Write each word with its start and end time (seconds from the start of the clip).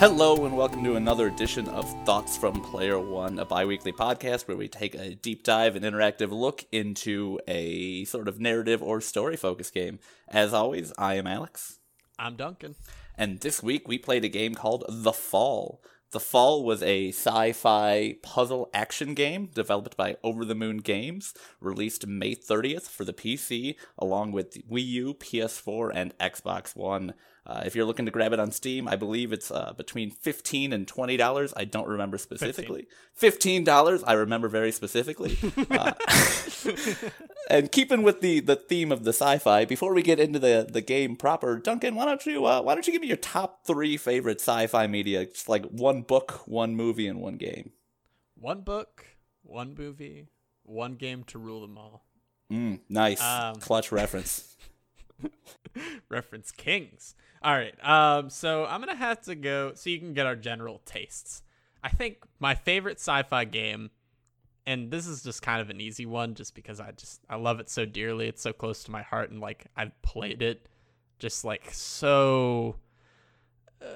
Hello, 0.00 0.46
and 0.46 0.56
welcome 0.56 0.82
to 0.84 0.96
another 0.96 1.26
edition 1.26 1.68
of 1.68 1.86
Thoughts 2.06 2.34
from 2.34 2.62
Player 2.62 2.98
One, 2.98 3.38
a 3.38 3.44
bi 3.44 3.66
weekly 3.66 3.92
podcast 3.92 4.48
where 4.48 4.56
we 4.56 4.66
take 4.66 4.94
a 4.94 5.14
deep 5.14 5.42
dive 5.42 5.76
and 5.76 5.84
interactive 5.84 6.30
look 6.30 6.64
into 6.72 7.38
a 7.46 8.06
sort 8.06 8.26
of 8.26 8.40
narrative 8.40 8.82
or 8.82 9.02
story 9.02 9.36
focused 9.36 9.74
game. 9.74 9.98
As 10.26 10.54
always, 10.54 10.90
I 10.96 11.16
am 11.16 11.26
Alex. 11.26 11.80
I'm 12.18 12.36
Duncan. 12.36 12.76
And 13.18 13.40
this 13.40 13.62
week 13.62 13.88
we 13.88 13.98
played 13.98 14.24
a 14.24 14.30
game 14.30 14.54
called 14.54 14.86
The 14.88 15.12
Fall. 15.12 15.82
The 16.12 16.18
Fall 16.18 16.64
was 16.64 16.82
a 16.82 17.10
sci 17.10 17.52
fi 17.52 18.16
puzzle 18.22 18.70
action 18.72 19.12
game 19.12 19.50
developed 19.52 19.98
by 19.98 20.16
Over 20.24 20.46
the 20.46 20.54
Moon 20.54 20.78
Games, 20.78 21.34
released 21.60 22.06
May 22.06 22.34
30th 22.34 22.88
for 22.88 23.04
the 23.04 23.12
PC, 23.12 23.76
along 23.98 24.32
with 24.32 24.66
Wii 24.66 24.86
U, 24.86 25.14
PS4, 25.14 25.90
and 25.94 26.16
Xbox 26.18 26.74
One. 26.74 27.12
Uh, 27.50 27.64
if 27.66 27.74
you're 27.74 27.84
looking 27.84 28.04
to 28.04 28.12
grab 28.12 28.32
it 28.32 28.38
on 28.38 28.52
Steam, 28.52 28.86
I 28.86 28.94
believe 28.94 29.32
it's 29.32 29.50
uh, 29.50 29.72
between 29.76 30.12
fifteen 30.12 30.72
and 30.72 30.86
twenty 30.86 31.16
dollars. 31.16 31.52
I 31.56 31.64
don't 31.64 31.88
remember 31.88 32.16
specifically. 32.16 32.86
Fifteen 33.12 33.64
dollars, 33.64 34.04
I 34.04 34.12
remember 34.12 34.46
very 34.46 34.70
specifically. 34.70 35.36
uh, 35.72 35.94
and 37.50 37.72
keeping 37.72 38.04
with 38.04 38.20
the, 38.20 38.38
the 38.38 38.54
theme 38.54 38.92
of 38.92 39.02
the 39.02 39.12
sci-fi, 39.12 39.64
before 39.64 39.92
we 39.92 40.02
get 40.02 40.20
into 40.20 40.38
the, 40.38 40.64
the 40.70 40.80
game 40.80 41.16
proper, 41.16 41.58
Duncan, 41.58 41.96
why 41.96 42.04
don't 42.04 42.24
you 42.24 42.46
uh, 42.46 42.62
why 42.62 42.74
don't 42.74 42.86
you 42.86 42.92
give 42.92 43.02
me 43.02 43.08
your 43.08 43.16
top 43.16 43.66
three 43.66 43.96
favorite 43.96 44.40
sci-fi 44.40 44.86
media? 44.86 45.26
Just 45.26 45.48
like 45.48 45.64
one 45.64 46.02
book, 46.02 46.42
one 46.46 46.76
movie, 46.76 47.08
and 47.08 47.20
one 47.20 47.34
game. 47.34 47.72
One 48.36 48.60
book, 48.60 49.06
one 49.42 49.74
movie, 49.76 50.28
one 50.62 50.94
game 50.94 51.24
to 51.24 51.38
rule 51.40 51.62
them 51.62 51.76
all. 51.76 52.04
Mm, 52.52 52.78
nice, 52.88 53.20
um, 53.20 53.56
clutch 53.56 53.90
reference. 53.90 54.56
reference 56.08 56.52
kings. 56.52 57.16
All 57.42 57.54
right. 57.54 57.74
Um, 57.84 58.28
so 58.28 58.66
I'm 58.66 58.80
gonna 58.80 58.94
have 58.94 59.22
to 59.22 59.34
go 59.34 59.72
so 59.74 59.90
you 59.90 59.98
can 59.98 60.12
get 60.12 60.26
our 60.26 60.36
general 60.36 60.82
tastes. 60.84 61.42
I 61.82 61.88
think 61.88 62.18
my 62.38 62.54
favorite 62.54 62.98
sci-fi 62.98 63.44
game, 63.44 63.90
and 64.66 64.90
this 64.90 65.06
is 65.06 65.22
just 65.22 65.40
kind 65.40 65.62
of 65.62 65.70
an 65.70 65.80
easy 65.80 66.04
one, 66.04 66.34
just 66.34 66.54
because 66.54 66.80
I 66.80 66.90
just 66.92 67.20
I 67.30 67.36
love 67.36 67.58
it 67.60 67.70
so 67.70 67.86
dearly. 67.86 68.28
It's 68.28 68.42
so 68.42 68.52
close 68.52 68.84
to 68.84 68.90
my 68.90 69.02
heart, 69.02 69.30
and 69.30 69.40
like 69.40 69.66
I've 69.76 70.00
played 70.02 70.42
it, 70.42 70.66
just 71.18 71.44
like 71.44 71.70
so 71.72 72.76
uh, 73.80 73.86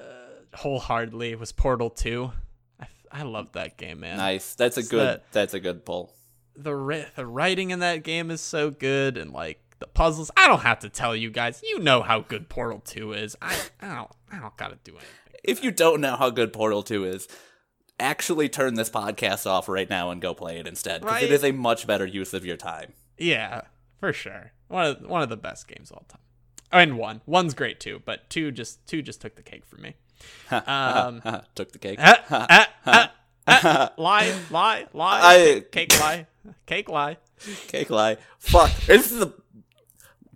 wholeheartedly. 0.55 1.31
It 1.31 1.39
was 1.39 1.51
Portal 1.51 1.91
Two. 1.91 2.31
I 2.79 2.87
I 3.11 3.21
love 3.21 3.51
that 3.51 3.77
game, 3.77 3.99
man. 3.99 4.17
Nice. 4.17 4.55
That's 4.55 4.77
a 4.77 4.83
good. 4.83 5.07
That, 5.07 5.31
that's 5.31 5.53
a 5.53 5.59
good 5.59 5.85
pull. 5.85 6.15
The 6.55 7.05
the 7.15 7.27
writing 7.27 7.69
in 7.69 7.79
that 7.79 8.01
game 8.01 8.31
is 8.31 8.41
so 8.41 8.71
good, 8.71 9.17
and 9.17 9.31
like 9.31 9.61
the 9.79 9.87
puzzles. 9.87 10.31
I 10.37 10.47
don't 10.47 10.61
have 10.61 10.79
to 10.79 10.89
tell 10.89 11.15
you 11.15 11.29
guys. 11.29 11.61
You 11.63 11.79
know 11.79 12.01
how 12.01 12.19
good 12.19 12.49
Portal 12.49 12.79
2 12.79 13.13
is. 13.13 13.35
I, 13.41 13.55
I 13.81 13.95
don't 13.95 14.11
I 14.31 14.39
don't 14.39 14.55
gotta 14.57 14.77
do 14.83 14.91
anything. 14.91 15.09
If 15.43 15.63
you 15.63 15.71
don't 15.71 16.01
know 16.01 16.15
how 16.15 16.29
good 16.29 16.53
Portal 16.53 16.83
2 16.83 17.05
is, 17.05 17.27
actually 17.99 18.49
turn 18.49 18.75
this 18.75 18.89
podcast 18.89 19.45
off 19.45 19.69
right 19.69 19.89
now 19.89 20.09
and 20.09 20.21
go 20.21 20.33
play 20.33 20.57
it 20.57 20.67
instead. 20.67 21.01
Because 21.01 21.15
right? 21.15 21.23
it 21.23 21.31
is 21.31 21.43
a 21.43 21.51
much 21.51 21.87
better 21.87 22.05
use 22.05 22.33
of 22.33 22.45
your 22.45 22.57
time. 22.57 22.93
Yeah, 23.17 23.61
for 23.99 24.11
sure. 24.11 24.51
One 24.67 24.85
of 24.85 25.01
one 25.05 25.21
of 25.21 25.29
the 25.29 25.37
best 25.37 25.67
games 25.67 25.91
of 25.91 25.97
all 25.97 26.05
time. 26.07 26.21
And 26.71 26.97
one. 26.97 27.21
One's 27.25 27.53
great 27.53 27.79
too, 27.79 28.01
but 28.05 28.29
two 28.29 28.51
just 28.51 28.85
two 28.87 29.01
just 29.01 29.21
took 29.21 29.35
the 29.35 29.43
cake 29.43 29.65
for 29.65 29.77
me. 29.77 29.95
um, 30.51 31.21
took 31.55 31.71
the 31.71 31.79
cake. 31.79 31.99
Uh, 32.01 32.15
uh, 32.29 33.07
uh, 33.47 33.89
lie, 33.97 34.33
lie, 34.49 34.87
lie. 34.93 35.19
I, 35.21 35.65
cake 35.71 35.97
lie. 35.99 36.27
Cake 36.65 36.89
lie. 36.89 37.17
Cake 37.67 37.89
lie. 37.89 38.17
Fuck. 38.39 38.71
This 38.85 39.11
is 39.11 39.19
the 39.19 39.33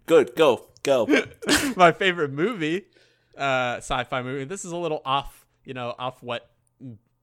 Good. 0.10 0.36
Go. 0.36 0.66
Go. 0.82 1.08
My 1.76 1.92
favorite 1.92 2.32
movie, 2.32 2.86
uh, 3.38 3.78
sci-fi 3.78 4.24
movie. 4.24 4.44
This 4.44 4.66
is 4.66 4.72
a 4.72 4.78
little 4.78 5.04
off, 5.06 5.46
you 5.64 5.76
know, 5.76 5.94
off 6.00 6.24
what 6.24 6.50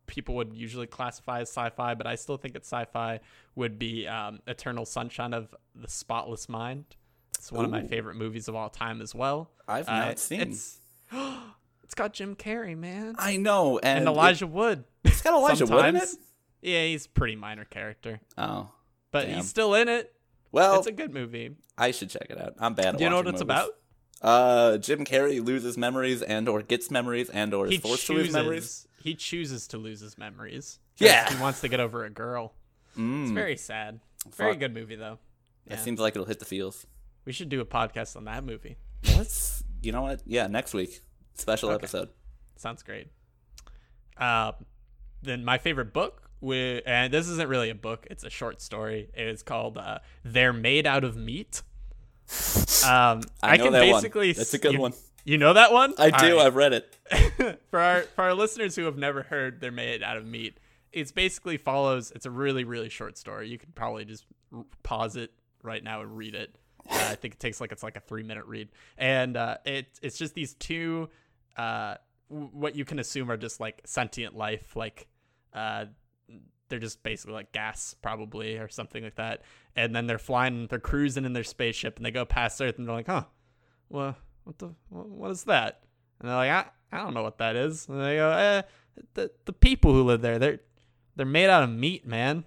people 0.07 0.37
would 0.37 0.55
usually 0.55 0.87
classify 0.87 1.41
as 1.41 1.49
sci-fi, 1.49 1.95
but 1.95 2.07
I 2.07 2.15
still 2.15 2.37
think 2.37 2.55
it's 2.55 2.69
sci-fi. 2.69 3.19
Would 3.57 3.77
be 3.81 4.07
um, 4.07 4.39
Eternal 4.47 4.87
Sunshine 4.87 5.35
of 5.35 5.53
the 5.75 5.89
Spotless 5.89 6.49
Mind. 6.49 6.85
It's 7.37 7.51
one 7.51 7.65
Ooh. 7.65 7.67
of 7.67 7.73
my 7.73 7.83
favorite 7.83 8.15
movies 8.15 8.47
of 8.47 8.55
all 8.55 8.71
time 8.71 9.03
as 9.03 9.17
well. 9.17 9.51
I've 9.67 9.89
not 9.89 10.13
uh, 10.13 10.15
seen. 10.15 10.43
It's, 10.43 10.79
it's 11.83 11.95
got 11.97 12.13
Jim 12.13 12.37
Carrey, 12.37 12.79
man. 12.79 13.17
I 13.19 13.37
know, 13.37 13.81
and, 13.81 13.99
and 13.99 14.09
Elijah 14.09 14.45
it, 14.45 14.53
Wood. 14.53 14.85
It's 15.03 15.23
got 15.23 15.35
Elijah 15.35 15.67
Wood 15.67 15.87
in 15.87 15.97
it. 15.97 16.09
Yeah, 16.63 16.85
he's 16.85 17.09
pretty 17.09 17.35
minor 17.35 17.65
character. 17.65 18.21
Oh, 18.39 18.71
but 19.11 19.27
damn. 19.27 19.39
he's 19.39 19.49
still 19.49 19.75
in 19.75 19.89
it. 19.89 20.13
Well, 20.57 20.79
it's 20.79 20.87
a 20.87 20.93
good 20.93 21.13
movie. 21.13 21.51
I 21.77 21.91
should 21.91 22.09
check 22.09 22.29
it 22.31 22.41
out. 22.41 22.55
I'm 22.59 22.73
bad. 22.73 22.87
At 22.87 22.97
Do 22.97 23.05
you 23.05 23.11
know 23.11 23.17
what 23.17 23.27
it's 23.27 23.43
movies. 23.43 23.43
about? 23.43 23.71
Uh, 24.23 24.79
Jim 24.79 25.05
Carrey 25.05 25.45
loses 25.45 25.77
memories 25.77 26.23
and 26.23 26.49
or 26.49 26.63
gets 26.63 26.91
memories 26.91 27.29
and 27.29 27.53
or 27.53 27.67
is 27.67 27.73
he 27.73 27.79
forced 27.79 28.07
chooses, 28.07 28.07
to 28.07 28.15
lose 28.15 28.33
memories. 28.33 28.89
He 29.03 29.15
chooses 29.15 29.67
to 29.69 29.77
lose 29.77 30.01
his 30.01 30.17
memories. 30.17 30.79
Yeah, 30.97 31.31
he 31.31 31.39
wants 31.43 31.61
to 31.61 31.69
get 31.69 31.79
over 31.79 32.07
a 32.07 32.11
girl. 32.11 32.55
Mm. 32.97 33.25
It's 33.25 33.33
very 33.33 33.59
sad. 33.59 34.01
Very 34.35 34.53
Fuck. 34.53 34.61
good 34.61 34.75
movie 34.75 34.97
though. 34.97 35.19
Yeah. 35.67 35.75
It 35.75 35.81
seems 35.81 36.01
like 36.01 36.17
it'll 36.17 36.27
hit 36.27 36.39
the 36.39 36.47
feels. 36.47 36.87
We 37.27 37.33
should 37.33 37.51
do 37.51 37.61
a 37.61 37.67
podcast 37.67 38.17
on 38.17 38.25
that 38.25 38.43
movie. 38.43 38.79
Let's. 39.15 39.63
You 39.83 39.93
know 39.93 40.01
what? 40.01 40.23
Yeah, 40.25 40.47
next 40.47 40.73
week, 40.73 41.03
special 41.35 41.69
okay. 41.69 41.75
episode. 41.75 42.09
Sounds 42.57 42.83
great. 42.83 43.09
Uh, 44.17 44.53
then 45.23 45.45
my 45.45 45.59
favorite 45.59 45.93
book 45.93 46.26
and 46.43 47.13
this 47.13 47.29
isn't 47.29 47.49
really 47.49 47.71
a 47.71 47.75
book; 47.75 48.07
it's 48.11 48.25
a 48.25 48.31
short 48.31 48.61
story. 48.61 49.11
It's 49.15 49.43
called 49.43 49.79
uh, 49.79 49.99
"They're 50.25 50.53
Made 50.53 50.87
Out 50.87 51.05
of 51.05 51.17
Meat." 51.17 51.63
Um, 52.85 53.23
I, 53.43 53.53
I 53.53 53.59
can 53.59 53.73
basically. 53.73 54.29
One. 54.29 54.37
That's 54.37 54.55
a 54.55 54.59
good 54.59 54.73
you, 54.73 54.81
one. 54.81 54.93
You 55.25 55.39
know 55.39 55.53
that 55.55 55.73
one? 55.73 55.95
I 55.99 56.11
All 56.11 56.19
do. 56.19 56.37
Right. 56.37 56.47
I've 56.47 56.57
read 56.57 56.73
it. 56.73 56.97
for 57.71 57.81
our 57.81 58.03
for 58.03 58.25
our 58.25 58.35
listeners 58.35 58.77
who 58.77 58.85
have 58.85 58.97
never 58.97 59.23
heard 59.23 59.61
"They're 59.61 59.73
Made 59.73 60.03
Out 60.03 60.17
of 60.17 60.27
Meat," 60.27 60.59
it's 60.93 61.13
basically 61.13 61.57
follows. 61.57 62.13
It's 62.15 62.27
a 62.27 62.31
really 62.31 62.65
really 62.65 62.89
short 62.89 63.19
story. 63.19 63.49
You 63.49 63.59
could 63.59 63.75
probably 63.75 64.05
just 64.05 64.25
pause 64.83 65.17
it 65.17 65.33
right 65.63 65.83
now 65.83 66.01
and 66.01 66.17
read 66.17 66.35
it. 66.35 66.57
Uh, 66.89 67.09
I 67.11 67.15
think 67.17 67.35
it 67.35 67.41
takes 67.41 67.61
like 67.61 67.73
it's 67.73 67.83
like 67.83 67.97
a 67.97 68.01
three 68.01 68.23
minute 68.23 68.47
read, 68.47 68.69
and 68.97 69.37
uh, 69.37 69.59
it 69.65 69.99
it's 70.03 70.17
just 70.17 70.35
these 70.35 70.55
two, 70.55 71.09
uh, 71.57 71.97
what 72.29 72.77
you 72.77 72.85
can 72.85 72.99
assume 72.99 73.31
are 73.31 73.37
just 73.37 73.61
like 73.61 73.83
sentient 73.85 74.37
life, 74.37 74.77
like 74.77 75.09
uh, 75.53 75.87
they're 76.69 76.79
just 76.79 77.03
basically 77.03 77.35
like 77.35 77.53
gas 77.53 77.95
probably 78.03 78.57
or 78.57 78.69
something 78.69 79.05
like 79.05 79.17
that. 79.17 79.43
And 79.75 79.95
then 79.95 80.07
they're 80.07 80.19
flying 80.19 80.67
they're 80.69 80.79
cruising 80.79 81.25
in 81.25 81.33
their 81.33 81.45
spaceship 81.45 81.97
and 81.97 82.05
they 82.05 82.11
go 82.11 82.25
past 82.25 82.61
earth 82.61 82.79
and 82.79 82.87
they're 82.87 82.95
like 82.95 83.07
huh 83.07 83.25
well 83.89 84.17
what 84.45 84.59
the 84.59 84.75
what 84.89 85.31
is 85.31 85.45
that? 85.45 85.83
And 86.21 86.29
they're 86.29 86.37
like 86.37 86.51
i, 86.51 86.67
I 86.93 86.99
don't 87.03 87.15
know 87.15 87.23
what 87.23 87.39
that 87.39 87.57
is. 87.57 87.89
And 87.89 88.01
they 88.01 88.17
go 88.17 88.31
eh, 88.31 88.63
the, 89.15 89.31
the 89.45 89.53
people 89.53 89.93
who 89.93 90.03
live 90.03 90.23
there 90.23 90.39
they're 90.39 90.61
they're 91.15 91.27
made 91.27 91.49
out 91.49 91.63
of 91.63 91.71
meat 91.71 92.07
man. 92.07 92.45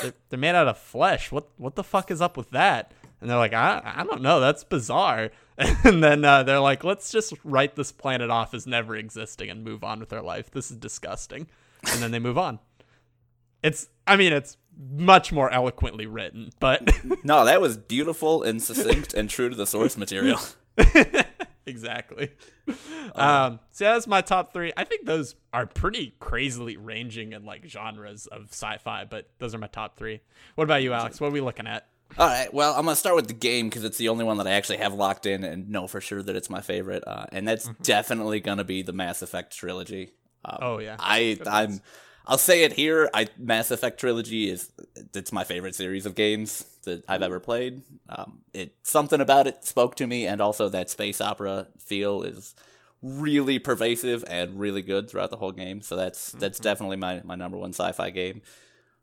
They're, 0.00 0.14
they're 0.28 0.38
made 0.38 0.54
out 0.54 0.68
of 0.68 0.78
flesh. 0.78 1.32
What 1.32 1.48
what 1.56 1.74
the 1.74 1.84
fuck 1.84 2.10
is 2.10 2.20
up 2.20 2.36
with 2.36 2.50
that? 2.50 2.92
And 3.20 3.30
they're 3.30 3.38
like 3.38 3.54
i, 3.54 3.80
I 3.96 4.04
don't 4.04 4.22
know. 4.22 4.40
That's 4.40 4.64
bizarre. 4.64 5.30
And 5.84 6.02
then 6.02 6.24
uh, 6.24 6.42
they're 6.42 6.58
like 6.58 6.82
let's 6.82 7.12
just 7.12 7.34
write 7.44 7.76
this 7.76 7.92
planet 7.92 8.30
off 8.30 8.52
as 8.52 8.66
never 8.66 8.96
existing 8.96 9.48
and 9.50 9.62
move 9.62 9.84
on 9.84 10.00
with 10.00 10.12
our 10.12 10.22
life. 10.22 10.50
This 10.50 10.70
is 10.70 10.76
disgusting. 10.76 11.46
And 11.92 12.02
then 12.02 12.10
they 12.10 12.18
move 12.18 12.38
on 12.38 12.58
it's 13.62 13.88
I 14.06 14.16
mean 14.16 14.32
it's 14.32 14.56
much 14.76 15.32
more 15.32 15.50
eloquently 15.50 16.06
written, 16.06 16.50
but 16.60 16.90
no, 17.24 17.44
that 17.44 17.60
was 17.60 17.76
beautiful 17.76 18.42
and 18.42 18.62
succinct 18.62 19.14
and 19.14 19.28
true 19.28 19.48
to 19.48 19.54
the 19.54 19.66
source 19.66 19.96
material. 19.96 20.40
exactly. 21.66 22.30
Um, 23.14 23.28
um, 23.28 23.60
so 23.70 23.84
that's 23.84 24.06
my 24.06 24.20
top 24.20 24.52
three. 24.52 24.72
I 24.76 24.84
think 24.84 25.06
those 25.06 25.34
are 25.52 25.66
pretty 25.66 26.14
crazily 26.18 26.76
ranging 26.76 27.32
in 27.32 27.44
like 27.44 27.66
genres 27.66 28.26
of 28.26 28.48
sci-fi, 28.50 29.04
but 29.04 29.28
those 29.38 29.54
are 29.54 29.58
my 29.58 29.66
top 29.66 29.96
three. 29.96 30.20
What 30.54 30.64
about 30.64 30.82
you, 30.82 30.92
Alex? 30.92 31.20
What 31.20 31.28
are 31.28 31.32
we 31.32 31.40
looking 31.40 31.66
at? 31.66 31.86
All 32.18 32.26
right. 32.26 32.52
Well, 32.52 32.74
I'm 32.74 32.84
gonna 32.84 32.96
start 32.96 33.16
with 33.16 33.28
the 33.28 33.34
game 33.34 33.68
because 33.68 33.84
it's 33.84 33.98
the 33.98 34.08
only 34.08 34.24
one 34.24 34.36
that 34.38 34.46
I 34.46 34.52
actually 34.52 34.78
have 34.78 34.92
locked 34.92 35.24
in 35.24 35.44
and 35.44 35.70
know 35.70 35.86
for 35.86 36.00
sure 36.00 36.22
that 36.22 36.36
it's 36.36 36.50
my 36.50 36.60
favorite, 36.60 37.04
uh, 37.06 37.26
and 37.32 37.48
that's 37.48 37.66
mm-hmm. 37.66 37.82
definitely 37.82 38.40
gonna 38.40 38.64
be 38.64 38.82
the 38.82 38.92
Mass 38.92 39.22
Effect 39.22 39.56
trilogy. 39.56 40.12
Um, 40.44 40.58
oh 40.60 40.78
yeah, 40.78 40.96
I 40.98 41.38
I'm 41.46 41.80
I'll 42.26 42.38
say 42.38 42.64
it 42.64 42.74
here. 42.74 43.10
I 43.12 43.28
Mass 43.38 43.70
Effect 43.70 43.98
trilogy 43.98 44.48
is 44.48 44.70
it's 45.14 45.32
my 45.32 45.44
favorite 45.44 45.74
series 45.74 46.06
of 46.06 46.14
games 46.14 46.64
that 46.84 47.04
I've 47.08 47.22
ever 47.22 47.40
played. 47.40 47.82
Um, 48.08 48.40
it 48.52 48.74
something 48.82 49.20
about 49.20 49.46
it 49.46 49.64
spoke 49.64 49.96
to 49.96 50.06
me, 50.06 50.26
and 50.26 50.40
also 50.40 50.68
that 50.68 50.90
space 50.90 51.20
opera 51.20 51.68
feel 51.78 52.22
is 52.22 52.54
really 53.02 53.58
pervasive 53.58 54.24
and 54.28 54.58
really 54.60 54.82
good 54.82 55.10
throughout 55.10 55.30
the 55.30 55.36
whole 55.36 55.52
game. 55.52 55.80
So 55.82 55.96
that's 55.96 56.30
mm-hmm. 56.30 56.38
that's 56.38 56.58
definitely 56.58 56.96
my, 56.96 57.20
my 57.24 57.34
number 57.34 57.58
one 57.58 57.70
sci-fi 57.70 58.10
game. 58.10 58.42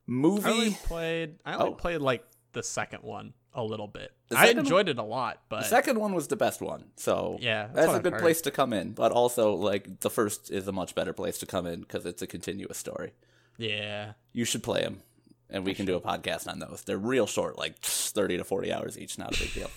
Movie 0.08 0.50
I 0.50 0.52
only 0.52 0.72
played 0.72 1.36
I 1.46 1.54
only 1.56 1.72
oh. 1.72 1.76
played 1.76 2.02
like 2.02 2.26
the 2.54 2.64
second 2.64 3.04
one 3.04 3.34
a 3.54 3.64
little 3.64 3.88
bit. 3.88 4.12
I 4.36 4.50
enjoyed 4.50 4.88
one, 4.88 4.88
it 4.90 4.98
a 4.98 5.04
lot, 5.04 5.42
but 5.50 5.62
the 5.62 5.68
second 5.68 6.00
one 6.00 6.14
was 6.14 6.28
the 6.28 6.36
best 6.36 6.62
one. 6.62 6.86
So 6.96 7.38
yeah, 7.42 7.68
that's, 7.74 7.88
that's 7.88 8.00
a 8.00 8.02
good 8.02 8.20
place 8.20 8.42
to 8.42 8.52
come 8.52 8.74
in. 8.74 8.92
But 8.92 9.12
also, 9.12 9.54
like 9.54 10.02
the 10.02 10.10
first 10.10 10.52
is 10.52 10.68
a 10.68 10.72
much 10.72 10.96
better 10.96 11.14
place 11.14 11.38
to 11.40 11.46
come 11.46 11.66
in 11.66 11.82
because 11.82 12.06
it's 12.06 12.22
a 12.22 12.28
continuous 12.28 12.78
story. 12.78 13.14
Yeah, 13.58 14.14
you 14.34 14.46
should 14.46 14.64
play 14.64 14.82
them, 14.82 15.02
and 15.50 15.66
we 15.66 15.74
can 15.74 15.86
do 15.86 15.96
a 15.96 16.02
podcast 16.02 16.48
on 16.48 16.60
those. 16.60 16.84
They're 16.86 16.98
real 16.98 17.28
short, 17.28 17.58
like 17.58 17.78
thirty 17.82 18.38
to 18.38 18.44
forty 18.44 18.72
hours 18.72 18.98
each. 18.98 19.18
Not 19.18 19.36
a 19.36 19.40
big 19.40 19.54
deal. 19.54 19.72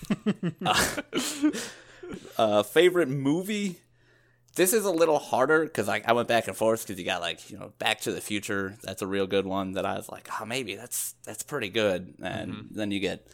uh, 0.65 1.51
uh, 2.37 2.63
favorite 2.63 3.09
movie? 3.09 3.79
this 4.55 4.73
is 4.73 4.85
a 4.85 4.91
little 4.91 5.17
harder 5.17 5.63
because 5.63 5.87
like 5.87 6.07
I 6.07 6.13
went 6.13 6.27
back 6.27 6.47
and 6.47 6.55
forth 6.55 6.85
because 6.85 6.99
you 6.99 7.05
got 7.05 7.21
like 7.21 7.49
you 7.49 7.57
know 7.57 7.73
Back 7.79 8.01
to 8.01 8.11
the 8.11 8.21
Future. 8.21 8.75
That's 8.83 9.01
a 9.01 9.07
real 9.07 9.25
good 9.25 9.45
one 9.45 9.73
that 9.73 9.85
I 9.85 9.95
was 9.95 10.09
like, 10.09 10.29
oh, 10.39 10.45
maybe 10.45 10.75
that's 10.75 11.15
that's 11.23 11.43
pretty 11.43 11.69
good. 11.69 12.13
And 12.21 12.53
mm-hmm. 12.53 12.75
then 12.75 12.91
you 12.91 12.99
get 12.99 13.27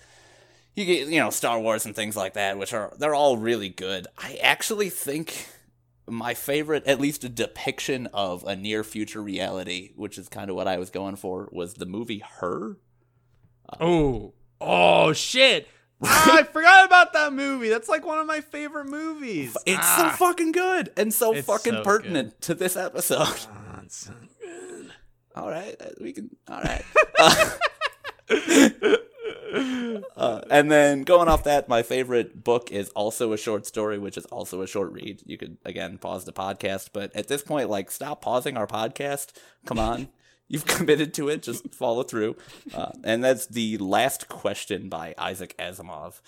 you 0.80 0.86
get 0.86 1.08
you 1.08 1.20
know 1.20 1.30
Star 1.30 1.60
Wars 1.60 1.86
and 1.86 1.96
things 1.96 2.16
like 2.16 2.34
that, 2.34 2.58
which 2.58 2.74
are 2.74 2.94
they're 2.98 3.16
all 3.16 3.38
really 3.38 3.70
good. 3.70 4.08
I 4.18 4.40
actually 4.42 4.90
think 4.90 5.48
my 6.08 6.34
favorite, 6.34 6.88
at 6.88 7.00
least 7.00 7.24
a 7.24 7.30
depiction 7.30 8.08
of 8.08 8.44
a 8.44 8.56
near 8.56 8.84
future 8.84 9.22
reality, 9.22 9.92
which 9.96 10.18
is 10.18 10.30
kind 10.30 10.50
of 10.50 10.56
what 10.56 10.68
I 10.68 10.78
was 10.78 10.90
going 10.90 11.16
for, 11.16 11.50
was 11.52 11.76
the 11.76 11.86
movie 11.86 12.24
Her. 12.40 12.78
oh, 13.80 14.34
oh 14.60 15.14
shit! 15.14 15.68
ah, 16.04 16.38
I 16.40 16.44
forgot 16.44 16.86
about 16.86 17.14
that 17.14 17.34
movie. 17.34 17.70
That's 17.70 17.90
like 17.90 18.06
one 18.06 18.20
of 18.20 18.28
my 18.28 18.42
favorite 18.42 18.88
movies. 18.88 19.56
It's 19.66 19.80
ah. 19.82 20.12
so 20.12 20.26
fucking 20.26 20.52
good 20.52 20.92
and 20.98 21.14
so 21.14 21.34
it's 21.34 21.48
fucking 21.48 21.74
so 21.74 21.84
pertinent 21.84 22.32
good. 22.32 22.42
to 22.42 22.56
this 22.56 22.76
episode. 22.76 23.20
Oh, 23.22 23.82
so. 23.88 24.14
All 25.36 25.50
right, 25.50 25.76
uh, 25.80 25.90
we 26.02 26.12
can. 26.12 26.30
All 26.48 26.62
right. 26.62 26.84
uh, 27.20 27.50
uh, 30.16 30.42
and 30.50 30.72
then 30.72 31.04
going 31.04 31.28
off 31.28 31.44
that, 31.44 31.70
my 31.70 31.84
favorite 31.84 32.44
book 32.44 32.72
is 32.72 32.90
also 32.90 33.34
a 33.34 33.38
short 33.38 33.66
story, 33.66 33.98
which 33.98 34.18
is 34.18 34.26
also 34.28 34.62
a 34.62 34.68
short 34.68 34.92
read. 34.92 35.22
You 35.26 35.38
could 35.38 35.58
again 35.66 35.98
pause 35.98 36.26
the 36.26 36.34
podcast, 36.34 36.90
but 36.94 37.16
at 37.16 37.28
this 37.28 37.42
point, 37.42 37.70
like, 37.70 37.92
stop 37.92 38.22
pausing 38.22 38.58
our 38.58 38.68
podcast. 38.68 39.32
Come 39.66 39.80
on. 39.80 40.10
You've 40.48 40.66
committed 40.66 41.14
to 41.16 41.30
it. 41.30 41.44
Just 41.44 41.74
follow 41.76 42.02
through. 42.02 42.36
Uh, 42.74 42.92
and 43.04 43.24
that's 43.24 43.46
the 43.46 43.78
last 43.78 44.28
question 44.30 44.90
by 44.90 45.14
Isaac 45.16 45.56
Asimov, 45.60 46.22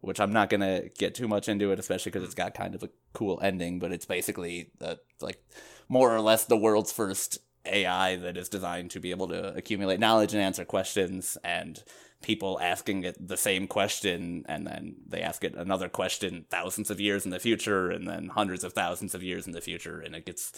which 0.00 0.20
I'm 0.20 0.32
not 0.32 0.48
gonna 0.48 0.88
get 0.96 1.14
too 1.14 1.28
much 1.28 1.48
into 1.50 1.70
it, 1.70 1.78
especially 1.78 2.10
because 2.10 2.24
it's 2.24 2.34
got 2.34 2.54
kind 2.54 2.74
of 2.74 2.82
a 2.82 2.88
cool 3.12 3.38
ending. 3.42 3.78
But 3.78 3.92
it's 3.92 4.06
basically 4.06 4.70
uh, 4.80 4.96
like 5.20 5.44
more 5.88 6.14
or 6.14 6.20
less 6.20 6.46
the 6.46 6.56
world's 6.56 6.92
first 6.92 7.40
AI 7.66 8.16
that 8.16 8.38
is 8.38 8.48
designed 8.48 8.90
to 8.92 9.00
be 9.00 9.10
able 9.10 9.28
to 9.28 9.54
accumulate 9.54 10.00
knowledge 10.00 10.32
and 10.32 10.42
answer 10.42 10.64
questions, 10.64 11.36
and 11.44 11.82
people 12.22 12.58
asking 12.60 13.04
it 13.04 13.16
the 13.26 13.36
same 13.36 13.66
question, 13.66 14.44
and 14.48 14.66
then 14.66 14.96
they 15.06 15.20
ask 15.20 15.44
it 15.44 15.54
another 15.54 15.88
question 15.88 16.44
thousands 16.50 16.90
of 16.90 17.00
years 17.00 17.24
in 17.24 17.30
the 17.30 17.38
future, 17.38 17.90
and 17.90 18.08
then 18.08 18.28
hundreds 18.28 18.64
of 18.64 18.72
thousands 18.72 19.14
of 19.14 19.22
years 19.22 19.46
in 19.46 19.52
the 19.52 19.60
future, 19.60 20.00
and 20.00 20.14
it 20.14 20.26
gets 20.26 20.52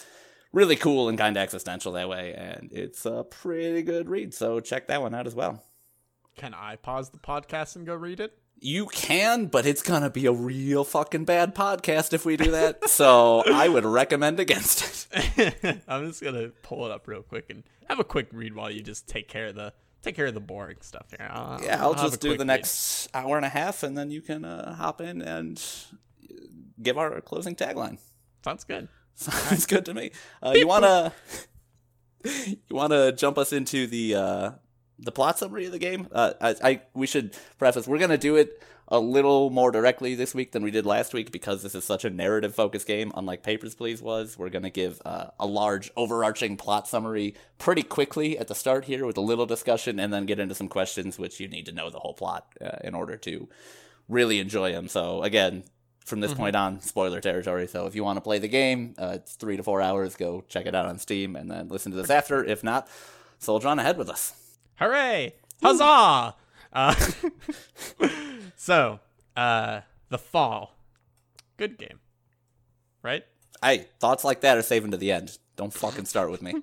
really 0.52 0.76
cool 0.76 1.08
and 1.08 1.18
kind 1.18 1.36
of 1.36 1.42
existential 1.42 1.92
that 1.92 2.08
way, 2.08 2.34
and 2.34 2.70
it's 2.72 3.06
a 3.06 3.24
pretty 3.24 3.82
good 3.82 4.08
read. 4.08 4.34
So 4.34 4.60
check 4.60 4.88
that 4.88 5.02
one 5.02 5.14
out 5.14 5.26
as 5.26 5.34
well. 5.34 5.62
Can 6.36 6.54
I 6.54 6.76
pause 6.76 7.10
the 7.10 7.18
podcast 7.18 7.76
and 7.76 7.86
go 7.86 7.94
read 7.94 8.20
it? 8.20 8.36
You 8.62 8.86
can, 8.86 9.46
but 9.46 9.64
it's 9.64 9.82
gonna 9.82 10.10
be 10.10 10.26
a 10.26 10.32
real 10.32 10.84
fucking 10.84 11.24
bad 11.24 11.54
podcast 11.54 12.12
if 12.12 12.26
we 12.26 12.36
do 12.36 12.50
that. 12.50 12.88
so 12.90 13.42
I 13.46 13.68
would 13.68 13.86
recommend 13.86 14.38
against 14.38 15.08
it. 15.12 15.82
I'm 15.88 16.08
just 16.08 16.22
gonna 16.22 16.48
pull 16.62 16.84
it 16.84 16.92
up 16.92 17.08
real 17.08 17.22
quick 17.22 17.46
and 17.48 17.64
have 17.88 18.00
a 18.00 18.04
quick 18.04 18.28
read 18.32 18.54
while 18.54 18.70
you 18.70 18.82
just 18.82 19.08
take 19.08 19.28
care 19.28 19.46
of 19.46 19.54
the 19.54 19.72
take 20.02 20.16
care 20.16 20.26
of 20.26 20.34
the 20.34 20.40
boring 20.40 20.78
stuff 20.80 21.06
here. 21.10 21.28
I'll, 21.30 21.62
yeah, 21.62 21.80
I'll, 21.80 21.88
I'll 21.88 21.94
just 21.94 22.20
do 22.20 22.36
the 22.36 22.44
next 22.44 23.08
hour 23.14 23.36
and 23.36 23.44
a 23.44 23.50
half, 23.50 23.82
and 23.82 23.96
then 23.96 24.10
you 24.10 24.20
can 24.22 24.44
uh, 24.44 24.74
hop 24.74 25.00
in 25.00 25.22
and 25.22 25.62
give 26.82 26.98
our 26.98 27.20
closing 27.20 27.54
tagline. 27.54 27.98
Sounds 28.44 28.64
good. 28.64 28.88
Sounds 29.14 29.66
good 29.66 29.84
to 29.84 29.94
me. 29.94 30.12
Uh, 30.42 30.54
you 30.56 30.66
wanna 30.66 31.12
you 32.24 32.56
wanna 32.70 33.12
jump 33.12 33.36
us 33.36 33.52
into 33.52 33.86
the 33.86 34.14
uh, 34.14 34.50
the 34.98 35.12
plot 35.12 35.38
summary 35.38 35.66
of 35.66 35.72
the 35.72 35.78
game? 35.78 36.08
Uh, 36.10 36.32
I, 36.40 36.54
I 36.62 36.82
we 36.94 37.06
should 37.06 37.36
preface 37.58 37.86
we're 37.86 37.98
gonna 37.98 38.16
do 38.18 38.36
it 38.36 38.62
a 38.90 38.98
little 38.98 39.50
more 39.50 39.70
directly 39.70 40.14
this 40.14 40.34
week 40.34 40.52
than 40.52 40.62
we 40.62 40.70
did 40.70 40.84
last 40.84 41.14
week 41.14 41.30
because 41.30 41.62
this 41.62 41.74
is 41.74 41.84
such 41.84 42.04
a 42.04 42.10
narrative 42.10 42.54
focused 42.54 42.86
game, 42.86 43.12
unlike 43.14 43.42
Papers 43.42 43.74
Please 43.74 44.02
was. 44.02 44.36
We're 44.36 44.50
gonna 44.50 44.70
give 44.70 45.00
uh, 45.04 45.26
a 45.38 45.46
large 45.46 45.90
overarching 45.96 46.56
plot 46.56 46.88
summary 46.88 47.34
pretty 47.58 47.82
quickly 47.82 48.36
at 48.38 48.48
the 48.48 48.54
start 48.54 48.86
here 48.86 49.06
with 49.06 49.16
a 49.16 49.22
little 49.22 49.46
discussion, 49.46 50.00
and 50.00 50.12
then 50.12 50.26
get 50.26 50.40
into 50.40 50.54
some 50.54 50.68
questions 50.68 51.18
which 51.18 51.38
you 51.38 51.48
need 51.48 51.66
to 51.66 51.72
know 51.72 51.90
the 51.90 52.00
whole 52.00 52.14
plot 52.14 52.46
uh, 52.60 52.78
in 52.82 52.94
order 52.94 53.16
to 53.16 53.48
really 54.08 54.40
enjoy 54.40 54.72
them. 54.72 54.88
So 54.88 55.22
again, 55.22 55.62
from 56.04 56.20
this 56.20 56.32
mm-hmm. 56.32 56.40
point 56.40 56.56
on 56.56 56.80
spoiler 56.80 57.20
territory. 57.20 57.68
So 57.68 57.86
if 57.86 57.94
you 57.94 58.02
want 58.02 58.16
to 58.16 58.20
play 58.20 58.38
the 58.38 58.48
game, 58.48 58.94
uh, 58.98 59.12
it's 59.14 59.34
three 59.34 59.56
to 59.56 59.62
four 59.62 59.80
hours. 59.80 60.16
Go 60.16 60.44
check 60.48 60.66
it 60.66 60.74
out 60.74 60.86
on 60.86 60.98
Steam 60.98 61.36
and 61.36 61.50
then 61.50 61.68
listen 61.68 61.92
to 61.92 61.96
this 61.96 62.10
after. 62.10 62.44
If 62.44 62.64
not, 62.64 62.88
soldier 63.38 63.68
on 63.68 63.78
ahead 63.78 63.96
with 63.96 64.10
us. 64.10 64.34
Hooray! 64.78 65.34
Huzzah! 65.62 66.34
Uh, 66.72 66.94
so, 68.60 69.00
uh, 69.38 69.80
The 70.10 70.18
Fall. 70.18 70.76
Good 71.56 71.78
game. 71.78 71.98
Right? 73.02 73.24
Hey, 73.62 73.86
thoughts 74.00 74.22
like 74.22 74.42
that 74.42 74.58
are 74.58 74.62
saving 74.62 74.90
to 74.90 74.98
the 74.98 75.12
end. 75.12 75.38
Don't 75.56 75.72
fucking 75.72 76.04
start 76.04 76.30
with 76.30 76.42
me. 76.42 76.56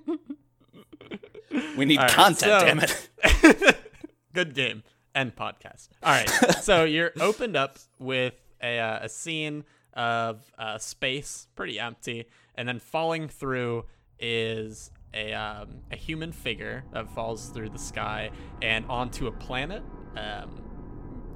we 1.76 1.84
need 1.84 1.98
right, 1.98 2.08
content, 2.08 2.38
so, 2.38 2.60
damn 2.60 2.78
it. 2.78 3.78
good 4.32 4.54
game. 4.54 4.84
End 5.12 5.34
podcast. 5.34 5.88
All 6.04 6.12
right. 6.12 6.28
so 6.62 6.84
you're 6.84 7.10
opened 7.20 7.56
up 7.56 7.80
with 7.98 8.34
a, 8.62 8.78
uh, 8.78 9.00
a 9.02 9.08
scene 9.08 9.64
of 9.94 10.52
uh, 10.56 10.78
space, 10.78 11.48
pretty 11.56 11.80
empty, 11.80 12.26
and 12.54 12.68
then 12.68 12.78
falling 12.78 13.26
through 13.26 13.86
is 14.20 14.92
a, 15.14 15.32
um, 15.32 15.80
a 15.90 15.96
human 15.96 16.30
figure 16.30 16.84
that 16.92 17.10
falls 17.10 17.48
through 17.48 17.70
the 17.70 17.78
sky 17.78 18.30
and 18.62 18.84
onto 18.86 19.26
a 19.26 19.32
planet. 19.32 19.82
Um, 20.16 20.67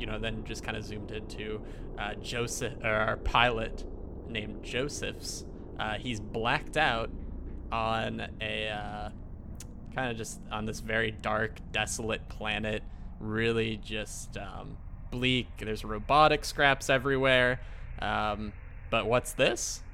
you 0.02 0.06
know, 0.06 0.18
then 0.18 0.42
just 0.44 0.64
kind 0.64 0.76
of 0.76 0.84
zoomed 0.84 1.12
into 1.12 1.62
uh, 1.96 2.14
Joseph, 2.14 2.72
or 2.82 2.90
our 2.90 3.16
pilot 3.18 3.84
named 4.28 4.64
Joseph's. 4.64 5.44
Uh, 5.78 5.94
he's 5.94 6.18
blacked 6.18 6.76
out 6.76 7.08
on 7.70 8.26
a 8.40 8.68
uh, 8.68 9.10
kind 9.94 10.10
of 10.10 10.16
just 10.16 10.40
on 10.50 10.66
this 10.66 10.80
very 10.80 11.12
dark, 11.12 11.60
desolate 11.70 12.28
planet. 12.28 12.82
Really, 13.20 13.76
just 13.76 14.36
um, 14.36 14.76
bleak. 15.12 15.46
There's 15.58 15.84
robotic 15.84 16.44
scraps 16.44 16.90
everywhere. 16.90 17.60
Um, 18.00 18.52
but 18.90 19.06
what's 19.06 19.32
this? 19.32 19.84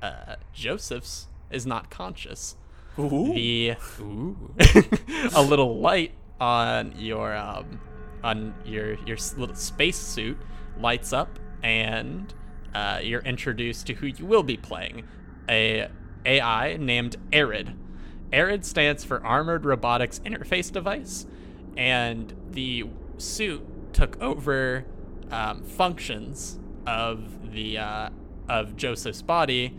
Uh, 0.00 0.36
Joseph's 0.52 1.26
is 1.50 1.66
not 1.66 1.90
conscious. 1.90 2.54
Ooh. 3.00 3.34
The 3.34 3.74
ooh, 3.98 4.54
a 5.34 5.42
little 5.42 5.80
light 5.80 6.12
on 6.40 6.94
your 6.96 7.36
um, 7.36 7.80
on 8.22 8.54
your 8.64 8.94
your 9.06 9.16
little 9.36 9.54
space 9.54 9.98
suit 9.98 10.38
lights 10.78 11.12
up, 11.12 11.38
and 11.62 12.32
uh, 12.74 13.00
you're 13.02 13.22
introduced 13.22 13.86
to 13.88 13.94
who 13.94 14.06
you 14.06 14.26
will 14.26 14.42
be 14.42 14.56
playing, 14.56 15.04
a 15.48 15.88
AI 16.24 16.76
named 16.76 17.16
Arid. 17.32 17.74
Arid 18.32 18.64
stands 18.64 19.04
for 19.04 19.24
Armored 19.24 19.64
Robotics 19.64 20.20
Interface 20.20 20.70
Device, 20.72 21.26
and 21.76 22.34
the 22.50 22.84
suit 23.18 23.62
took 23.92 24.20
over 24.20 24.84
um, 25.30 25.62
functions 25.64 26.58
of 26.86 27.52
the 27.52 27.78
uh, 27.78 28.10
of 28.48 28.76
Joseph's 28.76 29.22
body 29.22 29.74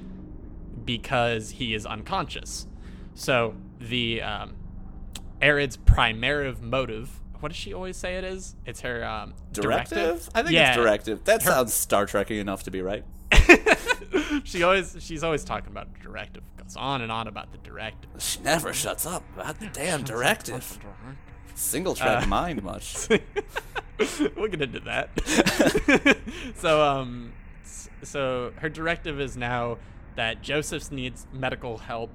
because 0.86 1.52
he 1.52 1.74
is 1.74 1.86
unconscious. 1.86 2.68
So 3.14 3.56
the 3.80 4.22
um, 4.22 4.56
Arid's 5.42 5.78
primary 5.78 6.54
motive. 6.62 7.21
What 7.42 7.50
does 7.50 7.58
she 7.58 7.74
always 7.74 7.98
say 7.98 8.18
it 8.18 8.24
is? 8.24 8.56
It's 8.66 8.82
her 8.82 9.04
um, 9.04 9.34
directive? 9.52 9.98
directive? 9.98 10.30
I 10.34 10.42
think 10.44 10.54
yeah. 10.54 10.70
it's 10.70 10.78
directive. 10.78 11.24
That 11.26 11.44
her... 11.44 11.52
sounds 11.52 11.74
Star 11.74 12.06
Trekky 12.06 12.40
enough 12.40 12.64
to 12.64 12.72
be 12.72 12.82
right. 12.82 13.04
she 14.44 14.64
always 14.64 14.96
she's 15.00 15.24
always 15.24 15.44
talking 15.44 15.72
about 15.72 15.88
directive. 16.02 16.44
Goes 16.58 16.76
on 16.76 17.02
and 17.02 17.12
on 17.12 17.28
about 17.28 17.52
the 17.52 17.58
directive. 17.58 18.10
She 18.20 18.40
never 18.42 18.74
shuts 18.74 19.06
up 19.06 19.24
about 19.36 19.60
the 19.60 19.68
damn 19.68 20.04
directive. 20.04 20.80
Single 21.56 21.96
track 21.96 22.24
uh, 22.24 22.28
mind 22.28 22.64
much. 22.64 23.08
we'll 24.36 24.48
get 24.48 24.62
into 24.62 24.80
that. 24.82 26.18
so, 26.56 26.82
um, 26.82 27.34
so 28.04 28.52
her 28.58 28.70
directive 28.70 29.20
is 29.20 29.38
now 29.38 29.78
that 30.16 30.42
Joseph's 30.42 30.92
needs 30.92 31.28
medical 31.32 31.78
help. 31.78 32.10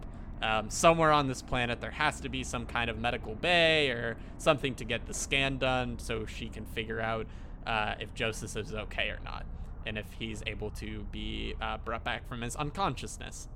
Um, 0.46 0.70
somewhere 0.70 1.10
on 1.10 1.26
this 1.26 1.42
planet, 1.42 1.80
there 1.80 1.90
has 1.90 2.20
to 2.20 2.28
be 2.28 2.44
some 2.44 2.66
kind 2.66 2.88
of 2.88 2.98
medical 2.98 3.34
bay 3.34 3.90
or 3.90 4.16
something 4.38 4.76
to 4.76 4.84
get 4.84 5.06
the 5.06 5.14
scan 5.14 5.58
done, 5.58 5.98
so 5.98 6.24
she 6.24 6.48
can 6.48 6.64
figure 6.64 7.00
out 7.00 7.26
uh, 7.66 7.94
if 7.98 8.14
Joseph 8.14 8.56
is 8.56 8.72
okay 8.72 9.08
or 9.08 9.18
not, 9.24 9.44
and 9.84 9.98
if 9.98 10.06
he's 10.18 10.44
able 10.46 10.70
to 10.70 11.04
be 11.10 11.54
uh, 11.60 11.78
brought 11.78 12.04
back 12.04 12.28
from 12.28 12.42
his 12.42 12.54
unconsciousness. 12.54 13.48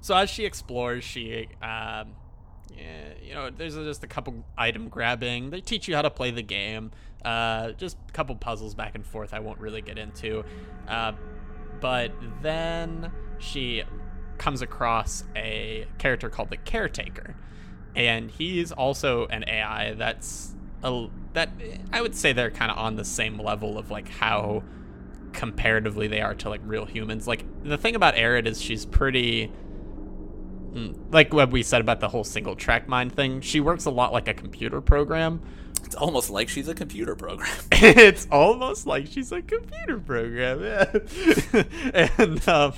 So 0.00 0.14
as 0.14 0.30
she 0.30 0.44
explores, 0.44 1.02
she 1.02 1.48
um, 1.60 2.14
yeah, 2.76 3.14
you 3.20 3.34
know, 3.34 3.50
there's 3.50 3.74
just 3.74 4.04
a 4.04 4.06
couple 4.06 4.44
item 4.56 4.88
grabbing. 4.88 5.50
They 5.50 5.60
teach 5.60 5.88
you 5.88 5.96
how 5.96 6.02
to 6.02 6.10
play 6.10 6.30
the 6.30 6.42
game. 6.42 6.92
Uh, 7.24 7.72
just 7.72 7.96
a 8.08 8.12
couple 8.12 8.36
puzzles 8.36 8.76
back 8.76 8.94
and 8.94 9.04
forth. 9.04 9.34
I 9.34 9.40
won't 9.40 9.58
really 9.58 9.82
get 9.82 9.98
into. 9.98 10.44
Uh, 10.86 11.12
but 11.80 12.12
then 12.42 13.10
she 13.38 13.82
comes 14.44 14.60
across 14.60 15.24
a 15.34 15.86
character 15.96 16.28
called 16.28 16.50
the 16.50 16.58
Caretaker, 16.58 17.34
and 17.96 18.30
he's 18.30 18.72
also 18.72 19.26
an 19.28 19.42
AI 19.48 19.94
that's 19.94 20.54
a, 20.82 21.08
that 21.32 21.48
I 21.94 22.02
would 22.02 22.14
say 22.14 22.34
they're 22.34 22.50
kind 22.50 22.70
of 22.70 22.76
on 22.76 22.96
the 22.96 23.06
same 23.06 23.38
level 23.38 23.78
of 23.78 23.90
like 23.90 24.06
how 24.06 24.62
comparatively 25.32 26.08
they 26.08 26.20
are 26.20 26.34
to 26.34 26.50
like 26.50 26.60
real 26.62 26.84
humans. 26.84 27.26
Like 27.26 27.46
the 27.64 27.78
thing 27.78 27.96
about 27.96 28.18
Arid 28.18 28.46
is 28.46 28.60
she's 28.60 28.84
pretty 28.84 29.50
mm, 30.72 30.94
like 31.10 31.32
what 31.32 31.50
we 31.50 31.62
said 31.62 31.80
about 31.80 32.00
the 32.00 32.08
whole 32.10 32.24
single 32.24 32.54
track 32.54 32.86
mind 32.86 33.14
thing. 33.16 33.40
She 33.40 33.60
works 33.60 33.86
a 33.86 33.90
lot 33.90 34.12
like 34.12 34.28
a 34.28 34.34
computer 34.34 34.82
program. 34.82 35.40
It's 35.84 35.94
almost 35.94 36.28
like 36.28 36.50
she's 36.50 36.68
a 36.68 36.74
computer 36.74 37.16
program. 37.16 37.56
it's 37.72 38.28
almost 38.30 38.86
like 38.86 39.06
she's 39.06 39.32
a 39.32 39.40
computer 39.40 39.98
program. 39.98 40.62
Yeah. 40.62 41.62
and 42.18 42.46
um, 42.46 42.74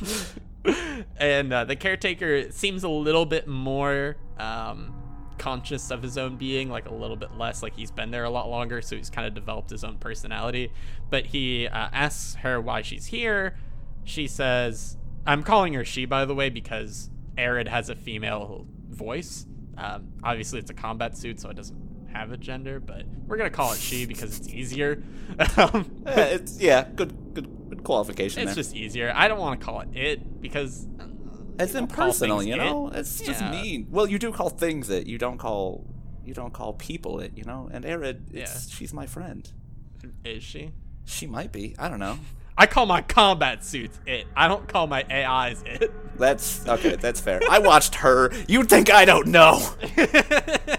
and 1.16 1.52
uh, 1.52 1.64
the 1.64 1.76
caretaker 1.76 2.50
seems 2.50 2.84
a 2.84 2.88
little 2.88 3.26
bit 3.26 3.46
more 3.46 4.16
um, 4.38 4.94
conscious 5.38 5.90
of 5.90 6.02
his 6.02 6.18
own 6.18 6.36
being, 6.36 6.68
like 6.68 6.86
a 6.86 6.94
little 6.94 7.16
bit 7.16 7.36
less. 7.36 7.62
Like 7.62 7.74
he's 7.74 7.90
been 7.90 8.10
there 8.10 8.24
a 8.24 8.30
lot 8.30 8.48
longer, 8.48 8.82
so 8.82 8.96
he's 8.96 9.10
kind 9.10 9.26
of 9.26 9.34
developed 9.34 9.70
his 9.70 9.84
own 9.84 9.98
personality. 9.98 10.72
But 11.10 11.26
he 11.26 11.68
uh, 11.68 11.88
asks 11.92 12.36
her 12.36 12.60
why 12.60 12.82
she's 12.82 13.06
here. 13.06 13.56
She 14.04 14.26
says, 14.26 14.96
"I'm 15.26 15.42
calling 15.42 15.74
her 15.74 15.84
she, 15.84 16.04
by 16.04 16.24
the 16.24 16.34
way, 16.34 16.50
because 16.50 17.10
Arid 17.36 17.68
has 17.68 17.88
a 17.88 17.96
female 17.96 18.66
voice. 18.88 19.46
Um, 19.76 20.12
obviously, 20.22 20.58
it's 20.58 20.70
a 20.70 20.74
combat 20.74 21.16
suit, 21.16 21.40
so 21.40 21.50
it 21.50 21.56
doesn't 21.56 21.95
have 22.12 22.32
a 22.32 22.36
gender, 22.36 22.80
but 22.80 23.04
we're 23.26 23.36
gonna 23.36 23.50
call 23.50 23.72
it 23.72 23.78
she 23.78 24.06
because 24.06 24.38
it's 24.38 24.48
easier. 24.48 25.02
um, 25.56 25.90
Uh, 26.06 26.12
it's 26.30 26.60
yeah, 26.60 26.86
good 26.94 27.34
good 27.34 27.48
good 27.68 27.84
qualification. 27.84 28.42
it's 28.42 28.54
there. 28.54 28.62
just 28.62 28.74
easier. 28.74 29.12
I 29.14 29.28
don't 29.28 29.38
want 29.38 29.60
to 29.60 29.64
call 29.66 29.80
it 29.80 29.88
it 29.94 30.40
because 30.40 30.86
uh, 31.00 31.04
it's 31.58 31.72
you 31.74 31.80
call 31.86 32.06
impersonal, 32.06 32.42
you 32.42 32.56
know. 32.56 32.88
it. 32.88 32.96
It's 33.00 33.20
just 33.20 33.40
Yeah. 33.40 33.50
mean. 33.50 33.86
Well, 33.90 34.06
you 34.06 34.18
do 34.18 34.32
call 34.32 34.50
things 34.50 34.88
it. 34.90 35.06
You 35.06 35.18
don't 35.18 35.38
call 35.38 35.84
you 36.24 36.34
don't 36.34 36.52
call 36.52 36.72
people 36.74 37.20
it. 37.20 37.32
You 37.36 37.44
know. 37.44 37.68
And 37.72 37.84
Arid, 37.84 38.30
it's, 38.32 38.70
she's 38.70 38.92
my 38.94 39.06
friend. 39.06 39.50
Is 40.24 40.42
she? 40.42 40.72
She 41.04 41.26
might 41.26 41.52
be. 41.52 41.74
I 41.78 41.88
don't 41.88 41.98
know. 42.00 42.18
I 42.58 42.66
call 42.66 42.86
my 42.86 43.02
combat 43.02 43.62
suits 43.64 44.00
it. 44.06 44.26
I 44.34 44.48
don't 44.48 44.66
call 44.66 44.86
my 44.86 45.04
AIs 45.10 45.62
it. 45.66 45.92
That's 46.18 46.66
okay. 46.66 46.96
That's 46.96 47.20
fair. 47.20 47.40
I 47.50 47.58
watched 47.58 47.96
her. 47.96 48.32
You'd 48.48 48.70
think 48.70 48.90
I 48.90 49.04
don't 49.04 49.26
know. 49.26 49.60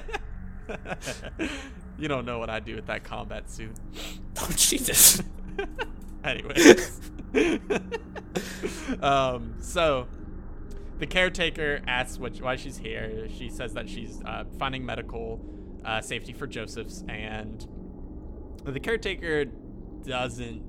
you 1.98 2.08
don't 2.08 2.26
know 2.26 2.40
what 2.40 2.50
I 2.50 2.60
do 2.60 2.76
with 2.76 2.88
that 2.88 3.04
combat 3.04 3.50
suit. 3.50 3.76
Oh 4.40 4.52
Jesus. 4.56 5.24
Anyways. 6.24 7.02
um, 9.02 9.56
so 9.60 10.08
the 11.00 11.08
caretaker 11.08 11.82
asks 11.88 12.20
what, 12.20 12.38
why 12.38 12.56
she's 12.56 12.78
here. 12.78 13.28
She 13.36 13.50
says 13.50 13.74
that 13.74 13.90
she's 13.90 14.22
uh, 14.24 14.44
finding 14.60 14.86
medical 14.86 15.40
uh, 15.84 16.02
safety 16.02 16.34
for 16.34 16.46
Joseph's, 16.46 17.04
and 17.10 17.66
the 18.64 18.80
caretaker 18.80 19.46
doesn't 20.04 20.62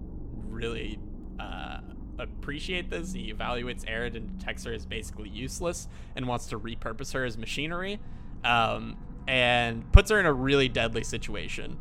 really 0.46 0.98
uh, 1.38 1.80
appreciate 2.18 2.90
this. 2.90 3.12
He 3.12 3.32
evaluates 3.32 3.84
Arid 3.86 4.16
and 4.16 4.38
detects 4.38 4.64
her 4.64 4.72
as 4.72 4.86
basically 4.86 5.28
useless 5.28 5.88
and 6.16 6.26
wants 6.26 6.46
to 6.46 6.58
repurpose 6.58 7.12
her 7.14 7.24
as 7.24 7.38
machinery, 7.38 8.00
um, 8.44 8.96
and 9.28 9.92
puts 9.92 10.10
her 10.10 10.18
in 10.18 10.26
a 10.26 10.32
really 10.32 10.68
deadly 10.68 11.04
situation. 11.04 11.78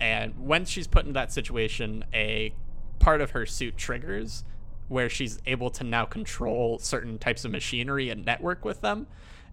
And 0.00 0.34
when 0.44 0.64
she's 0.64 0.88
put 0.88 1.06
in 1.06 1.12
that 1.12 1.32
situation, 1.32 2.04
a 2.12 2.52
part 2.98 3.20
of 3.20 3.30
her 3.30 3.46
suit 3.46 3.76
triggers 3.76 4.44
where 4.88 5.08
she's 5.08 5.38
able 5.46 5.70
to 5.70 5.84
now 5.84 6.04
control 6.04 6.80
certain 6.80 7.16
types 7.16 7.44
of 7.44 7.52
machinery 7.52 8.10
and 8.10 8.26
network 8.26 8.64
with 8.64 8.80
them. 8.80 9.06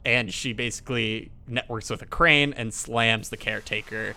And 0.03 0.34
she 0.34 0.51
basically 0.51 1.32
networks 1.48 1.91
with 1.91 2.01
a 2.01 2.06
crane 2.08 2.53
and 2.53 2.74
slams 2.74 3.29
the 3.29 3.38
caretaker 3.38 4.15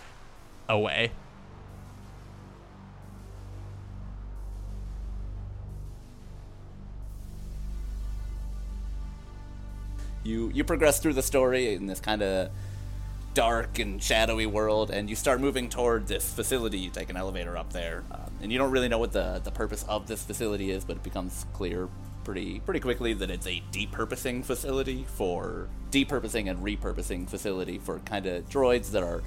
away. 0.67 1.11
you 10.23 10.51
you 10.53 10.63
progress 10.63 10.99
through 10.99 11.13
the 11.13 11.23
story 11.23 11.73
in 11.73 11.87
this 11.87 11.99
kind 11.99 12.21
of 12.21 12.51
dark 13.33 13.79
and 13.79 14.01
shadowy 14.01 14.45
world, 14.45 14.91
and 14.91 15.09
you 15.09 15.15
start 15.15 15.39
moving 15.41 15.69
toward 15.69 16.07
this 16.07 16.33
facility. 16.33 16.79
You 16.79 16.89
take 16.89 17.09
an 17.09 17.17
elevator 17.17 17.57
up 17.57 17.71
there, 17.71 18.03
um, 18.11 18.31
and 18.41 18.51
you 18.51 18.57
don't 18.57 18.71
really 18.71 18.89
know 18.89 18.99
what 18.99 19.11
the 19.11 19.41
the 19.43 19.51
purpose 19.51 19.83
of 19.87 20.07
this 20.07 20.23
facility 20.23 20.71
is, 20.71 20.85
but 20.85 20.97
it 20.97 21.03
becomes 21.03 21.45
clear 21.53 21.87
pretty 22.23 22.59
pretty 22.59 22.79
quickly 22.79 23.13
that 23.13 23.31
it's 23.31 23.47
a 23.47 23.61
depurposing 23.71 24.45
facility 24.45 25.05
for 25.15 25.67
depurposing 25.89 26.49
and 26.49 26.59
repurposing 26.59 27.27
facility 27.27 27.79
for 27.79 27.99
kind 27.99 28.25
of 28.25 28.47
droids 28.49 28.91
that 28.91 29.03
are 29.03 29.21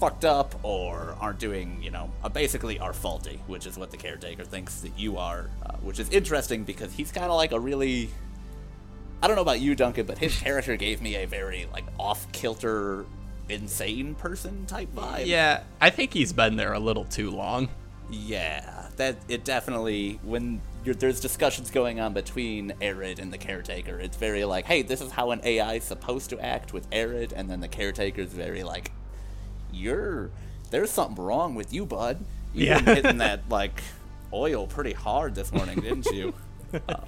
fucked 0.00 0.24
up 0.24 0.56
or 0.64 1.16
aren't 1.20 1.38
doing, 1.38 1.80
you 1.80 1.90
know, 1.90 2.10
uh, 2.24 2.28
basically 2.28 2.78
are 2.80 2.92
faulty, 2.92 3.40
which 3.46 3.66
is 3.66 3.78
what 3.78 3.92
the 3.92 3.96
caretaker 3.96 4.42
thinks 4.42 4.80
that 4.80 4.98
you 4.98 5.16
are, 5.16 5.48
uh, 5.64 5.76
which 5.76 6.00
is 6.00 6.10
interesting 6.10 6.64
because 6.64 6.92
he's 6.92 7.12
kind 7.12 7.26
of 7.26 7.36
like 7.36 7.52
a 7.52 7.60
really 7.60 8.10
I 9.22 9.28
don't 9.28 9.36
know 9.36 9.42
about 9.42 9.60
you, 9.60 9.76
Duncan, 9.76 10.04
but 10.06 10.18
his 10.18 10.36
character 10.40 10.76
gave 10.76 11.00
me 11.00 11.14
a 11.14 11.26
very 11.26 11.68
like 11.72 11.84
off 11.98 12.30
kilter, 12.32 13.04
insane 13.48 14.14
person 14.14 14.66
type 14.66 14.88
vibe. 14.94 15.26
Yeah, 15.26 15.62
I 15.80 15.90
think 15.90 16.12
he's 16.12 16.32
been 16.32 16.56
there 16.56 16.72
a 16.72 16.78
little 16.80 17.04
too 17.04 17.30
long. 17.30 17.68
Yeah, 18.10 18.88
that 18.96 19.16
it 19.28 19.44
definitely 19.44 20.20
when 20.22 20.60
you're, 20.84 20.94
there's 20.94 21.20
discussions 21.20 21.70
going 21.70 22.00
on 22.00 22.12
between 22.12 22.72
Arid 22.80 23.18
and 23.18 23.32
the 23.32 23.38
caretaker, 23.38 23.98
it's 24.00 24.16
very 24.16 24.44
like, 24.44 24.64
hey, 24.66 24.82
this 24.82 25.00
is 25.00 25.12
how 25.12 25.30
an 25.30 25.40
AI 25.44 25.74
is 25.74 25.84
supposed 25.84 26.28
to 26.30 26.40
act 26.44 26.72
with 26.72 26.86
Arid, 26.92 27.32
and 27.32 27.48
then 27.48 27.60
the 27.60 27.68
caretaker's 27.68 28.32
very 28.32 28.62
like, 28.64 28.90
you're 29.72 30.30
there's 30.70 30.90
something 30.90 31.22
wrong 31.22 31.54
with 31.54 31.72
you, 31.72 31.84
bud. 31.86 32.24
You 32.54 32.66
Yeah. 32.66 32.80
been 32.80 32.96
hitting 32.96 33.18
that 33.18 33.40
like 33.48 33.82
oil 34.32 34.66
pretty 34.66 34.92
hard 34.92 35.34
this 35.34 35.52
morning, 35.52 35.80
didn't 35.80 36.06
you? 36.06 36.34
um, 36.88 37.04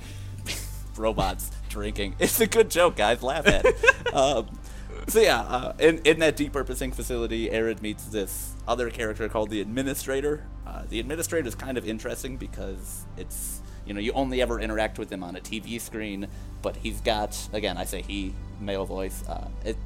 robots 0.97 1.51
drinking. 1.69 2.15
It's 2.19 2.41
a 2.41 2.47
good 2.47 2.71
joke, 2.71 2.97
guys. 2.97 3.23
Laugh 3.23 3.47
at. 3.47 3.65
it. 3.65 4.15
um, 4.15 4.59
so 5.09 5.21
yeah, 5.21 5.41
uh, 5.41 5.73
in 5.79 5.99
in 6.05 6.19
that 6.21 6.37
depurposing 6.37 6.95
facility, 6.95 7.51
Arid 7.51 7.83
meets 7.83 8.05
this 8.07 8.55
other 8.67 8.91
character 8.91 9.29
called 9.29 9.51
the 9.51 9.61
Administrator. 9.61 10.45
Uh, 10.67 10.83
the 10.89 11.01
Administrator 11.01 11.47
is 11.47 11.55
kind 11.55 11.77
of 11.79 11.87
interesting 11.87 12.37
because 12.37 13.05
it's 13.17 13.61
you 13.87 13.93
know 13.95 14.01
you 14.01 14.13
only 14.13 14.41
ever 14.41 14.61
interact 14.61 14.99
with 14.99 15.11
him 15.11 15.23
on 15.23 15.37
a 15.37 15.41
TV 15.41 15.81
screen, 15.81 16.27
but 16.63 16.77
he's 16.77 17.01
got 17.01 17.37
again 17.53 17.77
I 17.77 17.85
say 17.85 18.03
he 18.03 18.35
male 18.61 18.85
voice. 18.87 19.23
Uh, 19.29 19.49
it 19.65 19.77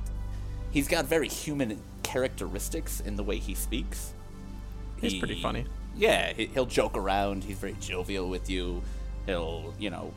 he's 0.70 0.88
got 0.88 1.06
very 1.06 1.28
human 1.28 1.80
characteristics 2.02 3.00
in 3.00 3.16
the 3.16 3.22
way 3.22 3.38
he 3.38 3.54
speaks. 3.54 4.12
He's 5.00 5.14
pretty 5.14 5.40
funny. 5.40 5.64
Yeah, 5.96 6.32
he- 6.32 6.46
he'll 6.46 6.66
joke 6.66 6.96
around. 6.96 7.44
He's 7.44 7.58
very 7.58 7.76
jovial 7.80 8.28
with 8.28 8.48
you. 8.50 8.82
He'll, 9.26 9.74
you 9.78 9.90
know, 9.90 10.12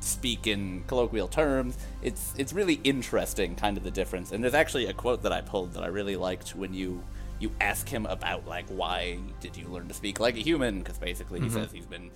speak 0.00 0.46
in 0.46 0.84
colloquial 0.86 1.28
terms. 1.28 1.76
It's 2.02 2.34
it's 2.36 2.52
really 2.52 2.80
interesting, 2.84 3.54
kind 3.56 3.76
of 3.76 3.84
the 3.84 3.90
difference. 3.90 4.32
And 4.32 4.42
there's 4.42 4.54
actually 4.54 4.86
a 4.86 4.92
quote 4.92 5.22
that 5.22 5.32
I 5.32 5.40
pulled 5.40 5.72
that 5.74 5.82
I 5.82 5.88
really 5.88 6.16
liked 6.16 6.54
when 6.54 6.72
you 6.74 7.02
you 7.40 7.52
ask 7.60 7.88
him 7.88 8.06
about 8.06 8.46
like 8.46 8.66
why 8.68 9.18
did 9.40 9.56
you 9.56 9.66
learn 9.68 9.88
to 9.88 9.94
speak 9.94 10.20
like 10.20 10.36
a 10.36 10.40
human? 10.40 10.78
Because 10.80 10.98
basically 10.98 11.40
he 11.40 11.48
says 11.50 11.70
he's 11.72 11.86
been 11.86 12.10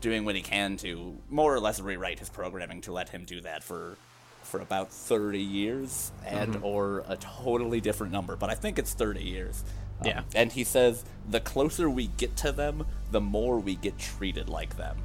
doing 0.00 0.24
what 0.24 0.34
he 0.34 0.42
can 0.42 0.76
to 0.78 1.16
more 1.30 1.54
or 1.54 1.60
less 1.60 1.80
rewrite 1.80 2.18
his 2.18 2.28
programming 2.28 2.80
to 2.82 2.92
let 2.92 3.08
him 3.08 3.24
do 3.24 3.40
that 3.40 3.62
for 3.64 3.96
for 4.42 4.60
about 4.60 4.92
30 4.92 5.40
years 5.40 6.12
and 6.26 6.58
or 6.62 7.02
a 7.08 7.16
totally 7.16 7.80
different 7.80 8.12
number 8.12 8.36
but 8.36 8.50
i 8.50 8.54
think 8.54 8.78
it's 8.78 8.92
30 8.92 9.22
years 9.22 9.64
Um, 10.00 10.06
Yeah. 10.06 10.22
and 10.34 10.52
he 10.52 10.62
says 10.64 11.04
the 11.30 11.40
closer 11.40 11.88
we 11.88 12.08
get 12.08 12.36
to 12.38 12.52
them 12.52 12.84
the 13.10 13.20
more 13.22 13.58
we 13.58 13.74
get 13.76 13.98
treated 13.98 14.48
like 14.50 14.76
them 14.76 14.98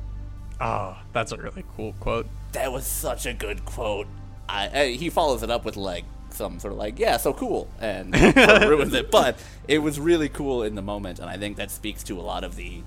Oh, 0.62 0.98
that's 1.14 1.32
a 1.32 1.38
really 1.38 1.64
cool 1.76 1.94
quote. 2.00 2.28
that 2.52 2.72
was 2.72 2.86
such 2.86 3.26
a 3.26 3.34
good 3.34 3.66
quote. 3.66 4.08
I, 4.48 4.70
I, 4.82 4.88
he 4.92 5.10
follows 5.10 5.44
it 5.44 5.50
up 5.50 5.64
with 5.64 5.78
like 5.78 6.04
some 6.32 6.60
sort 6.60 6.74
of 6.74 6.78
like 6.78 7.00
yeah 7.00 7.18
so 7.18 7.34
cool 7.34 7.68
and 7.80 8.16
sort 8.18 8.38
of 8.38 8.70
ruins 8.70 8.94
it. 8.94 9.10
But 9.12 9.38
it 9.68 9.80
was 9.80 10.00
really 10.00 10.30
cool 10.30 10.64
in 10.64 10.76
the 10.76 10.82
moment 10.82 11.20
and 11.20 11.30
i 11.30 11.38
think 11.38 11.58
that 11.58 11.70
speaks 11.72 12.04
to 12.04 12.20
a 12.20 12.22
lot 12.22 12.44
of 12.44 12.56
the 12.56 12.82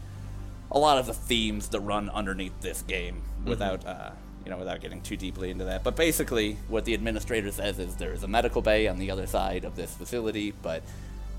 a 0.70 0.78
lot 0.78 0.96
of 0.98 1.06
the 1.06 1.12
themes 1.14 1.68
that 1.68 1.80
run 1.80 2.08
underneath 2.10 2.58
this 2.60 2.82
game 2.82 3.22
without 3.44 3.84
uh, 3.86 4.10
you 4.44 4.50
know 4.50 4.56
without 4.58 4.80
getting 4.80 5.00
too 5.02 5.16
deeply 5.16 5.50
into 5.50 5.64
that. 5.66 5.84
But 5.84 5.96
basically 5.96 6.56
what 6.68 6.84
the 6.84 6.94
administrator 6.94 7.50
says 7.52 7.78
is 7.78 7.96
there's 7.96 8.22
a 8.22 8.28
medical 8.28 8.62
bay 8.62 8.88
on 8.88 8.98
the 8.98 9.10
other 9.10 9.26
side 9.26 9.64
of 9.64 9.76
this 9.76 9.94
facility 9.94 10.52
but 10.62 10.82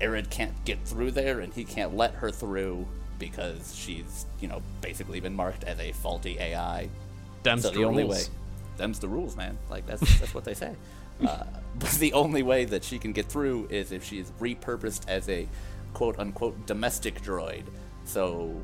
Arid 0.00 0.30
can't 0.30 0.64
get 0.64 0.84
through 0.84 1.10
there 1.12 1.40
and 1.40 1.52
he 1.52 1.64
can't 1.64 1.96
let 1.96 2.14
her 2.14 2.30
through 2.30 2.86
because 3.18 3.74
she's 3.74 4.26
you 4.40 4.48
know 4.48 4.62
basically 4.80 5.20
been 5.20 5.34
marked 5.34 5.64
as 5.64 5.78
a 5.78 5.92
faulty 5.92 6.36
AI 6.38 6.88
Dem's 7.42 7.62
so 7.62 7.70
the 7.70 7.78
the 7.78 7.84
only 7.84 8.02
rules. 8.04 8.28
way, 8.28 8.34
them's 8.76 8.98
the 8.98 9.08
rules, 9.08 9.36
man. 9.36 9.56
Like 9.70 9.86
that's 9.86 10.00
that's 10.18 10.34
what 10.34 10.44
they 10.44 10.54
say. 10.54 10.74
Uh, 11.24 11.44
but 11.78 11.90
the 11.92 12.12
only 12.12 12.42
way 12.42 12.64
that 12.64 12.82
she 12.82 12.98
can 12.98 13.12
get 13.12 13.26
through 13.26 13.68
is 13.70 13.92
if 13.92 14.02
she 14.02 14.18
is 14.18 14.32
repurposed 14.40 15.08
as 15.08 15.28
a 15.28 15.46
quote 15.92 16.18
unquote 16.18 16.66
domestic 16.66 17.22
droid. 17.22 17.62
So 18.04 18.60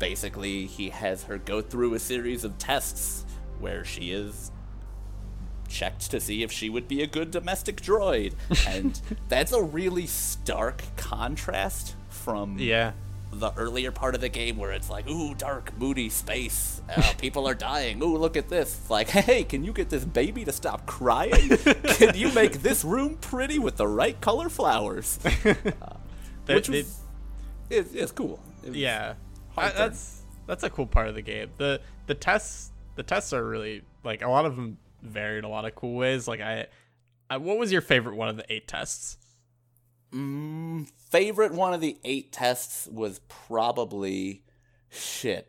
basically, 0.00 0.66
he 0.66 0.88
has 0.90 1.22
her 1.22 1.38
go 1.38 1.62
through 1.62 1.94
a 1.94 2.00
series 2.00 2.42
of 2.42 2.58
tests 2.58 3.24
where 3.60 3.84
she 3.84 4.10
is 4.10 4.50
checked 5.68 6.10
to 6.10 6.18
see 6.20 6.42
if 6.42 6.50
she 6.50 6.68
would 6.68 6.88
be 6.88 7.02
a 7.02 7.06
good 7.06 7.30
domestic 7.30 7.80
droid, 7.80 8.34
and 8.66 9.00
that's 9.28 9.52
a 9.52 9.62
really 9.62 10.06
stark 10.06 10.82
contrast 10.96 11.94
from 12.08 12.58
Yeah. 12.58 12.92
The 13.32 13.50
earlier 13.56 13.90
part 13.90 14.14
of 14.14 14.20
the 14.20 14.28
game 14.28 14.58
where 14.58 14.72
it's 14.72 14.90
like, 14.90 15.08
ooh, 15.08 15.34
dark, 15.34 15.72
moody 15.78 16.08
space. 16.10 16.82
Uh, 16.94 17.02
people 17.18 17.48
are 17.48 17.54
dying. 17.54 18.02
Ooh, 18.02 18.16
look 18.18 18.36
at 18.36 18.48
this. 18.48 18.78
It's 18.78 18.90
like, 18.90 19.08
hey, 19.08 19.42
can 19.44 19.64
you 19.64 19.72
get 19.72 19.88
this 19.88 20.04
baby 20.04 20.44
to 20.44 20.52
stop 20.52 20.84
crying? 20.86 21.48
can 21.56 22.14
you 22.14 22.30
make 22.32 22.60
this 22.62 22.84
room 22.84 23.16
pretty 23.22 23.58
with 23.58 23.76
the 23.76 23.88
right 23.88 24.20
color 24.20 24.48
flowers? 24.48 25.18
Uh, 25.44 25.96
They- 26.46 26.54
which 26.56 26.66
they- 26.68 26.78
was, 26.82 26.98
it's, 27.70 27.94
it's 27.94 28.12
cool. 28.12 28.38
It 28.66 28.74
yeah, 28.74 29.14
I- 29.56 29.70
that's 29.70 30.22
that's 30.46 30.62
a 30.64 30.70
cool 30.70 30.86
part 30.86 31.08
of 31.08 31.14
the 31.14 31.22
game. 31.22 31.50
the 31.56 31.80
The 32.06 32.14
tests, 32.14 32.70
the 32.96 33.02
tests 33.02 33.32
are 33.32 33.44
really 33.44 33.82
like 34.04 34.22
a 34.22 34.28
lot 34.28 34.44
of 34.44 34.56
them 34.56 34.76
vary 35.02 35.38
in 35.38 35.44
a 35.44 35.48
lot 35.48 35.64
of 35.64 35.74
cool 35.74 35.94
ways. 35.94 36.26
Like 36.28 36.40
I, 36.40 36.66
I 37.30 37.36
what 37.38 37.58
was 37.58 37.72
your 37.72 37.80
favorite 37.80 38.16
one 38.16 38.28
of 38.28 38.36
the 38.36 38.44
eight 38.52 38.68
tests? 38.68 39.16
Mm, 40.12 40.88
favorite 41.10 41.52
one 41.52 41.72
of 41.74 41.80
the 41.80 41.96
eight 42.04 42.32
tests 42.32 42.86
was 42.90 43.20
probably 43.28 44.42
shit. 44.90 45.48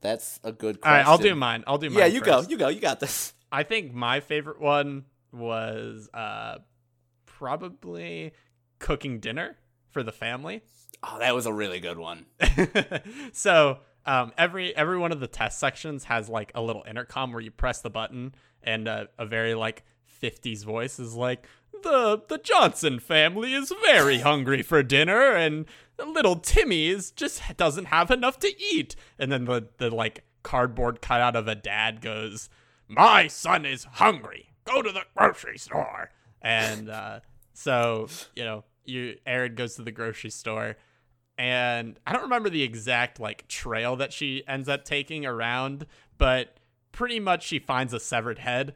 That's 0.00 0.40
a 0.44 0.52
good 0.52 0.76
All 0.76 0.80
question. 0.82 0.96
right, 0.98 1.06
I'll 1.06 1.18
do 1.18 1.34
mine. 1.34 1.64
I'll 1.66 1.78
do 1.78 1.88
mine. 1.88 1.98
Yeah, 2.00 2.06
you 2.06 2.20
go. 2.20 2.42
You 2.42 2.56
go. 2.58 2.68
You 2.68 2.80
got 2.80 3.00
this. 3.00 3.32
I 3.50 3.62
think 3.62 3.94
my 3.94 4.20
favorite 4.20 4.60
one 4.60 5.04
was 5.32 6.08
uh 6.12 6.58
probably 7.24 8.32
cooking 8.78 9.18
dinner 9.20 9.56
for 9.90 10.02
the 10.02 10.12
family. 10.12 10.62
Oh, 11.04 11.18
that 11.18 11.34
was 11.34 11.46
a 11.46 11.52
really 11.52 11.80
good 11.80 11.98
one. 11.98 12.26
so 13.32 13.78
um, 14.06 14.32
every 14.38 14.74
every 14.76 14.96
one 14.96 15.10
of 15.10 15.18
the 15.18 15.26
test 15.26 15.58
sections 15.58 16.04
has 16.04 16.28
like 16.28 16.52
a 16.54 16.62
little 16.62 16.84
intercom 16.88 17.32
where 17.32 17.40
you 17.40 17.50
press 17.50 17.80
the 17.80 17.90
button 17.90 18.36
and 18.62 18.86
uh, 18.86 19.06
a 19.18 19.26
very 19.26 19.54
like 19.56 19.82
50s 20.22 20.64
voice 20.64 21.00
is 21.00 21.16
like 21.16 21.48
the 21.82 22.22
the 22.28 22.38
Johnson 22.38 22.98
family 22.98 23.54
is 23.54 23.72
very 23.84 24.18
hungry 24.18 24.62
for 24.62 24.82
dinner 24.82 25.32
and 25.32 25.66
little 25.98 26.36
Timmy 26.36 26.88
is 26.88 27.10
just 27.10 27.42
doesn't 27.56 27.86
have 27.86 28.10
enough 28.10 28.38
to 28.40 28.52
eat. 28.60 28.96
And 29.18 29.30
then 29.30 29.44
the 29.44 29.68
the 29.78 29.90
like 29.90 30.24
cardboard 30.42 31.00
cutout 31.00 31.36
of 31.36 31.46
a 31.48 31.54
dad 31.54 32.00
goes 32.00 32.48
my 32.88 33.26
son 33.26 33.64
is 33.64 33.84
hungry. 33.84 34.50
Go 34.64 34.82
to 34.82 34.92
the 34.92 35.04
grocery 35.16 35.58
store. 35.58 36.10
And 36.40 36.90
uh, 36.90 37.20
so 37.52 38.08
you 38.34 38.44
know 38.44 38.64
you 38.84 39.16
Arid 39.26 39.56
goes 39.56 39.76
to 39.76 39.82
the 39.82 39.92
grocery 39.92 40.30
store 40.30 40.76
and 41.38 41.98
I 42.06 42.12
don't 42.12 42.22
remember 42.22 42.50
the 42.50 42.62
exact 42.62 43.18
like 43.18 43.48
trail 43.48 43.96
that 43.96 44.12
she 44.12 44.44
ends 44.46 44.68
up 44.68 44.84
taking 44.84 45.24
around, 45.24 45.86
but 46.18 46.56
pretty 46.92 47.20
much 47.20 47.44
she 47.44 47.58
finds 47.58 47.92
a 47.94 48.00
severed 48.00 48.38
head, 48.38 48.74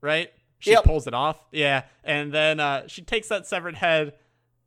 right? 0.00 0.30
She 0.58 0.70
Yep. 0.70 0.84
pulls 0.84 1.06
it 1.06 1.14
off, 1.14 1.38
yeah, 1.52 1.82
and 2.04 2.32
then 2.32 2.60
uh, 2.60 2.86
she 2.88 3.02
takes 3.02 3.28
that 3.28 3.46
severed 3.46 3.74
head 3.76 4.14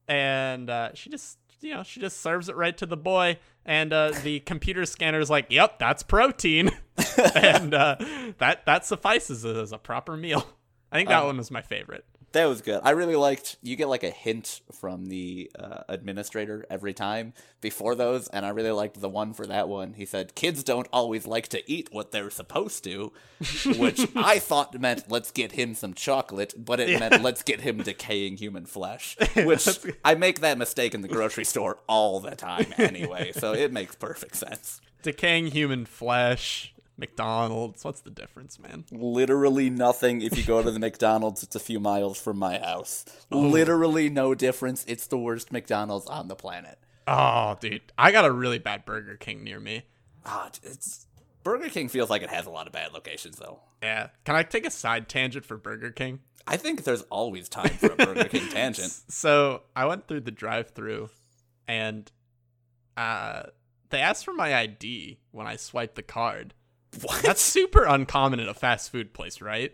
and 0.07 0.69
uh, 0.69 0.89
she 0.93 1.09
just 1.09 1.37
you 1.61 1.73
know 1.73 1.83
she 1.83 1.99
just 1.99 2.21
serves 2.21 2.49
it 2.49 2.55
right 2.55 2.75
to 2.77 2.85
the 2.85 2.97
boy, 2.97 3.37
and 3.65 3.91
uh, 3.93 4.11
the 4.23 4.39
computer 4.41 4.85
scanner 4.85 5.19
is 5.19 5.29
like, 5.29 5.47
"Yep, 5.49 5.79
that's 5.79 6.03
protein," 6.03 6.71
and 7.35 7.73
uh, 7.73 7.95
that 8.39 8.65
that 8.65 8.85
suffices 8.85 9.45
as 9.45 9.71
a 9.71 9.77
proper 9.77 10.15
meal. 10.17 10.45
I 10.91 10.97
think 10.97 11.09
that 11.09 11.19
Um, 11.19 11.27
one 11.27 11.37
was 11.37 11.51
my 11.51 11.61
favorite. 11.61 12.05
That 12.31 12.45
was 12.45 12.61
good. 12.61 12.81
I 12.83 12.91
really 12.91 13.15
liked. 13.15 13.57
You 13.63 13.75
get 13.75 13.89
like 13.89 14.03
a 14.03 14.11
hint 14.11 14.61
from 14.71 15.07
the 15.07 15.51
uh, 15.57 15.83
administrator 15.89 16.65
every 16.69 16.93
time 16.93 17.33
before 17.59 17.95
those, 17.95 18.27
and 18.27 18.45
I 18.45 18.49
really 18.49 18.71
liked 18.71 19.01
the 19.01 19.09
one 19.09 19.33
for 19.33 19.47
that 19.47 19.67
one. 19.67 19.93
He 19.93 20.05
said, 20.05 20.35
"Kids 20.35 20.63
don't 20.63 20.87
always 20.93 21.25
like 21.25 21.47
to 21.49 21.71
eat 21.71 21.89
what 21.91 22.11
they're 22.11 22.29
supposed 22.29 22.83
to," 22.83 23.11
which 23.77 24.07
I 24.15 24.39
thought 24.39 24.79
meant 24.79 25.09
let's 25.09 25.31
get 25.31 25.53
him 25.53 25.73
some 25.73 25.93
chocolate, 25.93 26.53
but 26.57 26.79
it 26.79 26.99
meant 26.99 27.23
let's 27.23 27.41
get 27.41 27.61
him 27.61 27.77
decaying 27.77 28.37
human 28.37 28.65
flesh. 28.65 29.17
Which 29.35 29.67
I 30.03 30.15
make 30.15 30.41
that 30.41 30.57
mistake 30.57 30.93
in 30.93 31.01
the 31.01 31.07
grocery 31.07 31.45
store 31.45 31.79
all 31.87 32.19
the 32.19 32.35
time 32.35 32.73
anyway, 32.77 33.31
so 33.33 33.53
it 33.53 33.71
makes 33.71 33.95
perfect 33.95 34.35
sense. 34.35 34.81
Decaying 35.01 35.47
human 35.47 35.85
flesh, 35.85 36.73
McDonald's. 36.99 37.83
What's 37.83 38.01
the 38.01 38.09
difference, 38.09 38.59
man? 38.59 38.85
Literally 38.91 39.69
nothing. 39.69 40.21
If 40.21 40.37
you 40.37 40.43
go 40.43 40.61
to 40.61 40.69
the 40.71 40.79
McDonald's, 40.87 41.41
it's 41.43 41.55
a 41.55 41.59
few 41.59 41.79
miles 41.79 42.19
from 42.19 42.37
my 42.37 42.59
house. 42.59 43.05
Literally 43.31 44.09
no 44.09 44.35
difference. 44.35 44.85
It's 44.87 45.07
the 45.07 45.17
worst 45.17 45.51
McDonald's 45.51 46.07
on 46.07 46.27
the 46.27 46.35
planet. 46.35 46.77
Oh, 47.07 47.57
dude, 47.59 47.81
I 47.97 48.11
got 48.11 48.25
a 48.25 48.31
really 48.31 48.59
bad 48.59 48.85
Burger 48.85 49.15
King 49.15 49.43
near 49.43 49.59
me. 49.59 49.83
Ah, 50.25 50.51
it's 50.61 51.07
Burger 51.43 51.69
King 51.69 51.89
feels 51.89 52.09
like 52.09 52.21
it 52.21 52.29
has 52.29 52.45
a 52.45 52.51
lot 52.51 52.67
of 52.67 52.73
bad 52.73 52.93
locations 52.93 53.37
though. 53.37 53.61
Yeah. 53.81 54.09
Can 54.25 54.35
I 54.35 54.43
take 54.43 54.67
a 54.67 54.71
side 54.71 55.09
tangent 55.09 55.45
for 55.45 55.57
Burger 55.57 55.89
King? 55.89 56.19
I 56.45 56.57
think 56.57 56.83
there's 56.83 57.03
always 57.03 57.47
time 57.47 57.69
for 57.69 57.91
a 57.91 57.95
Burger 57.95 58.25
King 58.25 58.49
tangent. 58.51 58.91
So 59.07 59.63
I 59.75 59.85
went 59.85 60.07
through 60.07 60.21
the 60.21 60.31
drive-through, 60.31 61.09
and 61.67 62.11
uh, 62.97 63.43
they 63.89 63.99
asked 64.01 64.25
for 64.25 64.33
my 64.33 64.55
ID 64.55 65.19
when 65.31 65.47
I 65.47 65.55
swiped 65.55 65.95
the 65.95 66.03
card. 66.03 66.53
What? 67.01 67.21
That's 67.23 67.41
super 67.41 67.83
uncommon 67.83 68.39
in 68.39 68.47
a 68.47 68.53
fast 68.53 68.91
food 68.91 69.13
place, 69.13 69.41
right? 69.41 69.73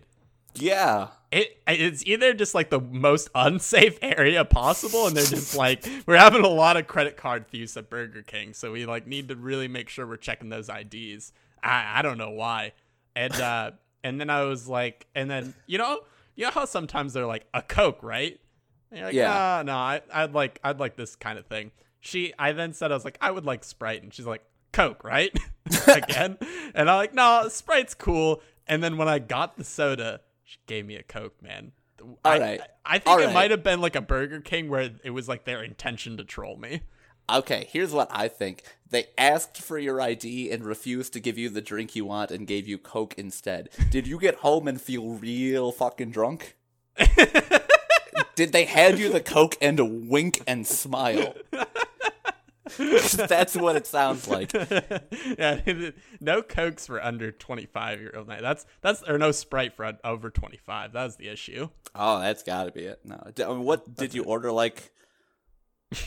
yeah. 0.55 1.09
It 1.31 1.59
it's 1.67 2.05
either 2.05 2.33
just 2.33 2.55
like 2.55 2.69
the 2.69 2.79
most 2.79 3.29
unsafe 3.35 3.97
area 4.01 4.45
possible, 4.45 5.05
and 5.07 5.15
they're 5.17 5.25
just 5.25 5.55
like 5.57 5.85
we're 6.05 6.17
having 6.17 6.45
a 6.45 6.49
lot 6.49 6.77
of 6.77 6.87
credit 6.87 7.17
card 7.17 7.49
thieves 7.49 7.75
at 7.75 7.89
Burger 7.89 8.21
King, 8.21 8.53
so 8.53 8.71
we 8.71 8.85
like 8.85 9.05
need 9.05 9.27
to 9.29 9.35
really 9.35 9.67
make 9.67 9.89
sure 9.89 10.07
we're 10.07 10.15
checking 10.15 10.47
those 10.49 10.69
IDs. 10.69 11.33
I 11.61 11.99
I 11.99 12.01
don't 12.03 12.17
know 12.17 12.29
why, 12.29 12.71
and 13.17 13.33
uh 13.33 13.71
and 14.03 14.21
then 14.21 14.29
I 14.29 14.43
was 14.43 14.69
like, 14.69 15.07
and 15.13 15.29
then 15.29 15.53
you 15.67 15.77
know 15.77 16.01
you 16.35 16.45
know 16.45 16.51
how 16.51 16.63
sometimes 16.63 17.11
they're 17.11 17.25
like 17.25 17.47
a 17.53 17.61
Coke, 17.61 17.99
right? 18.01 18.39
And 18.91 18.99
you're 18.99 19.07
like, 19.07 19.15
Yeah. 19.15 19.57
yeah, 19.57 19.63
no, 19.63 19.75
I 19.75 20.01
I'd 20.13 20.33
like 20.33 20.59
I'd 20.63 20.79
like 20.79 20.95
this 20.95 21.17
kind 21.17 21.37
of 21.37 21.45
thing. 21.47 21.71
She 21.99 22.33
I 22.39 22.53
then 22.53 22.71
said 22.71 22.91
I 22.91 22.93
was 22.95 23.03
like 23.03 23.17
I 23.19 23.31
would 23.31 23.45
like 23.45 23.65
Sprite, 23.65 24.03
and 24.03 24.13
she's 24.13 24.25
like 24.27 24.43
Coke, 24.75 25.03
right? 25.03 25.35
Again, 25.87 26.37
and 26.75 26.89
I'm 26.89 26.97
like 26.97 27.13
no, 27.15 27.47
Sprite's 27.49 27.95
cool. 27.95 28.41
And 28.67 28.83
then 28.83 28.97
when 28.97 29.07
I 29.07 29.17
got 29.19 29.57
the 29.57 29.63
soda, 29.63 30.21
she 30.43 30.57
gave 30.67 30.85
me 30.85 30.95
a 30.95 31.03
Coke, 31.03 31.41
man. 31.41 31.71
I, 32.23 32.33
All 32.33 32.39
right. 32.39 32.61
I 32.85 32.99
think 32.99 33.07
All 33.07 33.19
it 33.19 33.25
right. 33.25 33.33
might 33.33 33.51
have 33.51 33.63
been 33.63 33.81
like 33.81 33.95
a 33.95 34.01
Burger 34.01 34.41
King 34.41 34.69
where 34.69 34.91
it 35.03 35.09
was 35.09 35.27
like 35.27 35.45
their 35.45 35.63
intention 35.63 36.17
to 36.17 36.23
troll 36.23 36.57
me. 36.57 36.81
Okay, 37.27 37.67
here's 37.71 37.91
what 37.91 38.09
I 38.11 38.27
think. 38.27 38.61
They 38.87 39.07
asked 39.17 39.57
for 39.57 39.79
your 39.79 39.99
ID 39.99 40.51
and 40.51 40.63
refused 40.63 41.13
to 41.13 41.19
give 41.19 41.37
you 41.37 41.49
the 41.49 41.61
drink 41.61 41.95
you 41.95 42.05
want 42.05 42.29
and 42.29 42.45
gave 42.45 42.67
you 42.67 42.77
Coke 42.77 43.15
instead. 43.17 43.69
Did 43.89 44.05
you 44.05 44.19
get 44.19 44.35
home 44.35 44.67
and 44.67 44.79
feel 44.79 45.09
real 45.13 45.71
fucking 45.71 46.11
drunk? 46.11 46.55
Did 48.35 48.51
they 48.51 48.65
hand 48.65 48.99
you 48.99 49.09
the 49.11 49.21
Coke 49.21 49.57
and 49.59 49.79
a 49.79 49.85
wink 49.85 50.41
and 50.45 50.67
smile? 50.67 51.33
That's 52.77 53.55
what 53.55 53.75
it 53.75 53.85
sounds 53.85 54.27
like. 54.27 54.51
yeah, 55.37 55.61
no 56.19 56.41
Cokes 56.41 56.87
for 56.87 57.03
under 57.03 57.31
25 57.31 57.99
year 57.99 58.13
old. 58.15 58.27
Night. 58.27 58.41
That's 58.41 58.65
that's 58.81 59.03
or 59.03 59.17
no 59.17 59.31
Sprite 59.31 59.75
for 59.75 59.97
over 60.03 60.29
25. 60.29 60.91
That's 60.93 61.15
the 61.15 61.27
issue. 61.29 61.69
Oh, 61.93 62.19
that's 62.19 62.43
got 62.43 62.63
to 62.65 62.71
be 62.71 62.85
it. 62.85 62.99
No, 63.05 63.15
I 63.23 63.31
mean, 63.37 63.47
um, 63.47 63.63
what 63.63 63.95
did 63.95 64.13
you 64.13 64.23
order? 64.23 64.51
Like 64.51 64.91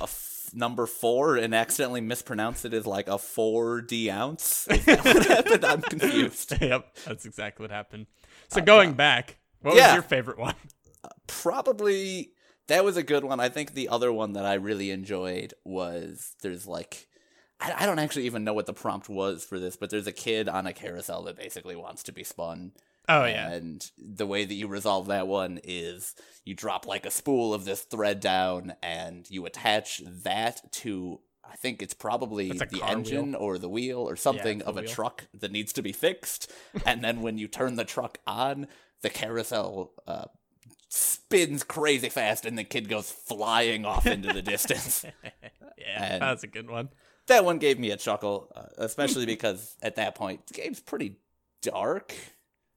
a 0.01 0.05
f- 0.05 0.51
number 0.53 0.87
four 0.87 1.37
and 1.37 1.55
accidentally 1.55 2.01
mispronounce 2.01 2.64
it 2.64 2.75
as 2.75 2.87
like 2.87 3.07
a 3.09 3.18
four 3.18 3.81
d 3.81 4.11
ounce? 4.11 4.66
Is 4.68 4.85
that 4.87 5.05
what 5.05 5.27
happened? 5.27 5.64
I'm 5.64 5.83
confused. 5.83 6.55
yep, 6.61 6.97
that's 7.07 7.25
exactly 7.25 7.64
what 7.64 7.71
happened. 7.71 8.07
So 8.49 8.61
uh, 8.61 8.64
going 8.64 8.94
back, 8.94 9.38
what 9.62 9.77
Yeah. 9.77 9.88
was 9.88 9.94
your 9.94 10.03
favorite 10.03 10.38
one? 10.38 10.55
Uh, 11.05 11.09
probably 11.29 12.33
that 12.69 12.85
was 12.85 12.97
a 12.97 13.03
good 13.03 13.25
one. 13.25 13.41
I 13.41 13.49
think 13.49 13.75
the 13.75 13.89
other 13.89 14.13
one 14.13 14.33
that 14.35 14.47
I 14.47 14.55
really 14.55 14.91
enjoyed 14.91 15.55
was 15.65 16.35
there's 16.43 16.67
like. 16.67 17.07
I 17.61 17.75
I 17.79 17.87
don't 17.87 17.99
actually 17.99 18.27
even 18.27 18.45
know 18.45 18.55
what 18.55 18.67
the 18.67 18.73
prompt 18.73 19.09
was 19.09 19.45
for 19.45 19.59
this, 19.59 19.77
but 19.77 19.91
there's 19.91 20.07
a 20.07 20.13
kid 20.13 20.49
on 20.49 20.67
a 20.67 20.73
carousel 20.73 21.25
that 21.25 21.37
basically 21.37 21.75
wants 21.77 22.03
to 22.05 22.13
be 22.13 22.23
spun. 22.25 22.73
Oh 23.09 23.25
yeah, 23.25 23.51
And 23.51 23.91
the 23.97 24.27
way 24.27 24.45
that 24.45 24.55
you 24.55 24.69
resolve 24.69 25.07
that 25.07 25.27
one 25.27 25.61
is 25.65 26.15
you 26.45 26.55
drop 26.55 26.87
like 26.87 27.07
a 27.07 27.11
spool 27.11 27.55
of 27.55 27.65
this 27.65 27.81
thread 27.81 28.21
down 28.21 28.75
and 28.83 29.29
you 29.31 29.47
attach 29.47 30.03
that 30.07 30.61
to 30.73 31.21
I 31.51 31.57
think 31.57 31.81
it's 31.81 31.95
probably 31.95 32.51
the 32.53 32.83
engine 32.87 33.35
or 33.35 33.57
the 33.57 33.71
wheel 33.71 34.01
or 34.01 34.17
something 34.17 34.59
the 34.59 34.67
of 34.67 34.77
a 34.77 34.81
wheel. 34.83 34.91
truck 34.91 35.27
that 35.33 35.51
needs 35.51 35.73
to 35.73 35.83
be 35.83 35.93
fixed. 35.93 36.53
and 36.85 37.03
then 37.03 37.23
when 37.23 37.39
you 37.39 37.49
turn 37.49 37.77
the 37.77 37.85
truck 37.85 38.19
on, 38.27 38.67
the 39.01 39.09
carousel 39.09 39.93
uh, 40.07 40.27
spins 40.88 41.62
crazy 41.64 42.09
fast 42.09 42.44
and 42.46 42.57
the 42.59 42.64
kid 42.64 42.88
goes 42.88 43.11
flying 43.11 43.85
off 43.85 44.07
into 44.07 44.33
the 44.33 44.42
distance. 44.42 45.05
yeah, 45.79 46.18
that's 46.18 46.42
a 46.42 46.46
good 46.48 46.70
one. 46.70 46.88
That 47.27 47.44
one 47.44 47.59
gave 47.59 47.79
me 47.79 47.90
a 47.90 47.96
chuckle, 47.96 48.51
uh, 48.57 48.62
especially 48.79 49.27
because 49.27 49.77
at 49.83 49.96
that 49.96 50.14
point, 50.14 50.46
the 50.46 50.55
game's 50.55 50.81
pretty 50.81 51.16
dark 51.61 52.14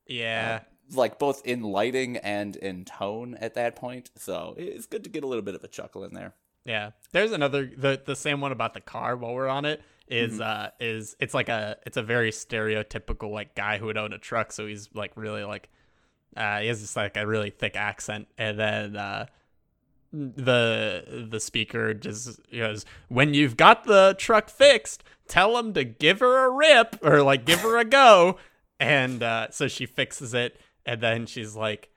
Yeah, 0.07 0.61
like 0.93 1.19
both 1.19 1.45
in 1.45 1.61
lighting 1.61 2.17
and 2.17 2.55
in 2.57 2.83
tone 2.83 3.35
at 3.39 3.53
that 3.53 3.75
point. 3.77 4.11
So 4.17 4.55
it's 4.57 4.87
good 4.87 5.03
to 5.05 5.09
get 5.09 5.23
a 5.23 5.27
little 5.27 5.43
bit 5.43 5.55
of 5.55 5.63
a 5.63 5.67
chuckle 5.69 6.03
in 6.03 6.13
there. 6.13 6.33
Yeah. 6.65 6.91
There's 7.13 7.31
another 7.31 7.71
the 7.75 8.01
the 8.05 8.15
same 8.15 8.41
one 8.41 8.51
about 8.51 8.73
the 8.73 8.81
car 8.81 9.15
while 9.15 9.33
we're 9.33 9.47
on 9.47 9.65
it 9.65 9.81
is 10.07 10.33
Mm-hmm. 10.33 10.41
uh 10.41 10.67
is 10.81 11.15
it's 11.21 11.33
like 11.33 11.47
a 11.47 11.77
it's 11.85 11.95
a 11.95 12.03
very 12.03 12.31
stereotypical 12.31 13.31
like 13.31 13.55
guy 13.55 13.77
who 13.77 13.85
would 13.85 13.97
own 13.97 14.11
a 14.11 14.17
truck 14.17 14.51
so 14.51 14.67
he's 14.67 14.89
like 14.93 15.11
really 15.15 15.43
like 15.45 15.69
uh 16.35 16.59
he 16.59 16.67
has 16.67 16.81
just 16.81 16.95
like 16.95 17.17
a 17.17 17.27
really 17.27 17.49
thick 17.49 17.75
accent. 17.75 18.27
And 18.37 18.59
then 18.59 18.95
uh 18.95 19.25
the 20.13 21.27
the 21.29 21.39
speaker 21.39 21.93
just 21.93 22.39
goes, 22.51 22.85
"When 23.07 23.33
you've 23.33 23.57
got 23.57 23.85
the 23.85 24.15
truck 24.17 24.49
fixed, 24.49 25.03
tell 25.27 25.57
him 25.57 25.73
to 25.73 25.83
give 25.83 26.19
her 26.19 26.45
a 26.45 26.51
rip 26.51 26.97
or 27.01 27.23
like 27.23 27.45
give 27.45 27.61
her 27.61 27.77
a 27.77 27.85
go." 27.85 28.37
And 28.79 29.23
uh, 29.23 29.51
so 29.51 29.67
she 29.67 29.85
fixes 29.85 30.33
it, 30.33 30.59
and 30.85 31.01
then 31.01 31.25
she's 31.25 31.55
like, 31.55 31.89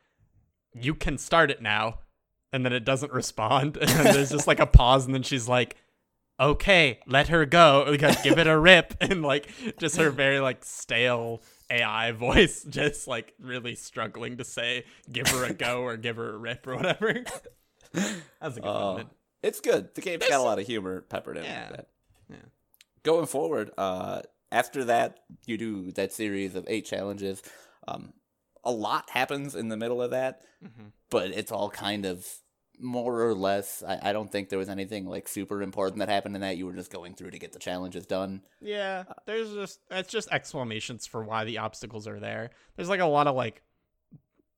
"You 0.74 0.94
can 0.94 1.18
start 1.18 1.50
it 1.50 1.60
now." 1.60 2.00
And 2.52 2.64
then 2.64 2.72
it 2.72 2.84
doesn't 2.84 3.12
respond, 3.12 3.76
and 3.80 4.14
there's 4.14 4.30
just 4.30 4.46
like 4.46 4.60
a 4.60 4.66
pause, 4.66 5.06
and 5.06 5.14
then 5.14 5.24
she's 5.24 5.48
like, 5.48 5.76
"Okay, 6.38 7.00
let 7.08 7.28
her 7.28 7.44
go, 7.46 7.84
like, 7.88 8.22
give 8.22 8.38
it 8.38 8.46
a 8.46 8.58
rip," 8.58 8.94
and 9.00 9.22
like 9.22 9.50
just 9.78 9.96
her 9.96 10.10
very 10.10 10.38
like 10.38 10.64
stale 10.64 11.42
AI 11.74 12.12
voice, 12.26 12.64
just 12.64 13.06
like 13.08 13.34
really 13.38 13.74
struggling 13.74 14.36
to 14.38 14.44
say 14.44 14.84
"give 15.10 15.28
her 15.28 15.44
a 15.44 15.54
go" 15.54 15.82
or 15.82 15.96
"give 15.96 16.16
her 16.16 16.34
a 16.34 16.36
rip" 16.38 16.66
or 16.66 16.76
whatever. 16.76 17.24
That's 17.92 18.56
a 18.56 18.60
good 18.60 18.64
Uh, 18.68 18.72
moment. 18.80 19.08
it's 19.42 19.60
good. 19.60 19.94
The 19.94 20.00
game's 20.00 20.28
got 20.28 20.40
a 20.40 20.42
lot 20.42 20.58
of 20.58 20.66
humor 20.66 21.02
peppered 21.02 21.36
in. 21.36 21.44
Yeah. 21.44 21.70
That. 21.70 21.88
Yeah. 22.30 22.36
Going 23.02 23.26
forward, 23.26 23.70
uh, 23.78 24.22
after 24.50 24.84
that, 24.84 25.20
you 25.46 25.56
do 25.58 25.92
that 25.92 26.12
series 26.12 26.54
of 26.54 26.64
eight 26.68 26.84
challenges. 26.86 27.42
Um, 27.86 28.12
a 28.64 28.70
lot 28.72 29.10
happens 29.10 29.54
in 29.54 29.68
the 29.68 29.76
middle 29.76 30.00
of 30.02 30.10
that, 30.12 30.42
Mhm. 30.64 30.92
but 31.10 31.30
it's 31.30 31.52
all 31.52 31.68
kind 31.70 32.06
of 32.06 32.26
more 32.80 33.22
or 33.22 33.34
less. 33.34 33.82
I, 33.86 34.10
I 34.10 34.12
don't 34.12 34.30
think 34.30 34.48
there 34.48 34.58
was 34.58 34.68
anything 34.68 35.06
like 35.06 35.28
super 35.28 35.62
important 35.62 35.98
that 36.00 36.08
happened 36.08 36.34
in 36.34 36.40
that. 36.42 36.56
You 36.56 36.66
were 36.66 36.72
just 36.72 36.92
going 36.92 37.14
through 37.14 37.30
to 37.30 37.38
get 37.38 37.52
the 37.52 37.58
challenges 37.58 38.06
done. 38.06 38.42
Yeah, 38.60 39.04
uh, 39.08 39.14
there's 39.26 39.52
just 39.52 39.80
it's 39.90 40.10
just 40.10 40.30
explanations 40.32 41.06
for 41.06 41.22
why 41.22 41.44
the 41.44 41.58
obstacles 41.58 42.06
are 42.06 42.20
there. 42.20 42.50
There's 42.76 42.88
like 42.88 43.00
a 43.00 43.06
lot 43.06 43.26
of 43.26 43.36
like 43.36 43.62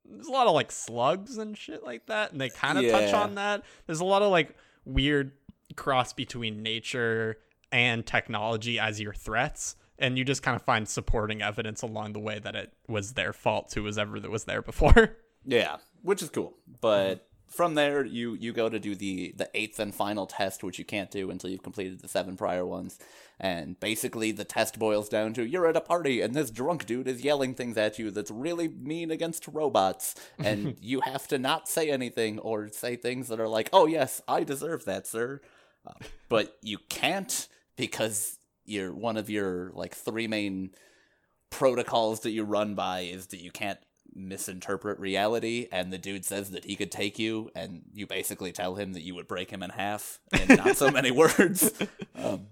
there's 0.04 0.26
a 0.26 0.32
lot 0.32 0.46
of 0.46 0.54
like 0.54 0.72
slugs 0.72 1.36
and 1.38 1.56
shit 1.56 1.84
like 1.84 2.06
that, 2.06 2.32
and 2.32 2.40
they 2.40 2.48
kind 2.50 2.78
of 2.78 2.90
touch 2.90 3.12
on 3.12 3.34
that. 3.36 3.62
There's 3.86 4.00
a 4.00 4.04
lot 4.04 4.22
of 4.22 4.30
like 4.30 4.54
weird 4.84 5.32
cross 5.74 6.12
between 6.12 6.62
nature 6.62 7.38
and 7.72 8.06
technology 8.06 8.78
as 8.78 9.00
your 9.00 9.12
threats, 9.12 9.76
and 9.98 10.16
you 10.16 10.24
just 10.24 10.42
kind 10.42 10.54
of 10.54 10.62
find 10.62 10.88
supporting 10.88 11.42
evidence 11.42 11.82
along 11.82 12.12
the 12.12 12.20
way 12.20 12.38
that 12.38 12.54
it 12.54 12.72
was 12.88 13.14
their 13.14 13.32
fault 13.32 13.70
to 13.70 13.84
whoever 13.84 14.20
that 14.20 14.30
was 14.30 14.44
there 14.44 14.62
before. 14.62 15.16
Yeah, 15.48 15.76
which 16.02 16.22
is 16.22 16.30
cool. 16.30 16.54
But 16.80 17.24
from 17.48 17.74
there, 17.74 18.04
you 18.04 18.34
you 18.34 18.52
go 18.52 18.68
to 18.68 18.78
do 18.78 18.94
the 18.94 19.32
the 19.36 19.48
eighth 19.54 19.78
and 19.78 19.94
final 19.94 20.26
test, 20.26 20.64
which 20.64 20.78
you 20.78 20.84
can't 20.84 21.10
do 21.10 21.30
until 21.30 21.50
you've 21.50 21.62
completed 21.62 22.00
the 22.00 22.08
seven 22.08 22.36
prior 22.36 22.66
ones. 22.66 22.98
And 23.38 23.78
basically, 23.78 24.32
the 24.32 24.44
test 24.44 24.78
boils 24.78 25.08
down 25.08 25.34
to 25.34 25.44
you're 25.44 25.66
at 25.66 25.76
a 25.76 25.80
party 25.80 26.20
and 26.20 26.34
this 26.34 26.50
drunk 26.50 26.86
dude 26.86 27.06
is 27.06 27.22
yelling 27.22 27.54
things 27.54 27.76
at 27.76 27.98
you 27.98 28.10
that's 28.10 28.30
really 28.30 28.68
mean 28.68 29.10
against 29.10 29.46
robots, 29.48 30.14
and 30.38 30.76
you 30.80 31.00
have 31.02 31.28
to 31.28 31.38
not 31.38 31.68
say 31.68 31.90
anything 31.90 32.38
or 32.38 32.68
say 32.68 32.96
things 32.96 33.28
that 33.28 33.40
are 33.40 33.48
like, 33.48 33.68
"Oh 33.72 33.86
yes, 33.86 34.20
I 34.26 34.42
deserve 34.42 34.84
that, 34.86 35.06
sir," 35.06 35.40
uh, 35.86 35.92
but 36.28 36.56
you 36.62 36.78
can't 36.88 37.48
because 37.76 38.38
you're 38.64 38.92
one 38.92 39.16
of 39.16 39.30
your 39.30 39.70
like 39.74 39.94
three 39.94 40.26
main 40.26 40.70
protocols 41.50 42.20
that 42.20 42.30
you 42.30 42.44
run 42.44 42.74
by 42.74 43.00
is 43.00 43.28
that 43.28 43.40
you 43.40 43.50
can't 43.50 43.78
misinterpret 44.16 44.98
reality 44.98 45.68
and 45.70 45.92
the 45.92 45.98
dude 45.98 46.24
says 46.24 46.50
that 46.50 46.64
he 46.64 46.74
could 46.74 46.90
take 46.90 47.18
you 47.18 47.50
and 47.54 47.82
you 47.92 48.06
basically 48.06 48.52
tell 48.52 48.74
him 48.76 48.94
that 48.94 49.02
you 49.02 49.14
would 49.14 49.28
break 49.28 49.50
him 49.50 49.62
in 49.62 49.70
half 49.70 50.18
in 50.32 50.56
not 50.56 50.76
so 50.76 50.90
many 50.90 51.10
words. 51.12 51.72
Um, 52.16 52.46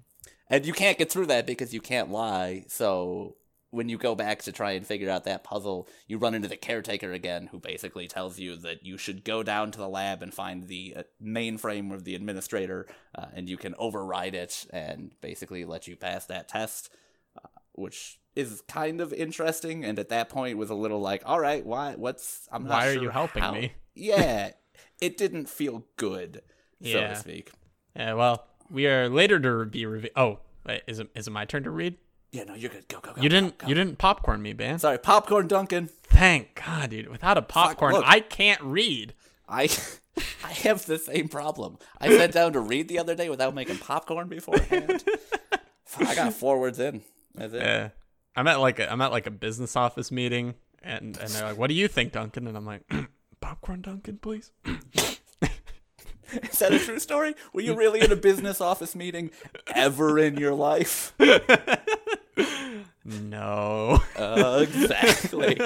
and 0.50 0.66
you 0.66 0.72
can't 0.72 0.98
get 0.98 1.10
through 1.10 1.26
that 1.26 1.46
because 1.46 1.72
you 1.72 1.80
can't 1.80 2.10
lie. 2.10 2.64
So 2.68 3.36
when 3.74 3.88
you 3.88 3.98
go 3.98 4.14
back 4.14 4.40
to 4.42 4.52
try 4.52 4.72
and 4.72 4.86
figure 4.86 5.10
out 5.10 5.24
that 5.24 5.42
puzzle 5.42 5.88
you 6.06 6.16
run 6.16 6.34
into 6.34 6.46
the 6.46 6.56
caretaker 6.56 7.12
again 7.12 7.48
who 7.50 7.58
basically 7.58 8.06
tells 8.06 8.38
you 8.38 8.56
that 8.56 8.86
you 8.86 8.96
should 8.96 9.24
go 9.24 9.42
down 9.42 9.72
to 9.72 9.78
the 9.78 9.88
lab 9.88 10.22
and 10.22 10.32
find 10.32 10.68
the 10.68 10.94
uh, 10.96 11.02
mainframe 11.20 11.92
of 11.92 12.04
the 12.04 12.14
administrator 12.14 12.86
uh, 13.16 13.26
and 13.34 13.48
you 13.48 13.56
can 13.56 13.74
override 13.76 14.34
it 14.34 14.64
and 14.70 15.10
basically 15.20 15.64
let 15.64 15.88
you 15.88 15.96
pass 15.96 16.26
that 16.26 16.48
test 16.48 16.88
uh, 17.36 17.48
which 17.72 18.20
is 18.36 18.62
kind 18.68 19.00
of 19.00 19.12
interesting 19.12 19.84
and 19.84 19.98
at 19.98 20.08
that 20.08 20.28
point 20.28 20.58
was 20.58 20.70
a 20.70 20.74
little 20.74 21.00
like 21.00 21.22
all 21.24 21.38
right 21.40 21.64
why 21.64 21.94
what's 21.94 22.48
i'm 22.52 22.64
not 22.64 22.70
Why 22.80 22.88
are 22.88 22.94
you 23.00 23.10
helping 23.10 23.42
how- 23.42 23.52
me? 23.52 23.72
yeah 23.94 24.50
it 25.00 25.16
didn't 25.16 25.48
feel 25.48 25.84
good 25.96 26.42
so 26.82 26.88
Yeah. 26.88 27.08
to 27.08 27.16
speak 27.16 27.50
yeah, 27.96 28.14
well, 28.14 28.44
we 28.68 28.88
are 28.88 29.08
later 29.08 29.38
to 29.38 29.64
be 29.66 29.84
revi- 29.84 30.10
Oh, 30.16 30.40
wait, 30.66 30.82
is 30.88 30.98
it 30.98 31.08
is 31.14 31.28
it 31.28 31.30
my 31.30 31.44
turn 31.44 31.62
to 31.64 31.70
read? 31.70 31.96
yeah 32.32 32.42
no 32.44 32.54
you're 32.54 32.70
good 32.70 32.88
go 32.88 32.98
go 33.00 33.12
go 33.12 33.22
You 33.22 33.28
go, 33.28 33.34
didn't 33.36 33.58
go. 33.58 33.68
you 33.68 33.74
didn't 33.74 33.98
popcorn 33.98 34.42
me, 34.42 34.52
man. 34.52 34.78
sorry 34.80 34.98
popcorn 34.98 35.46
duncan 35.46 35.88
Thank 36.02 36.54
God, 36.64 36.90
dude. 36.90 37.08
Without 37.08 37.36
a 37.38 37.42
popcorn, 37.42 37.92
look. 37.94 38.04
I 38.06 38.20
can't 38.20 38.60
read. 38.62 39.14
i 39.48 39.68
i 40.44 40.52
have 40.52 40.86
the 40.86 40.98
same 40.98 41.28
problem 41.28 41.76
i 42.00 42.08
sat 42.08 42.32
down 42.32 42.52
to 42.52 42.60
read 42.60 42.88
the 42.88 42.98
other 42.98 43.14
day 43.14 43.28
without 43.28 43.54
making 43.54 43.78
popcorn 43.78 44.28
beforehand 44.28 45.04
i 45.98 46.14
got 46.14 46.32
four 46.32 46.58
words 46.60 46.78
in 46.80 47.02
that's 47.34 47.52
it 47.52 47.62
Yeah. 47.62 47.88
I'm 48.36 48.46
at 48.46 48.60
like 48.60 48.78
a, 48.78 48.90
I'm 48.90 49.00
at 49.00 49.12
like 49.12 49.26
a 49.26 49.30
business 49.30 49.76
office 49.76 50.10
meeting, 50.10 50.54
and 50.82 51.16
and 51.16 51.30
they're 51.30 51.44
like, 51.44 51.58
"What 51.58 51.68
do 51.68 51.74
you 51.74 51.88
think, 51.88 52.12
Duncan?" 52.12 52.46
And 52.46 52.56
I'm 52.56 52.66
like, 52.66 52.82
"Popcorn, 53.40 53.82
Duncan, 53.82 54.18
please." 54.18 54.50
is 56.32 56.58
that 56.58 56.72
a 56.72 56.78
true 56.80 56.98
story 56.98 57.34
were 57.52 57.60
you 57.60 57.76
really 57.76 58.00
in 58.00 58.10
a 58.10 58.16
business 58.16 58.60
office 58.60 58.96
meeting 58.96 59.30
ever 59.72 60.18
in 60.18 60.36
your 60.36 60.54
life 60.54 61.14
no. 63.04 64.02
Uh, 64.16 64.60
exactly. 64.62 65.60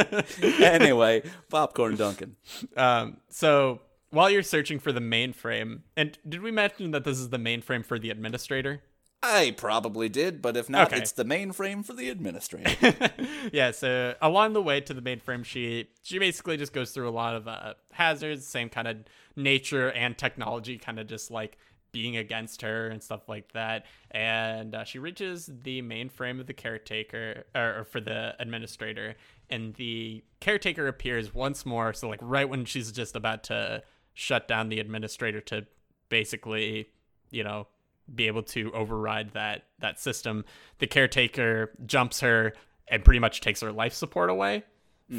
anyway, 0.63 1.23
popcorn 1.49 1.97
Duncan. 1.97 2.37
Um. 2.77 3.19
So 3.29 3.81
while 4.11 4.31
you're 4.31 4.43
searching 4.43 4.79
for 4.79 4.93
the 4.93 5.01
mainframe, 5.01 5.81
and 5.97 6.19
did 6.29 6.43
we 6.43 6.51
mention 6.51 6.91
that 6.93 7.05
this 7.05 7.19
is 7.19 7.31
the 7.31 7.39
mainframe 7.39 7.85
for 7.85 7.99
the 7.99 8.11
administrator? 8.11 8.83
I 9.23 9.53
probably 9.57 10.09
did, 10.09 10.41
but 10.41 10.57
if 10.57 10.71
not, 10.71 10.89
Okay. 10.93 10.99
it's 11.03 11.13
the 11.13 11.25
mainframe 11.25 11.85
for 11.85 11.93
the 11.93 12.09
administrator. 12.09 12.95
yeah, 13.53 13.73
so 13.73 14.15
along 14.23 14.53
the 14.53 14.63
way 14.63 14.81
to 14.81 14.95
the 14.95 15.03
mainframe, 15.03 15.45
she 15.45 15.89
she 16.03 16.19
basically 16.21 16.57
just 16.57 16.73
goes 16.73 16.93
through 16.93 17.09
a 17.09 17.11
lot 17.11 17.35
of 17.35 17.49
uh, 17.49 17.75
hazards, 17.93 18.47
same 18.47 18.69
kind 18.69 18.87
of 18.87 18.99
nature 19.35 19.91
and 19.91 20.17
technology, 20.17 20.79
kind 20.79 21.01
of 21.01 21.09
just 21.09 21.33
like 21.33 21.59
being 21.91 22.17
against 22.17 22.63
her 22.63 22.87
and 22.89 23.03
stuff 23.03 23.29
like 23.29 23.53
that. 23.55 23.87
And 24.13 24.75
uh, 24.75 24.85
she 24.85 24.99
reaches 25.01 25.51
the 25.65 25.83
mainframe 25.83 26.39
of 26.39 26.47
the 26.47 26.55
caretaker, 26.55 27.45
or, 27.57 27.81
or 27.81 27.85
for 27.85 28.01
the 28.01 28.37
administrator, 28.39 29.17
and 29.51 29.75
the 29.75 30.23
caretaker 30.39 30.87
appears 30.87 31.35
once 31.35 31.67
more. 31.67 31.93
So 31.93 32.09
like 32.09 32.21
right 32.23 32.49
when 32.49 32.65
she's 32.67 32.93
just 32.93 33.17
about 33.17 33.43
to 33.45 33.83
shut 34.15 34.47
down 34.47 34.69
the 34.69 34.79
administrator 34.79 35.41
to 35.41 35.67
basically, 36.09 36.91
you 37.33 37.43
know, 37.43 37.67
be 38.15 38.27
able 38.27 38.43
to 38.43 38.73
override 38.73 39.33
that 39.33 39.65
that 39.81 40.01
system. 40.01 40.45
The 40.79 40.87
caretaker 40.87 41.73
jumps 41.87 42.21
her 42.21 42.55
and 42.89 43.05
pretty 43.05 43.21
much 43.21 43.41
takes 43.41 43.61
her 43.61 43.73
life 43.73 43.93
support 43.93 44.31
away 44.31 44.65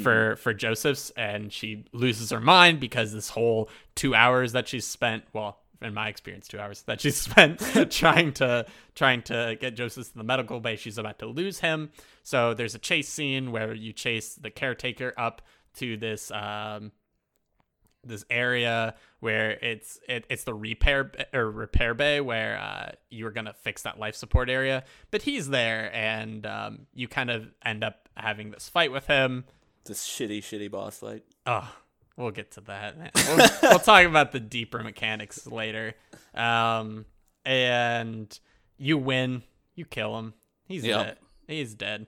for 0.02 0.36
for 0.36 0.54
Joseph's, 0.54 1.10
and 1.10 1.52
she 1.52 1.84
loses 1.92 2.30
her 2.30 2.40
mind 2.40 2.78
because 2.78 3.12
this 3.12 3.30
whole 3.30 3.68
two 3.96 4.14
hours 4.14 4.52
that 4.52 4.68
she's 4.68 4.86
spent, 4.86 5.24
well, 5.32 5.58
in 5.82 5.94
my 5.94 6.08
experience, 6.08 6.46
two 6.46 6.60
hours 6.60 6.82
that 6.82 7.00
she's 7.00 7.16
spent 7.20 7.60
trying 7.90 8.32
to 8.34 8.66
trying 8.94 9.22
to 9.22 9.56
get 9.60 9.74
Joseph 9.74 10.12
to 10.12 10.18
the 10.18 10.24
medical 10.24 10.60
bay, 10.60 10.76
she's 10.76 10.98
about 10.98 11.18
to 11.18 11.26
lose 11.26 11.60
him. 11.60 11.90
So 12.22 12.54
there's 12.54 12.74
a 12.74 12.78
chase 12.78 13.08
scene 13.08 13.50
where 13.50 13.74
you 13.74 13.92
chase 13.92 14.34
the 14.36 14.50
caretaker 14.50 15.12
up 15.16 15.42
to 15.74 15.96
this 15.96 16.30
um, 16.30 16.92
this 18.04 18.24
area 18.30 18.94
where 19.20 19.50
it's 19.62 19.98
it, 20.08 20.24
it's 20.30 20.44
the 20.44 20.54
repair 20.54 21.10
or 21.34 21.50
repair 21.50 21.92
bay 21.94 22.20
where 22.20 22.58
uh, 22.58 22.92
you 23.10 23.24
were 23.24 23.30
gonna 23.30 23.52
fix 23.52 23.82
that 23.82 23.98
life 23.98 24.14
support 24.14 24.48
area, 24.50 24.84
but 25.10 25.22
he's 25.22 25.48
there, 25.50 25.90
and 25.94 26.46
um, 26.46 26.86
you 26.94 27.08
kind 27.08 27.30
of 27.30 27.48
end 27.64 27.84
up 27.84 28.08
having 28.16 28.50
this 28.50 28.68
fight 28.68 28.90
with 28.92 29.06
him. 29.06 29.44
this 29.84 30.06
shitty, 30.06 30.38
shitty 30.38 30.70
boss 30.70 30.98
fight. 30.98 31.24
Oh, 31.46 31.70
we'll 32.16 32.30
get 32.30 32.52
to 32.52 32.60
that. 32.62 32.96
We'll, 33.14 33.48
we'll 33.70 33.78
talk 33.78 34.04
about 34.04 34.32
the 34.32 34.40
deeper 34.40 34.82
mechanics 34.82 35.46
later. 35.46 35.94
Um, 36.34 37.04
and 37.44 38.38
you 38.78 38.96
win, 38.98 39.42
you 39.74 39.84
kill 39.84 40.18
him. 40.18 40.34
He's 40.66 40.84
Yep. 40.84 41.04
dead. 41.06 41.16
He's 41.48 41.74
dead. 41.74 42.06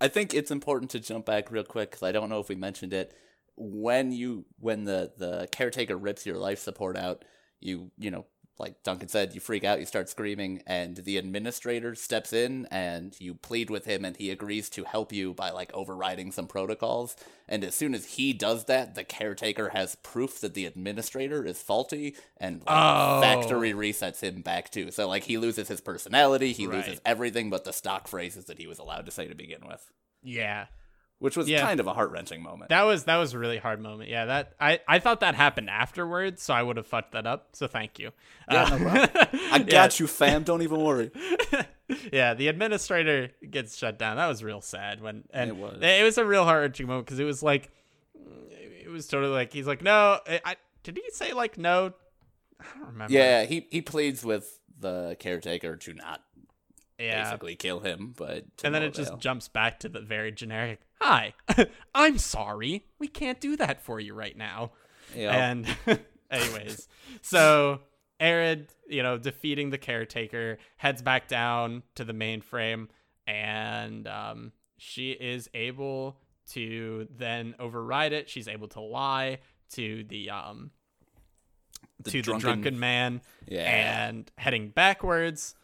I 0.00 0.08
think 0.08 0.34
it's 0.34 0.50
important 0.50 0.90
to 0.92 1.00
jump 1.00 1.24
back 1.26 1.50
real 1.50 1.64
quick 1.64 1.90
because 1.90 2.02
I 2.02 2.12
don't 2.12 2.28
know 2.28 2.40
if 2.40 2.48
we 2.48 2.54
mentioned 2.54 2.92
it. 2.92 3.12
When 3.56 4.12
you 4.12 4.44
when 4.58 4.84
the 4.84 5.12
the 5.16 5.48
caretaker 5.52 5.96
rips 5.96 6.26
your 6.26 6.36
life 6.38 6.58
support 6.58 6.96
out, 6.96 7.24
you 7.60 7.90
you 7.98 8.10
know 8.10 8.26
like 8.56 8.84
Duncan 8.84 9.08
said, 9.08 9.34
you 9.34 9.40
freak 9.40 9.64
out, 9.64 9.80
you 9.80 9.84
start 9.84 10.08
screaming, 10.08 10.62
and 10.64 10.98
the 10.98 11.16
administrator 11.18 11.96
steps 11.96 12.32
in 12.32 12.66
and 12.70 13.16
you 13.20 13.34
plead 13.34 13.68
with 13.68 13.84
him, 13.84 14.04
and 14.04 14.16
he 14.16 14.30
agrees 14.30 14.70
to 14.70 14.84
help 14.84 15.12
you 15.12 15.34
by 15.34 15.50
like 15.50 15.72
overriding 15.74 16.30
some 16.30 16.46
protocols. 16.46 17.16
And 17.48 17.64
as 17.64 17.74
soon 17.74 17.94
as 17.96 18.14
he 18.14 18.32
does 18.32 18.66
that, 18.66 18.94
the 18.94 19.02
caretaker 19.02 19.70
has 19.70 19.96
proof 19.96 20.40
that 20.40 20.54
the 20.54 20.66
administrator 20.66 21.44
is 21.44 21.60
faulty, 21.62 22.14
and 22.36 22.60
like, 22.60 22.68
Oh. 22.68 23.20
factory 23.20 23.72
resets 23.72 24.20
him 24.20 24.40
back 24.42 24.70
too. 24.70 24.92
So 24.92 25.08
like 25.08 25.24
he 25.24 25.36
loses 25.36 25.66
his 25.66 25.80
personality, 25.80 26.52
he 26.52 26.68
Right. 26.68 26.76
loses 26.86 27.00
everything 27.04 27.50
but 27.50 27.64
the 27.64 27.72
stock 27.72 28.06
phrases 28.06 28.44
that 28.44 28.58
he 28.58 28.68
was 28.68 28.78
allowed 28.78 29.06
to 29.06 29.10
say 29.12 29.26
to 29.26 29.34
begin 29.34 29.66
with. 29.66 29.90
Yeah. 30.22 30.66
Which 31.18 31.36
was 31.36 31.48
Yeah. 31.48 31.62
kind 31.62 31.80
of 31.80 31.86
a 31.86 31.94
heart 31.94 32.10
wrenching 32.10 32.42
moment. 32.42 32.68
That 32.70 32.82
was 32.82 33.04
that 33.04 33.16
was 33.16 33.32
a 33.34 33.38
really 33.38 33.58
hard 33.58 33.80
moment. 33.80 34.10
Yeah, 34.10 34.26
that 34.26 34.54
I 34.60 34.80
I 34.88 34.98
thought 34.98 35.20
that 35.20 35.34
happened 35.34 35.70
afterwards, 35.70 36.42
so 36.42 36.52
I 36.54 36.62
would 36.62 36.76
have 36.76 36.86
fucked 36.86 37.12
that 37.12 37.26
up. 37.26 37.50
So 37.52 37.66
thank 37.66 37.98
you. 37.98 38.10
Yeah, 38.50 38.64
Uh, 38.64 38.78
no. 38.78 39.06
I 39.52 39.58
got 39.60 39.98
you, 40.00 40.06
fam. 40.06 40.42
Don't 40.42 40.62
even 40.62 40.80
worry. 40.80 41.10
yeah, 42.12 42.34
the 42.34 42.48
administrator 42.48 43.30
gets 43.50 43.76
shut 43.76 43.98
down. 43.98 44.16
That 44.16 44.26
was 44.28 44.42
real 44.42 44.60
sad 44.60 45.00
when 45.00 45.24
and 45.32 45.50
It 45.50 45.56
was. 45.56 45.78
it 45.80 46.02
was 46.04 46.18
a 46.18 46.24
real 46.24 46.44
heart 46.44 46.60
wrenching 46.62 46.86
moment 46.86 47.06
because 47.06 47.18
it 47.18 47.24
was 47.24 47.42
like 47.42 47.70
it 48.16 48.90
was 48.90 49.06
totally 49.06 49.32
like 49.32 49.52
he's 49.52 49.66
like 49.66 49.82
no, 49.82 50.18
I, 50.26 50.40
I 50.44 50.56
did 50.82 50.96
he 50.96 51.10
say 51.12 51.32
like 51.32 51.56
no? 51.58 51.92
I 52.60 52.64
don't 52.78 52.88
remember. 52.88 53.12
Yeah, 53.12 53.44
he 53.44 53.66
he 53.70 53.80
pleads 53.82 54.24
with 54.24 54.60
the 54.78 55.16
caretaker 55.18 55.76
to 55.76 55.94
not 55.94 56.22
yeah. 56.98 57.24
basically 57.24 57.56
kill 57.56 57.80
him, 57.80 58.14
but 58.16 58.44
And 58.62 58.74
then 58.74 58.82
it 58.82 58.94
just 58.94 59.18
jumps 59.18 59.48
back 59.48 59.80
to 59.80 59.88
the 59.88 60.00
very 60.00 60.32
generic. 60.32 60.80
Hi, 61.00 61.34
I'm 61.94 62.18
sorry, 62.18 62.84
we 62.98 63.08
can't 63.08 63.40
do 63.40 63.56
that 63.56 63.80
for 63.82 64.00
you 64.00 64.14
right 64.14 64.36
now. 64.36 64.72
Yep. 65.14 65.32
And 65.34 65.76
anyways, 66.30 66.88
so 67.22 67.80
Arid, 68.20 68.68
you 68.88 69.02
know, 69.02 69.18
defeating 69.18 69.70
the 69.70 69.78
caretaker, 69.78 70.58
heads 70.76 71.02
back 71.02 71.28
down 71.28 71.82
to 71.96 72.04
the 72.04 72.12
mainframe, 72.14 72.88
and 73.26 74.06
um, 74.08 74.52
she 74.78 75.10
is 75.12 75.48
able 75.54 76.16
to 76.50 77.08
then 77.16 77.54
override 77.58 78.12
it. 78.12 78.28
She's 78.28 78.48
able 78.48 78.68
to 78.68 78.80
lie 78.80 79.38
to 79.72 80.04
the 80.04 80.30
um 80.30 80.70
The 82.02 82.10
to 82.10 82.22
drunken- 82.22 82.38
the 82.40 82.52
drunken 82.52 82.78
man 82.80 83.22
Yeah. 83.46 84.06
and 84.08 84.30
heading 84.36 84.68
backwards 84.68 85.54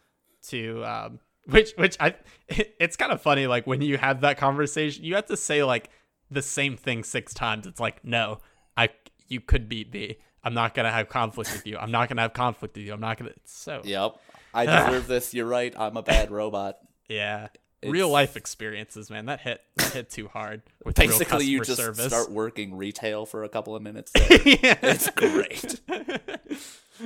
to 0.48 0.84
um 0.84 1.18
which 1.46 1.72
which 1.76 1.96
I 2.00 2.14
it's 2.48 2.96
kind 2.96 3.12
of 3.12 3.20
funny 3.20 3.46
like 3.46 3.66
when 3.66 3.80
you 3.82 3.98
have 3.98 4.20
that 4.22 4.36
conversation 4.38 5.04
you 5.04 5.14
have 5.14 5.26
to 5.26 5.36
say 5.36 5.62
like 5.64 5.90
the 6.30 6.42
same 6.42 6.76
thing 6.76 7.02
six 7.04 7.34
times 7.34 7.66
it's 7.66 7.80
like 7.80 8.04
no 8.04 8.38
I 8.76 8.90
you 9.28 9.40
could 9.40 9.68
beat 9.68 9.92
me 9.92 10.18
I'm 10.44 10.54
not 10.54 10.74
gonna 10.74 10.90
have 10.92 11.08
conflict 11.08 11.52
with 11.52 11.66
you 11.66 11.76
I'm 11.78 11.90
not 11.90 12.08
gonna 12.08 12.22
have 12.22 12.32
conflict 12.32 12.76
with 12.76 12.84
you 12.84 12.92
I'm 12.92 13.00
not 13.00 13.18
gonna 13.18 13.30
it's 13.36 13.52
so 13.52 13.80
Yep. 13.84 14.16
I 14.52 14.66
deserve 14.66 15.06
this. 15.06 15.32
You're 15.32 15.46
right. 15.46 15.72
I'm 15.78 15.96
a 15.96 16.02
bad 16.02 16.30
robot. 16.32 16.78
yeah 17.08 17.44
It's- 17.82 17.92
real 17.92 18.08
life 18.08 18.36
experiences 18.36 19.10
man 19.10 19.26
that 19.26 19.40
hit 19.40 19.60
that 19.76 19.92
hit 19.92 20.10
too 20.10 20.28
hard 20.28 20.62
with 20.84 20.96
Basically, 20.96 21.46
you 21.46 21.60
just 21.60 21.76
service. 21.80 22.06
start 22.06 22.30
working 22.30 22.74
retail 22.76 23.26
for 23.26 23.44
a 23.44 23.48
couple 23.48 23.74
of 23.76 23.82
minutes. 23.82 24.12
yeah. 24.18 24.76
It's 24.82 25.08
great. 25.10 25.80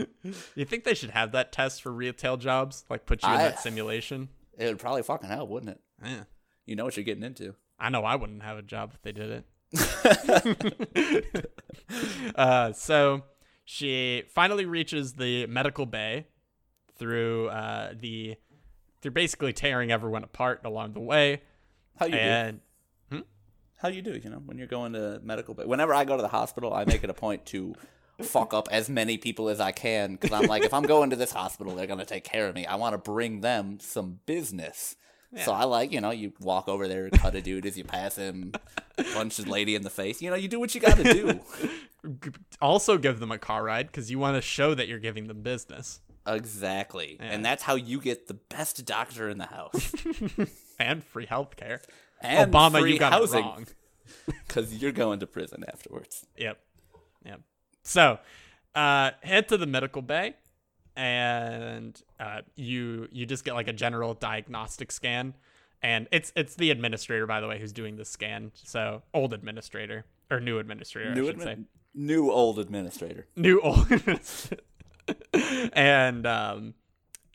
you 0.54 0.64
think 0.64 0.84
they 0.84 0.94
should 0.94 1.10
have 1.10 1.32
that 1.32 1.52
test 1.52 1.82
for 1.82 1.92
retail 1.92 2.36
jobs 2.36 2.84
like 2.90 3.06
put 3.06 3.22
you 3.22 3.28
in 3.28 3.34
I- 3.36 3.42
that 3.50 3.60
simulation 3.60 4.28
It 4.58 4.66
would 4.66 4.78
probably 4.78 5.02
fucking 5.02 5.28
help, 5.28 5.48
wouldn't 5.50 5.70
it? 5.70 5.80
yeah. 6.04 6.24
You 6.66 6.76
know 6.76 6.84
what 6.84 6.96
you're 6.96 7.04
getting 7.04 7.24
into. 7.24 7.54
I 7.78 7.90
know 7.90 8.04
I 8.04 8.16
wouldn't 8.16 8.42
have 8.42 8.56
a 8.56 8.62
job 8.62 8.92
if 8.94 9.02
they 9.02 9.12
did 9.12 9.44
it. 9.74 11.34
uh, 12.34 12.72
so 12.72 13.22
she 13.64 14.22
finally 14.32 14.64
reaches 14.64 15.14
the 15.14 15.46
medical 15.46 15.86
bay 15.86 16.26
through 16.96 17.48
uh, 17.48 17.92
the 17.98 18.36
through 19.00 19.10
basically 19.10 19.52
tearing 19.52 19.90
everyone 19.92 20.24
apart 20.24 20.62
along 20.64 20.94
the 20.94 21.00
way, 21.00 21.42
How 21.98 22.06
you 22.06 22.12
do? 22.12 22.18
and 22.18 22.60
How 23.78 23.88
you 23.88 24.00
do? 24.00 24.12
You 24.22 24.30
know, 24.30 24.40
when 24.46 24.56
you're 24.56 24.66
going 24.66 24.94
to 24.94 25.20
medical. 25.22 25.52
But 25.52 25.68
whenever 25.68 25.92
I 25.92 26.04
go 26.04 26.16
to 26.16 26.22
the 26.22 26.28
hospital, 26.28 26.72
I 26.72 26.84
make 26.86 27.04
it 27.04 27.10
a 27.10 27.14
point 27.14 27.44
to 27.46 27.74
fuck 28.22 28.54
up 28.54 28.68
as 28.70 28.88
many 28.88 29.18
people 29.18 29.48
as 29.48 29.60
I 29.60 29.72
can 29.72 30.12
because 30.12 30.32
I'm 30.32 30.46
like, 30.46 30.64
if 30.64 30.72
I'm 30.72 30.84
going 30.84 31.10
to 31.10 31.16
this 31.16 31.32
hospital, 31.32 31.74
they're 31.74 31.86
gonna 31.86 32.04
take 32.04 32.24
care 32.24 32.48
of 32.48 32.54
me. 32.54 32.66
I 32.66 32.76
want 32.76 32.94
to 32.94 32.98
bring 32.98 33.40
them 33.40 33.78
some 33.80 34.20
business. 34.26 34.96
So 35.44 35.52
I 35.52 35.64
like, 35.64 35.90
you 35.90 36.00
know, 36.00 36.12
you 36.12 36.32
walk 36.38 36.68
over 36.68 36.86
there, 36.86 37.10
cut 37.10 37.34
a 37.34 37.42
dude 37.42 37.66
as 37.66 37.76
you 37.76 37.82
pass 37.82 38.14
him, 38.14 38.52
punch 39.14 39.36
his 39.36 39.48
lady 39.48 39.74
in 39.74 39.82
the 39.82 39.90
face. 39.90 40.22
You 40.22 40.30
know, 40.30 40.36
you 40.36 40.46
do 40.46 40.60
what 40.60 40.76
you 40.76 40.80
got 40.80 40.96
to 40.96 41.02
do. 41.02 41.40
also 42.62 42.98
give 42.98 43.18
them 43.18 43.32
a 43.32 43.38
car 43.38 43.64
ride 43.64 43.88
because 43.88 44.12
you 44.12 44.20
want 44.20 44.36
to 44.36 44.40
show 44.40 44.74
that 44.74 44.86
you're 44.86 45.00
giving 45.00 45.26
them 45.26 45.42
business 45.42 45.98
Exactly. 46.26 47.16
Yeah. 47.20 47.26
And 47.26 47.44
that's 47.44 47.62
how 47.62 47.74
you 47.74 48.00
get 48.00 48.28
the 48.28 48.34
best 48.34 48.84
doctor 48.84 49.28
in 49.28 49.38
the 49.38 49.46
house. 49.46 49.94
and 50.78 51.04
free 51.04 51.26
healthcare. 51.26 51.80
And 52.20 52.52
Obama, 52.52 52.80
free 52.80 52.94
you 52.94 52.98
got 52.98 53.12
housing, 53.12 53.40
it 53.40 53.42
wrong. 53.42 53.66
Because 54.46 54.74
you're 54.74 54.92
going 54.92 55.20
to 55.20 55.26
prison 55.26 55.64
afterwards. 55.66 56.26
Yep. 56.36 56.58
Yep. 57.24 57.40
So, 57.84 58.18
uh, 58.74 59.12
head 59.22 59.48
to 59.50 59.56
the 59.56 59.66
medical 59.66 60.02
bay, 60.02 60.34
and 60.96 62.00
uh, 62.18 62.40
you 62.56 63.08
you 63.12 63.26
just 63.26 63.44
get 63.44 63.54
like 63.54 63.68
a 63.68 63.72
general 63.72 64.14
diagnostic 64.14 64.90
scan, 64.90 65.34
and 65.82 66.08
it's 66.10 66.32
it's 66.34 66.54
the 66.56 66.70
administrator 66.70 67.26
by 67.26 67.40
the 67.40 67.46
way 67.46 67.58
who's 67.60 67.72
doing 67.72 67.96
the 67.96 68.04
scan. 68.04 68.52
So 68.54 69.02
old 69.12 69.32
administrator 69.32 70.04
or 70.30 70.40
new 70.40 70.58
administrator, 70.58 71.10
I 71.10 71.14
New, 71.14 71.26
should 71.26 71.42
say. 71.42 71.56
new 71.94 72.30
old 72.30 72.58
administrator. 72.58 73.26
New 73.36 73.60
old. 73.60 73.86
and 75.74 76.26
um, 76.26 76.74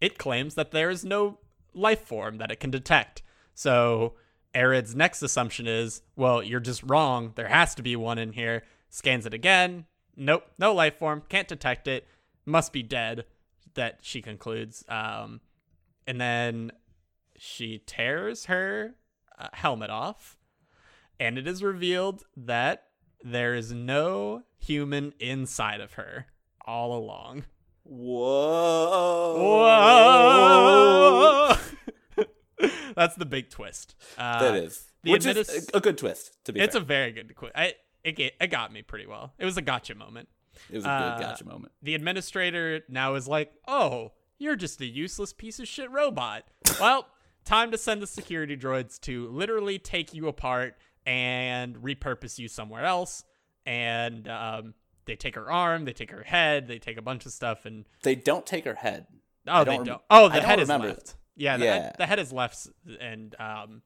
it 0.01 0.17
claims 0.17 0.55
that 0.55 0.71
there 0.71 0.89
is 0.89 1.05
no 1.05 1.37
life 1.73 2.01
form 2.01 2.37
that 2.39 2.51
it 2.51 2.59
can 2.59 2.71
detect. 2.71 3.21
So 3.53 4.15
Arid's 4.55 4.95
next 4.95 5.21
assumption 5.21 5.67
is, 5.67 6.01
well, 6.15 6.41
you're 6.41 6.59
just 6.59 6.81
wrong. 6.83 7.33
There 7.35 7.47
has 7.49 7.75
to 7.75 7.83
be 7.83 7.95
one 7.95 8.17
in 8.17 8.33
here. 8.33 8.63
Scans 8.89 9.27
it 9.27 9.33
again. 9.35 9.85
Nope, 10.19 10.43
no 10.59 10.73
life 10.73 10.97
form. 10.97 11.23
Can't 11.29 11.47
detect 11.47 11.87
it. 11.87 12.05
Must 12.45 12.73
be 12.73 12.83
dead. 12.83 13.23
That 13.75 13.99
she 14.01 14.21
concludes. 14.21 14.83
Um, 14.89 15.39
and 16.05 16.19
then 16.19 16.71
she 17.37 17.81
tears 17.85 18.45
her 18.45 18.95
uh, 19.39 19.47
helmet 19.53 19.89
off, 19.89 20.37
and 21.19 21.37
it 21.37 21.47
is 21.47 21.63
revealed 21.63 22.23
that 22.35 22.87
there 23.23 23.55
is 23.55 23.71
no 23.71 24.43
human 24.57 25.13
inside 25.19 25.79
of 25.79 25.93
her 25.93 26.25
all 26.65 26.97
along. 26.97 27.45
Whoa. 27.83 29.35
Whoa! 32.17 32.25
That's 32.95 33.15
the 33.15 33.25
big 33.25 33.49
twist. 33.49 33.95
Uh, 34.17 34.41
That 34.41 34.55
is. 34.55 34.85
Which 35.03 35.25
is 35.25 35.69
a, 35.73 35.79
good 35.79 35.97
twist, 35.97 36.37
to 36.43 36.51
be 36.51 36.59
It's 36.59 36.75
a 36.75 36.81
very 36.81 37.13
good 37.13 37.33
twist. 37.33 37.53
I 37.55 37.75
it, 38.03 38.19
it 38.19 38.47
got 38.47 38.71
me 38.71 38.81
pretty 38.81 39.05
well. 39.07 39.33
It 39.37 39.45
was 39.45 39.57
a 39.57 39.61
gotcha 39.61 39.95
moment. 39.95 40.29
it 40.69 40.75
was 40.75 40.85
a 40.85 40.89
uh, 40.89 41.17
good 41.17 41.23
gotcha 41.23 41.45
moment. 41.45 41.73
The 41.81 41.95
administrator 41.95 42.81
now 42.89 43.15
is 43.15 43.27
like, 43.27 43.53
"Oh, 43.67 44.13
you're 44.37 44.55
just 44.55 44.81
a 44.81 44.85
useless 44.85 45.33
piece 45.33 45.59
of 45.59 45.67
shit 45.67 45.89
robot." 45.91 46.43
well, 46.79 47.07
time 47.45 47.71
to 47.71 47.77
send 47.77 48.01
the 48.01 48.07
security 48.07 48.55
droids 48.57 48.99
to 49.01 49.27
literally 49.29 49.79
take 49.79 50.13
you 50.13 50.27
apart 50.27 50.75
and 51.05 51.75
repurpose 51.77 52.37
you 52.39 52.47
somewhere 52.47 52.85
else. 52.85 53.23
And 53.65 54.27
um, 54.27 54.73
they 55.05 55.15
take 55.15 55.35
her 55.35 55.51
arm, 55.51 55.85
they 55.85 55.93
take 55.93 56.11
her 56.11 56.23
head, 56.23 56.67
they 56.67 56.79
take 56.79 56.97
a 56.97 57.01
bunch 57.01 57.25
of 57.25 57.31
stuff, 57.31 57.65
and 57.65 57.85
They 58.03 58.15
don't 58.15 58.45
take 58.45 58.65
her 58.65 58.75
head. 58.75 59.07
Oh, 59.47 59.63
they 59.63 59.77
rem- 59.77 59.85
don't. 59.85 60.01
Oh, 60.09 60.27
the 60.29 60.35
don't 60.35 60.45
head 60.45 60.59
is 60.59 60.69
left. 60.69 61.15
Yeah, 61.35 61.57
the, 61.57 61.65
Yeah. 61.65 61.73
Head, 61.73 61.95
the 61.97 62.05
head 62.05 62.19
is 62.19 62.31
left, 62.33 62.67
and 62.99 63.35
um, 63.39 63.81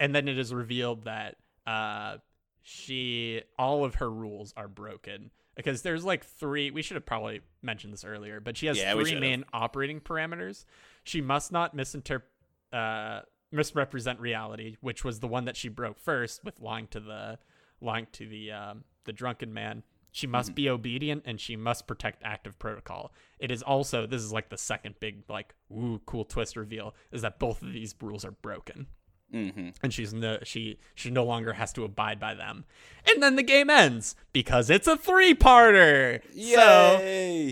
and 0.00 0.14
then 0.14 0.28
it 0.28 0.38
is 0.38 0.52
revealed 0.52 1.04
that 1.04 1.36
uh, 1.66 2.16
she 2.62 3.42
all 3.58 3.84
of 3.84 3.96
her 3.96 4.10
rules 4.10 4.52
are 4.56 4.68
broken 4.68 5.30
because 5.56 5.82
there's 5.82 6.04
like 6.04 6.24
three. 6.24 6.70
We 6.70 6.82
should 6.82 6.94
have 6.94 7.06
probably 7.06 7.40
mentioned 7.62 7.92
this 7.92 8.04
earlier, 8.04 8.40
but 8.40 8.56
she 8.56 8.66
has 8.66 8.78
Yeah, 8.78 8.94
three 8.94 9.18
main 9.18 9.44
operating 9.52 10.00
parameters. 10.00 10.64
She 11.04 11.20
must 11.20 11.52
not 11.52 11.74
misinterpret. 11.74 12.28
Uh, 12.72 13.20
misrepresent 13.54 14.18
reality, 14.18 14.76
which 14.80 15.04
was 15.04 15.20
the 15.20 15.28
one 15.28 15.44
that 15.44 15.58
she 15.58 15.68
broke 15.68 16.00
first 16.00 16.42
with 16.42 16.58
lying 16.60 16.86
to 16.86 17.00
the 17.00 17.38
lying 17.82 18.06
to 18.12 18.26
the 18.26 18.50
um, 18.50 18.84
the 19.04 19.12
drunken 19.12 19.52
man. 19.52 19.82
She 20.10 20.26
must 20.26 20.50
Mm-hmm. 20.50 20.54
be 20.54 20.70
obedient 20.70 21.22
and 21.26 21.38
she 21.40 21.56
must 21.56 21.86
protect 21.86 22.22
active 22.24 22.58
protocol. 22.58 23.12
It 23.38 23.50
is 23.50 23.62
also 23.62 24.06
this 24.06 24.22
is 24.22 24.32
like 24.32 24.48
the 24.48 24.56
second 24.56 24.94
big 25.00 25.24
like 25.28 25.54
ooh 25.70 26.00
cool 26.06 26.24
twist 26.24 26.56
reveal 26.56 26.94
is 27.10 27.20
that 27.22 27.38
both 27.38 27.60
of 27.60 27.72
these 27.74 27.94
rules 28.00 28.24
are 28.24 28.30
broken 28.32 28.86
Mm-hmm. 29.32 29.70
and 29.82 29.94
she's 29.94 30.12
no 30.12 30.38
she 30.44 30.78
she 30.94 31.10
no 31.10 31.24
longer 31.24 31.54
has 31.54 31.72
to 31.72 31.84
abide 31.84 32.20
by 32.20 32.34
them. 32.34 32.64
And 33.10 33.22
then 33.22 33.36
the 33.36 33.42
game 33.42 33.70
ends 33.70 34.14
because 34.32 34.68
it's 34.68 34.86
a 34.86 34.96
three 34.96 35.34
parter. 35.34 36.20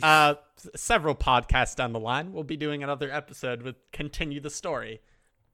So 0.01 0.07
uh, 0.07 0.35
several 0.77 1.15
podcasts 1.15 1.75
down 1.75 1.93
the 1.93 2.01
line, 2.01 2.33
we'll 2.33 2.45
be 2.45 2.57
doing 2.59 2.83
another 2.83 3.11
episode 3.11 3.63
with 3.63 3.77
continue 3.93 4.41
the 4.41 4.51
story. 4.51 5.01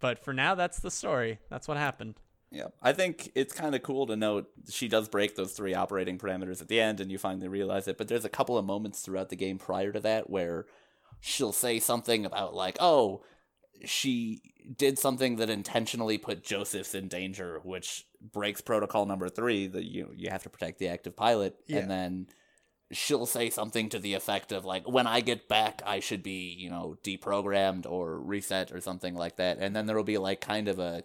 But 0.01 0.19
for 0.19 0.33
now, 0.35 0.55
that's 0.55 0.81
the 0.81 0.91
story. 0.91 1.39
That's 1.49 1.69
what 1.69 1.77
happened. 1.77 2.17
yeah, 2.51 2.67
I 2.83 2.93
think 2.93 3.31
it's 3.35 3.55
kind 3.55 3.75
of 3.75 3.83
cool 3.83 4.07
to 4.07 4.17
note 4.17 4.51
she 4.69 4.89
does 4.89 5.09
break 5.09 5.37
those 5.37 5.53
three 5.53 5.75
operating 5.75 6.19
parameters 6.19 6.61
at 6.61 6.69
the 6.69 6.81
end, 6.81 7.01
and 7.01 7.11
you 7.11 7.19
finally 7.19 7.49
realize 7.49 7.89
it. 7.89 7.97
But 7.99 8.09
there's 8.09 8.25
a 8.25 8.29
couple 8.29 8.59
of 8.59 8.65
moments 8.67 9.01
throughout 9.01 9.29
the 9.31 9.37
game 9.37 9.59
prior 9.59 9.93
to 9.93 10.01
that 10.01 10.29
where 10.29 10.67
she'll 11.21 11.53
say 11.53 11.79
something 11.79 12.27
about 12.27 12.55
like, 12.55 12.77
"Oh, 12.81 13.23
she 13.85 14.41
did 14.77 14.99
something 14.99 15.37
that 15.37 15.51
intentionally 15.51 16.19
put 16.19 16.43
Joseph's 16.43 16.95
in 16.95 17.09
danger, 17.09 17.61
which 17.63 18.07
breaks 18.33 18.61
protocol 18.61 19.07
number 19.07 19.29
three 19.29 19.67
that 19.67 19.85
you 19.85 20.11
you 20.15 20.31
have 20.31 20.43
to 20.45 20.51
protect 20.51 20.79
the 20.79 20.89
active 20.89 21.17
pilot." 21.17 21.57
Yeah. 21.67 21.79
And 21.79 21.91
then 21.91 22.27
she'll 22.93 23.27
say 23.27 23.51
something 23.51 23.89
to 23.91 23.99
the 23.99 24.15
effect 24.15 24.53
of 24.53 24.65
like, 24.65 24.89
"When 24.89 25.07
I 25.07 25.21
get 25.21 25.49
back, 25.49 25.83
I 25.85 26.01
should 26.01 26.23
be 26.23 26.55
you 26.59 26.71
know 26.71 26.97
deprogrammed 27.03 27.87
or 27.87 28.19
reset 28.19 28.73
or 28.73 28.81
something 28.81 29.15
like 29.15 29.37
that." 29.37 29.59
And 29.59 29.75
then 29.75 29.87
there 29.87 29.97
will 29.97 30.05
be 30.05 30.19
like 30.19 30.41
kind 30.41 30.69
of 30.69 30.79
a 30.79 31.05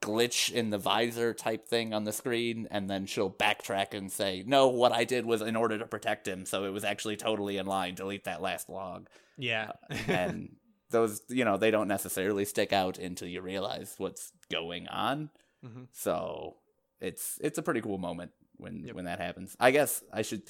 glitch 0.00 0.50
in 0.50 0.70
the 0.70 0.78
visor 0.78 1.34
type 1.34 1.68
thing 1.68 1.92
on 1.92 2.04
the 2.04 2.12
screen, 2.12 2.66
and 2.70 2.88
then 2.88 3.06
she'll 3.06 3.30
backtrack 3.30 3.92
and 3.92 4.10
say, 4.10 4.42
"No, 4.46 4.68
what 4.68 4.92
I 4.92 5.04
did 5.04 5.26
was 5.26 5.42
in 5.42 5.56
order 5.56 5.78
to 5.78 5.86
protect 5.86 6.26
him, 6.26 6.46
so 6.46 6.64
it 6.64 6.70
was 6.70 6.84
actually 6.84 7.16
totally 7.16 7.58
in 7.58 7.66
line. 7.66 7.94
Delete 7.94 8.24
that 8.24 8.42
last 8.42 8.68
log." 8.68 9.08
Yeah. 9.36 9.72
Uh, 9.90 9.94
and 10.08 10.56
those, 10.90 11.22
you 11.28 11.44
know, 11.44 11.56
they 11.56 11.70
don't 11.70 11.88
necessarily 11.88 12.44
stick 12.44 12.72
out 12.72 12.98
until 12.98 13.28
you 13.28 13.40
realize 13.40 13.94
what's 13.98 14.32
going 14.50 14.88
on. 14.88 15.30
Mhm. 15.64 15.88
So 15.92 16.56
it's 17.00 17.38
it's 17.40 17.58
a 17.58 17.62
pretty 17.62 17.80
cool 17.80 17.98
moment 17.98 18.32
when 18.56 18.84
Yep. 18.84 18.94
when 18.96 19.04
that 19.06 19.20
happens. 19.20 19.56
I 19.58 19.70
guess 19.70 20.02
I 20.12 20.22
should 20.22 20.42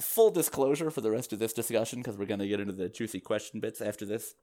full 0.00 0.30
disclosure 0.30 0.90
for 0.90 1.00
the 1.00 1.10
rest 1.10 1.32
of 1.32 1.38
this 1.38 1.52
discussion 1.52 2.00
because 2.00 2.16
we're 2.18 2.26
going 2.26 2.40
to 2.40 2.48
get 2.48 2.58
into 2.60 2.72
the 2.72 2.88
juicy 2.88 3.20
question 3.20 3.60
bits 3.60 3.80
after 3.80 4.04
this. 4.04 4.34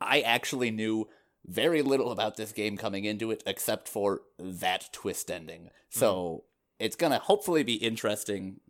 I 0.00 0.20
actually 0.22 0.70
knew 0.72 1.08
very 1.46 1.82
little 1.82 2.10
about 2.10 2.36
this 2.36 2.50
game 2.52 2.76
coming 2.76 3.04
into 3.04 3.30
it 3.30 3.42
except 3.46 3.88
for 3.88 4.22
that 4.38 4.88
twist 4.92 5.30
ending. 5.30 5.70
So 5.90 6.44
it's 6.80 6.96
going 6.96 7.12
to 7.12 7.18
hopefully 7.20 7.62
be 7.62 7.74
interesting 7.74 8.60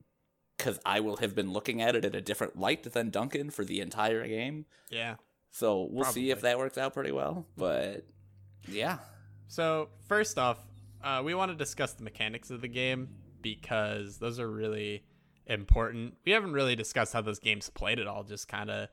because 0.59 0.79
I 0.85 1.01
will 1.01 1.16
have 1.16 1.35
been 1.35 1.53
looking 1.53 1.81
at 1.81 1.96
it 1.96 2.05
in 2.05 2.14
a 2.14 2.20
different 2.20 2.59
light 2.59 2.83
than 2.92 3.09
Duncan 3.11 3.48
for 3.51 3.64
the 3.64 3.81
entire 3.81 4.27
game. 4.27 4.66
yeah. 4.90 5.16
So 5.50 5.88
we'll 5.90 6.04
see 6.04 6.30
if 6.30 6.42
that 6.42 6.58
works 6.58 6.78
out 6.78 6.94
pretty 6.94 7.12
well. 7.12 7.46
But 7.56 8.04
yeah. 8.68 8.98
So 9.48 9.88
first 10.06 10.38
off, 10.38 10.58
uh, 11.02 11.22
we 11.24 11.34
want 11.34 11.50
to 11.50 11.56
discuss 11.56 11.92
the 11.94 12.04
mechanics 12.04 12.50
of 12.50 12.61
the 12.61 12.68
game 12.68 13.08
because 13.40 14.18
those 14.18 14.38
are 14.38 14.50
really 14.50 15.04
important. 15.46 16.14
We 16.24 16.32
haven't 16.32 16.52
really 16.52 16.76
discussed 16.76 17.12
how 17.12 17.22
those 17.22 17.38
games 17.38 17.70
played 17.70 17.98
at 17.98 18.06
all. 18.06 18.22
Just 18.24 18.48
kind 18.48 18.70
of 18.70 18.88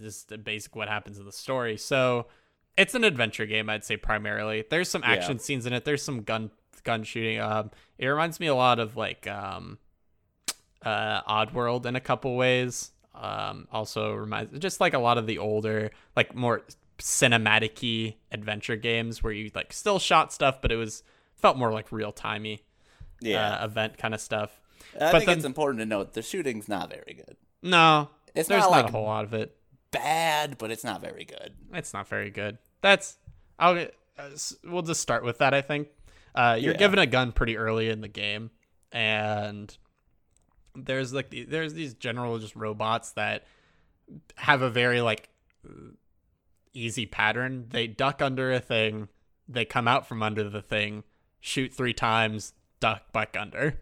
just 0.00 0.28
the 0.28 0.38
basic 0.38 0.76
what 0.76 0.88
happens 0.88 1.18
in 1.18 1.24
the 1.24 1.32
story. 1.32 1.76
So 1.76 2.26
it's 2.76 2.94
an 2.94 3.02
adventure 3.04 3.46
game, 3.46 3.68
I'd 3.68 3.84
say 3.84 3.96
primarily. 3.96 4.64
There's 4.70 4.88
some 4.88 5.02
Yeah. 5.02 5.10
action 5.10 5.38
scenes 5.38 5.66
in 5.66 5.72
it. 5.72 5.84
There's 5.84 6.02
some 6.02 6.22
gun 6.22 6.50
gun 6.84 7.02
shooting. 7.02 7.38
Um, 7.40 7.70
it 7.98 8.06
reminds 8.06 8.38
me 8.40 8.46
a 8.46 8.54
lot 8.54 8.78
of 8.78 8.96
like 8.96 9.26
um, 9.26 9.78
uh, 10.82 11.22
Oddworld 11.22 11.84
in 11.86 11.96
a 11.96 12.00
couple 12.00 12.36
ways. 12.36 12.92
Um, 13.22 13.68
also 13.70 14.14
reminds 14.14 14.58
just 14.60 14.80
like 14.80 14.94
a 14.94 14.98
lot 14.98 15.18
of 15.18 15.26
the 15.26 15.36
older, 15.38 15.90
like 16.16 16.34
more 16.34 16.62
cinematic-y 16.98 18.16
adventure 18.32 18.76
games 18.76 19.22
where 19.22 19.32
you 19.32 19.50
like 19.54 19.72
still 19.72 19.98
shot 19.98 20.32
stuff, 20.32 20.62
but 20.62 20.72
it 20.72 20.76
was 20.76 21.02
felt 21.36 21.56
more 21.58 21.70
like 21.72 21.92
real 21.92 22.12
timey 22.12 22.62
Yeah. 23.20 23.56
uh, 23.60 23.66
event 23.66 23.98
kind 23.98 24.14
of 24.14 24.20
stuff. 24.20 24.58
I 24.94 24.98
but 24.98 25.10
think 25.12 25.26
then- 25.26 25.36
it's 25.38 25.44
important 25.44 25.80
to 25.80 25.86
note 25.86 26.14
the 26.14 26.22
shooting's 26.22 26.68
not 26.68 26.88
very 26.90 27.14
good. 27.14 27.36
No, 27.62 28.08
It's 28.34 28.48
there's 28.48 28.62
not 28.62 28.70
not, 28.70 28.76
like 28.84 28.88
a 28.88 28.92
whole 28.92 29.04
lot 29.04 29.24
of 29.24 29.34
it. 29.34 29.54
bad, 29.90 30.56
but 30.56 30.70
it's 30.70 30.84
not 30.84 31.00
very 31.02 31.24
good. 31.26 31.52
It's 31.74 31.92
not 31.92 32.08
very 32.08 32.30
good. 32.30 32.56
That's 32.80 33.18
I'll 33.58 33.76
uh, 33.78 34.30
we'll 34.64 34.82
just 34.82 35.00
start 35.02 35.24
with 35.24 35.38
that. 35.38 35.52
I 35.52 35.60
think 35.60 35.88
uh, 36.34 36.56
you're 36.58 36.72
Yeah. 36.72 36.78
given 36.78 36.98
a 36.98 37.06
gun 37.06 37.32
pretty 37.32 37.58
early 37.58 37.90
in 37.90 38.00
the 38.00 38.08
game, 38.08 38.50
and 38.92 39.76
there's 40.74 41.12
like 41.12 41.30
the, 41.30 41.44
there's 41.44 41.74
these 41.74 41.94
general 41.94 42.38
just 42.38 42.56
robots 42.56 43.12
that 43.12 43.44
have 44.36 44.62
a 44.62 44.70
very 44.70 45.00
like 45.00 45.28
easy 46.72 47.06
pattern. 47.06 47.66
They 47.70 47.86
duck 47.86 48.22
under 48.22 48.52
a 48.52 48.60
thing, 48.60 49.08
they 49.48 49.64
come 49.64 49.88
out 49.88 50.06
from 50.06 50.22
under 50.22 50.48
the 50.48 50.62
thing, 50.62 51.04
shoot 51.40 51.72
three 51.72 51.94
times, 51.94 52.52
duck 52.80 53.12
back 53.12 53.36
under. 53.38 53.80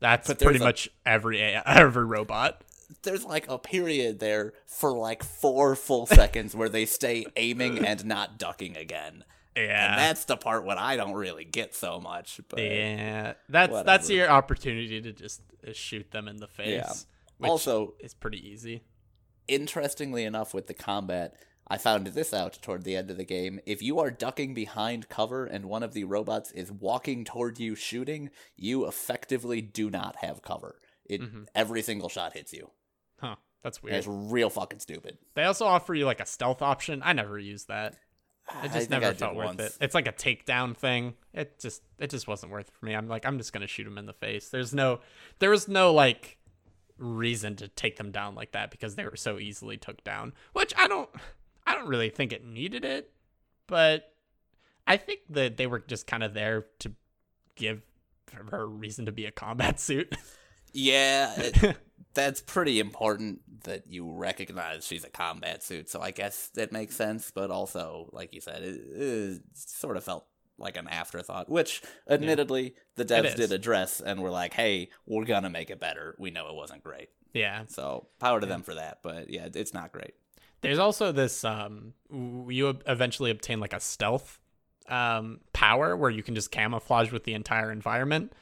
That's 0.00 0.32
pretty 0.34 0.60
a- 0.60 0.64
much 0.64 0.88
every 1.04 1.40
every 1.66 2.04
robot. 2.04 2.62
There's 3.02 3.24
like 3.24 3.48
a 3.50 3.58
period 3.58 4.18
there 4.18 4.54
for 4.66 4.96
like 4.96 5.22
four 5.22 5.76
full 5.76 6.06
seconds 6.06 6.56
where 6.56 6.70
they 6.70 6.86
stay 6.86 7.26
aiming 7.36 7.78
and 7.84 8.04
not 8.06 8.38
ducking 8.38 8.76
again. 8.76 9.24
Yeah. 9.56 9.90
And 9.92 9.98
that's 9.98 10.24
the 10.24 10.36
part 10.36 10.64
what 10.64 10.78
I 10.78 10.96
don't 10.96 11.14
really 11.14 11.44
get 11.44 11.74
so 11.74 12.00
much. 12.00 12.40
But 12.48 12.60
Yeah, 12.60 13.34
that's 13.48 13.82
that's 13.82 14.08
your 14.10 14.28
opportunity 14.28 15.00
to 15.00 15.12
just 15.12 15.42
uh, 15.66 15.72
shoot 15.72 16.10
them 16.10 16.28
in 16.28 16.36
the 16.36 16.46
face. 16.48 16.68
Yeah. 16.68 16.92
which 17.38 17.50
also, 17.50 17.94
it's 17.98 18.14
pretty 18.14 18.46
easy. 18.48 18.82
interestingly 19.46 20.24
enough, 20.24 20.54
with 20.54 20.66
the 20.66 20.74
combat, 20.74 21.34
I 21.66 21.78
found 21.78 22.06
this 22.08 22.32
out 22.32 22.58
toward 22.62 22.84
the 22.84 22.96
end 22.96 23.10
of 23.10 23.16
the 23.16 23.24
game. 23.24 23.60
If 23.66 23.82
you 23.82 23.98
are 23.98 24.10
ducking 24.10 24.54
behind 24.54 25.08
cover 25.08 25.44
and 25.44 25.66
one 25.66 25.82
of 25.82 25.92
the 25.92 26.04
robots 26.04 26.50
is 26.52 26.72
walking 26.72 27.24
toward 27.24 27.58
you 27.58 27.74
shooting, 27.74 28.30
you 28.56 28.86
effectively 28.86 29.60
do 29.60 29.90
not 29.90 30.16
have 30.16 30.42
cover. 30.42 30.80
It 31.04 31.22
every 31.54 31.82
single 31.82 32.08
shot 32.08 32.34
hits 32.34 32.52
you. 32.52 32.70
Huh? 33.20 33.36
That's 33.62 33.82
weird. 33.82 33.96
it's 33.96 34.06
real 34.06 34.50
fucking 34.50 34.78
stupid. 34.80 35.18
They 35.34 35.44
also 35.44 35.66
offer 35.66 35.94
you 35.94 36.06
like 36.06 36.20
a 36.20 36.26
stealth 36.26 36.62
option. 36.62 37.02
I 37.04 37.12
never 37.12 37.38
used 37.38 37.68
that. 37.68 37.96
It 38.50 38.56
I 38.56 38.62
just 38.64 38.88
think 38.88 38.90
never 38.90 39.14
felt 39.14 39.34
worth 39.34 39.46
once. 39.46 39.60
it. 39.60 39.78
It's 39.80 39.94
like 39.94 40.08
a 40.08 40.12
takedown 40.12 40.76
thing. 40.76 41.14
It 41.34 41.58
just 41.58 41.82
it 41.98 42.10
just 42.10 42.26
wasn't 42.26 42.52
worth 42.52 42.68
it 42.68 42.74
for 42.74 42.86
me. 42.86 42.94
I'm 42.94 43.08
like 43.08 43.26
I'm 43.26 43.38
just 43.38 43.52
gonna 43.52 43.66
shoot 43.66 43.86
him 43.86 43.98
in 43.98 44.06
the 44.06 44.12
face. 44.14 44.48
There's 44.48 44.72
no 44.74 45.00
there 45.38 45.50
was 45.50 45.68
no 45.68 45.92
like 45.92 46.38
reason 46.98 47.56
to 47.56 47.68
take 47.68 47.96
them 47.96 48.10
down 48.10 48.34
like 48.34 48.52
that 48.52 48.70
because 48.70 48.94
they 48.96 49.04
were 49.04 49.16
so 49.16 49.38
easily 49.38 49.76
took 49.76 50.02
down. 50.02 50.32
Which 50.54 50.72
I 50.76 50.88
don't 50.88 51.10
I 51.66 51.74
don't 51.74 51.88
really 51.88 52.10
think 52.10 52.32
it 52.32 52.44
needed 52.44 52.84
it, 52.84 53.12
but 53.66 54.12
I 54.86 54.96
think 54.96 55.20
that 55.30 55.58
they 55.58 55.66
were 55.66 55.80
just 55.80 56.06
kind 56.06 56.22
of 56.22 56.32
there 56.32 56.66
to 56.80 56.92
give 57.54 57.82
her 58.50 58.62
a 58.62 58.66
reason 58.66 59.06
to 59.06 59.12
be 59.12 59.26
a 59.26 59.30
combat 59.30 59.78
suit. 59.78 60.14
Yeah, 60.72 61.32
it, 61.36 61.76
that's 62.18 62.40
pretty 62.40 62.80
important 62.80 63.40
that 63.64 63.84
you 63.88 64.10
recognize 64.10 64.84
she's 64.84 65.04
a 65.04 65.10
combat 65.10 65.62
suit. 65.62 65.88
So 65.88 66.00
I 66.00 66.10
guess 66.10 66.48
that 66.54 66.72
makes 66.72 66.96
sense. 66.96 67.30
But 67.34 67.50
also, 67.50 68.08
like 68.12 68.34
you 68.34 68.40
said, 68.40 68.62
it, 68.62 68.80
it 68.92 69.40
sort 69.54 69.96
of 69.96 70.04
felt 70.04 70.26
like 70.58 70.76
an 70.76 70.88
afterthought. 70.88 71.48
Which, 71.48 71.82
admittedly, 72.08 72.74
the 72.96 73.04
devs 73.04 73.34
did 73.36 73.52
address 73.52 74.00
and 74.00 74.20
were 74.20 74.30
like, 74.30 74.54
"Hey, 74.54 74.90
we're 75.06 75.24
gonna 75.24 75.50
make 75.50 75.70
it 75.70 75.80
better. 75.80 76.16
We 76.18 76.30
know 76.30 76.48
it 76.48 76.54
wasn't 76.54 76.82
great." 76.82 77.08
yeah, 77.34 77.64
So 77.68 78.08
power 78.18 78.40
to 78.40 78.46
them 78.46 78.62
for 78.62 78.74
that. 78.74 78.98
But 79.02 79.30
yeah, 79.30 79.48
it's 79.54 79.74
not 79.74 79.92
great. 79.92 80.14
There's 80.60 80.78
also 80.78 81.12
this 81.12 81.44
um, 81.44 81.94
you 82.10 82.78
eventually 82.86 83.30
obtain 83.30 83.60
like 83.60 83.72
a 83.72 83.80
stealth 83.80 84.38
um 84.88 85.40
power 85.52 85.94
where 85.94 86.10
you 86.10 86.22
can 86.22 86.34
just 86.34 86.50
camouflage 86.50 87.12
with 87.12 87.24
the 87.24 87.34
entire 87.34 87.70
environment. 87.70 88.32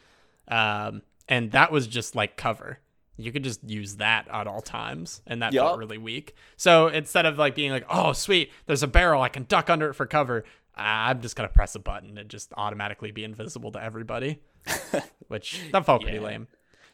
Um 0.49 1.03
and 1.29 1.51
that 1.53 1.73
was 1.73 1.87
just 1.89 2.15
like 2.15 2.37
cover. 2.37 2.79
You 3.17 3.33
could 3.33 3.45
just 3.45 3.65
use 3.65 3.97
that 3.97 4.29
at 4.31 4.47
all 4.47 4.61
times 4.61 5.23
and 5.27 5.43
that 5.43 5.53
Yup. 5.53 5.67
felt 5.67 5.79
really 5.79 5.99
weak. 5.99 6.35
So 6.57 6.89
instead 6.89 7.27
of 7.27 7.39
like 7.39 7.55
being 7.55 7.71
like, 7.71 7.87
"Oh, 7.89 8.13
sweet, 8.13 8.53
there's 8.67 8.83
a 8.83 8.87
barrel, 8.87 9.23
I 9.23 9.29
can 9.29 9.45
duck 9.45 9.71
under 9.71 9.91
it 9.91 9.95
for 9.95 10.07
cover." 10.07 10.45
I'm 10.77 11.23
just 11.23 11.37
going 11.37 11.49
to 11.49 11.53
press 11.55 11.75
a 11.75 11.79
button 11.79 12.19
and 12.19 12.29
just 12.29 12.53
automatically 12.57 13.11
be 13.11 13.25
invisible 13.25 13.73
to 13.73 13.83
everybody. 13.83 14.41
Which 15.29 15.61
that 15.73 15.87
felt 15.87 16.03
pretty 16.03 16.19
lame. 16.19 16.49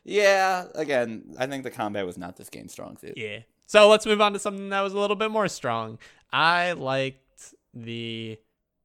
Yeah, 0.04 0.66
again, 0.74 1.34
I 1.38 1.46
think 1.46 1.64
the 1.64 1.70
combat 1.70 2.06
was 2.06 2.18
not 2.18 2.36
this 2.36 2.48
game's 2.48 2.72
strong 2.72 2.96
suit. 2.96 3.14
Yeah. 3.16 3.40
So 3.66 3.88
let's 3.88 4.06
move 4.06 4.20
on 4.20 4.32
to 4.34 4.38
something 4.38 4.68
that 4.70 4.80
was 4.80 4.92
a 4.92 4.98
little 4.98 5.16
bit 5.16 5.30
more 5.30 5.48
strong. 5.48 5.98
I 6.32 6.72
liked 6.72 7.54
the 7.74 8.38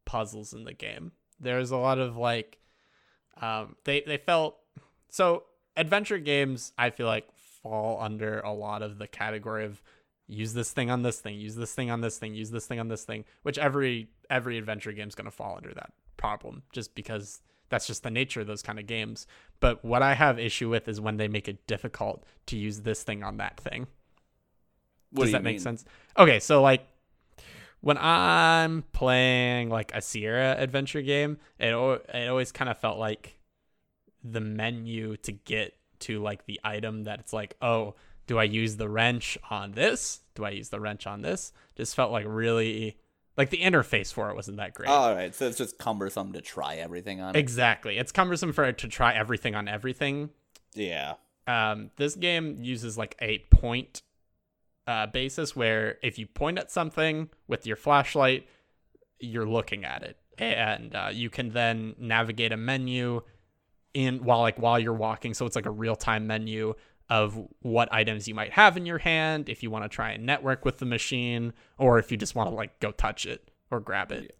puzzles 0.06 0.54
in 0.54 0.63
the 0.63 0.73
game. 0.73 1.12
There's 1.39 1.71
a 1.71 1.78
lot 1.78 2.00
of 2.00 2.17
like 2.17 2.58
um 3.41 3.76
they 3.84 4.02
they 4.02 4.17
felt 4.17 4.58
so 5.10 5.43
adventure 5.77 6.17
games 6.17 6.73
I 6.77 6.89
feel 6.89 7.07
like 7.07 7.27
fall 7.63 8.01
under 8.01 8.39
a 8.41 8.51
lot 8.51 8.81
of 8.81 8.97
the 8.97 9.07
category 9.07 9.65
of 9.65 9.81
use 10.27 10.53
this 10.53 10.71
thing 10.71 10.89
on 10.91 11.03
this 11.03 11.19
thing, 11.19 11.35
use 11.35 11.55
this 11.55 11.73
thing 11.73 11.89
on 11.89 12.01
this 12.01 12.17
thing, 12.17 12.35
use 12.35 12.51
this 12.51 12.65
thing 12.65 12.79
on 12.79 12.89
this 12.89 13.03
thing, 13.03 13.23
which 13.43 13.57
every 13.57 14.09
every 14.29 14.57
adventure 14.57 14.91
game 14.91 15.07
is 15.07 15.15
going 15.15 15.25
to 15.25 15.31
fall 15.31 15.55
under 15.55 15.73
that 15.73 15.91
problem 16.17 16.63
just 16.71 16.95
because 16.95 17.41
that's 17.69 17.87
just 17.87 18.03
the 18.03 18.11
nature 18.11 18.41
of 18.41 18.47
those 18.47 18.61
kind 18.61 18.79
of 18.79 18.87
games. 18.87 19.27
But 19.59 19.83
what 19.83 20.01
I 20.01 20.13
have 20.13 20.39
issue 20.39 20.69
with 20.69 20.87
is 20.87 20.99
when 20.99 21.17
they 21.17 21.27
make 21.27 21.47
it 21.47 21.65
difficult 21.67 22.23
to 22.47 22.58
use 22.58 22.81
this 22.81 23.04
thing 23.04 23.23
on 23.23 23.37
that 23.37 23.60
thing. 23.60 23.87
What 25.12 25.25
Does 25.25 25.29
do 25.29 25.31
that 25.33 25.37
you 25.39 25.43
make 25.43 25.54
mean? 25.56 25.60
sense? 25.60 25.85
Okay, 26.17 26.39
so 26.39 26.62
like 26.62 26.85
when 27.81 27.97
I'm 27.97 28.83
playing 28.93 29.69
like 29.69 29.91
a 29.93 30.02
Sierra 30.02 30.56
adventure 30.58 31.02
game, 31.02 31.37
it 31.60 31.67
it 31.69 32.29
always 32.29 32.52
kind 32.52 32.69
of 32.69 32.77
felt 32.77 32.97
like 32.97 33.37
the 34.32 34.42
menu 34.42 35.17
to 35.17 35.32
get 35.32 35.73
to 36.00 36.21
like 36.21 36.46
the 36.46 36.60
item 36.63 37.06
that 37.06 37.19
it's 37.19 37.34
like, 37.34 37.56
oh, 37.62 37.96
do 38.28 38.38
I 38.38 38.44
use 38.44 38.75
the 38.75 38.90
wrench 38.90 39.38
on 39.50 39.71
this? 39.71 40.21
Do 40.36 40.46
I 40.46 40.52
use 40.52 40.69
the 40.69 40.80
wrench 40.80 41.08
on 41.08 41.21
this? 41.21 41.54
Just 41.75 41.96
felt 41.96 42.12
like 42.12 42.25
really 42.28 42.98
like 43.38 43.50
the 43.50 43.58
interface 43.58 44.12
for 44.12 44.30
it 44.30 44.36
wasn't 44.36 44.58
that 44.58 44.73
great. 44.73 44.90
All 44.90 45.13
right, 45.13 45.34
so 45.34 45.48
it's 45.48 45.58
just 45.58 45.78
cumbersome 45.78 46.34
to 46.34 46.42
try 46.42 46.75
everything 46.75 47.21
on. 47.21 47.36
it. 47.36 47.40
exactly. 47.40 47.98
It's 47.98 48.12
cumbersome 48.12 48.54
for 48.54 48.65
it 48.65 48.78
to 48.80 48.88
try 48.88 49.13
everything 49.13 49.56
on 49.56 49.67
everything 49.67 50.30
yeah, 50.78 51.15
um, 51.48 51.92
this 51.96 52.15
game 52.15 52.58
uses 52.60 52.98
like 52.98 53.15
a 53.21 53.40
point 53.52 54.02
uh, 54.86 55.08
basis 55.08 55.56
where 55.56 55.98
if 56.04 56.19
you 56.19 56.28
point 56.28 56.60
at 56.60 56.71
something 56.71 57.30
with 57.48 57.65
your 57.65 57.75
flashlight, 57.75 58.48
you're 59.19 59.48
looking 59.48 59.84
at 59.84 60.04
it, 60.04 60.17
and 60.38 60.96
uh, 60.96 61.10
you 61.12 61.30
can 61.30 61.50
then 61.50 61.96
navigate 61.98 62.52
a 62.52 62.58
menu 62.58 63.21
in 63.98 64.23
while 64.23 64.41
like 64.41 64.60
while 64.60 64.77
you're 64.77 64.93
walking. 64.93 65.33
So 65.33 65.48
it's 65.48 65.56
like 65.56 65.65
a 65.65 65.71
real 65.71 65.95
time 65.95 66.27
menu 66.27 66.75
of 67.10 67.48
what 67.62 67.91
items 67.91 68.27
you 68.27 68.35
might 68.35 68.54
have 68.54 68.77
in 68.77 68.85
your 68.85 69.00
hand 69.00 69.50
if 69.50 69.63
you 69.63 69.71
want 69.71 69.83
to 69.85 69.89
try 69.89 70.12
and 70.12 70.25
network 70.25 70.63
with 70.63 70.77
the 70.77 70.85
machine, 70.85 71.52
or 71.79 71.98
if 71.98 72.12
you 72.12 72.17
just 72.17 72.35
want 72.35 72.48
to 72.50 72.56
like 72.56 72.79
go 72.79 72.91
touch 72.91 73.25
it 73.25 73.50
or 73.71 73.79
grab 73.79 74.12
it. 74.12 74.37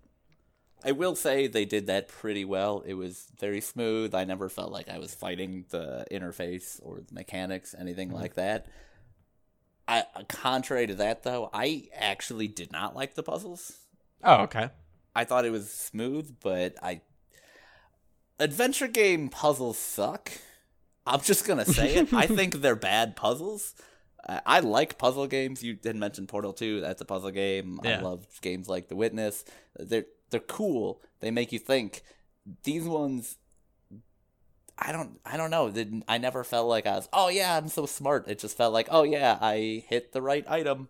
I 0.86 0.92
will 0.92 1.16
say 1.16 1.48
they 1.48 1.66
did 1.66 1.88
that 1.88 2.08
pretty 2.08 2.46
well. 2.46 2.84
It 2.86 2.94
was 2.94 3.32
very 3.40 3.62
smooth. 3.62 4.14
I 4.14 4.26
never 4.26 4.48
felt 4.48 4.72
like 4.72 4.90
I 4.90 5.00
was 5.00 5.16
fighting 5.16 5.66
the 5.70 6.06
interface 6.12 6.80
or 6.84 7.00
the 7.00 7.14
mechanics, 7.14 7.74
anything 7.78 8.10
mm-hmm. 8.10 8.18
like 8.18 8.36
that. 8.36 8.68
I, 9.88 10.04
contrary 10.28 10.86
to 10.86 10.96
that, 10.96 11.24
though, 11.24 11.50
I 11.52 11.88
actually 11.96 12.48
did 12.48 12.72
not 12.72 12.96
like 12.96 13.16
the 13.16 13.24
puzzles. 13.24 13.78
Oh, 14.24 14.44
okay. 14.44 14.70
I 15.16 15.24
thought 15.24 15.46
it 15.46 15.52
was 15.52 15.72
smooth, 15.72 16.36
but 16.44 16.76
I 16.84 17.02
adventure 18.40 18.88
game 18.88 19.30
puzzles 19.30 19.78
suck. 19.78 20.32
I'm 21.06 21.22
just 21.22 21.46
gonna 21.46 21.66
say 21.66 21.96
it. 21.96 22.14
I 22.14 22.28
think 22.28 22.56
they're 22.62 22.76
bad 22.76 23.16
puzzles. 23.16 23.74
I, 24.28 24.42
I 24.46 24.60
like 24.60 24.98
puzzle 24.98 25.28
games. 25.28 25.64
You 25.64 25.74
did 25.76 25.96
mention 25.96 26.28
Portal 26.28 26.54
2. 26.54 26.82
That's 26.82 27.02
a 27.02 27.06
puzzle 27.06 27.32
game. 27.32 27.80
I 27.84 28.00
love 28.00 28.26
games 28.42 28.68
like 28.68 28.90
The 28.90 28.96
Witness. 28.96 29.46
They're 29.78 30.06
they're 30.30 30.40
cool. 30.40 31.02
They 31.20 31.32
make 31.32 31.52
you 31.52 31.60
think. 31.60 32.04
These 32.64 32.86
ones, 32.86 33.38
I 34.78 34.92
don't 34.92 35.20
I 35.26 35.38
don't 35.38 35.52
know. 35.52 35.74
I 36.08 36.18
never 36.18 36.44
felt 36.44 36.68
like 36.68 36.86
I 36.86 36.96
was. 36.96 37.10
Oh 37.14 37.30
yeah, 37.30 37.58
I'm 37.58 37.70
so 37.70 37.86
smart. 37.86 38.28
It 38.28 38.40
just 38.40 38.58
felt 38.58 38.74
like 38.74 38.88
oh 38.92 39.04
yeah, 39.04 39.38
I 39.40 39.84
hit 39.88 40.12
the 40.12 40.22
right 40.22 40.46
item. 40.50 40.90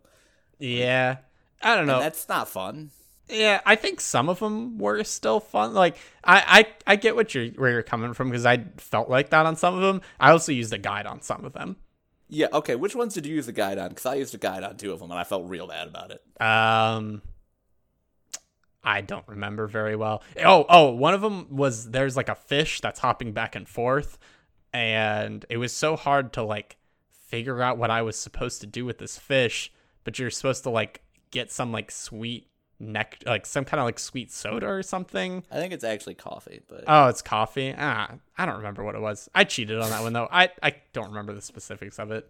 Yeah. 0.60 1.18
I 1.62 1.76
don't 1.76 1.88
know. 1.88 1.96
And 1.96 2.04
that's 2.04 2.28
not 2.30 2.48
fun. 2.50 2.92
Yeah, 3.30 3.62
I 3.66 3.76
think 3.76 4.00
some 4.00 4.30
of 4.30 4.40
them 4.40 4.78
were 4.78 5.04
still 5.04 5.40
fun. 5.40 5.74
Like 5.74 5.98
I, 6.24 6.66
I, 6.88 6.94
I 6.94 6.96
get 6.96 7.16
what 7.16 7.36
you're 7.36 7.48
where 7.48 7.72
you're 7.72 7.84
coming 7.84 8.14
from 8.14 8.30
because 8.30 8.46
I 8.46 8.66
felt 8.78 9.10
like 9.10 9.32
that 9.32 9.46
on 9.46 9.56
some 9.56 9.76
of 9.76 9.82
them. 9.82 10.02
I 10.20 10.32
also 10.32 10.52
used 10.52 10.74
a 10.74 10.78
guide 10.78 11.06
on 11.06 11.22
some 11.22 11.44
of 11.44 11.54
them. 11.54 11.76
Yeah. 12.30 12.48
Okay. 12.54 12.76
Which 12.76 12.96
ones 12.96 13.14
did 13.14 13.26
you 13.26 13.36
use 13.36 13.46
the 13.46 13.52
guide 13.52 13.78
on? 13.78 13.90
Because 13.90 14.06
I 14.06 14.16
used 14.16 14.34
a 14.34 14.38
guide 14.38 14.64
on 14.64 14.78
two 14.78 14.94
of 14.94 15.00
them, 15.00 15.12
and 15.12 15.20
I 15.20 15.24
felt 15.24 15.50
real 15.50 15.68
bad 15.68 15.88
about 15.88 16.12
it. 16.12 16.42
Um, 16.42 17.22
I 18.84 19.02
don't 19.02 19.28
remember 19.28 19.68
very 19.68 19.98
well. 19.98 20.24
Oh, 20.44 20.66
oh, 20.70 20.92
one 20.92 21.14
of 21.14 21.22
them 21.22 21.48
was 21.50 21.92
there's 21.92 22.16
like 22.16 22.30
a 22.30 22.36
fish 22.36 22.80
that's 22.80 23.00
hopping 23.00 23.34
back 23.34 23.56
and 23.56 23.68
forth, 23.68 24.18
and 24.72 25.46
it 25.50 25.58
was 25.58 25.74
so 25.74 25.98
hard 25.98 26.32
to 26.34 26.44
like 26.44 26.78
figure 27.12 27.62
out 27.62 27.78
what 27.78 27.92
I 27.92 28.04
was 28.04 28.16
supposed 28.16 28.62
to 28.62 28.68
do 28.68 28.86
with 28.86 29.00
this 29.00 29.18
fish. 29.18 29.72
But 30.06 30.18
you're 30.18 30.30
supposed 30.30 30.64
to 30.64 30.70
like 30.70 31.02
get 31.32 31.52
some 31.52 31.74
like 31.74 31.92
sweet 31.92 32.48
neck, 32.80 33.18
like 33.26 33.46
some 33.46 33.66
kind 33.66 33.80
of 33.80 33.86
like 33.86 34.00
sweet 34.00 34.32
soda 34.32 34.68
or 34.68 34.84
something. 34.84 35.44
I 35.52 35.56
think 35.60 35.74
it's 35.74 35.84
actually 35.84 36.16
coffee, 36.16 36.62
but 36.68 36.84
Oh, 36.88 37.08
it's 37.08 37.22
coffee. 37.22 37.74
Ah, 37.78 38.16
I 38.38 38.46
don't 38.46 38.58
remember 38.58 38.84
what 38.84 38.96
it 38.96 39.02
was. 39.02 39.30
I 39.34 39.44
cheated 39.44 39.80
on 39.80 39.90
that 39.90 40.02
one 40.04 40.14
though. 40.14 40.28
I 40.32 40.50
I 40.62 40.76
don't 40.94 41.10
remember 41.10 41.34
the 41.34 41.42
specifics 41.42 41.98
of 42.00 42.12
it. 42.12 42.30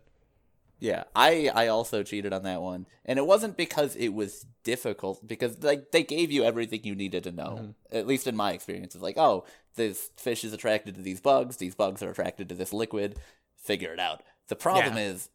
yeah, 0.80 1.04
I 1.16 1.50
I 1.54 1.68
also 1.68 2.04
cheated 2.04 2.34
on 2.34 2.44
that 2.44 2.62
one, 2.62 2.86
and 3.06 3.18
it 3.20 3.26
wasn't 3.26 3.58
because 3.58 3.96
it 3.96 4.10
was 4.14 4.46
difficult, 4.64 5.26
because 5.28 5.62
like 5.64 5.92
they 5.92 6.04
gave 6.04 6.32
you 6.32 6.44
everything 6.44 6.82
you 6.84 6.96
needed 6.96 7.24
to 7.24 7.32
know. 7.32 7.74
At 7.92 8.08
least 8.08 8.28
in 8.28 8.36
my 8.36 8.52
experience, 8.54 8.94
it's 8.96 9.04
like, 9.04 9.18
oh, 9.18 9.44
this 9.76 10.12
fish 10.18 10.44
is 10.44 10.54
attracted 10.54 10.96
to 10.96 11.02
these 11.02 11.20
bugs. 11.20 11.58
These 11.58 11.76
bugs 11.76 12.02
are 12.04 12.10
attracted 12.12 12.48
to 12.50 12.56
this 12.56 12.72
liquid. 12.74 13.18
Figure 13.58 13.92
it 13.92 14.00
out. 14.00 14.22
The 14.48 14.56
problem 14.56 14.96
Yeah. 14.96 15.10
is. 15.12 15.30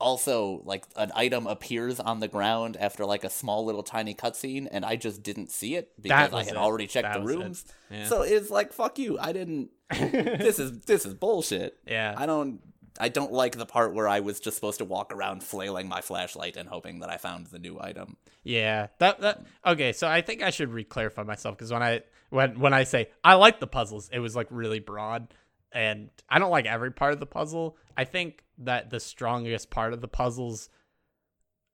Also, 0.00 0.62
like 0.64 0.84
an 0.96 1.10
item 1.14 1.46
appears 1.48 1.98
on 1.98 2.20
the 2.20 2.28
ground 2.28 2.76
after 2.78 3.04
like 3.04 3.24
a 3.24 3.30
small 3.30 3.64
little 3.64 3.82
tiny 3.82 4.14
cutscene, 4.14 4.68
and 4.70 4.84
I 4.84 4.94
just 4.94 5.22
didn't 5.24 5.50
see 5.50 5.74
it 5.74 5.90
because 6.00 6.32
I 6.32 6.44
had 6.44 6.52
it. 6.52 6.56
already 6.56 6.86
checked 6.86 7.04
That 7.12 7.14
the 7.14 7.24
was 7.24 7.32
it. 7.34 7.38
rooms. 7.38 7.64
Yeah. 7.90 8.04
So 8.06 8.22
it's 8.22 8.48
like, 8.48 8.72
fuck 8.72 8.98
you. 8.98 9.18
I 9.18 9.32
didn't. 9.32 9.70
this 9.90 10.58
is 10.60 10.80
this 10.82 11.04
is 11.04 11.14
bullshit. 11.14 11.78
Yeah. 11.86 12.14
I 12.16 12.26
don't 12.26 12.60
I 13.00 13.08
don't 13.08 13.32
like 13.32 13.56
the 13.56 13.66
part 13.66 13.92
where 13.94 14.06
I 14.06 14.20
was 14.20 14.38
just 14.38 14.56
supposed 14.56 14.78
to 14.78 14.84
walk 14.84 15.12
around 15.12 15.42
flailing 15.42 15.88
my 15.88 16.00
flashlight 16.00 16.56
and 16.56 16.68
hoping 16.68 17.00
that 17.00 17.10
I 17.10 17.16
found 17.16 17.46
the 17.48 17.58
new 17.58 17.78
item. 17.80 18.16
Yeah, 18.44 18.88
that 18.98 19.20
that 19.22 19.42
okay. 19.66 19.92
So 19.92 20.06
I 20.06 20.20
think 20.20 20.42
I 20.42 20.50
should 20.50 20.72
re-clarify 20.72 21.24
myself 21.24 21.56
because 21.56 21.72
when 21.72 21.82
I 21.82 22.02
when 22.30 22.60
when 22.60 22.72
I 22.72 22.84
say 22.84 23.08
I 23.24 23.34
like 23.34 23.58
the 23.60 23.66
puzzles, 23.66 24.10
it 24.12 24.20
was 24.20 24.36
like 24.36 24.46
really 24.50 24.78
broad, 24.80 25.34
and 25.72 26.10
I 26.28 26.38
don't 26.38 26.50
like 26.52 26.66
every 26.66 26.92
part 26.92 27.14
of 27.14 27.20
the 27.20 27.26
puzzle. 27.26 27.76
I 27.96 28.04
think 28.04 28.44
that 28.58 28.90
the 28.90 29.00
strongest 29.00 29.70
part 29.70 29.92
of 29.92 30.00
the 30.00 30.08
puzzles 30.08 30.68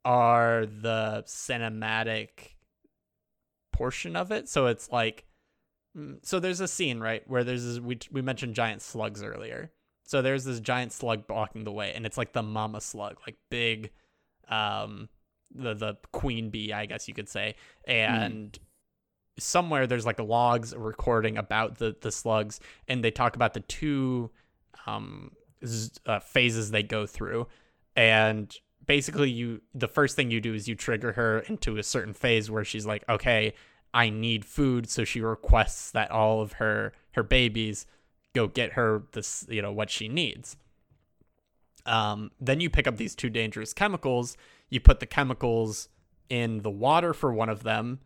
are 0.05 0.66
the 0.66 1.24
cinematic 1.26 2.55
portion 3.72 4.16
of 4.16 4.30
it. 4.30 4.49
So 4.49 4.66
it's 4.66 4.91
like, 4.91 5.24
mm, 5.97 6.18
so 6.22 6.39
there's 6.39 6.61
a 6.61 6.68
scene 6.68 7.01
right 7.01 7.22
where 7.26 7.45
there's 7.45 7.64
this, 7.64 7.80
we 7.80 7.99
we 8.11 8.22
mentioned 8.22 8.55
giant 8.55 8.82
slugs 8.82 9.22
earlier. 9.22 9.72
So 10.07 10.20
there's 10.20 10.45
this 10.45 10.61
giant 10.61 10.93
slug 10.93 11.26
blocking 11.26 11.64
the 11.64 11.72
way, 11.72 11.93
and 11.95 12.05
it's 12.05 12.18
like 12.18 12.32
the 12.35 12.43
mama 12.43 12.80
slug, 12.82 13.16
like 13.26 13.37
big, 13.51 13.91
um, 14.49 15.09
the 15.55 15.74
the 15.74 15.97
queen 16.12 16.51
bee, 16.51 16.72
I 16.72 16.85
guess 16.87 17.09
you 17.09 17.14
could 17.14 17.28
say, 17.28 17.55
and 17.87 18.59
somewhere 19.39 19.87
there's 19.87 20.07
like 20.07 20.20
logs 20.20 20.74
recording 20.76 21.39
about 21.39 21.78
the 21.78 21.97
the 22.01 22.12
slugs, 22.12 22.61
and 22.87 23.03
they 23.03 23.11
talk 23.11 23.35
about 23.37 23.55
the 23.55 23.61
two 23.61 24.30
um 24.87 25.32
uh, 26.07 26.21
phases 26.21 26.71
they 26.71 26.83
go 26.83 27.07
through, 27.07 27.47
and 27.97 28.55
basically 28.87 29.31
you 29.31 29.62
the 29.75 29.89
first 29.89 30.17
thing 30.17 30.31
you 30.31 30.41
do 30.41 30.55
is 30.55 30.69
you 30.69 30.75
trigger 30.75 31.12
her 31.12 31.41
into 31.41 31.77
a 31.77 31.83
certain 31.83 32.15
phase 32.15 32.51
where 32.51 32.65
she's 32.65 32.87
like, 32.87 33.05
okay, 33.09 33.55
I 33.93 34.11
need 34.11 34.45
food, 34.45 34.89
so 34.89 35.05
she 35.05 35.21
requests 35.21 35.91
that 35.93 36.11
all 36.11 36.41
of 36.41 36.55
her 36.55 36.93
her 37.12 37.23
babies 37.23 37.87
go 38.35 38.49
get 38.49 38.73
her 38.73 39.05
this 39.12 39.47
you 39.49 39.62
know 39.62 39.73
what 39.73 39.91
she 39.91 40.09
needs. 40.09 40.57
Um, 41.87 42.31
then 42.41 42.61
you 42.61 42.71
pick 42.71 42.87
up 42.87 42.97
these 42.97 43.15
two 43.15 43.31
dangerous 43.31 43.73
chemicals. 43.73 44.37
You 44.71 44.81
put 44.81 45.01
the 45.01 45.07
chemicals 45.07 45.89
in 46.29 46.62
the 46.62 46.71
water 46.71 47.12
for 47.12 47.33
one 47.33 47.49
of 47.49 47.62
them, 47.62 48.01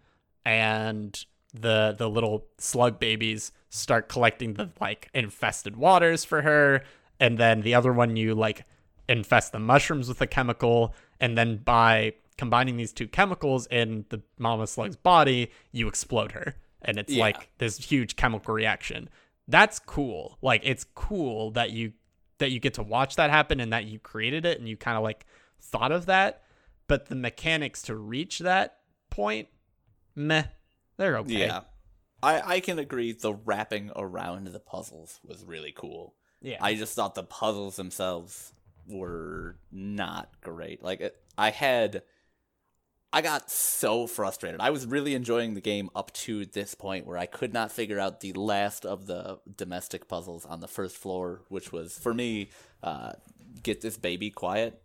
and 0.44 1.24
the 1.54 1.94
the 1.96 2.08
little 2.08 2.46
slug 2.58 2.98
babies 2.98 3.52
start 3.70 4.08
collecting 4.08 4.54
the 4.54 4.70
like 4.80 5.08
infested 5.14 5.76
waters 5.76 6.24
for 6.24 6.42
her. 6.42 6.82
And 7.20 7.38
then 7.38 7.62
the 7.62 7.74
other 7.74 7.92
one, 7.92 8.16
you 8.16 8.34
like 8.34 8.64
infest 9.08 9.52
the 9.52 9.58
mushrooms 9.58 10.08
with 10.08 10.18
the 10.18 10.26
chemical, 10.26 10.94
and 11.20 11.36
then 11.36 11.56
by 11.58 12.14
combining 12.36 12.76
these 12.76 12.92
two 12.92 13.08
chemicals 13.08 13.66
in 13.66 14.04
the 14.10 14.22
mama 14.38 14.66
slug's 14.66 14.96
body, 14.96 15.50
you 15.72 15.88
explode 15.88 16.32
her, 16.32 16.54
and 16.82 16.98
it's 16.98 17.12
Yeah. 17.12 17.24
like 17.24 17.48
this 17.58 17.78
huge 17.78 18.14
chemical 18.16 18.54
reaction. 18.54 19.08
That's 19.48 19.78
cool. 19.78 20.38
Like 20.42 20.62
it's 20.64 20.84
cool 20.94 21.50
that 21.52 21.70
you 21.70 21.92
that 22.38 22.52
you 22.52 22.60
get 22.60 22.74
to 22.74 22.82
watch 22.84 23.16
that 23.16 23.30
happen 23.30 23.58
and 23.58 23.72
that 23.72 23.86
you 23.86 23.98
created 23.98 24.46
it 24.46 24.60
and 24.60 24.68
you 24.68 24.76
kind 24.76 24.96
of 24.96 25.02
like 25.02 25.26
thought 25.60 25.90
of 25.90 26.06
that. 26.06 26.42
But 26.86 27.06
the 27.06 27.16
mechanics 27.16 27.82
to 27.82 27.96
reach 27.96 28.38
that 28.38 28.78
point, 29.10 29.48
meh, 30.14 30.44
they're 30.96 31.16
okay. 31.18 31.46
Yeah. 31.46 31.62
I, 32.22 32.54
I 32.54 32.60
can 32.60 32.78
agree 32.78 33.12
the 33.12 33.34
wrapping 33.34 33.90
around 33.96 34.46
the 34.48 34.60
puzzles 34.60 35.18
was 35.24 35.44
really 35.44 35.72
cool. 35.74 36.14
Yeah. 36.42 36.58
I 36.60 36.74
just 36.74 36.94
thought 36.94 37.14
the 37.14 37.22
puzzles 37.22 37.76
themselves 37.76 38.52
were 38.86 39.56
not 39.70 40.30
great. 40.40 40.82
Like 40.82 41.00
it, 41.00 41.16
I 41.36 41.50
had 41.50 42.02
I 43.12 43.22
got 43.22 43.50
so 43.50 44.06
frustrated. 44.06 44.60
I 44.60 44.68
was 44.70 44.84
really 44.86 45.14
enjoying 45.14 45.54
the 45.54 45.62
game 45.62 45.88
up 45.94 46.12
to 46.12 46.44
this 46.44 46.74
point 46.74 47.06
where 47.06 47.16
I 47.16 47.24
could 47.26 47.54
not 47.54 47.72
figure 47.72 47.98
out 47.98 48.20
the 48.20 48.34
last 48.34 48.84
of 48.84 49.06
the 49.06 49.40
domestic 49.56 50.08
puzzles 50.08 50.44
on 50.44 50.60
the 50.60 50.68
first 50.68 50.96
floor, 50.96 51.42
which 51.48 51.72
was 51.72 51.98
for 51.98 52.12
me 52.12 52.50
uh 52.82 53.12
get 53.62 53.80
this 53.80 53.96
baby 53.96 54.30
quiet 54.30 54.80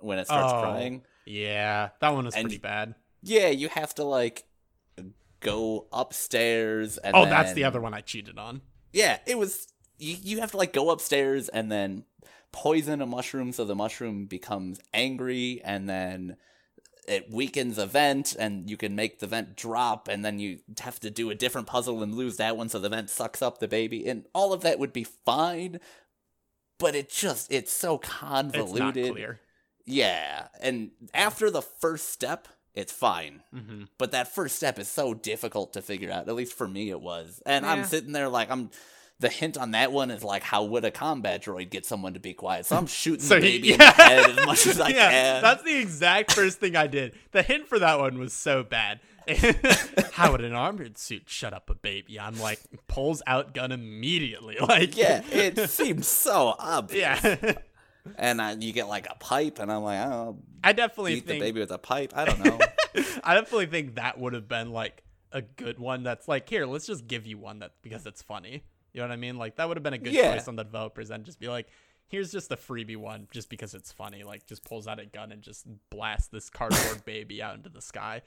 when 0.00 0.18
it 0.18 0.26
starts 0.26 0.52
Oh. 0.52 0.60
crying. 0.62 1.02
yeah, 1.26 1.90
that 2.00 2.10
one 2.14 2.24
was 2.24 2.34
And- 2.34 2.44
pretty 2.44 2.58
bad. 2.58 2.94
Yeah, 3.22 3.48
you 3.48 3.68
have 3.68 3.94
to 3.96 4.04
like 4.04 4.44
go 5.40 5.86
upstairs 5.92 6.98
and 6.98 7.14
Oh, 7.14 7.24
that's 7.26 7.52
the 7.52 7.64
other 7.64 7.80
one 7.80 7.94
I 7.94 8.00
cheated 8.00 8.38
on. 8.38 8.62
yeah, 8.92 9.18
it 9.26 9.38
was. 9.38 9.68
You, 10.02 10.16
you 10.22 10.40
have 10.40 10.50
to 10.50 10.56
like 10.56 10.72
go 10.72 10.90
upstairs 10.90 11.48
and 11.48 11.70
then 11.70 12.04
poison 12.50 13.00
a 13.00 13.06
mushroom 13.06 13.52
so 13.52 13.64
the 13.64 13.74
mushroom 13.74 14.26
becomes 14.26 14.78
angry 14.92 15.60
and 15.64 15.88
then 15.88 16.36
it 17.08 17.30
weakens 17.32 17.78
a 17.78 17.86
vent 17.86 18.36
and 18.38 18.68
you 18.68 18.76
can 18.76 18.94
make 18.94 19.18
the 19.20 19.26
vent 19.26 19.56
drop 19.56 20.06
and 20.08 20.24
then 20.24 20.38
you 20.38 20.58
have 20.80 21.00
to 21.00 21.10
do 21.10 21.30
a 21.30 21.34
different 21.34 21.66
puzzle 21.66 22.02
and 22.02 22.14
lose 22.14 22.36
that 22.36 22.56
one 22.56 22.68
so 22.68 22.78
the 22.78 22.88
vent 22.90 23.08
sucks 23.10 23.40
up 23.42 23.58
the 23.58 23.66
baby 23.68 24.06
and 24.06 24.26
all 24.34 24.52
of 24.52 24.60
that 24.60 24.78
would 24.78 24.92
be 24.92 25.02
fine 25.04 25.80
but 26.78 26.94
it 26.94 27.08
just 27.08 27.50
it's 27.50 27.72
so 27.72 27.94
It's 27.96 28.08
convoluted 28.08 29.04
not 29.04 29.12
clear. 29.12 29.40
yeah 29.86 30.48
and 30.60 30.90
after 31.14 31.50
the 31.50 31.62
first 31.62 32.10
step 32.10 32.48
it's 32.74 32.92
fine 32.92 33.42
hmm 33.54 33.84
but 33.98 34.12
that 34.12 34.34
first 34.34 34.56
step 34.56 34.78
is 34.78 34.88
so 34.88 35.14
difficult 35.14 35.72
to 35.74 35.82
figure 35.82 36.10
out. 36.10 36.28
At 36.28 36.34
least 36.34 36.54
for 36.54 36.66
me, 36.68 36.90
it 36.90 37.00
was. 37.00 37.40
And 37.46 37.64
I'm 37.64 37.84
sitting 37.84 38.12
there 38.12 38.28
like 38.28 38.50
I'm. 38.50 38.70
The 39.22 39.28
hint 39.28 39.56
on 39.56 39.70
that 39.70 39.92
one 39.92 40.10
is 40.10 40.22
like, 40.22 40.42
how 40.42 40.64
would 40.64 40.84
a 40.84 40.90
combat 40.90 41.42
droid 41.44 41.70
get 41.70 41.86
someone 41.86 42.14
to 42.14 42.20
be 42.20 42.34
quiet? 42.34 42.66
So 42.66 42.76
I'm 42.76 42.86
shooting 42.88 43.20
So 43.24 43.38
the 43.40 43.46
he- 43.46 43.58
baby 43.58 43.68
yeah. 43.68 43.74
in 43.74 43.78
the 43.78 43.92
head 44.02 44.30
as 44.38 44.46
much 44.46 44.66
as 44.66 44.80
I 44.80 44.88
yeah, 44.90 45.10
can. 45.10 45.42
that's 45.42 45.62
the 45.62 45.78
exact 45.80 46.32
first 46.32 46.58
thing 46.60 46.76
I 46.76 46.86
did. 46.88 47.14
The 47.30 47.42
hint 47.42 47.68
for 47.68 47.78
that 47.78 47.98
one 48.00 48.18
was 48.18 48.32
so 48.32 48.62
bad. 48.62 49.00
How 50.12 50.32
would 50.32 50.40
an 50.42 50.52
armored 50.54 50.98
suit 50.98 51.22
shut 51.26 51.52
up 51.54 51.70
a 51.70 51.74
baby? 51.74 52.18
I'm 52.18 52.38
like, 52.40 52.60
pulls 52.88 53.22
out 53.26 53.54
gun 53.54 53.70
immediately. 53.72 54.56
Like, 54.60 54.96
yeah, 54.96 55.22
it 55.30 55.70
seems 55.70 56.08
so 56.08 56.54
obvious. 56.58 57.22
yeah. 57.22 57.54
And 58.16 58.40
uh, 58.40 58.56
you 58.58 58.72
get 58.72 58.88
like 58.88 59.06
a 59.08 59.14
pipe, 59.14 59.60
and 59.60 59.70
I'm 59.70 59.84
like, 59.84 60.00
oh, 60.06 60.38
I 60.64 60.72
definitely 60.72 61.14
beat 61.14 61.26
the 61.28 61.38
baby 61.38 61.60
with 61.60 61.70
a 61.70 61.78
pipe. 61.78 62.12
I 62.16 62.24
don't 62.24 62.44
know. 62.44 62.58
I 63.22 63.34
definitely 63.34 63.66
think 63.66 63.94
that 63.94 64.18
would 64.18 64.32
have 64.32 64.48
been 64.48 64.72
like 64.72 65.04
a 65.30 65.42
good 65.42 65.78
one 65.78 66.02
that's 66.02 66.26
like, 66.26 66.48
here, 66.48 66.66
let's 66.66 66.86
just 66.86 67.06
give 67.06 67.24
you 67.24 67.38
one 67.38 67.60
that 67.60 67.72
because 67.82 68.04
it's 68.06 68.22
funny. 68.22 68.64
You 68.92 69.00
know 69.00 69.08
what 69.08 69.12
I 69.12 69.16
mean? 69.16 69.36
Like 69.38 69.56
that 69.56 69.68
would 69.68 69.76
have 69.76 69.82
been 69.84 69.94
a 69.94 69.98
good 69.98 70.12
Yeah. 70.12 70.34
choice 70.34 70.48
on 70.48 70.56
the 70.56 70.64
developers 70.64 71.10
and 71.10 71.24
just 71.24 71.40
be 71.40 71.48
like, 71.48 71.68
here's 72.08 72.30
just 72.30 72.52
a 72.52 72.56
freebie 72.56 72.96
one 72.96 73.26
just 73.32 73.48
because 73.48 73.74
it's 73.74 73.90
funny. 73.92 74.22
Like 74.22 74.46
just 74.46 74.64
pulls 74.64 74.86
out 74.86 75.00
a 75.00 75.06
gun 75.06 75.32
and 75.32 75.40
just 75.42 75.66
blasts 75.90 76.28
this 76.28 76.50
cardboard 76.50 77.02
baby 77.06 77.42
out 77.42 77.54
into 77.56 77.70
the 77.70 77.80
sky. 77.82 78.22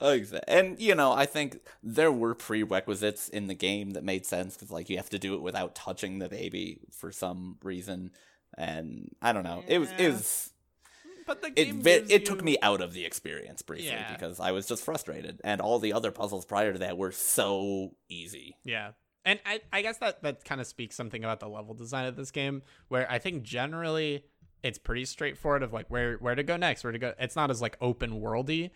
Exactly. 0.00 0.54
And, 0.54 0.80
you 0.80 0.94
know, 0.94 1.12
I 1.12 1.26
think 1.26 1.58
there 1.82 2.12
were 2.12 2.34
prerequisites 2.34 3.28
in 3.28 3.48
the 3.48 3.54
game 3.54 3.90
that 3.90 4.04
made 4.04 4.24
sense 4.24 4.54
because, 4.54 4.70
like, 4.70 4.88
you 4.88 4.96
have 4.96 5.10
to 5.10 5.18
do 5.18 5.34
it 5.34 5.42
without 5.42 5.74
touching 5.74 6.20
the 6.20 6.28
baby 6.28 6.80
for 6.92 7.10
some 7.10 7.58
reason. 7.62 8.12
And 8.56 9.10
I 9.20 9.32
don't 9.32 9.42
know. 9.42 9.64
It 9.66 9.78
was, 9.80 9.90
it 9.98 10.08
was, 10.12 10.52
But 11.26 11.42
the 11.42 11.50
game 11.50 11.80
gives 11.82 12.10
it 12.10 12.24
took 12.24 12.42
me 12.42 12.56
out 12.62 12.80
of 12.80 12.92
the 12.94 13.04
experience 13.04 13.62
briefly 13.62 13.88
Yeah. 13.88 14.12
because 14.12 14.38
I 14.40 14.52
was 14.52 14.66
just 14.66 14.84
frustrated. 14.84 15.40
And 15.42 15.60
all 15.60 15.80
the 15.80 15.92
other 15.92 16.12
puzzles 16.12 16.44
prior 16.46 16.72
to 16.72 16.78
that 16.78 16.96
were 16.96 17.12
so 17.12 17.96
easy. 18.08 18.56
Yeah. 18.64 18.92
And 19.24 19.38
I, 19.44 19.60
I 19.72 19.82
guess 19.82 19.98
that, 19.98 20.22
that 20.22 20.44
kind 20.44 20.60
of 20.60 20.66
speaks 20.66 20.96
something 20.96 21.22
about 21.24 21.40
the 21.40 21.48
level 21.48 21.74
design 21.74 22.06
of 22.06 22.16
this 22.16 22.30
game, 22.30 22.62
where 22.88 23.10
I 23.10 23.18
think 23.18 23.42
generally 23.42 24.24
it's 24.62 24.78
pretty 24.78 25.04
straightforward 25.04 25.62
of 25.62 25.72
like 25.72 25.86
where 25.90 26.16
where 26.16 26.34
to 26.34 26.42
go 26.42 26.56
next, 26.56 26.84
where 26.84 26.92
to 26.92 26.98
go. 26.98 27.12
It's 27.18 27.36
not 27.36 27.50
as 27.50 27.60
like 27.60 27.76
open 27.80 28.20
worldy, 28.20 28.70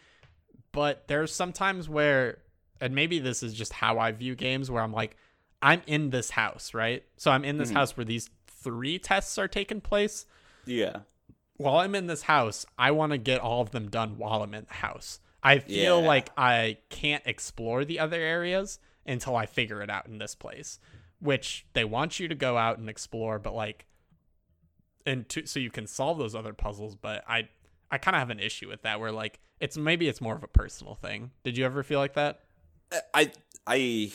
but 0.72 1.08
there's 1.08 1.32
sometimes 1.32 1.88
where, 1.88 2.38
and 2.80 2.94
maybe 2.94 3.18
this 3.18 3.42
is 3.42 3.54
just 3.54 3.72
how 3.72 3.98
I 3.98 4.12
view 4.12 4.34
games, 4.34 4.70
where 4.70 4.82
I'm 4.82 4.92
like, 4.92 5.16
I'm 5.62 5.82
in 5.86 6.10
this 6.10 6.30
house, 6.30 6.74
right? 6.74 7.02
So 7.16 7.30
I'm 7.30 7.44
in 7.44 7.56
this 7.56 7.70
Mhm. 7.70 7.74
house 7.74 7.96
where 7.96 8.04
these 8.04 8.28
three 8.46 8.98
tests 8.98 9.38
are 9.38 9.48
taking 9.48 9.80
place. 9.80 10.26
Yeah. 10.66 11.00
While 11.56 11.76
I'm 11.78 11.94
in 11.94 12.06
this 12.06 12.22
house, 12.22 12.66
I 12.78 12.90
want 12.90 13.12
to 13.12 13.18
get 13.18 13.40
all 13.40 13.60
of 13.62 13.70
them 13.70 13.88
done 13.88 14.18
while 14.18 14.42
I'm 14.42 14.52
in 14.54 14.64
the 14.66 14.74
house. 14.74 15.20
I 15.42 15.58
feel 15.58 16.00
Yeah. 16.00 16.06
like 16.06 16.30
I 16.36 16.78
can't 16.90 17.22
explore 17.26 17.84
the 17.84 17.98
other 18.00 18.20
areas 18.20 18.78
until 19.06 19.36
I 19.36 19.46
figure 19.46 19.82
it 19.82 19.90
out 19.90 20.06
in 20.06 20.18
this 20.18 20.34
place, 20.34 20.78
which 21.20 21.66
they 21.72 21.84
want 21.84 22.20
you 22.20 22.28
to 22.28 22.34
go 22.34 22.56
out 22.56 22.78
and 22.78 22.88
explore, 22.88 23.38
but 23.38 23.54
like, 23.54 23.86
and 25.06 25.28
to, 25.28 25.46
so 25.46 25.60
you 25.60 25.70
can 25.70 25.86
solve 25.86 26.18
those 26.18 26.34
other 26.34 26.52
puzzles. 26.52 26.94
But 26.94 27.24
I, 27.28 27.48
I 27.90 27.98
kind 27.98 28.14
of 28.14 28.20
have 28.20 28.30
an 28.30 28.40
issue 28.40 28.68
with 28.68 28.82
that, 28.82 29.00
where 29.00 29.12
like 29.12 29.40
it's 29.60 29.76
maybe 29.76 30.08
it's 30.08 30.20
more 30.20 30.34
of 30.34 30.42
a 30.42 30.48
personal 30.48 30.94
thing. 30.94 31.30
Did 31.42 31.56
you 31.56 31.64
ever 31.64 31.82
feel 31.82 31.98
like 31.98 32.14
that? 32.14 32.40
Uh, 32.90 32.98
I, 33.12 33.32
I, 33.66 34.12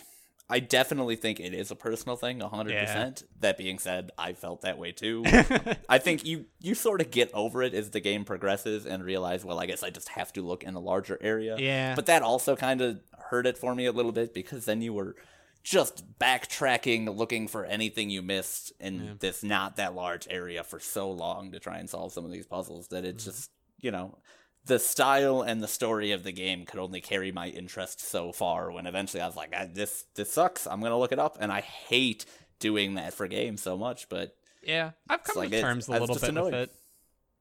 I 0.50 0.60
definitely 0.60 1.16
think 1.16 1.40
it 1.40 1.54
is 1.54 1.70
a 1.70 1.76
personal 1.76 2.16
thing, 2.16 2.40
100%. 2.40 2.70
Yeah. 2.72 3.12
That 3.40 3.58
being 3.58 3.78
said, 3.78 4.12
I 4.18 4.34
felt 4.34 4.62
that 4.62 4.80
way 4.80 4.92
too. 4.92 5.24
I 5.90 6.00
think 6.00 6.26
you 6.26 6.46
you 6.60 6.74
sort 6.74 7.02
of 7.02 7.12
get 7.12 7.30
over 7.34 7.62
it 7.62 7.76
as 7.76 7.92
the 7.92 8.00
game 8.00 8.26
progresses 8.26 8.86
and 8.86 9.04
realize, 9.04 9.46
well, 9.46 9.60
I 9.60 9.68
guess 9.68 9.84
I 9.84 9.92
just 9.92 10.10
have 10.10 10.34
to 10.34 10.42
look 10.42 10.64
in 10.64 10.74
a 10.74 10.80
larger 10.80 11.20
area. 11.22 11.56
Yeah. 11.60 11.94
But 11.94 12.08
that 12.08 12.24
also 12.24 12.56
kind 12.56 12.82
of 12.82 13.00
hurt 13.30 13.46
it 13.46 13.58
for 13.58 13.76
me 13.76 13.86
a 13.86 13.92
little 13.92 14.12
bit 14.12 14.34
because 14.34 14.66
then 14.66 14.82
you 14.82 14.92
were 14.94 15.16
just 15.64 16.18
backtracking, 16.18 17.16
looking 17.16 17.48
for 17.48 17.66
anything 17.66 18.10
you 18.10 18.24
missed 18.24 18.74
in 18.80 19.18
this 19.20 19.44
not 19.44 19.76
that 19.76 19.94
large 19.94 20.28
area 20.32 20.64
for 20.64 20.80
so 20.80 21.12
long 21.12 21.52
to 21.52 21.60
try 21.60 21.78
and 21.78 21.90
solve 21.90 22.12
some 22.12 22.26
of 22.26 22.32
these 22.32 22.48
puzzles 22.48 22.88
that 22.88 23.06
it 23.06 23.18
mm-hmm. 23.18 23.30
just, 23.30 23.52
you 23.80 23.92
know, 23.92 24.18
the 24.66 24.80
style 24.80 25.42
and 25.42 25.64
the 25.64 25.68
story 25.68 26.12
of 26.12 26.24
the 26.24 26.32
game 26.32 26.66
could 26.66 26.80
only 26.80 27.02
carry 27.02 27.32
my 27.32 27.48
interest 27.48 28.00
so 28.02 28.32
far 28.32 28.72
when 28.72 28.86
eventually 28.86 29.22
I 29.22 29.26
was 29.28 29.36
like, 29.36 29.54
"Ah, 29.56 29.66
this 29.72 30.06
this 30.16 30.32
sucks. 30.32 30.68
I'm 30.68 30.80
going 30.80 30.92
to 30.92 30.98
look 30.98 31.12
it 31.12 31.20
up 31.20 31.38
and 31.40 31.52
I 31.52 31.62
hate 31.62 32.26
doing 32.60 32.96
that 32.96 33.14
for 33.14 33.28
games 33.28 33.62
so 33.62 33.78
much, 33.78 34.10
but 34.10 34.36
Yeah, 34.64 34.92
I've 35.10 35.24
come 35.24 35.38
like 35.38 35.52
to 35.52 35.62
terms 35.62 35.88
a 35.88 35.92
little 35.92 36.08
bit 36.08 36.16
with 36.22 36.24
annoying. 36.30 36.54
it. 36.54 36.72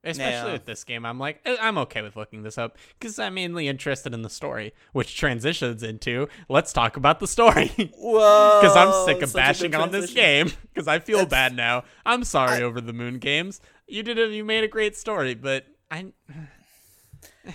Especially 0.04 0.30
Yeah. 0.48 0.52
with 0.52 0.64
this 0.64 0.84
game, 0.84 1.04
I'm 1.04 1.18
like, 1.18 1.40
I'm 1.44 1.76
okay 1.78 2.02
with 2.02 2.14
looking 2.14 2.44
this 2.44 2.56
up 2.56 2.78
because 2.98 3.18
I'm 3.18 3.34
mainly 3.34 3.66
interested 3.66 4.14
in 4.14 4.22
the 4.22 4.30
story, 4.30 4.72
which 4.92 5.16
transitions 5.18 5.82
into 5.82 6.28
let's 6.48 6.72
talk 6.72 6.96
about 6.96 7.18
the 7.18 7.26
story. 7.26 7.66
whoa, 7.98 8.60
Because 8.62 8.76
I'm 8.76 8.92
sick 9.06 9.22
of 9.22 9.30
such 9.30 9.60
a 9.60 9.64
good 9.64 9.72
bashing 9.72 9.74
on 9.74 9.90
this 9.90 10.14
game. 10.14 10.52
Because 10.72 10.86
I 10.86 11.00
feel 11.00 11.18
That's- 11.18 11.30
bad 11.50 11.56
now. 11.56 11.82
I'm 12.06 12.22
sorry, 12.22 12.62
Over 12.62 12.80
the 12.80 12.92
Moon 12.92 13.18
Games. 13.18 13.60
You 13.88 14.04
did 14.04 14.20
a, 14.20 14.28
you 14.28 14.44
made 14.44 14.62
a 14.62 14.68
great 14.68 14.96
story, 14.96 15.34
but 15.34 15.66
I 15.90 16.12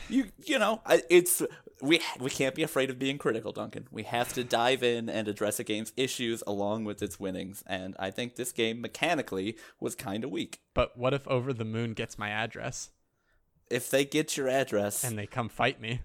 you 0.10 0.26
you 0.46 0.58
know 0.60 0.82
I- 0.86 1.04
it's 1.10 1.42
we 1.82 2.00
we 2.20 2.30
can't 2.30 2.56
be 2.56 2.64
afraid 2.64 2.90
of 2.90 2.98
being 3.00 3.18
critical 3.18 3.52
duncan 3.52 3.88
we 3.92 4.04
have 4.04 4.34
to 4.34 4.44
dive 4.44 4.84
in 4.84 5.10
and 5.10 5.28
address 5.28 5.60
a 5.60 5.64
game's 5.64 5.92
issues 5.98 6.42
along 6.48 6.86
with 6.86 7.02
its 7.02 7.20
winnings 7.20 7.64
and 7.68 7.96
i 8.00 8.10
think 8.10 8.36
this 8.36 8.52
game 8.52 8.82
mechanically 8.82 9.58
was 9.80 9.96
kind 9.96 10.24
of 10.24 10.32
weak 10.32 10.62
But 10.74 10.98
what 10.98 11.14
if 11.14 11.28
Over 11.28 11.54
the 11.54 11.66
Moon 11.66 11.94
gets 11.94 12.18
my 12.18 12.30
address 12.30 12.90
if 13.70 13.90
they 13.90 14.06
get 14.06 14.36
your 14.38 14.48
address 14.50 15.04
and 15.04 15.18
they 15.18 15.28
come 15.28 15.50
fight 15.50 15.80
me? 15.82 16.02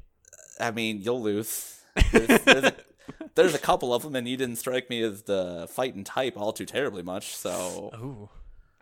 i 0.61 0.70
mean 0.70 1.01
you'll 1.01 1.22
lose 1.22 1.80
there's, 2.12 2.41
there's, 2.43 2.64
a, 2.64 2.74
there's 3.34 3.55
a 3.55 3.59
couple 3.59 3.95
of 3.95 4.03
them 4.03 4.14
and 4.16 4.28
you 4.28 4.36
didn't 4.36 4.57
strike 4.57 4.89
me 4.91 5.03
as 5.03 5.22
the 5.22 5.66
fighting 5.70 6.05
type 6.05 6.34
all 6.36 6.53
too 6.53 6.66
terribly 6.66 7.03
much 7.03 7.34
so 7.36 7.91
Ooh, 7.95 8.28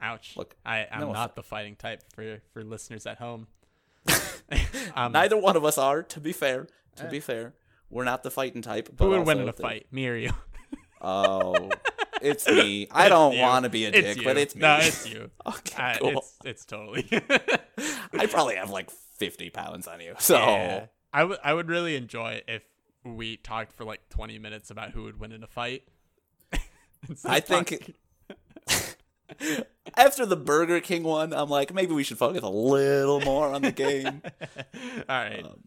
ouch! 0.00 0.34
Look, 0.36 0.54
I 0.64 0.86
I'm 0.90 1.00
no 1.00 1.12
not 1.12 1.36
the 1.36 1.42
fighting 1.42 1.76
type 1.76 2.02
for 2.14 2.40
for 2.52 2.62
listeners 2.64 3.06
at 3.06 3.18
home. 3.18 3.46
um, 4.96 5.12
neither 5.12 5.36
one 5.36 5.56
of 5.56 5.64
us 5.64 5.78
are 5.78 6.02
to 6.02 6.20
be 6.20 6.32
fair 6.32 6.66
to 6.96 7.06
be 7.08 7.20
fair 7.20 7.54
we're 7.90 8.04
not 8.04 8.22
the 8.22 8.30
fighting 8.30 8.62
type 8.62 8.88
but 8.96 9.04
who 9.04 9.10
would 9.10 9.26
win 9.26 9.38
in 9.40 9.48
a 9.48 9.52
the- 9.52 9.62
fight, 9.62 9.86
me 9.90 10.08
or 10.08 10.14
you? 10.16 10.30
oh 11.00 11.70
it's 12.22 12.46
me 12.48 12.88
i 12.90 13.08
don't 13.08 13.36
want 13.38 13.64
to 13.64 13.68
be 13.68 13.84
a 13.84 13.88
It's 13.88 13.98
dick 14.00 14.16
you. 14.18 14.24
but 14.24 14.36
it's 14.38 14.54
me 14.54 14.60
No, 14.62 14.78
it's 14.80 15.06
you. 15.08 15.30
okay 15.46 15.92
Uh, 15.94 15.98
cool. 15.98 16.10
It's 16.18 16.38
it's 16.44 16.64
totally. 16.64 17.06
I 18.18 18.26
probably 18.26 18.56
have 18.56 18.70
like 18.70 18.90
50 18.90 19.50
pounds 19.50 19.86
on 19.86 20.00
you. 20.00 20.14
So, 20.18 20.36
Yeah. 20.38 20.86
I 21.12 21.24
would 21.24 21.38
I 21.44 21.52
would 21.52 21.68
really 21.68 21.94
enjoy 21.96 22.42
if 22.48 22.62
we 23.04 23.36
talked 23.36 23.72
for 23.72 23.84
like 23.84 24.08
20 24.10 24.38
minutes 24.38 24.70
about 24.70 24.90
who 24.92 25.02
would 25.04 25.20
win 25.20 25.32
in 25.32 25.42
a 25.42 25.46
fight. 25.46 25.82
I 27.24 27.40
think 27.40 27.94
after 29.96 30.26
the 30.26 30.36
Burger 30.36 30.80
King 30.80 31.02
one, 31.02 31.32
I'm 31.32 31.48
like, 31.48 31.72
maybe 31.74 31.92
we 31.94 32.02
should 32.04 32.18
focus 32.18 32.42
a 32.42 32.48
little 32.48 33.20
more 33.20 33.52
on 33.52 33.62
the 33.62 33.72
game. 33.72 34.22
All 35.08 35.16
right. 35.16 35.44
Um, 35.44 35.64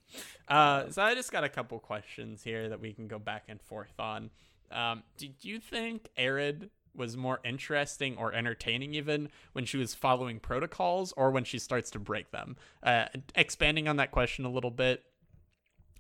Uh, 0.48 0.90
so 0.90 1.04
I 1.04 1.14
just 1.14 1.32
got 1.32 1.44
a 1.44 1.50
couple 1.50 1.78
questions 1.80 2.44
here 2.44 2.70
that 2.70 2.80
we 2.82 2.92
can 2.94 3.08
go 3.08 3.20
back 3.20 3.44
and 3.48 3.62
forth 3.62 4.00
on. 4.00 4.32
Um, 4.72 5.04
did 5.18 5.36
you 5.42 5.60
think 5.60 6.10
Arid 6.18 6.72
was 6.96 7.16
more 7.16 7.40
interesting 7.46 8.18
or 8.18 8.34
entertaining 8.34 8.96
even 8.96 9.30
when 9.54 9.66
she 9.66 9.78
was 9.78 9.94
following 9.94 10.40
protocols 10.40 11.14
or 11.16 11.30
when 11.30 11.44
she 11.44 11.60
starts 11.60 11.92
to 11.92 12.00
break 12.00 12.32
them? 12.32 12.58
Uh, 12.82 13.06
expanding 13.36 13.88
on 13.88 13.98
that 13.98 14.10
question 14.12 14.44
a 14.44 14.50
little 14.50 14.72
bit. 14.72 15.04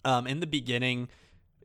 Um, 0.03 0.25
in 0.25 0.39
the 0.39 0.47
beginning, 0.47 1.09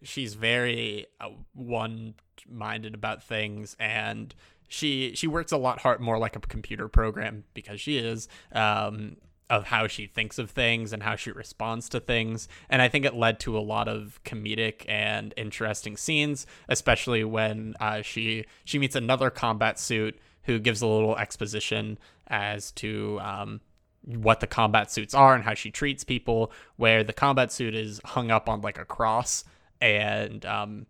she's 0.02 0.34
very 0.34 1.06
uh, 1.20 1.30
one-minded 1.54 2.94
about 2.94 3.22
things 3.22 3.76
and 3.78 4.34
she 4.74 5.14
she 5.14 5.26
works 5.26 5.52
a 5.52 5.56
lot 5.56 5.80
hard 5.80 6.00
more 6.00 6.18
like 6.18 6.36
a 6.36 6.40
computer 6.40 6.88
program 6.88 7.44
because 7.54 7.80
she 7.80 7.96
is 7.96 8.28
um 8.52 9.16
of 9.50 9.64
how 9.64 9.86
she 9.86 10.06
thinks 10.06 10.38
of 10.38 10.50
things 10.50 10.92
and 10.92 11.02
how 11.02 11.14
she 11.14 11.30
responds 11.30 11.88
to 11.90 12.00
things. 12.00 12.48
And 12.68 12.82
i 12.82 12.88
think 12.88 13.04
it 13.04 13.14
led 13.14 13.38
to 13.40 13.56
a 13.56 13.60
lot 13.60 13.88
of 13.88 14.20
comedic 14.24 14.84
and 14.88 15.32
interesting 15.36 15.96
scenes 15.96 16.46
especially 16.68 17.24
when 17.24 17.74
uh, 17.80 18.02
she 18.02 18.44
she 18.64 18.78
meets 18.78 18.96
another 18.96 19.30
combat 19.30 19.78
suit 19.78 20.18
who 20.44 20.58
gives 20.58 20.82
a 20.82 20.86
little 20.86 21.16
exposition 21.16 21.98
as 22.26 22.72
to 22.72 23.18
um, 23.20 23.60
what 24.04 24.40
the 24.40 24.46
combat 24.46 24.90
suits 24.90 25.14
are 25.14 25.34
and 25.34 25.44
how 25.44 25.54
she 25.54 25.70
treats 25.70 26.04
people 26.04 26.52
where 26.76 27.04
the 27.04 27.12
combat 27.12 27.52
suit 27.52 27.74
is 27.74 28.00
hung 28.04 28.30
up 28.30 28.48
on 28.48 28.60
like 28.60 28.78
a 28.78 28.84
cross 28.84 29.44
and 29.80 30.44
um, 30.46 30.86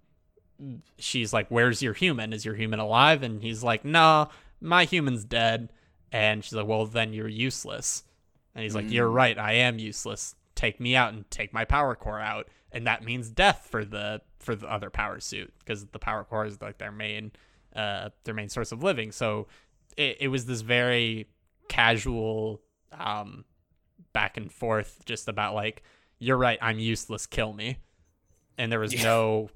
she's 0.98 1.32
like 1.32 1.48
where's 1.48 1.82
your 1.82 1.94
human? 1.94 2.32
Is 2.32 2.44
your 2.44 2.54
human 2.54 2.80
alive? 2.80 3.22
And 3.22 3.42
he's 3.42 3.62
like 3.62 3.84
no 3.84 4.28
my 4.60 4.84
human's 4.84 5.24
dead. 5.24 5.72
And 6.12 6.44
she's 6.44 6.52
like 6.54 6.66
well 6.66 6.86
then 6.86 7.12
you're 7.12 7.28
useless. 7.28 8.04
And 8.54 8.62
he's 8.62 8.74
like 8.74 8.90
you're 8.90 9.08
right 9.10 9.38
i 9.38 9.52
am 9.54 9.78
useless. 9.78 10.34
Take 10.54 10.78
me 10.80 10.94
out 10.94 11.12
and 11.12 11.28
take 11.30 11.52
my 11.52 11.64
power 11.64 11.94
core 11.96 12.20
out. 12.20 12.48
And 12.72 12.86
that 12.86 13.04
means 13.04 13.28
death 13.30 13.68
for 13.70 13.84
the 13.84 14.20
for 14.38 14.54
the 14.54 14.70
other 14.70 14.90
power 14.90 15.20
suit 15.20 15.52
because 15.58 15.86
the 15.86 15.98
power 15.98 16.22
core 16.24 16.46
is 16.46 16.60
like 16.60 16.78
their 16.78 16.92
main 16.92 17.32
uh 17.74 18.10
their 18.24 18.34
main 18.34 18.48
source 18.48 18.70
of 18.72 18.82
living. 18.82 19.10
So 19.12 19.48
it, 19.96 20.18
it 20.20 20.28
was 20.28 20.46
this 20.46 20.60
very 20.60 21.28
casual 21.68 22.60
um 22.92 23.44
back 24.12 24.36
and 24.36 24.52
forth 24.52 25.00
just 25.06 25.28
about 25.28 25.54
like 25.54 25.82
you're 26.20 26.36
right 26.36 26.58
i'm 26.62 26.78
useless 26.78 27.26
kill 27.26 27.52
me. 27.52 27.78
And 28.56 28.70
there 28.70 28.78
was 28.78 28.94
Yeah. 28.94 29.02
no 29.02 29.50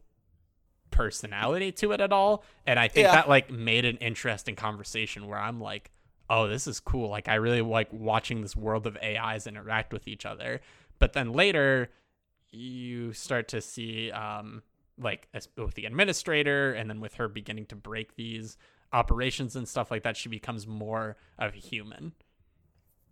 personality 0.99 1.70
to 1.72 1.92
it 1.92 2.01
at 2.01 2.12
all. 2.12 2.42
And 2.66 2.78
i 2.78 2.88
think 2.88 3.05
Yeah. 3.07 3.12
that 3.12 3.28
like 3.28 3.51
made 3.51 3.84
an 3.84 3.96
interesting 3.99 4.57
conversation 4.57 5.26
where 5.28 5.38
i'm 5.38 5.61
like 5.61 5.90
oh 6.30 6.46
this 6.49 6.66
is 6.66 6.78
cool. 6.80 7.09
Like 7.09 7.28
i 7.28 7.36
really 7.36 7.62
like 7.62 7.88
watching 7.92 8.42
this 8.42 8.55
world 8.57 8.86
of 8.86 8.96
ais 9.03 9.46
interact 9.46 9.92
with 9.92 10.07
each 10.09 10.26
other. 10.26 10.61
But 10.99 11.12
then 11.12 11.32
later 11.32 11.88
you 12.51 13.12
start 13.12 13.49
to 13.49 13.61
see 13.61 14.11
um 14.11 14.62
like 15.01 15.28
with 15.57 15.74
the 15.74 15.86
administrator 15.86 16.72
and 16.72 16.90
then 16.90 17.01
with 17.01 17.14
her 17.14 17.28
beginning 17.28 17.66
to 17.66 17.76
break 17.76 18.16
these 18.16 18.57
operations 18.92 19.55
and 19.55 19.68
stuff 19.68 19.90
like 19.92 20.03
that 20.03 20.16
she 20.16 20.28
becomes 20.28 20.66
more 20.66 21.16
of 21.38 21.55
a 21.55 21.59
human. 21.59 22.12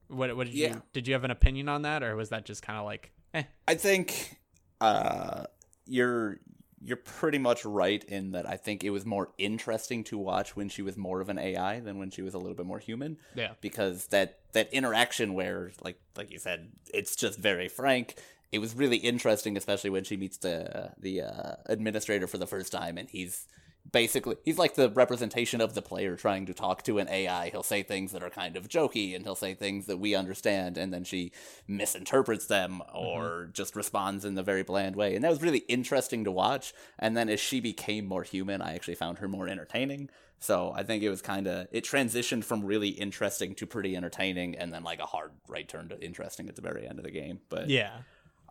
What, 0.09 0.37
what 0.37 0.47
did 0.47 0.55
Yeah. 0.55 0.69
you 0.75 0.83
did 0.93 1.07
you 1.09 1.15
have 1.15 1.25
an 1.25 1.31
opinion 1.31 1.69
on 1.69 1.83
that? 1.83 2.03
Or 2.03 2.17
was 2.17 2.29
that 2.31 2.45
just 2.45 2.63
kind 2.63 2.79
of 2.79 2.85
like 2.85 3.13
eh? 3.35 3.45
I 3.69 3.75
think 3.77 4.37
uh, 4.81 5.45
you're 5.87 6.39
you're 6.87 6.97
pretty 6.97 7.39
much 7.39 7.65
right 7.65 8.05
in 8.05 8.31
that 8.31 8.49
I 8.49 8.57
think 8.57 8.85
it 8.85 8.91
was 8.91 9.05
more 9.05 9.31
interesting 9.39 10.05
to 10.05 10.17
watch 10.17 10.55
when 10.55 10.69
she 10.69 10.83
was 10.83 10.97
more 10.97 11.21
of 11.21 11.29
an 11.29 11.39
AI 11.39 11.81
than 11.81 11.99
when 11.99 12.11
she 12.11 12.23
was 12.23 12.33
a 12.33 12.39
little 12.39 12.55
bit 12.55 12.65
more 12.65 12.79
human. 12.79 13.19
Yeah. 13.35 13.53
Because 13.61 14.07
that 14.09 14.39
that 14.53 14.73
interaction 14.73 15.35
where 15.35 15.73
like 15.83 15.99
like 16.17 16.31
you 16.31 16.39
said, 16.39 16.71
it's 16.95 17.17
just 17.17 17.41
very 17.41 17.69
frank. 17.69 18.15
It 18.53 18.61
was 18.61 18.77
really 18.77 18.99
interesting, 18.99 19.57
especially 19.57 19.91
when 19.91 20.05
she 20.05 20.17
meets 20.17 20.37
the 20.37 20.93
the 20.97 21.23
uh, 21.23 21.57
administrator 21.67 22.29
for 22.29 22.39
the 22.39 22.47
first 22.47 22.71
time, 22.71 22.97
and 22.99 23.11
he's 23.11 23.49
basically 23.93 24.37
he's 24.45 24.59
like 24.59 24.75
the 24.75 24.91
representation 24.91 25.61
of 25.61 25.75
the 25.75 25.83
player 25.83 26.17
trying 26.17 26.47
to 26.47 26.55
talk 26.55 26.83
to 26.85 26.99
an 26.99 27.09
AI. 27.09 27.51
He'll 27.51 27.63
say 27.63 27.83
things 27.83 28.13
that 28.13 28.23
are 28.23 28.31
kind 28.31 28.57
of 28.57 28.69
jokey 28.69 29.15
and 29.15 29.25
he'll 29.25 29.35
say 29.35 29.55
things 29.55 29.87
that 29.87 29.99
we 29.99 30.15
understand 30.15 30.77
and 30.79 30.93
then 30.93 31.05
she 31.05 31.33
misinterprets 31.69 32.47
them 32.47 32.83
or 32.95 33.23
mm-hmm. 33.23 33.53
just 33.53 33.77
responds 33.77 34.25
in 34.25 34.35
the 34.35 34.43
very 34.43 34.63
bland 34.63 34.97
way. 34.97 35.15
And 35.15 35.25
that 35.25 35.31
was 35.31 35.43
really 35.43 35.65
interesting 35.69 36.25
to 36.25 36.31
watch. 36.31 36.73
And 36.99 37.17
then 37.17 37.29
as 37.29 37.41
she 37.41 37.61
became 37.61 38.07
more 38.07 38.23
human, 38.23 38.63
I 38.63 38.75
actually 38.75 38.95
found 38.95 39.19
her 39.19 39.29
more 39.29 39.49
entertaining. 39.49 40.11
So 40.39 40.73
I 40.75 40.83
think 40.83 41.03
it 41.03 41.11
was 41.11 41.23
kind 41.23 41.47
of 41.47 41.67
it 41.73 41.85
transitioned 41.85 42.45
from 42.45 42.65
really 42.65 42.91
interesting 42.91 43.55
to 43.55 43.67
pretty 43.67 43.97
entertaining 43.97 44.57
and 44.57 44.73
then 44.73 44.83
like 44.85 45.01
a 45.01 45.07
hard 45.07 45.33
right 45.49 45.67
turn 45.67 45.89
to 45.89 46.01
interesting 46.05 46.49
at 46.49 46.57
the 46.57 46.63
very 46.63 46.87
end 46.87 46.99
of 46.99 47.05
the 47.05 47.11
game. 47.11 47.41
But 47.49 47.71
Yeah. 47.71 47.99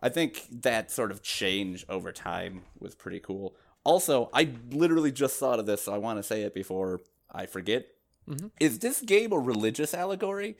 I 0.02 0.10
think 0.10 0.46
that 0.50 0.90
sort 0.90 1.10
of 1.10 1.22
change 1.22 1.86
over 1.88 2.12
time 2.12 2.64
was 2.78 2.94
pretty 2.94 3.18
cool. 3.20 3.56
Also, 3.86 4.28
I 4.32 4.48
literally 4.72 5.12
just 5.12 5.38
thought 5.38 5.60
of 5.60 5.66
this, 5.66 5.82
so 5.82 5.94
I 5.94 5.98
want 5.98 6.18
to 6.18 6.24
say 6.24 6.42
it 6.42 6.54
before 6.54 7.00
I 7.30 7.46
forget. 7.46 7.86
Mm-hmm. 8.28 8.48
Is 8.58 8.80
this 8.80 9.00
game 9.00 9.30
a 9.30 9.38
religious 9.38 9.94
allegory? 9.94 10.56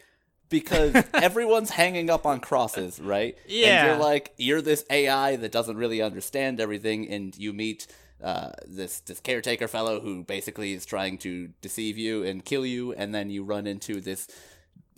Because 0.49 0.95
everyone's 1.14 1.70
hanging 1.70 2.09
up 2.09 2.24
on 2.24 2.39
crosses, 2.39 3.01
right? 3.01 3.37
Yeah. 3.49 3.66
And 3.66 3.87
you're 3.89 4.07
like, 4.09 4.33
you're 4.37 4.62
this 4.62 4.85
AI 4.91 5.35
that 5.35 5.51
doesn't 5.51 5.77
really 5.77 6.01
understand 6.01 6.61
everything, 6.61 7.09
and 7.09 7.37
you 7.37 7.53
meet 7.53 7.89
uh, 8.22 8.53
this 8.64 9.01
this 9.01 9.18
caretaker 9.18 9.66
fellow 9.66 9.99
who 9.99 10.22
basically 10.22 10.72
is 10.72 10.87
trying 10.87 11.18
to 11.18 11.49
deceive 11.61 11.99
you 11.99 12.22
and 12.22 12.45
kill 12.45 12.64
you, 12.64 12.93
and 12.93 13.12
then 13.12 13.29
you 13.29 13.43
run 13.43 13.66
into 13.66 14.01
this 14.01 14.29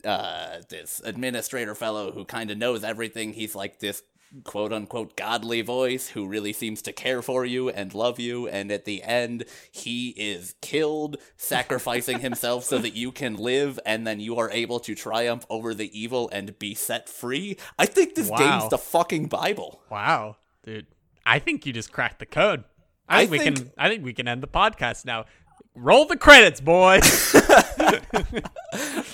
uh, 0.04 0.58
this 0.68 1.00
administrator 1.02 1.74
fellow 1.74 2.12
who 2.12 2.26
kind 2.26 2.50
of 2.50 2.58
knows 2.58 2.84
everything. 2.84 3.32
He's 3.32 3.54
like 3.54 3.78
this 3.78 4.02
quote 4.44 4.72
unquote 4.72 5.16
godly 5.16 5.62
voice 5.62 6.08
who 6.08 6.26
really 6.26 6.52
seems 6.52 6.82
to 6.82 6.92
care 6.92 7.22
for 7.22 7.44
you 7.44 7.68
and 7.70 7.94
love 7.94 8.20
you 8.20 8.46
and 8.46 8.70
at 8.70 8.84
the 8.84 9.02
end 9.02 9.44
he 9.72 10.10
is 10.10 10.54
killed 10.60 11.16
sacrificing 11.36 12.20
himself 12.20 12.64
so 12.64 12.78
that 12.78 12.94
you 12.94 13.10
can 13.10 13.36
live 13.36 13.80
and 13.86 14.06
then 14.06 14.20
you 14.20 14.36
are 14.36 14.50
able 14.50 14.80
to 14.80 14.94
triumph 14.94 15.46
over 15.48 15.72
the 15.72 15.98
evil 15.98 16.28
and 16.30 16.58
be 16.58 16.74
set 16.74 17.08
free? 17.08 17.56
I 17.78 17.86
think 17.86 18.14
this 18.14 18.28
wow. 18.28 18.36
game's 18.36 18.70
the 18.70 18.78
fucking 18.78 19.26
bible. 19.28 19.80
Wow. 19.90 20.36
Dude 20.62 20.86
i 21.28 21.38
think 21.38 21.66
you 21.66 21.72
just 21.72 21.92
cracked 21.92 22.18
the 22.18 22.26
code. 22.26 22.64
I, 23.08 23.26
think, 23.26 23.42
I 23.42 23.44
think 23.44 23.58
we 23.58 23.62
can 23.62 23.72
i 23.78 23.88
think 23.88 24.04
we 24.04 24.12
can 24.12 24.26
end 24.26 24.42
the 24.42 24.48
podcast 24.48 25.04
now. 25.04 25.26
Roll 25.74 26.06
the 26.06 26.16
credits 26.16 26.60
boy 26.60 26.98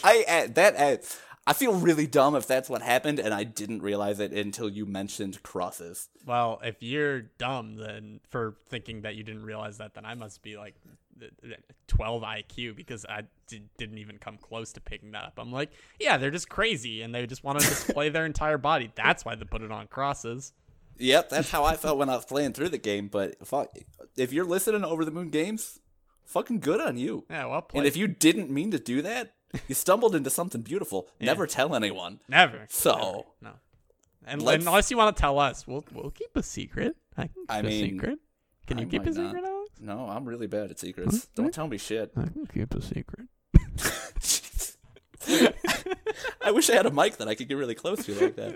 i 0.02 0.24
uh, 0.28 0.46
that 0.54 0.74
uh, 0.78 0.96
I 1.46 1.52
feel 1.52 1.74
really 1.74 2.06
dumb 2.06 2.34
if 2.36 2.46
that's 2.46 2.70
what 2.70 2.80
happened 2.80 3.18
and 3.18 3.34
I 3.34 3.44
didn't 3.44 3.82
realize 3.82 4.18
it 4.18 4.32
until 4.32 4.68
you 4.68 4.86
mentioned 4.86 5.42
crosses. 5.42 6.08
Well, 6.24 6.60
if 6.64 6.76
you're 6.82 7.22
dumb 7.22 7.76
then 7.76 8.20
for 8.30 8.56
thinking 8.68 9.02
that 9.02 9.14
you 9.14 9.22
didn't 9.22 9.44
realize 9.44 9.78
that, 9.78 9.94
then 9.94 10.06
I 10.06 10.14
must 10.14 10.42
be 10.42 10.56
like 10.56 10.74
12 11.88 12.22
IQ 12.22 12.76
because 12.76 13.04
I 13.06 13.24
did, 13.46 13.68
not 13.78 13.98
even 13.98 14.18
come 14.18 14.38
close 14.38 14.72
to 14.72 14.80
picking 14.80 15.12
that 15.12 15.24
up. 15.24 15.34
I'm 15.38 15.52
like, 15.52 15.70
yeah, 16.00 16.16
they're 16.16 16.30
just 16.30 16.48
crazy 16.48 17.02
and 17.02 17.14
they 17.14 17.26
just 17.26 17.44
want 17.44 17.60
to 17.60 17.68
display 17.68 18.08
their 18.08 18.24
entire 18.24 18.58
body. 18.58 18.90
That's 18.94 19.24
why 19.24 19.34
they 19.34 19.44
put 19.44 19.62
it 19.62 19.70
on 19.70 19.86
crosses. 19.88 20.52
Yep, 20.96 21.28
that's 21.28 21.50
how 21.50 21.64
I 21.64 21.74
felt 21.76 21.98
when 21.98 22.08
I 22.08 22.14
was 22.14 22.24
playing 22.24 22.52
through 22.52 22.68
the 22.68 22.78
game. 22.78 23.08
But 23.08 23.44
fuck, 23.44 23.76
if 24.16 24.32
you're 24.32 24.44
listening 24.44 24.82
to 24.82 24.88
Over 24.88 25.04
the 25.04 25.10
Moon 25.10 25.28
Games, 25.28 25.80
fucking 26.24 26.60
good 26.60 26.80
on 26.80 26.96
you. 26.96 27.24
Yeah, 27.28 27.46
well 27.46 27.62
played. 27.62 27.80
And 27.80 27.86
if 27.88 27.96
you 27.96 28.06
didn't 28.06 28.48
mean 28.48 28.70
to 28.70 28.78
do 28.78 29.02
that, 29.02 29.34
you 29.68 29.74
stumbled 29.74 30.14
into 30.14 30.30
something 30.30 30.62
beautiful. 30.62 31.08
Yeah. 31.18 31.26
Never 31.26 31.46
tell 31.46 31.74
anyone. 31.74 32.20
Never. 32.28 32.66
So 32.68 33.26
Never. 33.40 33.56
no. 33.56 33.60
And 34.26 34.42
unless 34.42 34.90
you 34.90 34.96
want 34.96 35.16
to 35.16 35.20
tell 35.20 35.38
us, 35.38 35.66
we'll 35.66 35.84
we'll 35.92 36.10
keep 36.10 36.34
a 36.34 36.42
secret. 36.42 36.96
I 37.16 37.22
can 37.22 37.42
keep 37.42 37.50
I 37.50 37.62
mean, 37.62 37.84
a 37.84 37.90
secret. 37.90 38.18
Can 38.66 38.78
you 38.78 38.86
I 38.86 38.88
keep 38.88 39.02
a 39.02 39.12
secret, 39.12 39.42
not. 39.42 39.44
Alex? 39.44 39.70
No, 39.80 40.08
I'm 40.08 40.24
really 40.24 40.46
bad 40.46 40.70
at 40.70 40.78
secrets. 40.78 41.26
Don't 41.34 41.52
tell 41.52 41.68
me 41.68 41.76
shit. 41.76 42.12
I 42.16 42.22
can 42.22 42.46
keep 42.46 42.74
a 42.74 42.80
secret. 42.80 43.26
I 46.40 46.50
wish 46.50 46.68
I 46.70 46.74
had 46.74 46.86
a 46.86 46.90
mic 46.90 47.16
that 47.18 47.28
I 47.28 47.34
could 47.34 47.48
get 47.48 47.56
really 47.56 47.74
close 47.74 48.04
to 48.06 48.14
like 48.14 48.36
that. 48.36 48.54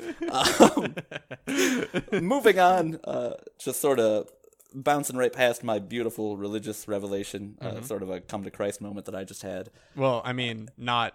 Um, 2.13 2.23
moving 2.23 2.59
on, 2.59 3.01
uh, 3.05 3.35
just 3.59 3.81
sort 3.81 3.99
of 4.01 4.31
bouncing 4.83 5.17
right 5.17 5.33
past 5.33 5.65
my 5.65 5.79
beautiful 5.79 6.37
religious 6.37 6.89
revelation, 6.89 7.59
uh, 7.61 7.67
mm-hmm. 7.67 7.79
uh, 7.79 7.83
sort 7.83 8.03
of 8.03 8.11
a 8.11 8.21
come 8.21 8.45
to 8.45 8.51
Christ 8.51 8.81
moment 8.81 9.07
that 9.07 9.15
I 9.15 9.25
just 9.25 9.43
had. 9.43 9.71
Well, 9.97 10.23
I 10.25 10.33
mean, 10.33 10.71
not 10.77 11.15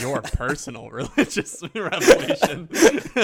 your 0.00 0.22
personal 0.22 0.90
religious 0.90 1.62
revelation. 1.74 2.68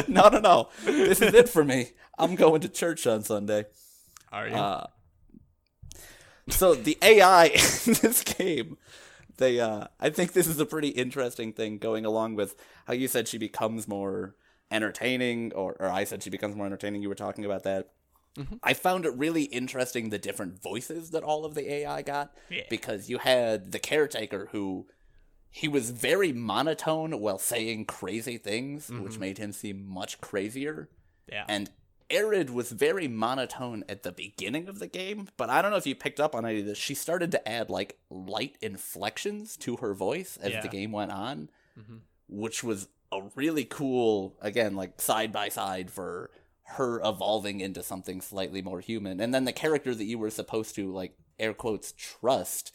no, 0.09 0.28
no, 0.28 0.38
no. 0.38 0.68
This 0.84 1.20
is 1.20 1.34
it 1.34 1.48
for 1.48 1.64
me. 1.64 1.90
I'm 2.18 2.34
going 2.34 2.61
to 2.62 2.68
church 2.68 3.07
on 3.07 3.22
Sunday. 3.22 3.66
Are 4.30 4.48
you? 4.48 4.55
Uh, 4.55 4.86
so 6.48 6.74
the 6.74 6.98
AI 7.03 7.46
in 7.46 7.94
this 8.03 8.22
game, 8.22 8.76
they, 9.36 9.61
uh, 9.61 9.86
I 10.00 10.11
think 10.11 10.32
this 10.32 10.46
is 10.46 10.61
a 10.61 10.66
pretty 10.66 10.88
interesting 10.88 11.53
thing 11.53 11.78
going 11.78 12.05
along 12.05 12.34
with 12.36 12.57
how 12.86 12.94
you 12.94 13.09
said 13.09 13.28
she 13.28 13.38
becomes 13.38 13.86
more 13.86 14.34
entertaining, 14.70 15.53
or, 15.53 15.76
or 15.78 15.90
I 15.90 16.05
said 16.05 16.22
she 16.22 16.30
becomes 16.30 16.57
more 16.57 16.66
entertaining. 16.66 17.03
You 17.03 17.09
were 17.09 17.14
talking 17.14 17.44
about 17.44 17.62
that. 17.64 17.90
Mm-hmm. 18.39 18.57
I 18.62 18.74
found 18.74 19.05
it 19.05 19.14
really 19.16 19.45
interesting 19.45 20.09
the 20.09 20.18
different 20.18 20.62
voices 20.62 21.11
that 21.11 21.22
all 21.22 21.45
of 21.45 21.55
the 21.55 21.70
AI 21.70 22.03
got 22.03 22.35
yeah. 22.49 22.62
because 22.70 23.11
you 23.11 23.18
had 23.18 23.72
the 23.72 23.78
caretaker 23.78 24.49
who 24.53 24.87
he 25.51 25.68
was 25.68 25.91
very 25.91 26.33
monotone 26.33 27.20
while 27.20 27.39
saying 27.39 27.85
crazy 27.85 28.39
things, 28.39 28.89
mm-hmm. 28.89 29.03
which 29.03 29.18
made 29.18 29.37
him 29.37 29.53
seem 29.53 29.87
much 29.87 30.20
crazier. 30.22 30.89
Yeah. 31.30 31.45
And 31.47 31.68
Arid 32.09 32.49
was 32.51 32.72
very 32.72 33.07
monotone 33.07 33.85
at 33.89 34.03
the 34.03 34.12
beginning 34.12 34.68
of 34.68 34.78
the 34.78 34.87
game, 34.87 35.28
but 35.37 35.51
I 35.51 35.61
don't 35.61 35.70
know 35.70 35.76
if 35.76 35.87
you 35.87 35.95
picked 35.95 36.20
up 36.20 36.35
on 36.35 36.47
any 36.47 36.61
of 36.61 36.66
this. 36.66 36.78
She 36.78 36.95
started 36.95 37.30
to 37.33 37.49
add 37.49 37.68
like 37.68 37.99
light 38.09 38.57
inflections 38.62 39.57
to 39.59 39.76
her 39.76 39.93
voice 39.93 40.39
as 40.41 40.53
yeah. 40.53 40.61
the 40.62 40.68
game 40.68 40.93
went 40.93 41.12
on, 41.12 41.51
mm-hmm. 41.78 41.97
which 42.28 42.64
was 42.64 42.89
a 43.12 43.22
really 43.35 43.64
cool, 43.64 44.35
again, 44.41 44.74
like 44.74 45.01
side 45.01 45.33
by 45.33 45.51
side 45.51 45.91
for 45.91 46.30
her 46.64 47.00
evolving 47.04 47.60
into 47.60 47.82
something 47.82 48.20
slightly 48.20 48.62
more 48.62 48.80
human. 48.80 49.20
And 49.20 49.34
then 49.34 49.44
the 49.44 49.52
character 49.52 49.94
that 49.94 50.04
you 50.04 50.18
were 50.18 50.30
supposed 50.30 50.74
to 50.76 50.92
like 50.92 51.16
air 51.38 51.52
quotes 51.52 51.92
trust 51.92 52.72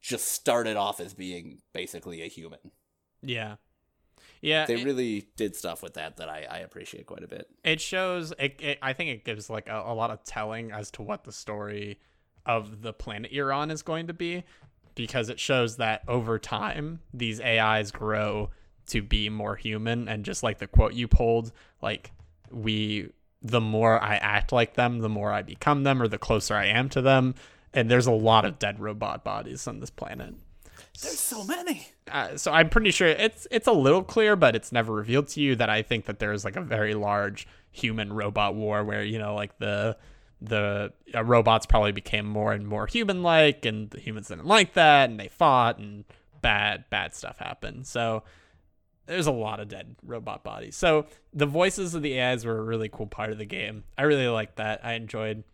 just 0.00 0.28
started 0.28 0.76
off 0.76 1.00
as 1.00 1.14
being 1.14 1.62
basically 1.72 2.22
a 2.22 2.28
human. 2.28 2.58
Yeah. 3.22 3.56
Yeah, 4.40 4.66
they 4.66 4.80
it, 4.80 4.84
really 4.84 5.28
did 5.36 5.54
stuff 5.54 5.84
with 5.84 5.94
that 5.94 6.16
that 6.16 6.28
I, 6.28 6.46
I 6.50 6.58
appreciate 6.58 7.06
quite 7.06 7.22
a 7.22 7.28
bit. 7.28 7.48
It 7.62 7.80
shows. 7.80 8.32
It, 8.40 8.60
it 8.60 8.78
I 8.82 8.92
think 8.92 9.10
it 9.10 9.24
gives 9.24 9.48
like 9.48 9.68
a, 9.68 9.84
a 9.86 9.94
lot 9.94 10.10
of 10.10 10.24
telling 10.24 10.72
as 10.72 10.90
to 10.92 11.02
what 11.02 11.22
the 11.22 11.30
story 11.30 12.00
of 12.44 12.82
the 12.82 12.92
planet 12.92 13.32
you're 13.32 13.52
on 13.52 13.70
is 13.70 13.82
going 13.82 14.08
to 14.08 14.12
be, 14.12 14.42
because 14.96 15.28
it 15.28 15.38
shows 15.38 15.76
that 15.76 16.02
over 16.08 16.40
time 16.40 16.98
these 17.14 17.40
AIs 17.40 17.92
grow 17.92 18.50
to 18.88 19.00
be 19.00 19.28
more 19.28 19.54
human, 19.54 20.08
and 20.08 20.24
just 20.24 20.42
like 20.42 20.58
the 20.58 20.66
quote 20.66 20.94
you 20.94 21.06
pulled, 21.06 21.52
like 21.80 22.10
we 22.50 23.10
the 23.42 23.60
more 23.60 24.02
I 24.02 24.16
act 24.16 24.52
like 24.52 24.74
them, 24.74 25.00
the 25.00 25.08
more 25.08 25.32
I 25.32 25.42
become 25.42 25.82
them, 25.82 26.00
or 26.00 26.08
the 26.08 26.18
closer 26.18 26.54
I 26.54 26.66
am 26.66 26.88
to 26.90 27.02
them. 27.02 27.34
And 27.74 27.90
there's 27.90 28.06
a 28.06 28.12
lot 28.12 28.44
of 28.44 28.58
dead 28.58 28.80
robot 28.80 29.24
bodies 29.24 29.66
on 29.66 29.80
this 29.80 29.90
planet. 29.90 30.34
There's 31.00 31.18
so 31.18 31.42
many. 31.44 31.86
Uh, 32.10 32.36
so 32.36 32.52
I'm 32.52 32.68
pretty 32.68 32.90
sure 32.90 33.08
it's 33.08 33.46
it's 33.50 33.66
a 33.66 33.72
little 33.72 34.02
clear, 34.02 34.36
but 34.36 34.54
it's 34.54 34.72
never 34.72 34.92
revealed 34.92 35.28
to 35.28 35.40
you 35.40 35.56
that 35.56 35.70
I 35.70 35.82
think 35.82 36.04
that 36.04 36.18
there's 36.18 36.44
like 36.44 36.56
a 36.56 36.60
very 36.60 36.94
large 36.94 37.46
human 37.70 38.12
robot 38.12 38.54
war 38.54 38.84
where 38.84 39.02
you 39.02 39.18
know 39.18 39.34
like 39.34 39.58
the 39.58 39.96
the 40.40 40.92
uh, 41.14 41.24
robots 41.24 41.66
probably 41.66 41.92
became 41.92 42.26
more 42.26 42.52
and 42.52 42.66
more 42.66 42.86
human 42.86 43.22
like, 43.22 43.64
and 43.64 43.90
the 43.90 44.00
humans 44.00 44.28
didn't 44.28 44.46
like 44.46 44.74
that, 44.74 45.08
and 45.08 45.18
they 45.18 45.28
fought, 45.28 45.78
and 45.78 46.04
bad 46.42 46.84
bad 46.90 47.14
stuff 47.14 47.38
happened. 47.38 47.86
So 47.86 48.22
there's 49.06 49.26
a 49.26 49.32
lot 49.32 49.60
of 49.60 49.68
dead 49.68 49.96
robot 50.02 50.44
bodies. 50.44 50.76
So 50.76 51.06
the 51.32 51.46
voices 51.46 51.94
of 51.94 52.02
the 52.02 52.20
AIs 52.20 52.44
were 52.44 52.58
a 52.58 52.62
really 52.62 52.88
cool 52.88 53.06
part 53.06 53.30
of 53.30 53.38
the 53.38 53.44
game. 53.44 53.84
I 53.98 54.02
really 54.02 54.28
liked 54.28 54.56
that. 54.56 54.84
I 54.84 54.94
enjoyed 54.94 55.44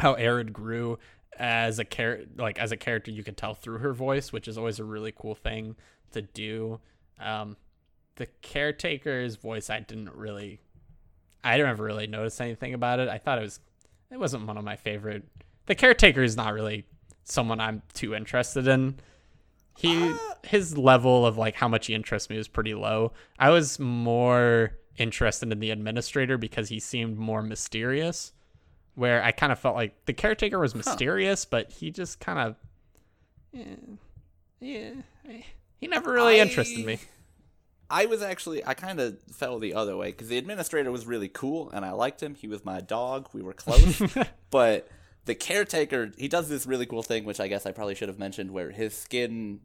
how 0.00 0.14
Arid 0.14 0.52
grew 0.52 0.98
as 1.38 1.78
a 1.78 1.84
char- 1.84 2.20
like 2.36 2.58
as 2.58 2.72
a 2.72 2.76
character 2.76 3.10
you 3.10 3.24
could 3.24 3.36
tell 3.36 3.54
through 3.54 3.78
her 3.78 3.92
voice, 3.92 4.32
which 4.32 4.48
is 4.48 4.58
always 4.58 4.78
a 4.78 4.84
really 4.84 5.12
cool 5.16 5.34
thing 5.34 5.76
to 6.12 6.22
do. 6.22 6.80
Um, 7.20 7.56
the 8.16 8.26
caretaker's 8.42 9.36
voice 9.36 9.70
I 9.70 9.80
didn't 9.80 10.14
really 10.14 10.60
I 11.42 11.58
don't 11.58 11.68
ever 11.68 11.84
really 11.84 12.06
notice 12.06 12.40
anything 12.40 12.72
about 12.74 13.00
it. 13.00 13.08
I 13.08 13.18
thought 13.18 13.38
it 13.38 13.42
was 13.42 13.60
it 14.10 14.18
wasn't 14.18 14.46
one 14.46 14.56
of 14.56 14.64
my 14.64 14.76
favorite. 14.76 15.24
The 15.66 15.74
caretaker 15.74 16.22
is 16.22 16.36
not 16.36 16.54
really 16.54 16.86
someone 17.24 17.60
I'm 17.60 17.82
too 17.92 18.14
interested 18.14 18.68
in 18.68 18.96
he 19.76 20.10
uh, 20.10 20.16
his 20.44 20.76
level 20.78 21.26
of 21.26 21.36
like 21.36 21.54
how 21.56 21.68
much 21.68 21.86
he 21.86 21.94
interests 21.94 22.30
me 22.30 22.36
was 22.36 22.48
pretty 22.48 22.74
low. 22.74 23.12
I 23.38 23.50
was 23.50 23.78
more 23.78 24.72
interested 24.96 25.50
in 25.50 25.58
the 25.60 25.70
administrator 25.70 26.38
because 26.38 26.68
he 26.68 26.78
seemed 26.80 27.18
more 27.18 27.42
mysterious. 27.42 28.32
where 28.94 29.22
I 29.24 29.32
kind 29.32 29.50
of 29.52 29.58
felt 29.58 29.74
like 29.74 30.04
the 30.06 30.12
caretaker 30.12 30.58
was 30.60 30.74
mysterious, 30.74 31.44
but 31.44 31.72
he 31.72 31.90
just 31.90 32.20
kind 32.20 32.38
of, 32.38 32.56
yeah, 33.52 33.64
yeah, 34.60 34.90
he 35.80 35.86
never 35.88 36.12
really 36.12 36.38
I- 36.40 36.42
interested 36.44 36.84
me. 36.86 36.98
I 37.90 38.06
was 38.06 38.22
actually 38.22 38.64
I 38.64 38.74
kind 38.74 38.98
of 38.98 39.18
fell 39.30 39.58
the 39.58 39.74
other 39.74 39.94
way 39.96 40.10
because 40.10 40.28
the 40.28 40.38
administrator 40.38 40.90
was 40.90 41.06
really 41.06 41.28
cool 41.28 41.70
and 41.70 41.84
I 41.84 41.92
liked 41.92 42.22
him. 42.22 42.34
He 42.34 42.48
was 42.48 42.64
my 42.64 42.80
dog. 42.80 43.28
We 43.34 43.42
were 43.42 43.52
close, 43.52 44.00
but 44.50 44.88
the 45.24 45.34
caretaker 45.34 46.12
he 46.16 46.28
does 46.28 46.48
this 46.48 46.66
really 46.66 46.86
cool 46.86 47.02
thing, 47.02 47.24
which 47.24 47.40
I 47.40 47.48
guess 47.48 47.66
I 47.66 47.72
probably 47.72 47.94
should 47.94 48.08
have 48.08 48.18
mentioned, 48.18 48.50
where 48.50 48.70
his 48.70 48.94
skin, 48.96 49.60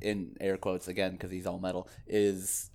in 0.00 0.36
air 0.40 0.56
quotes 0.56 0.88
again 0.88 1.12
because 1.12 1.30
he's 1.30 1.46
all 1.46 1.58
metal, 1.58 1.88
is 2.06 2.70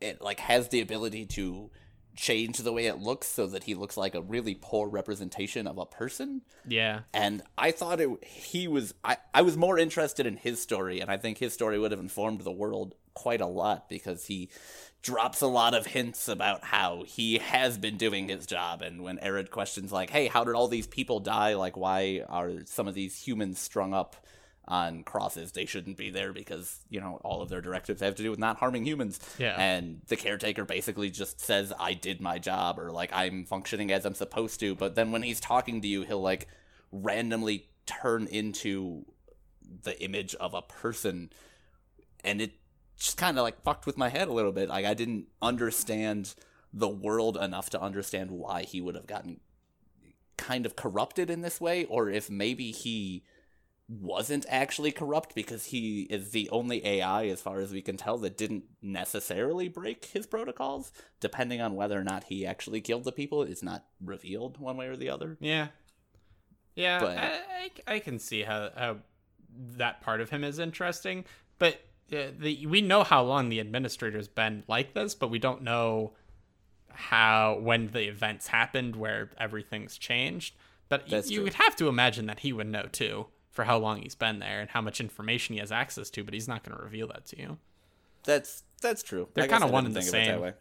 it 0.00 0.20
like 0.22 0.40
has 0.40 0.68
the 0.68 0.80
ability 0.80 1.26
to 1.26 1.70
change 2.16 2.58
the 2.58 2.72
way 2.72 2.86
it 2.86 2.98
looks 2.98 3.28
so 3.28 3.46
that 3.46 3.64
he 3.64 3.74
looks 3.74 3.96
like 3.96 4.14
a 4.14 4.20
really 4.20 4.54
poor 4.54 4.88
representation 4.88 5.66
of 5.66 5.78
a 5.78 5.86
person. 5.86 6.42
Yeah, 6.66 7.00
and 7.14 7.42
I 7.56 7.70
thought 7.70 8.00
it 8.00 8.10
he 8.24 8.68
was 8.68 8.94
I, 9.04 9.18
I 9.32 9.42
was 9.42 9.56
more 9.56 9.78
interested 9.78 10.26
in 10.26 10.36
his 10.36 10.60
story 10.60 11.00
and 11.00 11.10
I 11.10 11.16
think 11.16 11.38
his 11.38 11.52
story 11.52 11.78
would 11.78 11.90
have 11.90 12.00
informed 12.00 12.42
the 12.42 12.52
world 12.52 12.94
quite 13.14 13.40
a 13.40 13.46
lot 13.46 13.88
because 13.88 14.26
he 14.26 14.50
drops 15.02 15.40
a 15.40 15.46
lot 15.46 15.74
of 15.74 15.86
hints 15.86 16.28
about 16.28 16.62
how 16.62 17.04
he 17.06 17.38
has 17.38 17.78
been 17.78 17.96
doing 17.96 18.28
his 18.28 18.46
job. 18.46 18.82
And 18.82 19.02
when 19.02 19.18
Arid 19.18 19.50
questions 19.50 19.92
like 19.92 20.10
hey 20.10 20.26
how 20.26 20.44
did 20.44 20.54
all 20.54 20.68
these 20.68 20.86
people 20.86 21.20
die? 21.20 21.54
Like 21.54 21.76
why 21.76 22.22
are 22.28 22.52
some 22.66 22.86
of 22.86 22.94
these 22.94 23.20
humans 23.22 23.58
strung 23.58 23.94
up 23.94 24.16
on 24.68 25.02
crosses? 25.02 25.52
They 25.52 25.64
shouldn't 25.64 25.96
be 25.96 26.10
there 26.10 26.32
because 26.32 26.80
you 26.90 27.00
know 27.00 27.20
all 27.24 27.40
of 27.40 27.48
their 27.48 27.62
directives 27.62 28.02
have 28.02 28.14
to 28.16 28.22
do 28.22 28.30
with 28.30 28.38
not 28.38 28.58
harming 28.58 28.84
humans. 28.84 29.18
Yeah. 29.38 29.56
and 29.58 30.02
the 30.08 30.16
caretaker 30.16 30.64
basically 30.64 31.10
just 31.10 31.40
says 31.40 31.72
i 31.78 31.94
did 31.94 32.20
my 32.20 32.38
job 32.38 32.78
or 32.78 32.90
like 32.92 33.10
i'm 33.12 33.46
functioning 33.46 33.90
as 33.90 34.04
i'm 34.04 34.14
supposed 34.14 34.60
to. 34.60 34.74
But 34.74 34.96
then 34.96 35.12
when 35.12 35.22
he's 35.22 35.40
talking 35.40 35.80
to 35.80 35.88
you 35.88 36.02
he'll 36.02 36.20
like 36.20 36.46
randomly 36.92 37.68
turn 37.86 38.26
into 38.26 39.06
the 39.82 40.00
image 40.02 40.34
of 40.34 40.54
a 40.54 40.62
person. 40.62 41.30
And 42.22 42.40
it 42.40 42.52
just 43.00 43.16
kind 43.16 43.38
of 43.38 43.42
like 43.42 43.60
fucked 43.62 43.86
with 43.86 43.96
my 43.96 44.08
head 44.08 44.28
a 44.28 44.32
little 44.32 44.52
bit 44.52 44.68
like 44.68 44.84
i 44.84 44.94
didn't 44.94 45.26
understand 45.42 46.34
the 46.72 46.88
world 46.88 47.36
enough 47.36 47.68
to 47.70 47.80
understand 47.80 48.30
why 48.30 48.62
he 48.62 48.80
would 48.80 48.94
have 48.94 49.06
gotten 49.06 49.40
kind 50.36 50.64
of 50.64 50.76
corrupted 50.76 51.28
in 51.28 51.40
this 51.40 51.60
way 51.60 51.84
or 51.86 52.08
if 52.08 52.30
maybe 52.30 52.70
he 52.70 53.24
wasn't 53.88 54.46
actually 54.48 54.92
corrupt 54.92 55.34
because 55.34 55.64
he 55.66 56.02
is 56.02 56.30
the 56.30 56.48
only 56.50 56.86
AI, 56.86 57.26
as 57.26 57.40
far 57.40 57.58
as 57.58 57.72
we 57.72 57.82
can 57.82 57.96
tell, 57.96 58.18
that 58.18 58.36
didn't 58.38 58.62
necessarily 58.80 59.68
break 59.68 60.04
his 60.04 60.28
protocols. 60.28 60.92
Depending 61.18 61.60
on 61.60 61.74
whether 61.74 61.98
or 61.98 62.04
not 62.04 62.22
he 62.24 62.46
actually 62.46 62.80
killed 62.80 63.02
the 63.02 63.10
people, 63.10 63.42
it's 63.42 63.64
not 63.64 63.84
revealed 64.00 64.58
one 64.58 64.76
way 64.76 64.86
or 64.86 64.96
the 64.96 65.10
other. 65.10 65.36
yeah, 65.40 65.68
yeah. 66.76 67.00
But- 67.00 67.18
I, 67.18 67.40
I, 67.88 67.94
I 67.94 67.98
can 67.98 68.20
see 68.20 68.42
how 68.42 68.70
how 68.76 68.98
that 69.76 70.00
part 70.02 70.20
of 70.20 70.30
him 70.30 70.44
is 70.44 70.60
interesting, 70.60 71.24
but 71.58 71.80
the 72.10 72.66
we 72.66 72.80
know 72.80 73.04
how 73.04 73.22
long 73.22 73.48
the 73.48 73.60
administrator's 73.60 74.28
been 74.28 74.64
like 74.68 74.94
this, 74.94 75.14
but 75.14 75.28
we 75.30 75.38
don't 75.38 75.62
know 75.62 76.12
how 76.88 77.58
when 77.60 77.88
the 77.88 78.02
events 78.08 78.48
happened 78.48 78.96
where 78.96 79.30
everything's 79.38 79.96
changed. 79.96 80.54
But 80.88 81.08
That's 81.08 81.30
you 81.30 81.36
true. 81.36 81.44
would 81.44 81.54
have 81.54 81.76
to 81.76 81.88
imagine 81.88 82.26
that 82.26 82.40
he 82.40 82.52
would 82.52 82.66
know 82.66 82.88
too 82.90 83.26
for 83.50 83.64
how 83.64 83.78
long 83.78 84.02
he's 84.02 84.14
been 84.16 84.38
there 84.40 84.60
and 84.60 84.70
how 84.70 84.80
much 84.80 85.00
information 85.00 85.54
he 85.54 85.60
has 85.60 85.70
access 85.72 86.10
to, 86.10 86.24
but 86.24 86.34
he's 86.34 86.48
not 86.48 86.62
going 86.64 86.76
to 86.76 86.82
reveal 86.82 87.06
that 87.08 87.26
to 87.26 87.38
you 87.38 87.58
That's 88.24 88.62
that's 88.82 89.02
true. 89.02 89.28
They're 89.34 89.46
kinda 89.48 89.66
one 89.68 89.84
didn't 89.84 89.96
and 89.96 89.96
the 89.96 90.00
of 90.00 90.04
same. 90.04 90.26
that 90.26 90.40
way. 90.42 90.52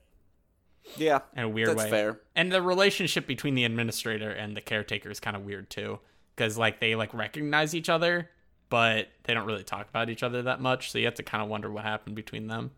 Yeah, 0.98 1.20
in 1.36 1.44
a 1.44 1.50
weird 1.50 1.70
that's 1.70 1.84
way. 1.84 1.90
fair. 1.90 2.20
And 2.36 2.52
the 2.52 2.62
relationship 2.62 3.28
between 3.28 3.56
the 3.56 3.64
administrator 3.66 4.30
and 4.32 4.56
the 4.56 4.62
caretaker 4.62 5.10
is 5.10 5.20
kind 5.20 5.36
of 5.36 5.44
weird 5.44 5.70
too, 5.70 6.00
because 6.36 6.58
like 6.58 6.80
they 6.80 6.96
like 6.96 7.14
recognize 7.14 7.76
each 7.76 7.90
other, 7.90 8.30
but 8.70 9.08
they 9.24 9.34
don't 9.34 9.46
really 9.46 9.64
talk 9.64 9.90
about 9.90 10.10
each 10.10 10.24
other 10.24 10.42
that 10.44 10.62
much. 10.62 10.92
So 10.92 10.98
you 10.98 11.06
have 11.06 11.16
to 11.16 11.24
kind 11.24 11.44
of 11.44 11.50
wonder 11.50 11.72
what 11.72 11.84
happened 11.84 12.16
between 12.16 12.48
them. 12.48 12.72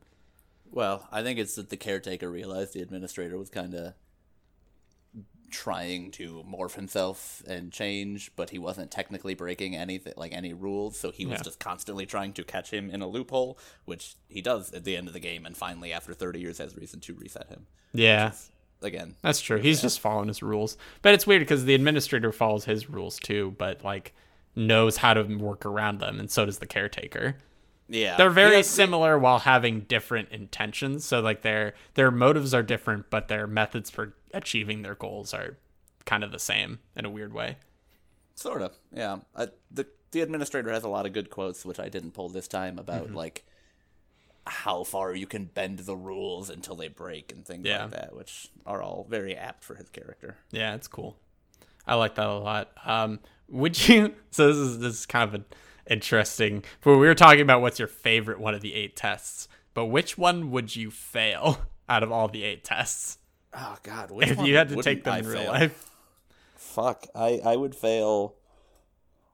Well, 0.71 1.07
I 1.11 1.21
think 1.21 1.37
it's 1.37 1.55
that 1.55 1.69
the 1.69 1.77
caretaker 1.77 2.29
realized 2.31 2.73
the 2.73 2.81
administrator 2.81 3.37
was 3.37 3.49
kind 3.49 3.73
of 3.73 3.93
trying 5.49 6.11
to 6.11 6.45
morph 6.49 6.75
himself 6.75 7.43
and 7.45 7.73
change, 7.73 8.31
but 8.37 8.51
he 8.51 8.57
wasn't 8.57 8.89
technically 8.89 9.33
breaking 9.33 9.75
anything 9.75 10.13
like 10.15 10.31
any 10.31 10.53
rules, 10.53 10.97
so 10.97 11.11
he 11.11 11.25
was 11.25 11.39
Yeah. 11.39 11.43
just 11.43 11.59
constantly 11.59 12.05
trying 12.05 12.31
to 12.33 12.43
catch 12.45 12.71
him 12.71 12.89
in 12.89 13.01
a 13.01 13.07
loophole, 13.07 13.59
which 13.83 14.15
he 14.29 14.41
does 14.41 14.71
at 14.71 14.85
the 14.85 14.95
end 14.95 15.07
of 15.07 15.13
the 15.13 15.19
game, 15.19 15.45
and 15.45 15.57
finally, 15.57 15.91
after 15.91 16.13
30 16.13 16.39
years, 16.39 16.57
has 16.59 16.77
reason 16.77 17.01
to 17.01 17.13
reset 17.15 17.49
him. 17.49 17.67
Yeah, 17.93 18.31
Again, 18.83 19.15
that's 19.21 19.41
true. 19.41 19.59
He's 19.59 19.79
just 19.79 19.99
following 19.99 20.27
his 20.29 20.41
rules, 20.41 20.75
but 21.03 21.13
it's 21.13 21.27
weird 21.27 21.41
because 21.41 21.65
the 21.65 21.75
administrator 21.75 22.31
follows 22.31 22.65
his 22.65 22.89
rules 22.89 23.19
too, 23.19 23.53
but 23.59 23.83
like 23.83 24.11
knows 24.55 24.97
how 24.97 25.13
to 25.13 25.23
work 25.23 25.65
around 25.65 25.99
them, 25.99 26.19
and 26.19 26.29
so 26.29 26.45
does 26.45 26.59
the 26.59 26.65
caretaker. 26.65 27.35
yeah, 27.87 28.17
They're 28.17 28.29
very 28.29 28.57
Yeah, 28.57 28.61
similar 28.63 29.17
while 29.19 29.39
having 29.39 29.81
different 29.81 30.29
intentions. 30.29 31.05
So 31.05 31.19
like 31.21 31.41
their 31.41 31.73
their 31.95 32.11
motives 32.11 32.53
are 32.53 32.63
different, 32.63 33.09
but 33.09 33.27
their 33.27 33.47
methods 33.47 33.89
for 33.89 34.13
achieving 34.33 34.81
their 34.81 34.95
goals 34.95 35.33
are 35.33 35.57
kind 36.05 36.23
of 36.23 36.31
the 36.31 36.39
same 36.39 36.79
in 36.95 37.05
a 37.05 37.09
weird 37.09 37.33
way. 37.33 37.57
Sort 38.35 38.61
of, 38.61 38.77
yeah. 38.93 39.17
Uh, 39.35 39.47
the 39.69 39.87
the 40.11 40.21
administrator 40.21 40.71
has 40.71 40.83
a 40.83 40.89
lot 40.89 41.05
of 41.05 41.13
good 41.13 41.29
quotes, 41.29 41.65
which 41.65 41.79
I 41.79 41.87
didn't 41.89 42.11
pull 42.11 42.29
this 42.29 42.47
time 42.47 42.77
about 42.79 43.05
Mm-hmm. 43.07 43.15
like 43.15 43.45
how 44.47 44.83
far 44.83 45.13
you 45.13 45.27
can 45.27 45.45
bend 45.45 45.79
the 45.79 45.95
rules 45.95 46.49
until 46.49 46.75
they 46.75 46.87
break 46.87 47.31
and 47.31 47.45
things 47.45 47.65
Yeah. 47.65 47.83
like 47.83 47.91
that, 47.91 48.15
which 48.15 48.47
are 48.65 48.81
all 48.81 49.05
very 49.09 49.35
apt 49.35 49.63
for 49.63 49.75
his 49.75 49.87
character. 49.89 50.37
Yeah, 50.51 50.73
it's 50.75 50.87
cool. 50.87 51.17
I 51.85 51.95
like 51.95 52.15
that 52.15 52.27
a 52.27 52.33
lot. 52.33 52.71
Um, 52.85 53.19
would 53.51 53.87
you? 53.87 54.15
So 54.33 54.47
this 54.47 54.55
is 54.55 54.79
this 54.79 54.99
is 54.99 55.05
kind 55.05 55.27
of 55.27 55.33
an 55.33 55.45
interesting. 55.89 56.63
But 56.79 56.97
we 56.97 57.05
were 57.05 57.13
talking 57.13 57.41
about 57.41 57.59
what's 57.59 57.79
your 57.79 57.89
favorite 57.89 58.39
one 58.39 58.53
of 58.53 58.61
the 58.61 58.73
eight 58.73 58.95
tests, 58.95 59.49
but 59.73 59.87
which 59.87 60.17
one 60.17 60.51
would 60.51 60.73
you 60.73 60.89
fail 60.89 61.59
out 61.89 62.01
of 62.01 62.13
all 62.13 62.29
the 62.29 62.43
eight 62.43 62.63
tests 62.63 63.17
Oh 63.53 63.77
God, 63.83 64.11
which 64.11 64.29
if 64.29 64.39
you 64.39 64.55
had 64.55 64.69
to 64.69 64.81
take 64.81 65.03
them 65.03 65.13
I 65.13 65.19
in 65.19 65.27
real 65.27 65.45
life? 65.45 65.89
Fuck, 66.55 67.07
I 67.13 67.41
I 67.43 67.55
would 67.55 67.75
fail. 67.75 68.35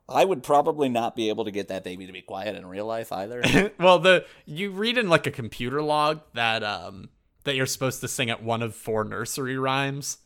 I 0.09 0.23
would 0.23 0.41
probably 0.41 0.89
not 0.89 1.15
be 1.15 1.29
able 1.29 1.45
to 1.45 1.51
get 1.51 1.67
that 1.67 1.83
baby 1.83 2.07
to 2.07 2.13
be 2.13 2.21
quiet 2.21 2.55
in 2.55 2.65
real 2.65 2.85
life 2.85 3.11
either. 3.11 3.73
well, 3.79 3.99
the 3.99 4.25
you 4.45 4.71
read 4.71 4.97
in 4.97 5.09
like 5.09 5.27
a 5.27 5.31
computer 5.31 5.81
log 5.81 6.21
that 6.33 6.63
um 6.63 7.09
that 7.43 7.55
you're 7.55 7.65
supposed 7.65 8.01
to 8.01 8.07
sing 8.07 8.29
at 8.29 8.41
one 8.41 8.61
of 8.61 8.75
four 8.75 9.03
nursery 9.03 9.57
rhymes. 9.57 10.17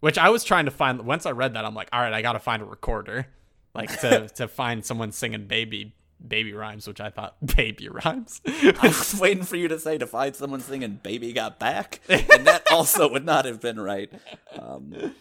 Which 0.00 0.16
I 0.18 0.30
was 0.30 0.44
trying 0.44 0.64
to 0.64 0.70
find. 0.70 1.00
Once 1.04 1.26
I 1.26 1.30
read 1.32 1.54
that, 1.54 1.64
I'm 1.64 1.74
like, 1.74 1.88
all 1.92 2.00
right, 2.00 2.12
I 2.12 2.22
got 2.22 2.32
to 2.32 2.38
find 2.40 2.62
a 2.62 2.64
recorder, 2.64 3.26
like 3.74 4.00
to 4.00 4.28
to 4.36 4.48
find 4.48 4.84
someone 4.84 5.12
singing 5.12 5.46
baby 5.46 5.94
baby 6.26 6.52
rhymes, 6.52 6.86
which 6.86 7.00
I 7.00 7.10
thought 7.10 7.36
baby 7.56 7.88
rhymes. 7.88 8.40
I 8.46 8.74
was 8.82 9.18
waiting 9.20 9.42
for 9.44 9.56
you 9.56 9.68
to 9.68 9.78
say 9.78 9.98
to 9.98 10.06
find 10.06 10.34
someone 10.34 10.60
singing 10.60 11.00
"Baby 11.02 11.32
Got 11.32 11.58
Back," 11.58 12.00
and 12.08 12.46
that 12.46 12.64
also 12.72 13.10
would 13.10 13.24
not 13.24 13.44
have 13.44 13.60
been 13.60 13.78
right. 13.80 14.10
Um, 14.58 15.14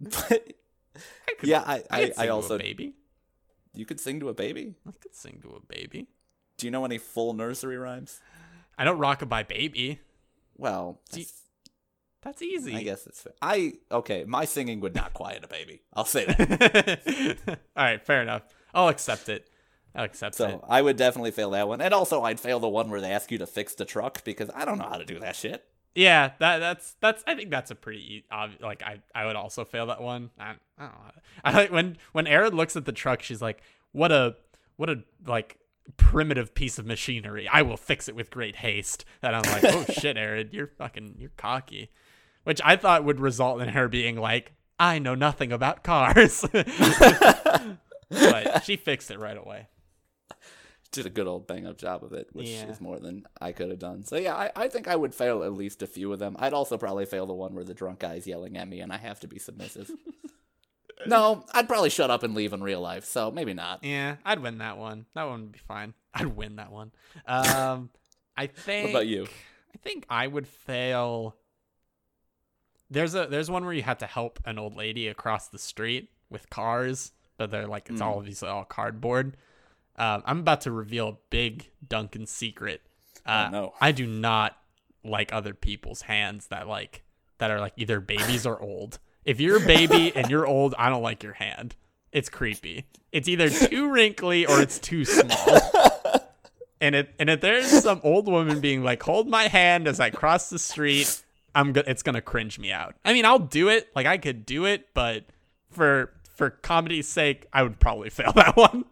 but 0.00 0.52
yeah, 1.42 1.62
I 1.66 1.82
I, 1.90 2.02
I, 2.02 2.12
I 2.24 2.28
also 2.28 2.56
a 2.56 2.58
baby. 2.58 2.94
you 3.74 3.84
could 3.86 4.00
sing 4.00 4.20
to 4.20 4.28
a 4.28 4.34
baby. 4.34 4.74
I 4.86 4.92
could 5.00 5.14
sing 5.14 5.40
to 5.42 5.50
a 5.56 5.60
baby. 5.60 6.08
Do 6.58 6.66
you 6.66 6.70
know 6.70 6.84
any 6.84 6.98
full 6.98 7.32
nursery 7.34 7.76
rhymes? 7.76 8.20
I 8.78 8.84
don't 8.84 8.98
rockabye 8.98 9.48
baby. 9.48 10.00
Well, 10.56 11.00
that's- 11.10 11.32
That's 12.26 12.42
easy. 12.42 12.74
I 12.74 12.82
guess 12.82 13.06
it's 13.06 13.22
fair. 13.22 13.34
I 13.40 13.74
okay. 13.90 14.24
My 14.26 14.46
singing 14.46 14.80
would 14.80 14.96
not 14.96 15.14
quiet 15.14 15.44
a 15.44 15.46
baby. 15.46 15.82
I'll 15.94 16.04
say 16.04 16.24
that. 16.24 17.38
All 17.76 17.84
right, 17.84 18.04
fair 18.04 18.20
enough. 18.20 18.42
I'll 18.74 18.88
accept 18.88 19.28
it. 19.28 19.48
I'll 19.94 20.06
accept 20.06 20.34
it. 20.34 20.38
So 20.38 20.64
I 20.68 20.82
would 20.82 20.96
definitely 20.96 21.30
fail 21.30 21.50
that 21.50 21.68
one, 21.68 21.80
and 21.80 21.94
also 21.94 22.22
I'd 22.22 22.40
fail 22.40 22.58
the 22.58 22.68
one 22.68 22.90
where 22.90 23.00
they 23.00 23.12
ask 23.12 23.30
you 23.30 23.38
to 23.38 23.46
fix 23.46 23.76
the 23.76 23.84
truck 23.84 24.24
because 24.24 24.50
I 24.56 24.64
don't 24.64 24.76
know 24.76 24.88
how 24.88 24.96
to 24.96 25.04
do 25.04 25.20
that 25.20 25.36
shit. 25.36 25.66
Yeah, 25.94 26.32
that 26.40 26.58
that's 26.58 26.96
that's. 27.00 27.22
I 27.28 27.36
think 27.36 27.50
that's 27.50 27.70
a 27.70 27.76
pretty 27.76 28.24
obvious. 28.28 28.60
Like 28.60 28.82
I, 28.82 29.00
I 29.14 29.26
would 29.26 29.36
also 29.36 29.64
fail 29.64 29.86
that 29.86 30.02
one. 30.02 30.30
I, 30.36 30.54
I 30.78 30.82
don't 30.82 30.92
know. 30.92 31.10
I 31.44 31.52
like 31.52 31.70
when 31.70 31.96
when 32.10 32.26
Arid 32.26 32.54
looks 32.54 32.74
at 32.74 32.86
the 32.86 32.92
truck, 32.92 33.22
she's 33.22 33.40
like, 33.40 33.62
"What 33.92 34.10
a 34.10 34.34
what 34.78 34.90
a 34.90 35.04
like 35.24 35.58
primitive 35.96 36.56
piece 36.56 36.76
of 36.80 36.86
machinery. 36.86 37.46
I 37.46 37.62
will 37.62 37.76
fix 37.76 38.08
it 38.08 38.16
with 38.16 38.32
great 38.32 38.56
haste." 38.56 39.04
And 39.22 39.36
I'm 39.36 39.42
like, 39.42 39.64
"Oh 39.64 39.84
shit, 39.92 40.16
Arid, 40.16 40.52
you're 40.52 40.66
fucking 40.66 41.14
you're 41.18 41.30
cocky," 41.36 41.92
which 42.46 42.60
I 42.64 42.76
thought 42.76 43.02
would 43.04 43.18
result 43.18 43.60
in 43.60 43.70
her 43.70 43.88
being 43.88 44.16
like, 44.16 44.52
"I 44.78 45.00
know 45.00 45.16
nothing 45.16 45.50
about 45.52 45.82
cars," 45.82 46.44
but 46.52 46.68
she 48.64 48.76
fixed 48.76 49.10
it 49.10 49.18
right 49.18 49.36
away. 49.36 49.66
Did 50.92 51.06
a 51.06 51.10
good 51.10 51.26
old 51.26 51.46
bang 51.46 51.66
up 51.66 51.76
job 51.76 52.04
of 52.04 52.12
it, 52.12 52.28
which 52.32 52.48
Yeah. 52.48 52.68
is 52.68 52.80
more 52.80 52.98
than 53.00 53.26
I 53.40 53.52
could 53.52 53.70
have 53.70 53.78
done. 53.80 54.04
So 54.04 54.16
yeah, 54.16 54.34
I, 54.34 54.50
I 54.56 54.68
think 54.68 54.86
I 54.88 54.96
would 54.96 55.14
fail 55.14 55.42
at 55.42 55.52
least 55.52 55.82
a 55.82 55.86
few 55.86 56.12
of 56.12 56.18
them. 56.20 56.36
I'd 56.38 56.54
also 56.54 56.78
probably 56.78 57.04
fail 57.06 57.26
the 57.26 57.34
one 57.34 57.54
where 57.54 57.64
the 57.64 57.74
drunk 57.74 57.98
guy's 57.98 58.26
yelling 58.26 58.56
at 58.56 58.68
me 58.68 58.80
and 58.80 58.92
I 58.92 58.96
have 58.98 59.20
to 59.20 59.28
be 59.28 59.38
submissive. 59.38 59.90
no, 61.06 61.44
I'd 61.52 61.68
probably 61.68 61.90
shut 61.90 62.10
up 62.10 62.22
and 62.22 62.34
leave 62.34 62.52
in 62.52 62.62
real 62.62 62.80
life. 62.80 63.04
So 63.04 63.30
maybe 63.30 63.52
not. 63.52 63.80
Yeah, 63.82 64.16
I'd 64.24 64.40
win 64.40 64.58
that 64.58 64.78
one. 64.78 65.06
That 65.14 65.24
one 65.24 65.42
would 65.42 65.52
be 65.52 65.58
fine. 65.58 65.92
I'd 66.14 66.36
win 66.36 66.56
that 66.56 66.72
one. 66.72 66.92
Um, 67.26 67.90
I 68.36 68.46
think. 68.46 68.84
What 68.86 68.90
about 69.00 69.06
you? 69.08 69.26
I 69.74 69.78
think 69.78 70.06
I 70.08 70.26
would 70.26 70.46
fail. 70.46 71.36
There's 72.90 73.14
a 73.14 73.26
there's 73.26 73.50
one 73.50 73.64
where 73.64 73.74
you 73.74 73.82
have 73.82 73.98
to 73.98 74.06
help 74.06 74.40
an 74.44 74.58
old 74.58 74.76
lady 74.76 75.08
across 75.08 75.48
the 75.48 75.58
street 75.58 76.10
with 76.30 76.48
cars, 76.50 77.12
but 77.36 77.50
they're 77.50 77.66
like 77.66 77.88
it's 77.90 78.00
all 78.00 78.18
obviously 78.18 78.48
all 78.48 78.64
cardboard. 78.64 79.36
Um, 79.96 80.22
I'm 80.26 80.40
about 80.40 80.62
to 80.62 80.70
reveal 80.70 81.08
a 81.08 81.16
big 81.30 81.70
Duncan 81.86 82.26
secret. 82.26 82.82
Uh, 83.24 83.48
no. 83.50 83.74
I 83.80 83.92
do 83.92 84.06
not 84.06 84.56
like 85.04 85.32
other 85.32 85.54
people's 85.54 86.02
hands 86.02 86.48
that 86.48 86.68
like 86.68 87.02
that 87.38 87.50
are 87.50 87.60
like 87.60 87.72
either 87.76 88.00
babies 88.00 88.46
or 88.46 88.60
old. 88.60 88.98
If 89.24 89.40
you're 89.40 89.62
a 89.62 89.66
baby 89.66 90.12
and 90.16 90.30
you're 90.30 90.46
old, 90.46 90.74
I 90.78 90.88
don't 90.88 91.02
like 91.02 91.22
your 91.22 91.34
hand. 91.34 91.74
It's 92.12 92.28
creepy. 92.28 92.86
It's 93.12 93.28
either 93.28 93.50
too 93.50 93.90
wrinkly 93.90 94.46
or 94.46 94.60
it's 94.60 94.78
too 94.78 95.04
small. 95.04 95.60
And 96.80 96.94
it 96.94 97.14
and 97.18 97.30
if 97.30 97.40
there's 97.40 97.66
some 97.82 98.00
old 98.04 98.26
woman 98.26 98.60
being 98.60 98.84
like, 98.84 99.02
"Hold 99.02 99.28
my 99.28 99.48
hand 99.48 99.88
as 99.88 99.98
I 99.98 100.10
cross 100.10 100.50
the 100.50 100.58
street," 100.58 101.22
I'm 101.56 101.72
go- 101.72 101.82
it's 101.86 102.02
gonna 102.04 102.20
cringe 102.20 102.58
me 102.58 102.70
out. 102.70 102.94
I 103.04 103.12
mean, 103.12 103.24
I'll 103.24 103.38
do 103.40 103.68
it. 103.68 103.88
Like 103.96 104.06
I 104.06 104.18
could 104.18 104.46
do 104.46 104.64
it, 104.66 104.88
but 104.94 105.24
for 105.70 106.12
for 106.34 106.50
comedy's 106.50 107.08
sake, 107.08 107.46
I 107.52 107.62
would 107.62 107.80
probably 107.80 108.10
fail 108.18 108.32
that 108.32 108.56
one. 108.56 108.84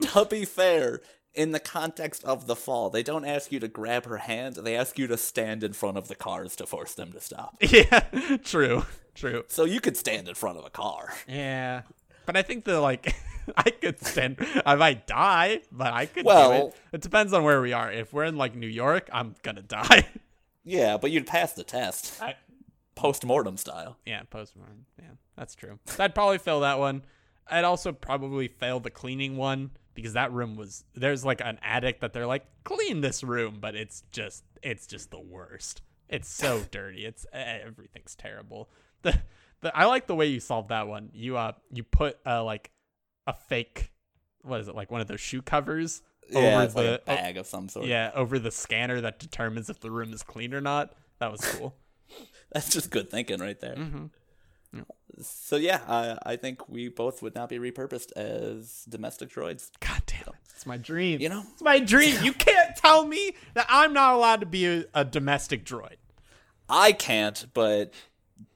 to 0.00 0.24
be 0.24 0.44
fair, 0.44 1.00
in 1.34 1.50
the 1.50 1.60
context 1.60 2.22
of 2.24 2.46
the 2.46 2.54
fall, 2.56 2.88
they 2.90 3.02
don't 3.02 3.24
ask 3.24 3.50
you 3.52 3.58
to 3.60 3.68
grab 3.68 4.06
her 4.06 4.18
hand. 4.18 4.54
They 4.56 4.76
ask 4.76 4.98
you 4.98 5.06
to 5.08 5.16
stand 5.16 5.64
in 5.64 5.72
front 5.72 5.98
of 5.98 6.08
the 6.08 6.14
cars 6.14 6.54
to 6.56 6.66
force 6.66 6.94
them 6.94 7.12
to 7.12 7.20
stop. 7.20 7.56
yeah, 7.60 8.00
true, 8.44 8.84
true. 9.14 9.44
So 9.48 9.64
you 9.64 9.80
could 9.80 9.96
stand 9.96 10.28
in 10.28 10.34
front 10.36 10.58
of 10.58 10.64
a 10.64 10.70
car. 10.70 11.12
Yeah, 11.28 11.82
but 12.26 12.36
I 12.36 12.42
think 12.42 12.64
the 12.64 12.80
like. 12.80 13.14
I 13.58 13.68
could 13.68 14.02
stand. 14.02 14.36
I 14.64 14.74
might 14.76 15.06
die, 15.06 15.60
but 15.70 15.92
I 15.92 16.06
could 16.06 16.22
do 16.22 16.28
Well- 16.28 16.68
it. 16.68 16.74
It 16.94 17.00
depends 17.02 17.34
on 17.34 17.44
where 17.44 17.60
we 17.60 17.74
are. 17.74 17.92
If 17.92 18.10
we're 18.12 18.24
in 18.24 18.36
like 18.38 18.54
New 18.54 18.66
York, 18.68 19.10
I'm 19.12 19.34
gonna 19.42 19.60
die. 19.60 20.06
Yeah, 20.64 20.96
but 20.96 21.10
you'd 21.10 21.26
pass 21.26 21.52
the 21.52 21.64
test, 21.64 22.20
I, 22.22 22.34
post 22.94 23.24
mortem 23.24 23.56
style. 23.56 23.98
Yeah, 24.06 24.22
post-mortem. 24.30 24.86
Yeah, 24.98 25.10
that's 25.36 25.54
true. 25.54 25.78
So 25.86 26.02
I'd 26.04 26.14
probably 26.14 26.38
fail 26.38 26.60
that 26.60 26.78
one. 26.78 27.02
I'd 27.46 27.64
also 27.64 27.92
probably 27.92 28.48
fail 28.48 28.80
the 28.80 28.90
cleaning 28.90 29.36
one 29.36 29.72
because 29.94 30.14
that 30.14 30.32
room 30.32 30.56
was 30.56 30.84
there's 30.94 31.24
like 31.24 31.40
an 31.42 31.58
attic 31.62 32.00
that 32.00 32.12
they're 32.12 32.26
like 32.26 32.46
clean 32.64 33.00
this 33.00 33.22
room, 33.22 33.58
but 33.60 33.74
it's 33.74 34.02
just 34.12 34.44
it's 34.62 34.86
just 34.86 35.10
the 35.10 35.20
worst. 35.20 35.82
It's 36.08 36.28
so 36.28 36.64
dirty. 36.70 37.04
It's 37.04 37.26
everything's 37.32 38.14
terrible. 38.14 38.70
The, 39.02 39.20
the 39.60 39.76
I 39.76 39.84
like 39.84 40.06
the 40.06 40.14
way 40.14 40.26
you 40.26 40.40
solved 40.40 40.70
that 40.70 40.88
one. 40.88 41.10
You 41.12 41.36
uh 41.36 41.52
you 41.70 41.82
put 41.82 42.18
uh 42.26 42.42
like 42.42 42.70
a 43.26 43.34
fake 43.34 43.90
what 44.42 44.60
is 44.60 44.68
it 44.68 44.74
like 44.74 44.90
one 44.90 45.00
of 45.00 45.06
those 45.06 45.20
shoe 45.20 45.40
covers 45.42 46.02
Yeah, 46.30 46.62
over 46.62 46.82
the 46.82 46.90
like 46.90 47.00
a 47.00 47.04
bag 47.04 47.36
of 47.36 47.46
some 47.46 47.68
sort. 47.68 47.86
yeah 47.86 48.10
over 48.14 48.38
the 48.38 48.50
scanner 48.50 49.00
that 49.00 49.18
determines 49.18 49.68
if 49.68 49.80
the 49.80 49.90
room 49.90 50.12
is 50.12 50.22
clean 50.22 50.54
or 50.54 50.60
not. 50.60 50.94
That 51.18 51.30
was 51.30 51.40
cool. 51.40 51.76
That's 52.52 52.70
just 52.70 52.90
good 52.90 53.10
thinking 53.10 53.40
right 53.40 53.58
there. 53.58 53.76
Mm-hmm. 53.76 54.06
So 55.20 55.56
yeah, 55.56 55.80
I, 55.86 56.32
I 56.32 56.36
think 56.36 56.68
we 56.68 56.88
both 56.88 57.22
would 57.22 57.34
not 57.34 57.48
be 57.48 57.58
repurposed 57.58 58.12
as 58.16 58.84
domestic 58.88 59.30
droids. 59.30 59.70
God 59.80 60.02
damn 60.06 60.22
it. 60.22 60.34
It's 60.54 60.66
my 60.66 60.76
dream. 60.76 61.20
You 61.20 61.28
know? 61.28 61.44
It's 61.52 61.62
my 61.62 61.78
dream. 61.78 62.22
You 62.22 62.32
can't 62.32 62.76
tell 62.76 63.06
me 63.06 63.34
that 63.54 63.66
I'm 63.68 63.92
not 63.92 64.14
allowed 64.14 64.40
to 64.40 64.46
be 64.46 64.66
a, 64.66 64.84
a 64.94 65.04
domestic 65.04 65.64
droid. 65.64 65.96
I 66.68 66.92
can't, 66.92 67.46
but 67.54 67.92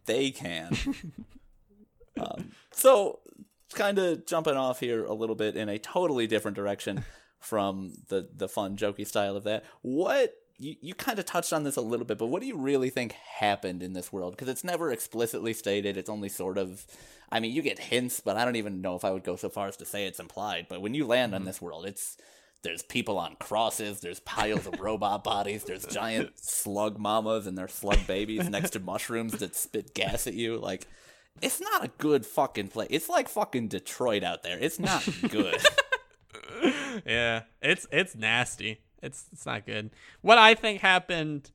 they 0.07 0.31
can. 0.31 0.77
um, 2.21 2.53
so, 2.73 3.21
kind 3.75 3.99
of 3.99 4.27
jumping 4.27 4.57
off 4.57 4.81
here 4.81 5.05
a 5.05 5.13
little 5.13 5.37
bit 5.37 5.57
in 5.57 5.69
a 5.69 5.79
totally 5.79 6.27
different 6.27 6.57
direction 6.57 7.05
from 7.39 7.93
the 8.09 8.29
the 8.35 8.49
fun, 8.49 8.77
jokey 8.77 9.07
style 9.07 9.37
of 9.37 9.45
that. 9.45 9.65
What 9.83 10.35
you 10.59 10.77
you 10.81 10.95
kind 10.95 11.19
of 11.19 11.25
touched 11.25 11.53
on 11.53 11.65
this 11.65 11.77
a 11.77 11.81
little 11.81 12.07
bit, 12.07 12.19
but 12.19 12.27
what 12.27 12.43
do 12.43 12.49
you 12.49 12.57
really 12.57 12.91
think 12.91 13.13
happened 13.13 13.83
in 13.83 13.93
this 13.93 14.13
world? 14.13 14.33
Because 14.33 14.49
it's 14.49 14.65
never 14.65 14.91
explicitly 14.91 15.53
stated. 15.53 15.97
It's 15.97 16.11
only 16.11 16.29
sort 16.29 16.59
of. 16.59 16.87
I 17.31 17.41
mean, 17.41 17.53
you 17.53 17.61
get 17.61 17.79
hints, 17.79 18.21
but 18.21 18.37
I 18.37 18.45
don't 18.45 18.57
even 18.57 18.81
know 18.81 18.97
if 18.97 19.05
I 19.05 19.11
would 19.11 19.23
go 19.23 19.37
so 19.37 19.51
far 19.51 19.69
as 19.69 19.77
to 19.77 19.85
say 19.85 20.07
it's 20.07 20.19
implied. 20.19 20.67
But 20.69 20.81
when 20.81 20.95
you 20.95 21.07
land 21.07 21.35
on 21.35 21.41
mm-hmm. 21.41 21.47
this 21.47 21.61
world, 21.61 21.85
it's 21.87 22.17
there's 22.63 22.83
people 22.83 23.19
on 23.19 23.37
crosses, 23.37 24.01
there's 24.01 24.21
piles 24.21 24.67
of 24.67 24.81
robot 24.81 25.23
bodies, 25.23 25.65
there's 25.65 25.85
giant 25.87 26.39
slug 26.41 26.99
mamas 26.99 27.47
and 27.47 27.57
their 27.57 27.69
slug 27.69 28.07
babies 28.07 28.49
next 28.49 28.71
to 28.71 28.81
mushrooms 28.81 29.35
that 29.35 29.55
spit 29.55 29.95
gas 29.95 30.27
at 30.27 30.35
you. 30.35 30.57
Like, 30.57 30.89
it's 31.41 31.61
not 31.61 31.85
a 31.85 31.91
good 31.99 32.27
fucking 32.27 32.69
place. 32.69 32.89
It's 32.91 33.09
like 33.09 33.29
fucking 33.29 33.69
Detroit 33.69 34.25
out 34.25 34.43
there. 34.43 34.59
It's 34.59 34.81
not 34.81 35.07
good. 35.29 35.57
Yeah, 37.07 37.43
it's 37.63 37.87
it's 37.93 38.15
nasty. 38.15 38.81
It's 39.03 39.27
it's 39.33 39.47
not 39.47 39.67
good. 39.67 39.91
What 40.23 40.39
I 40.39 40.55
think 40.55 40.81
happened. 40.81 41.51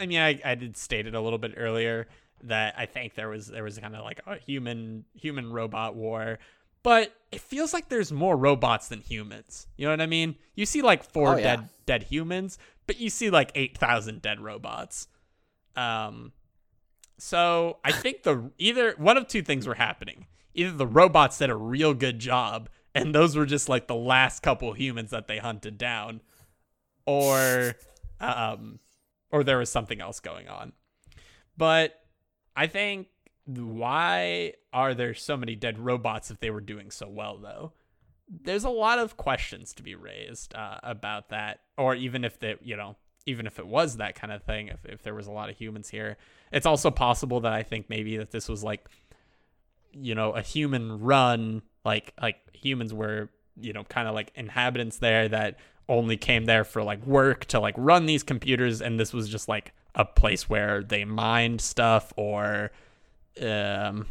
I 0.00 0.06
mean, 0.06 0.18
I, 0.20 0.40
I 0.44 0.54
did 0.54 0.76
state 0.78 1.06
it 1.06 1.14
a 1.14 1.20
little 1.20 1.38
bit 1.38 1.52
earlier 1.56 2.08
that 2.44 2.74
I 2.78 2.86
think 2.86 3.14
there 3.14 3.28
was 3.28 3.46
there 3.48 3.62
was 3.64 3.78
kind 3.78 3.94
of 3.94 4.02
like 4.04 4.20
a 4.26 4.36
human 4.36 5.04
human 5.14 5.52
robot 5.52 5.94
war, 5.94 6.38
but 6.82 7.14
it 7.30 7.40
feels 7.40 7.72
like 7.74 7.88
there's 7.88 8.10
more 8.10 8.36
robots 8.36 8.88
than 8.88 9.00
humans. 9.00 9.66
You 9.76 9.86
know 9.86 9.92
what 9.92 10.00
I 10.00 10.06
mean? 10.06 10.36
You 10.54 10.64
see 10.66 10.80
like 10.82 11.04
four 11.04 11.34
Oh, 11.34 11.36
yeah. 11.36 11.56
dead 11.56 11.68
dead 11.84 12.02
humans, 12.04 12.58
but 12.86 12.98
you 12.98 13.10
see 13.10 13.28
like 13.30 13.52
eight 13.54 13.76
thousand 13.76 14.22
dead 14.22 14.40
robots. 14.40 15.08
Um, 15.76 16.32
so 17.18 17.78
I 17.84 17.92
think 17.92 18.22
the 18.22 18.50
either 18.58 18.94
one 18.96 19.16
of 19.16 19.28
two 19.28 19.42
things 19.42 19.66
were 19.66 19.74
happening. 19.74 20.26
Either 20.54 20.72
the 20.72 20.86
robots 20.86 21.38
did 21.38 21.50
a 21.50 21.54
real 21.56 21.94
good 21.94 22.18
job, 22.18 22.68
and 22.94 23.14
those 23.14 23.36
were 23.36 23.46
just 23.46 23.68
like 23.68 23.86
the 23.86 23.94
last 23.94 24.42
couple 24.42 24.72
humans 24.72 25.10
that 25.10 25.26
they 25.26 25.38
hunted 25.38 25.78
down, 25.78 26.20
or 27.06 27.74
um, 28.20 28.78
or 29.30 29.44
there 29.44 29.58
was 29.58 29.70
something 29.70 30.00
else 30.00 30.20
going 30.20 30.48
on. 30.48 30.72
But 31.56 31.98
I 32.56 32.66
think 32.66 33.08
why 33.46 34.54
are 34.72 34.94
there 34.94 35.14
so 35.14 35.36
many 35.36 35.54
dead 35.56 35.78
robots 35.78 36.30
if 36.30 36.40
they 36.40 36.50
were 36.50 36.60
doing 36.60 36.90
so 36.90 37.08
well 37.08 37.38
though? 37.38 37.72
There's 38.28 38.64
a 38.64 38.70
lot 38.70 38.98
of 38.98 39.16
questions 39.16 39.74
to 39.74 39.82
be 39.82 39.94
raised 39.94 40.54
uh, 40.54 40.78
about 40.82 41.30
that, 41.30 41.60
or 41.76 41.94
even 41.94 42.24
if 42.24 42.38
they, 42.38 42.56
you 42.62 42.76
know, 42.76 42.96
even 43.26 43.46
if 43.46 43.58
it 43.58 43.66
was 43.66 43.96
that 43.96 44.14
kind 44.14 44.32
of 44.32 44.42
thing, 44.44 44.68
if 44.68 44.84
if 44.86 45.02
there 45.02 45.14
was 45.14 45.26
a 45.26 45.32
lot 45.32 45.50
of 45.50 45.56
humans 45.56 45.88
here, 45.88 46.16
it's 46.50 46.66
also 46.66 46.90
possible 46.90 47.40
that 47.40 47.52
I 47.52 47.62
think 47.62 47.88
maybe 47.88 48.16
that 48.18 48.30
this 48.30 48.48
was 48.48 48.64
like, 48.64 48.88
you 49.92 50.14
know, 50.14 50.32
a 50.32 50.42
human 50.42 51.00
run, 51.00 51.62
like 51.84 52.12
like 52.20 52.36
humans 52.52 52.92
were, 52.94 53.30
you 53.60 53.72
know, 53.72 53.84
kind 53.84 54.08
of 54.08 54.14
like 54.14 54.32
inhabitants 54.34 54.98
there 54.98 55.28
that 55.28 55.58
only 55.88 56.16
came 56.16 56.44
there 56.44 56.64
for 56.64 56.82
like 56.82 57.04
work 57.06 57.44
to 57.46 57.60
like 57.60 57.74
run 57.76 58.06
these 58.06 58.22
computers, 58.22 58.80
and 58.80 58.98
this 58.98 59.12
was 59.12 59.28
just 59.28 59.48
like 59.48 59.72
a 59.94 60.04
place 60.04 60.48
where 60.48 60.82
they 60.82 61.04
mined 61.04 61.60
stuff 61.60 62.12
or 62.16 62.70
um 63.40 64.06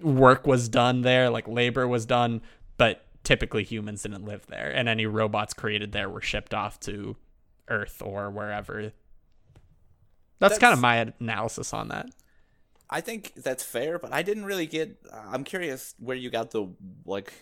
work 0.00 0.46
was 0.46 0.68
done 0.68 1.02
there, 1.02 1.30
like 1.30 1.46
labor 1.46 1.86
was 1.86 2.04
done, 2.06 2.40
but 2.76 3.04
typically 3.22 3.62
humans 3.62 4.02
didn't 4.02 4.24
live 4.24 4.46
there, 4.48 4.72
and 4.74 4.88
any 4.88 5.06
robots 5.06 5.54
created 5.54 5.92
there 5.92 6.08
were 6.10 6.20
shipped 6.20 6.52
off 6.52 6.80
to 6.80 7.16
Earth 7.68 8.02
or 8.04 8.30
wherever. 8.30 8.92
That's, 10.40 10.58
kind 10.58 10.72
of 10.72 10.80
my 10.80 11.12
analysis 11.20 11.72
on 11.72 11.86
that. 11.88 12.10
I 12.92 13.00
think 13.00 13.32
that's 13.34 13.64
fair, 13.64 13.98
but 13.98 14.12
I 14.12 14.22
didn't 14.22 14.44
really 14.44 14.66
get. 14.66 14.96
I'm 15.12 15.44
curious 15.44 15.94
where 15.98 16.16
you 16.16 16.30
got 16.30 16.50
the 16.50 16.68
like 17.06 17.32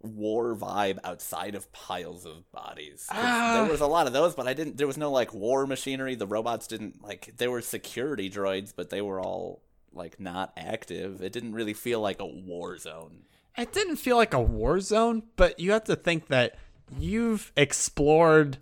war 0.00 0.54
vibe 0.54 0.98
outside 1.02 1.54
of 1.56 1.70
piles 1.72 2.24
of 2.24 2.50
bodies. 2.52 3.06
Ah. 3.10 3.60
there 3.60 3.70
was 3.70 3.80
a 3.80 3.86
lot 3.86 4.06
of 4.06 4.12
those, 4.12 4.34
but 4.34 4.46
I 4.46 4.54
didn't. 4.54 4.76
There 4.76 4.86
was 4.86 4.96
no 4.96 5.10
like 5.10 5.34
war 5.34 5.66
machinery. 5.66 6.14
The 6.14 6.26
robots 6.26 6.66
didn't 6.68 7.02
like. 7.02 7.34
They 7.36 7.48
were 7.48 7.60
security 7.60 8.30
droids, 8.30 8.72
but 8.74 8.90
they 8.90 9.00
were 9.00 9.20
all 9.20 9.62
like 9.92 10.20
not 10.20 10.52
active. 10.56 11.20
It 11.22 11.32
didn't 11.32 11.54
really 11.54 11.74
feel 11.74 12.00
like 12.00 12.20
a 12.20 12.26
war 12.26 12.78
zone. 12.78 13.24
It 13.56 13.72
didn't 13.72 13.96
feel 13.96 14.16
like 14.16 14.34
a 14.34 14.40
war 14.40 14.78
zone, 14.78 15.24
but 15.34 15.58
you 15.58 15.72
have 15.72 15.84
to 15.84 15.96
think 15.96 16.28
that 16.28 16.56
you've 16.96 17.52
explored 17.56 18.58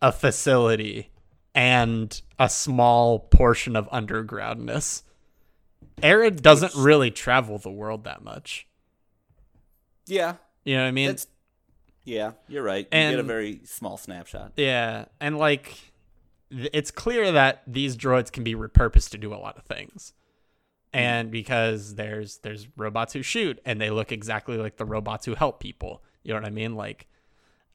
a 0.00 0.12
facility 0.12 1.10
and 1.54 2.22
a 2.38 2.48
small 2.48 3.18
portion 3.18 3.74
of 3.74 3.90
undergroundness. 3.90 5.02
Arid 6.02 6.42
doesn't 6.42 6.74
really 6.74 7.10
travel 7.10 7.58
the 7.58 7.70
world 7.70 8.04
that 8.04 8.22
much. 8.22 8.66
Yeah, 10.06 10.36
You 10.64 10.76
know 10.76 10.82
what 10.82 10.88
I 10.88 10.92
mean? 10.92 11.08
that's. 11.08 11.26
Yeah, 12.04 12.32
you're 12.48 12.62
right. 12.62 12.86
You 12.90 12.98
get 13.10 13.18
a 13.18 13.22
very 13.22 13.60
small 13.64 13.98
snapshot. 13.98 14.52
Yeah, 14.56 15.06
and 15.20 15.36
like 15.36 15.76
it's 16.50 16.90
clear 16.90 17.30
that 17.32 17.62
these 17.66 17.94
droids 17.98 18.32
can 18.32 18.42
be 18.44 18.54
repurposed 18.54 19.10
to 19.10 19.18
do 19.18 19.34
a 19.34 19.36
lot 19.36 19.58
of 19.58 19.64
things. 19.64 20.14
Hmm. 20.94 20.98
And 21.00 21.30
because 21.30 21.96
there's 21.96 22.38
there's 22.38 22.66
robots 22.78 23.12
who 23.12 23.22
shoot 23.22 23.60
and 23.66 23.78
they 23.78 23.90
look 23.90 24.10
exactly 24.10 24.56
like 24.56 24.78
the 24.78 24.86
robots 24.86 25.26
who 25.26 25.34
help 25.34 25.60
people. 25.60 26.02
You 26.22 26.32
know 26.32 26.40
what 26.40 26.46
I 26.46 26.50
mean? 26.50 26.74
Like 26.76 27.08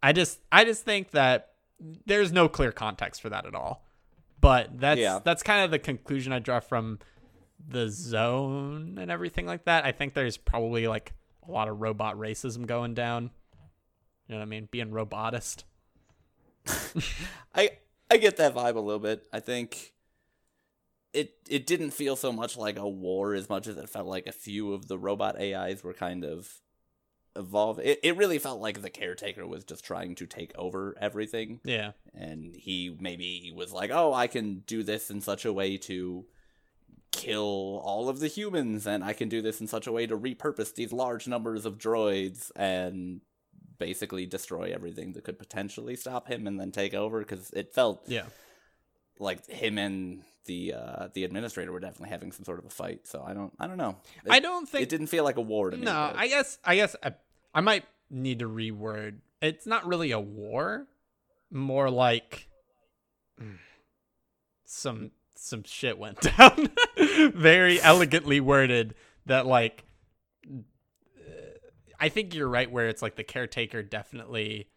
I 0.01 0.13
just 0.13 0.39
I 0.51 0.65
just 0.65 0.83
think 0.83 1.11
that 1.11 1.49
there's 1.79 2.31
no 2.31 2.49
clear 2.49 2.71
context 2.71 3.21
for 3.21 3.29
that 3.29 3.45
at 3.45 3.53
all. 3.53 3.85
But 4.41 4.79
that's 4.79 4.99
Yeah. 4.99 5.19
that's 5.23 5.43
kind 5.43 5.63
of 5.63 5.69
the 5.69 5.77
conclusion 5.77 6.33
I 6.33 6.39
draw 6.39 6.59
from 6.59 6.97
the 7.67 7.89
zone 7.89 8.97
and 8.99 9.09
everything 9.11 9.45
like 9.45 9.65
that. 9.65 9.85
I 9.85 9.91
think 9.91 10.13
there's 10.13 10.37
probably 10.37 10.87
like 10.87 11.13
a 11.47 11.51
lot 11.51 11.67
of 11.67 11.79
robot 11.81 12.17
racism 12.17 12.65
going 12.65 12.93
down. 12.93 13.31
You 14.27 14.35
know 14.35 14.37
what 14.39 14.43
I 14.43 14.45
mean? 14.45 14.67
Being 14.71 14.91
robotist. 14.91 15.65
I 17.55 17.71
I 18.09 18.17
get 18.17 18.37
that 18.37 18.55
vibe 18.55 18.75
a 18.75 18.79
little 18.79 18.99
bit. 18.99 19.23
I 19.33 19.39
think 19.39 19.93
it 21.13 21.35
it 21.49 21.65
didn't 21.67 21.91
feel 21.91 22.15
so 22.15 22.31
much 22.31 22.57
like 22.57 22.77
a 22.77 22.87
war 22.87 23.33
as 23.33 23.49
much 23.49 23.67
as 23.67 23.77
it 23.77 23.89
felt 23.89 24.07
like 24.07 24.27
a 24.27 24.31
few 24.31 24.73
of 24.73 24.87
the 24.87 24.97
robot 24.97 25.39
AIs 25.39 25.83
were 25.83 25.93
kind 25.93 26.23
of 26.23 26.61
evolve. 27.35 27.79
It 27.79 27.99
it 28.03 28.17
really 28.17 28.39
felt 28.39 28.61
like 28.61 28.81
the 28.81 28.89
caretaker 28.89 29.45
was 29.45 29.63
just 29.63 29.83
trying 29.83 30.15
to 30.15 30.25
take 30.25 30.51
over 30.57 30.95
everything, 30.99 31.59
Yeah. 31.63 31.91
and 32.13 32.55
he 32.55 32.95
maybe 32.99 33.51
was 33.55 33.71
like, 33.73 33.91
"Oh, 33.91 34.13
I 34.13 34.27
can 34.27 34.59
do 34.65 34.83
this 34.83 35.09
in 35.09 35.21
such 35.21 35.43
a 35.45 35.53
way 35.53 35.77
to 35.79 36.25
kill 37.13 37.81
all 37.85 38.09
of 38.09 38.19
the 38.19 38.27
humans, 38.27 38.85
and 38.85 39.03
I 39.05 39.13
can 39.13 39.29
do 39.29 39.41
this 39.41 39.61
in 39.61 39.67
such 39.67 39.87
a 39.87 39.91
way 39.93 40.05
to 40.07 40.17
repurpose 40.17 40.73
these 40.75 40.91
large 40.91 41.27
numbers 41.27 41.65
of 41.65 41.77
droids 41.77 42.51
and." 42.55 43.21
basically 43.79 44.25
destroy 44.25 44.71
everything 44.73 45.11
that 45.13 45.23
could 45.25 45.37
potentially 45.37 45.95
stop 45.95 46.27
him 46.29 46.45
and 46.47 46.57
then 46.59 46.71
take 46.71 46.93
over 46.93 47.19
because 47.19 47.49
it 47.51 47.73
felt 47.73 48.03
Yeah. 48.07 48.27
like 49.19 49.45
him 49.49 49.77
and 49.77 50.23
the 50.45 50.73
uh 50.73 51.07
the 51.13 51.23
administrator 51.25 51.71
were 51.71 51.79
definitely 51.81 52.09
having 52.09 52.31
some 52.31 52.45
sort 52.45 52.59
of 52.59 52.65
a 52.65 52.69
fight. 52.69 53.07
So 53.07 53.21
I 53.25 53.33
don't 53.33 53.51
I 53.59 53.67
don't 53.67 53.77
know. 53.77 53.97
It, 54.23 54.31
I 54.31 54.39
don't 54.39 54.69
think 54.69 54.83
it 54.83 54.89
didn't 54.89 55.07
feel 55.07 55.23
like 55.25 55.35
a 55.37 55.41
war 55.41 55.69
to 55.71 55.75
me. 55.75 55.83
No, 55.85 56.13
I 56.15 56.27
guess 56.27 56.59
I 56.63 56.75
guess 56.75 56.95
I, 57.03 57.13
I 57.53 57.59
might 57.61 57.83
need 58.09 58.39
to 58.39 58.47
reword. 58.47 59.15
It's 59.41 59.65
not 59.65 59.85
really 59.87 60.11
a 60.11 60.19
war, 60.19 60.85
more 61.51 61.89
like 61.89 62.47
mm, 63.41 63.57
some 64.65 65.11
some 65.35 65.63
shit 65.63 65.97
went 65.97 66.21
down. 66.37 66.69
Very 67.33 67.81
elegantly 67.81 68.39
worded 68.39 68.95
that 69.25 69.45
like 69.45 69.83
I 71.99 72.09
think 72.09 72.35
you're 72.35 72.49
right 72.49 72.69
where 72.69 72.89
it's 72.89 73.01
like 73.01 73.15
the 73.15 73.23
caretaker 73.23 73.81
definitely 73.81 74.67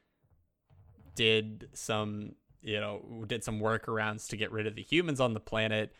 did 1.16 1.68
some, 1.72 2.36
you 2.62 2.78
know, 2.78 3.24
did 3.26 3.42
some 3.42 3.58
workarounds 3.58 4.28
to 4.28 4.36
get 4.36 4.52
rid 4.52 4.66
of 4.66 4.76
the 4.76 4.82
humans 4.82 5.20
on 5.20 5.34
the 5.34 5.40
planet 5.40 5.92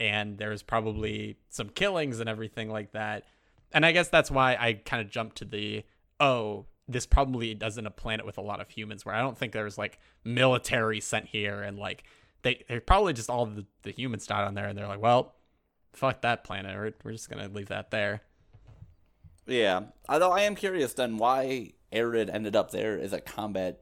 and 0.00 0.38
there's 0.38 0.62
probably 0.62 1.36
some 1.50 1.68
killings 1.68 2.18
and 2.18 2.28
everything 2.28 2.68
like 2.68 2.92
that. 2.92 3.24
And 3.72 3.86
I 3.86 3.92
guess 3.92 4.08
that's 4.08 4.30
why 4.30 4.56
I 4.58 4.72
kind 4.72 5.00
of 5.00 5.10
jumped 5.10 5.36
to 5.36 5.44
the 5.44 5.84
oh, 6.18 6.66
this 6.88 7.06
probably 7.06 7.54
doesn't 7.54 7.86
a 7.86 7.90
planet 7.90 8.26
with 8.26 8.38
a 8.38 8.42
lot 8.42 8.60
of 8.60 8.68
humans 8.68 9.04
where 9.04 9.14
I 9.14 9.20
don't 9.20 9.38
think 9.38 9.52
there's 9.52 9.78
like 9.78 9.98
military 10.24 11.00
sent 11.00 11.26
here 11.26 11.62
and 11.62 11.78
like 11.78 12.04
they 12.42 12.64
they 12.68 12.80
probably 12.80 13.12
just 13.12 13.30
all 13.30 13.46
the, 13.46 13.64
the 13.82 13.90
humans 13.92 14.26
died 14.26 14.44
on 14.44 14.54
there 14.54 14.66
and 14.68 14.76
they're 14.76 14.88
like, 14.88 15.00
well, 15.02 15.34
fuck 15.92 16.22
that 16.22 16.44
planet. 16.44 16.76
We're, 16.76 16.92
we're 17.04 17.12
just 17.12 17.28
gonna 17.30 17.48
leave 17.48 17.68
that 17.68 17.90
there. 17.90 18.22
Yeah. 19.46 19.82
Although 20.08 20.32
I 20.32 20.42
am 20.42 20.54
curious 20.54 20.92
then 20.94 21.18
why 21.18 21.72
Arid 21.90 22.30
ended 22.30 22.56
up 22.56 22.70
there 22.70 22.98
as 22.98 23.12
a 23.12 23.20
combat 23.20 23.80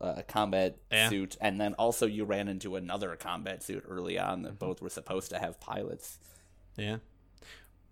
uh, 0.00 0.22
combat 0.26 0.76
Yeah. 0.90 1.08
suit, 1.08 1.36
and 1.40 1.60
then 1.60 1.74
also 1.74 2.04
you 2.06 2.24
ran 2.24 2.48
into 2.48 2.74
another 2.76 3.14
combat 3.16 3.62
suit 3.62 3.84
early 3.88 4.18
on 4.18 4.42
that 4.42 4.58
both 4.58 4.82
were 4.82 4.90
supposed 4.90 5.30
to 5.30 5.38
have 5.38 5.60
pilots. 5.60 6.18
Yeah. 6.76 6.96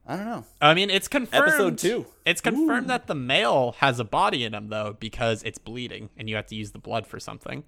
I 0.09 0.17
don't 0.17 0.27
know. 0.27 0.45
I 0.61 0.75
mean, 0.75 0.91
it's 0.91 1.09
confirmed. 1.09 1.49
Episode 1.49 1.79
two. 1.79 2.07
It's 2.25 2.41
confirmed 2.41 2.89
that 2.91 3.07
the 3.09 3.15
male 3.17 3.75
has 3.79 3.99
a 3.99 4.05
body 4.05 4.45
in 4.45 4.55
him 4.55 4.69
though, 4.69 4.97
because 4.99 5.43
it's 5.43 5.59
bleeding, 5.59 6.11
and 6.17 6.29
you 6.29 6.37
have 6.37 6.47
to 6.49 6.55
use 6.55 6.73
the 6.73 6.79
blood 6.79 7.07
for 7.07 7.19
something. 7.21 7.65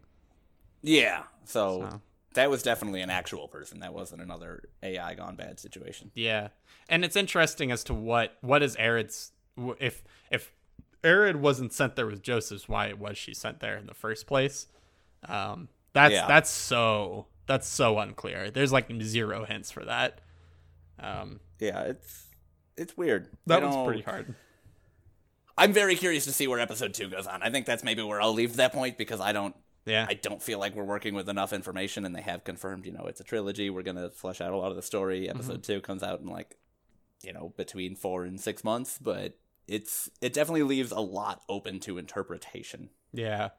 Yeah. 0.82 1.24
So, 1.44 1.88
So. 1.90 2.01
That 2.39 2.51
was 2.51 2.62
definitely 2.62 3.01
an 3.01 3.11
actual 3.11 3.49
person. 3.49 3.80
That 3.80 3.93
wasn't 3.93 4.22
another 4.22 4.68
AI 4.80 5.14
gone 5.14 5.34
bad 5.34 5.59
situation. 5.59 6.12
Yeah, 6.14 6.49
and 6.89 7.05
it's 7.05 7.16
interesting 7.16 7.72
as 7.72 7.82
to 7.84 7.95
what 7.95 8.36
what 8.43 8.62
is 8.62 8.76
Arid's 8.76 9.32
if 9.80 10.05
if 10.30 10.53
Arid 11.03 11.34
wasn't 11.34 11.72
sent 11.72 11.97
there 11.97 12.07
with 12.07 12.22
Josephs, 12.22 12.68
why 12.68 12.93
was 12.93 13.18
she 13.18 13.34
sent 13.34 13.59
there 13.59 13.76
in 13.76 13.86
the 13.86 13.95
first 13.95 14.28
place? 14.28 14.68
Um, 15.28 15.68
that's 15.93 16.14
Yeah. 16.14 16.28
that's 16.28 16.49
so 16.49 17.26
that's 17.49 17.66
so 17.66 17.99
unclear. 17.99 18.53
There's 18.53 18.70
like 18.70 18.86
zero 19.03 19.45
hints 19.45 19.72
for 19.72 19.84
that. 19.84 20.20
Um, 21.01 21.41
Yeah, 21.59 21.80
it's 21.80 22.26
it's 22.76 22.97
weird. 22.97 23.30
that 23.47 23.62
was 23.64 23.84
pretty 23.84 24.03
hard. 24.03 24.32
I'm 25.57 25.72
very 25.72 25.97
curious 25.97 26.24
to 26.26 26.32
see 26.32 26.47
where 26.47 26.61
episode 26.61 26.95
two 26.95 27.09
goes 27.09 27.26
on. 27.26 27.43
I 27.43 27.51
think 27.51 27.66
that's 27.66 27.82
maybe 27.82 28.01
where 28.05 28.20
I'll 28.20 28.32
leave 28.32 28.55
that 28.57 28.72
point 28.72 28.97
because 28.97 29.20
I 29.20 29.32
don't 29.32 29.57
Yeah, 29.89 30.07
I 30.09 30.14
don't 30.14 30.43
feel 30.43 30.59
like 30.59 30.74
we're 30.74 30.84
working 30.84 31.14
with 31.14 31.28
enough 31.28 31.53
information, 31.53 32.05
and 32.05 32.14
they 32.14 32.22
have 32.22 32.45
confirmed, 32.45 32.86
you 32.86 32.93
know, 32.93 33.07
it's 33.07 33.20
a 33.20 33.24
trilogy. 33.24 33.70
We're 33.70 33.82
gonna 33.82 34.11
flesh 34.11 34.41
out 34.41 34.53
a 34.53 34.57
lot 34.57 34.70
of 34.70 34.76
the 34.76 34.82
story. 34.82 35.28
Episode 35.28 35.62
two 35.62 35.80
comes 35.80 36.03
out 36.03 36.20
in 36.20 36.26
like, 36.26 36.57
you 37.22 37.32
know, 37.32 37.53
between 37.57 37.97
four 37.97 38.24
and 38.24 38.41
six 38.41 38.62
months, 38.62 38.99
but 39.01 39.39
it's 39.66 40.11
it 40.20 40.32
definitely 40.32 40.62
leaves 40.62 40.93
a 40.93 41.01
lot 41.01 41.43
open 41.49 41.80
to 41.80 41.99
interpretation. 41.99 42.91
yeah. 43.12 43.51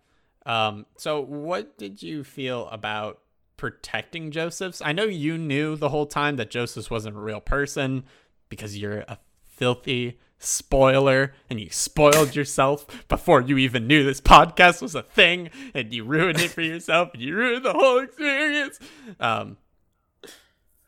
Um, 0.46 0.86
so 0.98 1.20
what 1.22 1.78
did 1.78 2.02
you 2.02 2.24
feel 2.24 2.70
about 2.70 3.20
protecting 3.58 4.32
Josephs? 4.32 4.82
I 4.82 4.94
know 4.94 5.04
you 5.04 5.38
knew 5.38 5.76
the 5.76 5.90
whole 5.90 6.06
time 6.06 6.38
that 6.38 6.50
Josephs 6.50 6.90
wasn't 6.90 7.18
a 7.18 7.20
real 7.20 7.42
person 7.42 8.06
because 8.48 8.78
you're 8.78 9.00
a 9.02 9.20
filthy 9.48 10.18
spoiler 10.40 11.34
and 11.50 11.60
you 11.60 11.70
spoiled 11.70 12.36
yourself 12.36 13.08
before 13.08 13.42
you 13.42 13.58
even 13.58 13.88
knew 13.88 14.04
this 14.04 14.22
podcast 14.22 14.82
was 14.82 14.96
a 14.96 15.04
thing 15.04 15.50
and 15.74 15.94
you 15.94 16.04
ruined 16.04 16.40
it 16.40 16.50
for 16.50 16.62
yourself 16.62 17.10
and 17.14 17.22
you 17.22 17.36
ruined 17.36 17.66
the 17.66 17.74
whole 17.74 18.00
experience. 18.00 18.80
Um, 19.20 19.58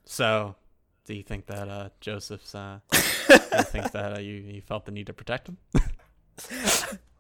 so 0.05 0.55
do 1.05 1.13
you 1.13 1.23
think 1.23 1.45
that 1.47 1.67
uh, 1.67 1.89
Josephs 1.99 2.55
uh, 2.55 2.79
do 2.91 2.97
you 3.57 3.63
think 3.63 3.91
that 3.91 4.17
uh, 4.17 4.19
you, 4.19 4.33
you 4.33 4.61
felt 4.61 4.85
the 4.85 4.91
need 4.91 5.07
to 5.07 5.13
protect 5.13 5.49
him? 5.49 5.57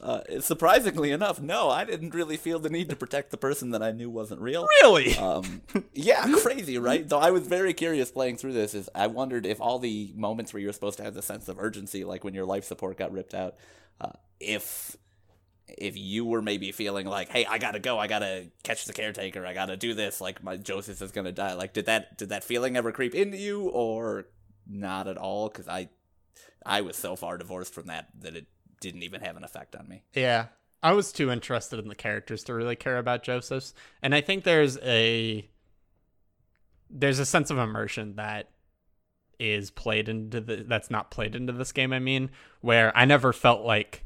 Uh, 0.00 0.20
surprisingly 0.40 1.10
enough, 1.10 1.40
no, 1.40 1.68
I 1.70 1.84
didn't 1.84 2.14
really 2.14 2.36
feel 2.36 2.58
the 2.58 2.70
need 2.70 2.88
to 2.90 2.96
protect 2.96 3.30
the 3.30 3.36
person 3.36 3.70
that 3.70 3.82
I 3.82 3.90
knew 3.90 4.08
wasn't 4.10 4.40
real. 4.40 4.66
Really? 4.82 5.16
Um, 5.16 5.62
yeah, 5.92 6.26
crazy, 6.42 6.78
right? 6.78 7.08
Though 7.08 7.18
I 7.18 7.30
was 7.30 7.46
very 7.46 7.74
curious 7.74 8.10
playing 8.10 8.36
through 8.36 8.52
this. 8.52 8.74
Is 8.74 8.88
I 8.94 9.06
wondered 9.08 9.46
if 9.46 9.60
all 9.60 9.78
the 9.78 10.12
moments 10.16 10.52
where 10.52 10.62
you're 10.62 10.72
supposed 10.72 10.98
to 10.98 11.04
have 11.04 11.14
the 11.14 11.22
sense 11.22 11.48
of 11.48 11.58
urgency, 11.58 12.04
like 12.04 12.24
when 12.24 12.34
your 12.34 12.44
life 12.44 12.64
support 12.64 12.96
got 12.96 13.12
ripped 13.12 13.34
out, 13.34 13.56
uh, 14.00 14.12
if 14.38 14.96
if 15.66 15.96
you 15.96 16.24
were 16.24 16.40
maybe 16.40 16.72
feeling 16.72 17.06
like, 17.06 17.28
hey, 17.28 17.44
I 17.44 17.58
gotta 17.58 17.78
go, 17.78 17.98
I 17.98 18.06
gotta 18.06 18.46
catch 18.62 18.84
the 18.84 18.92
caretaker, 18.92 19.44
I 19.44 19.52
gotta 19.52 19.76
do 19.76 19.94
this, 19.94 20.20
like 20.20 20.42
my 20.42 20.56
Joseph 20.56 21.02
is 21.02 21.12
gonna 21.12 21.32
die. 21.32 21.54
Like, 21.54 21.72
did 21.72 21.86
that 21.86 22.16
did 22.16 22.30
that 22.30 22.44
feeling 22.44 22.76
ever 22.76 22.92
creep 22.92 23.14
into 23.14 23.36
you, 23.36 23.68
or 23.68 24.26
not 24.66 25.08
at 25.08 25.16
all? 25.16 25.48
Because 25.48 25.68
I 25.68 25.88
I 26.64 26.82
was 26.82 26.96
so 26.96 27.16
far 27.16 27.38
divorced 27.38 27.74
from 27.74 27.86
that 27.86 28.08
that 28.20 28.36
it 28.36 28.46
didn't 28.80 29.02
even 29.02 29.20
have 29.20 29.36
an 29.36 29.44
effect 29.44 29.76
on 29.76 29.88
me. 29.88 30.02
Yeah. 30.14 30.46
I 30.82 30.92
was 30.92 31.12
too 31.12 31.30
interested 31.30 31.78
in 31.78 31.88
the 31.88 31.94
characters 31.94 32.44
to 32.44 32.54
really 32.54 32.76
care 32.76 32.98
about 32.98 33.22
Josephs. 33.22 33.74
And 34.02 34.14
I 34.14 34.20
think 34.20 34.44
there's 34.44 34.78
a 34.78 35.48
there's 36.90 37.18
a 37.18 37.26
sense 37.26 37.50
of 37.50 37.58
immersion 37.58 38.16
that 38.16 38.50
is 39.38 39.70
played 39.70 40.08
into 40.08 40.40
the 40.40 40.64
that's 40.66 40.90
not 40.90 41.10
played 41.10 41.34
into 41.34 41.52
this 41.52 41.72
game, 41.72 41.92
I 41.92 41.98
mean, 41.98 42.30
where 42.60 42.96
I 42.96 43.04
never 43.04 43.32
felt 43.32 43.64
like 43.64 44.04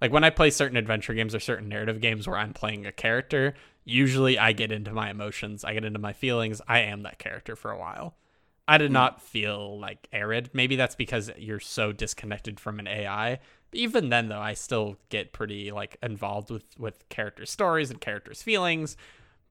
like 0.00 0.12
when 0.12 0.24
I 0.24 0.30
play 0.30 0.50
certain 0.50 0.76
adventure 0.76 1.14
games 1.14 1.34
or 1.34 1.40
certain 1.40 1.68
narrative 1.68 2.00
games 2.00 2.26
where 2.26 2.36
I'm 2.36 2.52
playing 2.52 2.86
a 2.86 2.92
character, 2.92 3.54
usually 3.84 4.38
I 4.38 4.52
get 4.52 4.72
into 4.72 4.92
my 4.92 5.10
emotions, 5.10 5.64
I 5.64 5.74
get 5.74 5.84
into 5.84 5.98
my 5.98 6.12
feelings, 6.12 6.60
I 6.68 6.80
am 6.80 7.02
that 7.02 7.18
character 7.18 7.56
for 7.56 7.70
a 7.70 7.78
while. 7.78 8.16
I 8.68 8.78
did 8.78 8.90
not 8.90 9.22
feel 9.22 9.78
like 9.78 10.08
arid. 10.12 10.50
Maybe 10.52 10.74
that's 10.74 10.96
because 10.96 11.30
you're 11.38 11.60
so 11.60 11.92
disconnected 11.92 12.58
from 12.58 12.80
an 12.80 12.88
AI. 12.88 13.38
Even 13.72 14.08
then, 14.08 14.28
though, 14.28 14.40
I 14.40 14.54
still 14.54 14.96
get 15.08 15.32
pretty 15.32 15.70
like 15.70 15.96
involved 16.02 16.50
with 16.50 16.64
with 16.78 17.08
character 17.08 17.46
stories 17.46 17.90
and 17.90 18.00
characters' 18.00 18.42
feelings. 18.42 18.96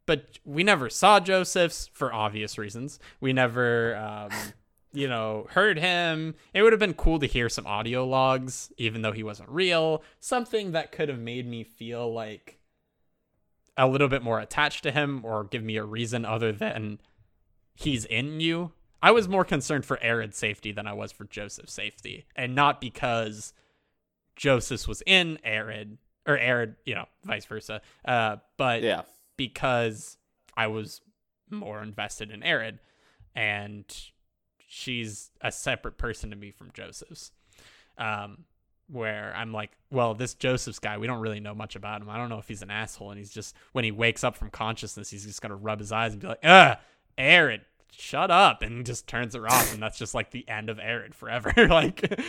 But 0.05 0.39
we 0.43 0.63
never 0.63 0.89
saw 0.89 1.19
Josephs 1.19 1.89
for 1.93 2.13
obvious 2.13 2.57
reasons. 2.57 2.99
We 3.19 3.33
never, 3.33 3.95
um, 3.95 4.29
you 4.93 5.07
know, 5.07 5.47
heard 5.49 5.79
him. 5.79 6.35
It 6.53 6.61
would 6.61 6.73
have 6.73 6.79
been 6.79 6.93
cool 6.93 7.19
to 7.19 7.25
hear 7.25 7.49
some 7.49 7.65
audio 7.65 8.05
logs, 8.05 8.71
even 8.77 9.01
though 9.01 9.13
he 9.13 9.23
wasn't 9.23 9.49
real. 9.49 10.03
Something 10.19 10.73
that 10.73 10.91
could 10.91 11.09
have 11.09 11.19
made 11.19 11.47
me 11.47 11.63
feel 11.63 12.13
like 12.13 12.59
a 13.77 13.87
little 13.87 14.07
bit 14.07 14.23
more 14.23 14.39
attached 14.39 14.83
to 14.83 14.91
him, 14.91 15.21
or 15.23 15.45
give 15.45 15.63
me 15.63 15.77
a 15.77 15.83
reason 15.83 16.25
other 16.25 16.51
than 16.51 16.99
he's 17.75 18.05
in 18.05 18.39
you. 18.39 18.71
I 19.05 19.11
was 19.11 19.27
more 19.27 19.45
concerned 19.45 19.85
for 19.85 19.99
Arid's 20.01 20.35
safety 20.35 20.71
than 20.71 20.87
I 20.87 20.93
was 20.93 21.11
for 21.11 21.25
Joseph's 21.25 21.73
safety, 21.73 22.25
and 22.35 22.55
not 22.55 22.81
because 22.81 23.53
Josephs 24.35 24.87
was 24.87 25.03
in 25.05 25.37
Arid 25.43 25.99
or 26.25 26.37
Arid, 26.39 26.75
you 26.85 26.95
know, 26.95 27.05
vice 27.23 27.45
versa. 27.45 27.81
Uh, 28.03 28.37
but 28.57 28.81
Yeah. 28.81 29.03
because 29.37 30.17
I 30.57 30.65
was 30.67 31.01
more 31.51 31.83
invested 31.83 32.31
in 32.31 32.41
Arid, 32.41 32.79
and 33.35 33.85
she's 34.67 35.29
a 35.39 35.51
separate 35.51 35.97
person 35.99 36.31
to 36.31 36.35
me 36.35 36.49
from 36.49 36.71
Josephs. 36.73 37.31
Um, 37.99 38.45
where 38.87 39.33
I'm 39.35 39.51
like, 39.53 39.71
well, 39.91 40.15
this 40.15 40.33
Josephs 40.33 40.79
guy, 40.79 40.97
we 40.97 41.05
don't 41.07 41.19
really 41.19 41.39
know 41.39 41.53
much 41.55 41.75
about 41.75 42.01
him. 42.01 42.09
I 42.09 42.17
don't 42.17 42.29
know 42.29 42.39
if 42.39 42.47
he's 42.47 42.61
an 42.63 42.71
asshole, 42.71 43.11
and 43.11 43.19
he's 43.19 43.31
just 43.31 43.55
when 43.73 43.83
he 43.83 43.91
wakes 43.91 44.23
up 44.23 44.35
from 44.35 44.49
consciousness, 44.49 45.09
he's 45.11 45.25
just 45.25 45.41
gonna 45.41 45.55
rub 45.55 45.79
his 45.79 45.91
eyes 45.91 46.13
and 46.13 46.21
be 46.21 46.27
like, 46.27 46.39
"Ugh, 46.43 46.77
Arid, 47.19 47.61
shut 47.91 48.31
up," 48.31 48.61
and 48.61 48.85
just 48.85 49.07
turns 49.07 49.35
it 49.35 49.43
off, 49.43 49.73
and 49.73 49.81
that's 49.81 49.97
just 49.97 50.13
like 50.13 50.31
the 50.31 50.47
end 50.47 50.69
of 50.69 50.79
Arid 50.79 51.15
forever. 51.15 51.53
like, 51.69 52.05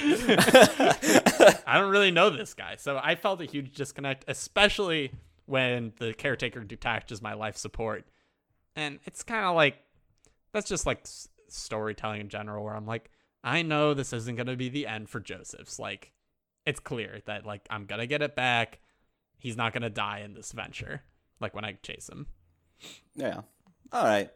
I 1.66 1.78
don't 1.78 1.90
really 1.90 2.11
know 2.11 2.30
this 2.30 2.54
guy, 2.54 2.76
so 2.76 3.00
I 3.02 3.14
felt 3.14 3.40
a 3.40 3.44
huge 3.44 3.74
disconnect, 3.74 4.24
especially 4.28 5.12
when 5.46 5.92
the 5.98 6.12
caretaker 6.12 6.61
detaches 6.61 7.22
my 7.22 7.34
life 7.34 7.57
support, 7.57 8.04
and 8.74 8.98
it's 9.04 9.22
kind 9.22 9.44
of 9.44 9.54
like 9.54 9.76
that's 10.52 10.68
just 10.68 10.86
like 10.86 11.00
s- 11.04 11.28
storytelling 11.48 12.20
in 12.20 12.28
general 12.28 12.64
where 12.64 12.74
I'm 12.74 12.86
like, 12.86 13.11
I 13.44 13.62
know 13.62 13.94
this 13.94 14.12
isn't 14.12 14.36
going 14.36 14.46
to 14.46 14.57
be 14.57 14.68
the 14.68 14.86
end 14.86 15.09
for 15.09 15.20
Josephs. 15.20 15.78
Like, 15.78 16.12
it's 16.64 16.80
clear 16.80 17.20
that 17.26 17.46
like 17.46 17.66
I'm 17.70 17.86
going 17.86 18.00
to 18.00 18.07
get 18.07 18.22
it 18.22 18.34
back. 18.34 18.80
He's 19.38 19.57
not 19.57 19.72
going 19.72 19.82
to 19.82 19.90
die 19.90 20.20
in 20.24 20.34
this 20.34 20.52
venture. 20.52 21.02
Like 21.40 21.54
when 21.54 21.64
I 21.64 21.72
chase 21.82 22.09
him. 22.09 22.26
Yeah. 23.14 23.42
All 23.92 24.04
right. 24.04 24.30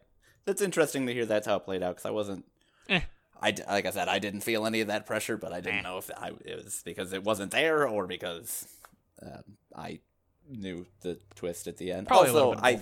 That's 0.45 0.61
interesting 0.61 1.05
to 1.07 1.13
hear 1.13 1.25
that's 1.25 1.47
how 1.47 1.57
it 1.57 1.65
played 1.65 1.83
out 1.83 1.95
because 1.95 2.05
I 2.05 2.11
wasn't. 2.11 2.45
Eh. 2.89 3.01
I 3.41 3.55
like 3.67 3.85
I 3.85 3.91
said, 3.91 4.07
I 4.07 4.19
didn't 4.19 4.41
feel 4.41 4.65
any 4.65 4.81
of 4.81 4.87
that 4.87 5.05
pressure, 5.05 5.37
but 5.37 5.51
I 5.53 5.61
didn't 5.61 5.79
Eh. 5.79 5.83
know 5.83 5.97
if 5.97 6.09
I, 6.15 6.31
it 6.45 6.63
was 6.63 6.81
because 6.85 7.13
it 7.13 7.23
wasn't 7.23 7.51
there 7.51 7.87
or 7.87 8.05
because 8.07 8.67
um, 9.21 9.43
I 9.75 9.99
knew 10.49 10.85
the 11.01 11.17
twist 11.35 11.67
at 11.67 11.77
the 11.77 11.91
end. 11.91 12.07
Probably 12.07 12.29
also, 12.29 12.53
I 12.61 12.81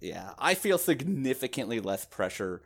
yeah, 0.00 0.32
I 0.38 0.54
feel 0.54 0.78
significantly 0.78 1.80
less 1.80 2.04
pressure 2.04 2.62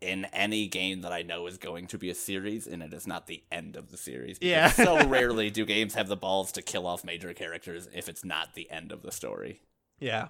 in 0.00 0.26
any 0.26 0.68
game 0.68 1.00
that 1.00 1.12
I 1.12 1.22
know 1.22 1.46
is 1.48 1.58
going 1.58 1.88
to 1.88 1.98
be 1.98 2.08
a 2.08 2.14
series, 2.14 2.68
and 2.68 2.82
it 2.84 2.92
is 2.94 3.06
not 3.06 3.26
the 3.26 3.42
end 3.50 3.74
of 3.74 3.90
the 3.90 3.96
series. 3.96 4.38
Yeah. 4.40 4.70
so 4.70 5.04
rarely 5.08 5.50
do 5.50 5.64
games 5.66 5.94
have 5.94 6.06
the 6.06 6.16
balls 6.16 6.52
to 6.52 6.62
kill 6.62 6.86
off 6.86 7.04
major 7.04 7.34
characters 7.34 7.88
if 7.92 8.08
it's 8.08 8.24
not 8.24 8.54
the 8.54 8.70
end 8.70 8.92
of 8.92 9.02
the 9.02 9.10
story. 9.10 9.60
Yeah. 9.98 10.28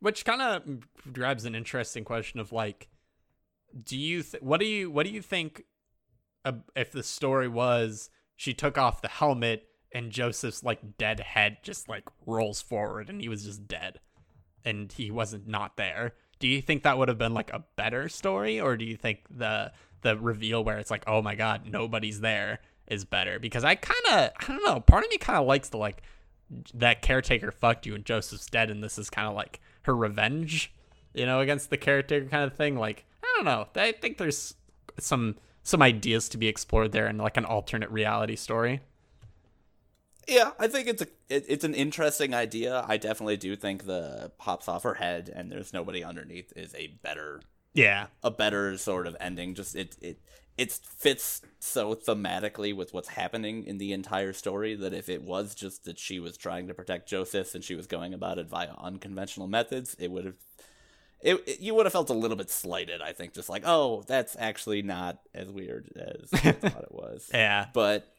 Which 0.00 0.24
kind 0.24 0.42
of 0.42 1.12
grabs 1.12 1.44
an 1.44 1.54
interesting 1.54 2.04
question 2.04 2.40
of 2.40 2.52
like, 2.52 2.88
do 3.84 3.96
you 3.96 4.22
th- 4.22 4.42
what 4.42 4.60
do 4.60 4.66
you 4.66 4.90
what 4.90 5.06
do 5.06 5.12
you 5.12 5.22
think 5.22 5.64
uh, 6.44 6.52
if 6.74 6.90
the 6.90 7.02
story 7.02 7.48
was 7.48 8.10
she 8.36 8.54
took 8.54 8.78
off 8.78 9.02
the 9.02 9.08
helmet 9.08 9.68
and 9.92 10.10
Joseph's 10.10 10.64
like 10.64 10.96
dead 10.98 11.20
head 11.20 11.58
just 11.62 11.88
like 11.88 12.04
rolls 12.26 12.60
forward 12.62 13.10
and 13.10 13.20
he 13.20 13.28
was 13.28 13.44
just 13.44 13.68
dead 13.68 14.00
and 14.64 14.90
he 14.92 15.10
wasn't 15.10 15.46
not 15.46 15.76
there? 15.76 16.14
Do 16.38 16.48
you 16.48 16.62
think 16.62 16.82
that 16.82 16.96
would 16.96 17.08
have 17.08 17.18
been 17.18 17.34
like 17.34 17.52
a 17.52 17.64
better 17.76 18.08
story 18.08 18.60
or 18.60 18.76
do 18.76 18.84
you 18.84 18.96
think 18.96 19.20
the 19.30 19.72
the 20.02 20.16
reveal 20.16 20.64
where 20.64 20.78
it's 20.78 20.90
like 20.90 21.04
oh 21.06 21.20
my 21.20 21.34
god 21.34 21.66
nobody's 21.66 22.20
there 22.20 22.60
is 22.88 23.04
better? 23.04 23.38
Because 23.38 23.64
I 23.64 23.74
kind 23.74 24.00
of 24.06 24.30
I 24.40 24.46
don't 24.46 24.64
know, 24.64 24.80
part 24.80 25.04
of 25.04 25.10
me 25.10 25.18
kind 25.18 25.38
of 25.38 25.46
likes 25.46 25.68
the 25.68 25.76
like 25.76 26.02
that 26.74 27.02
caretaker 27.02 27.52
fucked 27.52 27.86
you 27.86 27.94
and 27.94 28.04
Josephs 28.04 28.46
dead 28.46 28.70
and 28.70 28.82
this 28.82 28.98
is 28.98 29.10
kind 29.10 29.28
of 29.28 29.34
like 29.34 29.60
her 29.82 29.94
revenge, 29.96 30.72
you 31.14 31.26
know, 31.26 31.40
against 31.40 31.70
the 31.70 31.76
caretaker 31.76 32.26
kind 32.26 32.44
of 32.44 32.54
thing. 32.56 32.76
Like, 32.76 33.04
I 33.22 33.32
don't 33.36 33.44
know. 33.44 33.66
I 33.80 33.92
think 33.92 34.18
there's 34.18 34.54
some 34.98 35.36
some 35.62 35.82
ideas 35.82 36.28
to 36.30 36.38
be 36.38 36.48
explored 36.48 36.92
there 36.92 37.06
in 37.06 37.18
like 37.18 37.36
an 37.36 37.44
alternate 37.44 37.90
reality 37.90 38.36
story. 38.36 38.80
Yeah, 40.28 40.52
I 40.60 40.68
think 40.68 40.86
it's 40.86 41.02
a 41.02 41.06
it, 41.28 41.44
it's 41.48 41.64
an 41.64 41.74
interesting 41.74 42.34
idea. 42.34 42.84
I 42.86 42.96
definitely 42.98 43.36
do 43.36 43.56
think 43.56 43.84
the 43.86 44.30
pops 44.38 44.68
off 44.68 44.82
her 44.84 44.94
head 44.94 45.30
and 45.34 45.50
there's 45.50 45.72
nobody 45.72 46.04
underneath 46.04 46.52
is 46.56 46.74
a 46.74 46.88
better 47.02 47.40
Yeah. 47.74 48.06
a 48.22 48.30
better 48.30 48.76
sort 48.78 49.06
of 49.06 49.16
ending. 49.20 49.54
Just 49.54 49.74
it 49.74 49.96
it 50.00 50.18
it 50.58 50.72
fits 50.72 51.40
so 51.58 51.94
thematically 51.94 52.74
with 52.74 52.92
what's 52.92 53.08
happening 53.10 53.64
in 53.64 53.78
the 53.78 53.92
entire 53.92 54.32
story 54.32 54.74
that 54.74 54.92
if 54.92 55.08
it 55.08 55.22
was 55.22 55.54
just 55.54 55.84
that 55.84 55.98
she 55.98 56.18
was 56.20 56.36
trying 56.36 56.68
to 56.68 56.74
protect 56.74 57.08
Joseph 57.08 57.54
and 57.54 57.64
she 57.64 57.74
was 57.74 57.86
going 57.86 58.12
about 58.12 58.38
it 58.38 58.46
via 58.48 58.72
unconventional 58.78 59.46
methods, 59.46 59.96
it 59.98 60.10
would 60.10 60.24
have 60.26 60.34
it, 61.22 61.42
it- 61.46 61.60
you 61.60 61.74
would 61.74 61.86
have 61.86 61.92
felt 61.92 62.10
a 62.10 62.14
little 62.14 62.36
bit 62.36 62.50
slighted. 62.50 63.00
I 63.02 63.12
think 63.12 63.32
just 63.34 63.48
like 63.48 63.62
oh 63.66 64.02
that's 64.06 64.36
actually 64.38 64.82
not 64.82 65.20
as 65.34 65.50
weird 65.50 65.90
as 65.96 66.28
I 66.44 66.52
thought 66.52 66.82
it 66.82 66.92
was 66.92 67.30
Yeah. 67.32 67.66
but 67.72 68.12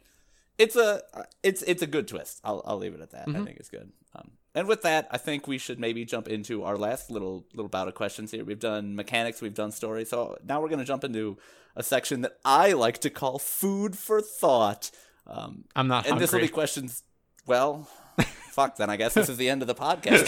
it's 0.57 0.75
a 0.75 1.01
it's 1.43 1.61
it's 1.63 1.81
a 1.81 1.87
good 1.87 2.07
twist. 2.07 2.39
I'll 2.43 2.61
I'll 2.65 2.77
leave 2.77 2.93
it 2.93 3.01
at 3.01 3.11
that. 3.11 3.27
Mm-hmm. 3.27 3.41
I 3.41 3.45
think 3.45 3.57
it's 3.57 3.69
good. 3.69 3.91
Um, 4.15 4.31
and 4.53 4.67
with 4.67 4.81
that, 4.83 5.07
I 5.11 5.17
think 5.17 5.47
we 5.47 5.57
should 5.57 5.79
maybe 5.79 6.05
jump 6.05 6.27
into 6.27 6.63
our 6.63 6.77
last 6.77 7.09
little 7.09 7.45
little 7.53 7.69
bout 7.69 7.87
of 7.87 7.95
questions 7.95 8.31
here. 8.31 8.43
We've 8.43 8.59
done 8.59 8.95
mechanics, 8.95 9.41
we've 9.41 9.53
done 9.53 9.71
story, 9.71 10.05
so 10.05 10.37
now 10.45 10.61
we're 10.61 10.69
gonna 10.69 10.85
jump 10.85 11.03
into 11.03 11.37
a 11.75 11.83
section 11.83 12.21
that 12.21 12.37
I 12.43 12.73
like 12.73 12.99
to 12.99 13.09
call 13.09 13.39
food 13.39 13.97
for 13.97 14.21
thought. 14.21 14.91
Um, 15.27 15.65
I'm 15.75 15.87
not 15.87 16.07
and 16.07 16.19
this 16.19 16.31
will 16.31 16.39
be 16.41 16.47
questions. 16.47 17.03
Well, 17.45 17.87
fuck. 18.51 18.77
Then 18.77 18.89
I 18.89 18.97
guess 18.97 19.13
this 19.13 19.29
is 19.29 19.37
the 19.37 19.49
end 19.49 19.61
of 19.61 19.67
the 19.67 19.75
podcast. 19.75 20.23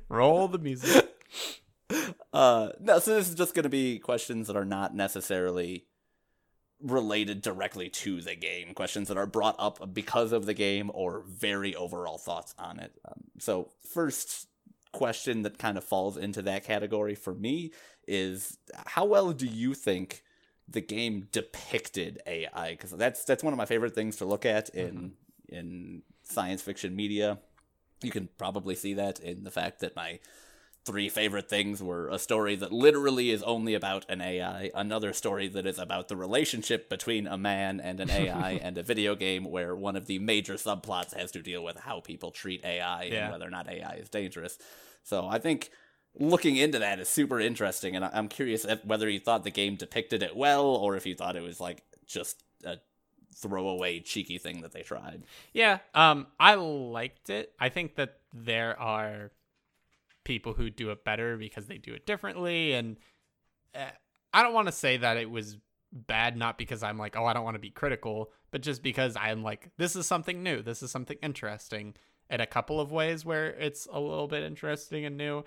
Roll 0.08 0.48
the 0.48 0.58
music. 0.58 1.12
Uh, 2.32 2.70
no, 2.80 2.98
so 2.98 3.14
this 3.14 3.28
is 3.28 3.34
just 3.34 3.54
going 3.54 3.62
to 3.62 3.68
be 3.68 3.98
questions 3.98 4.48
that 4.48 4.56
are 4.56 4.64
not 4.64 4.94
necessarily 4.94 5.86
related 6.82 7.42
directly 7.42 7.88
to 7.88 8.20
the 8.20 8.34
game. 8.34 8.74
Questions 8.74 9.08
that 9.08 9.16
are 9.16 9.26
brought 9.26 9.56
up 9.58 9.94
because 9.94 10.32
of 10.32 10.46
the 10.46 10.54
game 10.54 10.90
or 10.94 11.24
very 11.26 11.74
overall 11.74 12.18
thoughts 12.18 12.54
on 12.58 12.78
it. 12.78 12.92
Um, 13.06 13.24
so, 13.38 13.70
first 13.80 14.48
question 14.92 15.42
that 15.42 15.58
kind 15.58 15.76
of 15.76 15.84
falls 15.84 16.16
into 16.16 16.42
that 16.42 16.64
category 16.64 17.14
for 17.14 17.34
me 17.34 17.70
is 18.08 18.56
how 18.86 19.04
well 19.04 19.32
do 19.32 19.46
you 19.46 19.74
think 19.74 20.22
the 20.68 20.80
game 20.80 21.28
depicted 21.32 22.20
AI? 22.26 22.70
Because 22.70 22.90
that's 22.92 23.24
that's 23.24 23.42
one 23.42 23.52
of 23.52 23.58
my 23.58 23.66
favorite 23.66 23.94
things 23.94 24.16
to 24.16 24.24
look 24.24 24.44
at 24.44 24.68
in 24.70 25.12
in 25.48 26.02
science 26.22 26.62
fiction 26.62 26.94
media. 26.94 27.38
You 28.02 28.10
can 28.10 28.28
probably 28.36 28.74
see 28.74 28.94
that 28.94 29.20
in 29.20 29.44
the 29.44 29.50
fact 29.50 29.80
that 29.80 29.96
my 29.96 30.20
three 30.86 31.08
favorite 31.08 31.48
things 31.48 31.82
were 31.82 32.08
a 32.08 32.18
story 32.18 32.54
that 32.54 32.70
literally 32.72 33.30
is 33.30 33.42
only 33.42 33.74
about 33.74 34.06
an 34.08 34.20
AI, 34.20 34.70
another 34.72 35.12
story 35.12 35.48
that 35.48 35.66
is 35.66 35.78
about 35.80 36.06
the 36.06 36.16
relationship 36.16 36.88
between 36.88 37.26
a 37.26 37.36
man 37.36 37.80
and 37.80 37.98
an 37.98 38.08
AI, 38.08 38.52
and 38.62 38.78
a 38.78 38.84
video 38.84 39.16
game 39.16 39.44
where 39.44 39.74
one 39.74 39.96
of 39.96 40.06
the 40.06 40.20
major 40.20 40.54
subplots 40.54 41.12
has 41.14 41.32
to 41.32 41.42
deal 41.42 41.64
with 41.64 41.76
how 41.80 41.98
people 42.00 42.30
treat 42.30 42.64
AI 42.64 43.02
Yeah. 43.02 43.24
and 43.24 43.32
whether 43.32 43.46
or 43.46 43.50
not 43.50 43.68
AI 43.68 43.94
is 43.96 44.08
dangerous. 44.08 44.58
So 45.02 45.26
I 45.26 45.38
think 45.40 45.70
looking 46.18 46.56
into 46.56 46.78
that 46.78 47.00
is 47.00 47.08
super 47.08 47.40
interesting, 47.40 47.96
and 47.96 48.04
I'm 48.04 48.28
curious 48.28 48.64
if, 48.64 48.84
whether 48.84 49.08
you 49.10 49.18
thought 49.18 49.42
the 49.42 49.50
game 49.50 49.74
depicted 49.74 50.22
it 50.22 50.36
well 50.36 50.64
or 50.66 50.96
if 50.96 51.04
you 51.04 51.16
thought 51.16 51.34
it 51.36 51.42
was 51.42 51.58
like 51.60 51.82
just 52.06 52.44
a 52.64 52.76
throwaway 53.34 54.00
cheeky 54.00 54.38
thing 54.38 54.62
that 54.62 54.72
they 54.72 54.82
tried. 54.82 55.24
Yeah, 55.52 55.78
um, 55.94 56.28
I 56.38 56.54
liked 56.54 57.28
it. 57.28 57.52
I 57.60 57.68
think 57.70 57.96
that 57.96 58.18
there 58.32 58.78
are 58.80 59.30
people 60.26 60.52
who 60.54 60.68
do 60.68 60.90
it 60.90 61.04
better 61.04 61.36
because 61.36 61.66
they 61.66 61.78
do 61.78 61.94
it 61.94 62.04
differently, 62.04 62.72
and 62.72 62.96
uh, 63.74 63.90
I 64.34 64.42
don't 64.42 64.52
want 64.52 64.66
to 64.66 64.72
say 64.72 64.96
that 64.96 65.16
it 65.16 65.30
was 65.30 65.56
bad, 65.92 66.36
not 66.36 66.58
because 66.58 66.82
I'm 66.82 66.98
like, 66.98 67.16
oh, 67.16 67.24
I 67.24 67.32
don't 67.32 67.44
want 67.44 67.54
to 67.54 67.60
be 67.60 67.70
critical, 67.70 68.32
but 68.50 68.60
just 68.60 68.82
because 68.82 69.16
I'm 69.16 69.44
like, 69.44 69.70
this 69.78 69.94
is 69.94 70.04
something 70.04 70.42
new, 70.42 70.62
this 70.62 70.82
is 70.82 70.90
something 70.90 71.16
interesting, 71.22 71.94
in 72.28 72.40
a 72.40 72.46
couple 72.46 72.80
of 72.80 72.90
ways 72.90 73.24
where 73.24 73.50
it's 73.50 73.86
a 73.90 74.00
little 74.00 74.26
bit 74.26 74.42
interesting 74.42 75.04
and 75.04 75.16
new, 75.16 75.44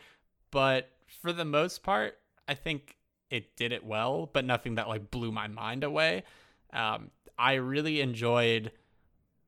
but 0.50 0.90
for 1.22 1.34
the 1.34 1.44
most 1.44 1.84
part, 1.84 2.18
I 2.48 2.54
think 2.54 2.96
it 3.30 3.58
did 3.58 3.74
it 3.74 3.86
well, 3.86 4.30
but 4.32 4.46
nothing 4.46 4.76
that 4.76 4.88
like 4.88 5.12
blew 5.12 5.32
my 5.32 5.48
mind 5.48 5.84
away. 5.84 6.24
Um, 6.72 7.12
I 7.38 7.56
really 7.56 8.00
enjoyed. 8.00 8.72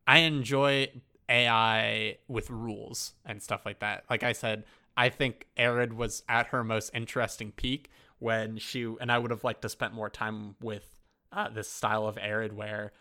I 0.06 0.20
enjoy 0.20 0.90
AI 1.30 2.18
with 2.28 2.50
rules 2.50 3.14
and 3.26 3.42
stuff 3.42 3.66
like 3.66 3.80
that. 3.80 4.04
Like 4.10 4.24
I 4.24 4.34
said, 4.34 4.66
I 4.96 5.10
think 5.10 5.48
Arid 5.58 5.94
was 5.94 6.24
at 6.28 6.48
her 6.48 6.64
most 6.64 6.92
interesting 6.94 7.52
peak 7.52 7.90
when 8.20 8.58
she 8.58 8.84
and 9.00 9.12
I 9.12 9.18
would 9.18 9.32
have 9.32 9.44
liked 9.44 9.64
to 9.64 9.70
spend 9.70 9.94
more 9.94 10.10
time 10.10 10.56
with 10.62 10.86
uh, 11.32 11.50
this 11.50 11.70
style 11.70 12.08
of 12.08 12.18
Arid 12.22 12.54
where 12.54 12.92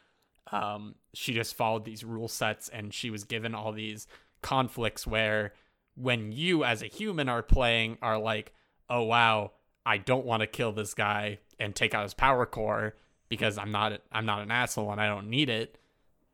um, 0.53 0.95
she 1.15 1.33
just 1.35 1.55
followed 1.55 1.85
these 1.85 2.05
rule 2.05 2.29
sets 2.29 2.69
and 2.69 2.93
she 2.95 3.11
was 3.11 3.25
given 3.25 3.55
all 3.55 3.73
these 3.73 4.07
conflicts 4.43 5.07
where 5.07 5.53
when 5.95 6.33
you 6.33 6.65
as 6.65 6.83
a 6.83 6.87
human 6.87 7.29
are 7.29 7.43
playing 7.43 7.99
are 8.01 8.19
like, 8.19 8.53
oh 8.89 9.03
wow, 9.03 9.53
I 9.85 9.99
don't 9.99 10.25
want 10.27 10.41
to 10.41 10.47
kill 10.47 10.73
this 10.73 10.95
guy 10.95 11.39
and 11.59 11.75
take 11.75 11.95
out 11.95 12.05
his 12.05 12.15
power 12.15 12.47
core 12.47 12.95
because 13.29 13.59
I'm 13.59 13.73
not 13.73 14.01
I'm 14.11 14.27
not 14.27 14.43
an 14.43 14.51
asshole 14.51 14.91
and 14.93 15.01
I 15.01 15.07
don't 15.07 15.29
need 15.29 15.49
it. 15.49 15.79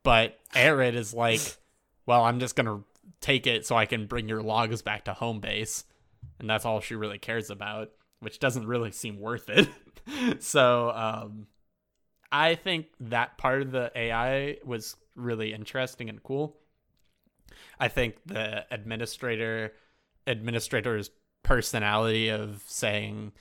But 0.02 0.38
Arid 0.54 0.94
is 0.94 1.12
like, 1.12 1.40
well, 2.06 2.22
I'm 2.22 2.38
just 2.38 2.54
gonna 2.54 2.82
take 3.20 3.46
it 3.46 3.66
so 3.66 3.76
I 3.76 3.86
can 3.86 4.06
bring 4.06 4.28
your 4.28 4.42
logs 4.42 4.82
back 4.82 5.04
to 5.04 5.14
home 5.14 5.40
base, 5.40 5.84
and 6.38 6.48
that's 6.48 6.64
all 6.64 6.80
she 6.80 6.94
really 6.94 7.18
cares 7.18 7.50
about, 7.50 7.90
which 8.20 8.38
doesn't 8.38 8.66
really 8.66 8.92
seem 8.92 9.20
worth 9.20 9.48
it. 9.48 9.68
so 10.42 10.90
um, 10.90 11.46
I 12.30 12.54
think 12.54 12.86
that 13.00 13.38
part 13.38 13.62
of 13.62 13.70
the 13.70 13.90
AI 13.94 14.58
was 14.64 14.96
really 15.14 15.52
interesting 15.52 16.08
and 16.08 16.22
cool. 16.22 16.56
I 17.78 17.88
think 17.88 18.16
the 18.26 18.64
administrator 18.70 19.72
administrator's 20.26 21.10
personality 21.42 22.28
of 22.28 22.62
saying, 22.66 23.32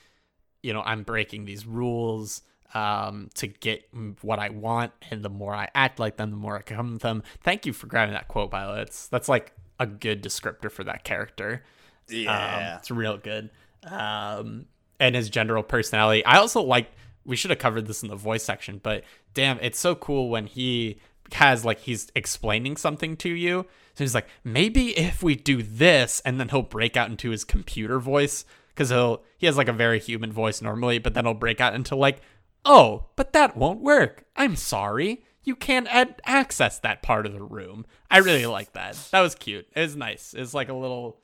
you 0.62 0.74
know, 0.74 0.82
I'm 0.82 1.04
breaking 1.04 1.46
these 1.46 1.66
rules 1.66 2.42
um, 2.74 3.30
to 3.36 3.48
get 3.48 3.88
what 4.22 4.40
I 4.40 4.50
want, 4.50 4.92
and 5.12 5.24
the 5.24 5.30
more 5.30 5.54
I 5.54 5.70
act 5.76 6.00
like 6.00 6.18
them, 6.18 6.32
the 6.32 6.38
more 6.38 6.58
I 6.58 6.62
come 6.62 6.96
become 6.96 6.98
them. 6.98 7.24
Thank 7.44 7.66
you 7.66 7.74
for 7.74 7.88
grabbing 7.88 8.14
that 8.14 8.28
quote, 8.28 8.52
Violet. 8.52 8.88
It's, 8.88 9.08
that's 9.08 9.30
like 9.30 9.54
a 9.80 9.86
good 9.86 10.24
descriptor 10.24 10.72
for 10.72 10.84
that 10.84 11.04
character. 11.04 11.64
Um, 12.10 12.78
it's 12.78 12.92
real 12.92 13.18
good. 13.18 13.50
Um, 13.84 14.66
and 15.00 15.16
his 15.16 15.30
general 15.30 15.64
personality. 15.64 16.24
I 16.26 16.38
also 16.38 16.62
like. 16.62 16.92
We 17.28 17.36
should 17.36 17.50
have 17.50 17.58
covered 17.58 17.88
this 17.88 18.04
in 18.04 18.10
the 18.10 18.16
voice 18.16 18.44
section, 18.44 18.80
but 18.84 19.04
damn, 19.34 19.58
it's 19.60 19.80
so 19.80 19.96
cool 19.96 20.30
when 20.30 20.46
he 20.46 21.00
has 21.32 21.66
like 21.66 21.80
he's 21.80 22.12
explaining 22.14 22.78
something 22.78 23.18
to 23.18 23.30
you. 23.30 23.66
So 23.96 24.04
he's 24.04 24.14
like, 24.14 24.28
maybe 24.44 24.96
if 24.96 25.24
we 25.24 25.36
do 25.36 25.64
this, 25.64 26.22
and 26.24 26.40
then 26.40 26.50
he'll 26.50 26.62
break 26.62 26.96
out 26.96 27.10
into 27.10 27.32
his 27.32 27.44
computer 27.44 28.00
voice 28.00 28.46
because 28.70 28.90
he'll 28.92 29.24
he 29.40 29.48
has 29.48 29.58
like 29.58 29.68
a 29.68 29.74
very 29.74 30.00
human 30.00 30.32
voice 30.32 30.62
normally, 30.62 31.00
but 31.00 31.16
then 31.16 31.26
he'll 31.26 31.34
break 31.34 31.60
out 31.60 31.74
into 31.74 31.96
like, 31.96 32.22
"Oh, 32.66 33.08
but 33.16 33.34
that 33.34 33.56
won't 33.56 33.82
work. 33.82 34.26
I'm 34.36 34.56
sorry." 34.56 35.24
You 35.44 35.56
can't 35.56 35.88
ad- 35.94 36.24
access 36.26 36.80
that 36.80 37.04
part 37.04 37.28
of 37.28 37.34
the 37.34 37.44
room. 37.44 37.86
I 38.10 38.18
really 38.18 38.48
like 38.48 38.74
that. 38.74 38.98
That 39.12 39.22
was 39.22 39.36
cute. 39.36 39.68
It 39.76 39.80
was 39.80 39.96
nice. 39.96 40.34
It 40.34 40.40
was 40.40 40.56
like 40.56 40.70
a 40.70 40.74
little, 40.74 41.20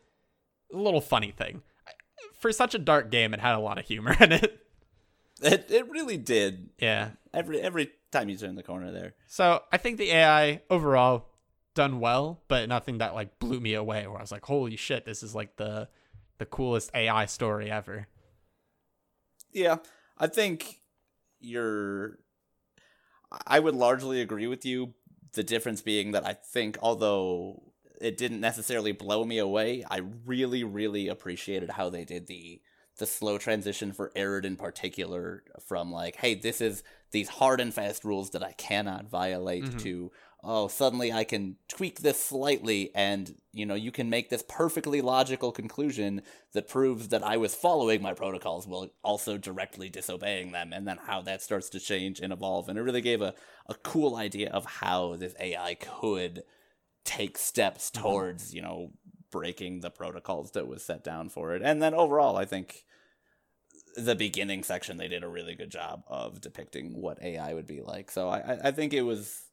a 0.71 0.77
little 0.77 1.01
funny 1.01 1.31
thing. 1.31 1.63
For 2.39 2.51
such 2.51 2.75
a 2.75 2.79
dark 2.79 3.09
game, 3.09 3.33
it 3.33 3.39
had 3.39 3.55
a 3.55 3.59
lot 3.59 3.79
of 3.79 3.85
humor 3.87 4.15
in 4.19 4.31
it. 4.31 4.61
It 5.41 5.71
it 5.71 5.89
really 5.89 6.17
did. 6.17 6.69
Yeah. 6.77 7.11
Every 7.33 7.59
every 7.59 7.89
time 8.11 8.29
you 8.29 8.37
turn 8.37 8.55
the 8.55 8.63
corner 8.63 8.91
there. 8.91 9.15
So 9.27 9.63
I 9.71 9.77
think 9.77 9.97
the 9.97 10.11
AI 10.11 10.61
overall 10.69 11.29
done 11.73 11.99
well, 11.99 12.43
but 12.47 12.69
nothing 12.69 12.99
that 12.99 13.15
like 13.15 13.39
blew 13.39 13.59
me 13.59 13.73
away. 13.73 14.05
Where 14.05 14.17
I 14.17 14.21
was 14.21 14.31
like, 14.31 14.45
"Holy 14.45 14.75
shit, 14.75 15.05
this 15.05 15.23
is 15.23 15.33
like 15.33 15.55
the 15.57 15.89
the 16.37 16.45
coolest 16.45 16.91
AI 16.93 17.25
story 17.25 17.71
ever." 17.71 18.07
Yeah, 19.51 19.77
I 20.17 20.27
think 20.27 20.80
you're. 21.41 22.19
I 23.47 23.59
would 23.59 23.75
largely 23.75 24.21
agree 24.21 24.47
with 24.47 24.65
you. 24.65 24.93
The 25.33 25.43
difference 25.43 25.81
being 25.81 26.11
that 26.11 26.25
I 26.25 26.33
think, 26.33 26.77
although 26.81 27.71
it 28.01 28.17
didn't 28.17 28.41
necessarily 28.41 28.91
blow 28.91 29.23
me 29.23 29.37
away, 29.37 29.85
I 29.89 29.99
really, 30.25 30.63
really 30.63 31.07
appreciated 31.07 31.69
how 31.71 31.89
they 31.89 32.05
did 32.05 32.27
the 32.27 32.61
the 32.97 33.05
slow 33.07 33.37
transition 33.37 33.93
for 33.93 34.11
Arid 34.17 34.45
in 34.45 34.57
particular 34.57 35.43
from 35.65 35.91
like, 35.91 36.17
hey, 36.17 36.35
this 36.35 36.59
is 36.59 36.83
these 37.11 37.29
hard 37.29 37.61
and 37.61 37.73
fast 37.73 38.03
rules 38.03 38.31
that 38.31 38.43
I 38.43 38.51
cannot 38.51 39.09
violate 39.09 39.63
Mhm. 39.63 39.79
to 39.79 40.11
oh, 40.43 40.67
suddenly 40.67 41.11
I 41.11 41.23
can 41.23 41.57
tweak 41.67 41.99
this 42.01 42.23
slightly 42.23 42.91
and 42.95 43.35
you 43.53 43.65
know, 43.65 43.75
you 43.75 43.91
can 43.91 44.09
make 44.09 44.29
this 44.29 44.43
perfectly 44.47 45.01
logical 45.01 45.51
conclusion 45.51 46.21
that 46.53 46.67
proves 46.69 47.09
that 47.09 47.23
I 47.23 47.37
was 47.37 47.53
following 47.53 48.01
my 48.01 48.13
protocols 48.13 48.65
while 48.65 48.89
also 49.03 49.37
directly 49.37 49.89
disobeying 49.89 50.51
them 50.51 50.71
and 50.73 50.87
then 50.87 50.97
how 51.05 51.21
that 51.23 51.41
starts 51.41 51.69
to 51.69 51.79
change 51.79 52.19
and 52.19 52.31
evolve 52.33 52.69
and 52.69 52.77
it 52.79 52.81
really 52.81 53.01
gave 53.01 53.21
a, 53.21 53.33
a 53.67 53.75
cool 53.75 54.15
idea 54.15 54.49
of 54.51 54.65
how 54.65 55.15
this 55.17 55.35
AI 55.39 55.75
could 55.75 56.43
take 57.03 57.37
steps 57.37 57.91
Mhm. 57.91 58.01
towards, 58.01 58.53
you 58.53 58.61
know, 58.61 58.91
breaking 59.31 59.79
the 59.81 59.89
protocols 59.91 60.51
that 60.51 60.67
was 60.67 60.83
set 60.83 61.03
down 61.03 61.29
for 61.29 61.55
it. 61.55 61.61
And 61.63 61.81
then 61.81 61.93
overall, 61.93 62.37
I 62.37 62.45
think 62.45 62.85
the 63.95 64.15
beginning 64.15 64.63
section 64.63 64.97
they 64.97 65.07
did 65.07 65.23
a 65.23 65.27
really 65.27 65.55
good 65.55 65.69
job 65.69 66.03
of 66.07 66.39
depicting 66.41 66.99
what 67.01 67.21
AI 67.21 67.53
would 67.53 67.67
be 67.67 67.81
like. 67.81 68.09
So 68.11 68.29
I- 68.29 68.59
I 68.69 68.71
think 68.71 68.93
it 68.93 69.01
was 69.01 69.50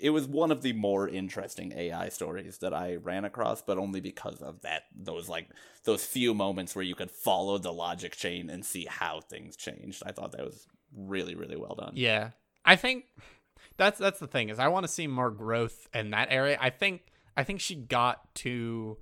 it 0.00 0.10
was 0.10 0.26
one 0.26 0.50
of 0.50 0.62
the 0.62 0.72
more 0.72 1.08
interesting 1.08 1.72
AI 1.72 2.08
stories 2.08 2.58
that 2.58 2.74
I 2.74 2.96
ran 2.96 3.24
across, 3.24 3.62
but 3.62 3.78
only 3.78 4.00
because 4.00 4.40
of 4.42 4.62
that 4.62 4.84
those 4.94 5.28
like 5.28 5.48
those 5.84 6.04
few 6.04 6.34
moments 6.34 6.74
where 6.74 6.84
you 6.84 6.94
could 6.94 7.10
follow 7.10 7.58
the 7.58 7.72
logic 7.72 8.16
chain 8.16 8.50
and 8.50 8.64
see 8.64 8.86
how 8.88 9.20
things 9.20 9.56
changed. 9.56 10.02
I 10.04 10.12
thought 10.12 10.32
that 10.32 10.44
was 10.44 10.66
really, 10.94 11.34
really 11.34 11.56
well 11.56 11.74
done. 11.74 11.92
Yeah. 11.94 12.30
I 12.64 12.76
think 12.76 13.04
that's 13.76 13.98
that's 13.98 14.18
the 14.18 14.26
thing 14.26 14.48
is 14.48 14.58
I 14.58 14.68
want 14.68 14.84
to 14.84 14.92
see 14.92 15.06
more 15.06 15.30
growth 15.30 15.88
in 15.94 16.10
that 16.10 16.28
area. 16.30 16.58
I 16.60 16.70
think 16.70 17.02
I 17.36 17.44
think 17.44 17.60
she 17.60 17.74
got 17.74 18.34
to 18.36 18.98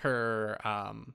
her 0.00 0.58
um 0.66 1.14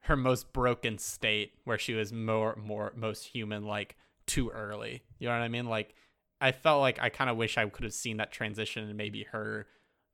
her 0.00 0.16
most 0.16 0.52
broken 0.52 0.98
state 0.98 1.52
where 1.64 1.78
she 1.78 1.94
was 1.94 2.12
more 2.12 2.56
more 2.56 2.92
most 2.96 3.26
human 3.26 3.64
like 3.64 3.96
too 4.26 4.50
early. 4.50 5.02
You 5.18 5.28
know 5.28 5.34
what 5.34 5.42
I 5.42 5.48
mean? 5.48 5.66
Like 5.66 5.94
I 6.40 6.52
felt 6.52 6.80
like 6.80 7.00
I 7.00 7.08
kind 7.08 7.28
of 7.30 7.36
wish 7.36 7.58
I 7.58 7.66
could 7.68 7.84
have 7.84 7.94
seen 7.94 8.18
that 8.18 8.30
transition 8.32 8.84
and 8.88 8.96
maybe 8.96 9.24
her 9.32 9.66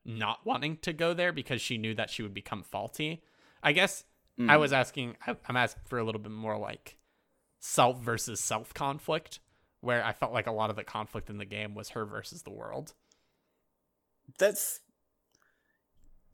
not 0.04 0.44
wanting 0.44 0.76
to 0.78 0.92
go 0.92 1.14
there 1.14 1.32
because 1.32 1.60
she 1.60 1.76
knew 1.78 1.94
that 1.94 2.10
she 2.10 2.22
would 2.22 2.34
become 2.34 2.62
faulty. 2.62 3.22
I 3.62 3.72
guess 3.72 4.04
I 4.38 4.56
Mm. 4.56 4.60
was 4.60 4.72
asking 4.72 5.16
I- 5.26 5.36
I'm 5.48 5.56
asking 5.56 5.84
for 5.86 5.98
a 5.98 6.04
little 6.04 6.20
bit 6.20 6.32
more 6.32 6.58
like 6.58 6.96
self 7.60 8.00
versus 8.00 8.40
self 8.40 8.74
conflict 8.74 9.38
where 9.80 10.04
I 10.04 10.12
felt 10.12 10.32
like 10.32 10.46
a 10.46 10.52
lot 10.52 10.70
of 10.70 10.76
the 10.76 10.84
conflict 10.84 11.28
in 11.30 11.38
the 11.38 11.44
game 11.44 11.74
was 11.74 11.90
her 11.90 12.04
versus 12.04 12.42
the 12.42 12.50
world. 12.50 12.94
That's 14.38 14.80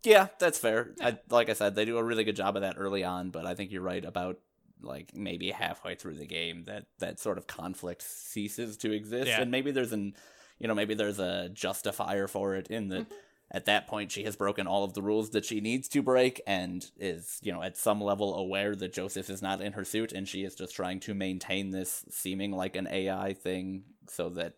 yeah, 0.03 0.29
that's 0.39 0.59
fair. 0.59 0.95
I, 1.03 1.19
like 1.29 1.51
I 1.51 1.53
said, 1.53 1.75
they 1.75 1.85
do 1.85 1.99
a 1.99 2.03
really 2.05 2.25
good 2.25 2.37
job 2.37 2.57
of 2.57 2.63
that 2.63 2.77
early 2.79 3.05
on, 3.05 3.31
but 3.31 3.45
I 3.45 3.55
think 3.55 3.71
you're 3.71 3.83
right 3.83 4.05
about 4.05 4.39
like 4.83 5.15
maybe 5.15 5.51
halfway 5.51 5.95
through 5.95 6.15
the 6.15 6.27
game 6.27 6.65
that 6.65 6.87
that 6.99 7.19
sort 7.21 7.39
of 7.39 7.47
conflict 7.47 8.03
ceases 8.03 8.77
to 8.79 8.93
exist, 8.93 9.29
Yeah. 9.29 9.41
and 9.43 9.51
maybe 9.51 9.71
there's 9.71 9.93
an 9.93 10.15
you 10.59 10.69
know 10.69 10.75
maybe 10.75 10.95
there's 10.95 11.19
a 11.19 11.49
justifier 11.51 12.27
for 12.29 12.55
it 12.55 12.69
in 12.69 12.89
that. 12.89 13.07
At 13.53 13.65
that 13.65 13.89
point, 13.89 14.13
she 14.13 14.23
has 14.23 14.37
broken 14.37 14.69
all 14.69 14.85
of 14.85 14.95
the 14.95 15.03
rules 15.03 15.31
that 15.31 15.45
she 15.45 15.61
needs 15.61 15.89
to 15.89 16.03
break, 16.03 16.41
and 16.47 16.89
is, 17.01 17.41
you 17.43 17.51
know, 17.51 17.65
at 17.65 17.77
some 17.77 18.01
level 18.01 18.37
aware 18.37 18.77
that 18.77 18.93
Joseph 18.93 19.29
is 19.29 19.43
not 19.43 19.61
in 19.61 19.73
her 19.73 19.85
suit, 19.85 20.13
and 20.13 20.29
she 20.29 20.45
is 20.45 20.55
just 20.55 20.73
trying 20.73 21.01
to 21.01 21.15
maintain 21.15 21.71
this 21.71 22.05
seeming 22.11 22.53
like 22.53 22.77
an 22.77 22.87
AI 22.87 23.33
thing 23.33 23.83
so 24.09 24.29
that 24.29 24.55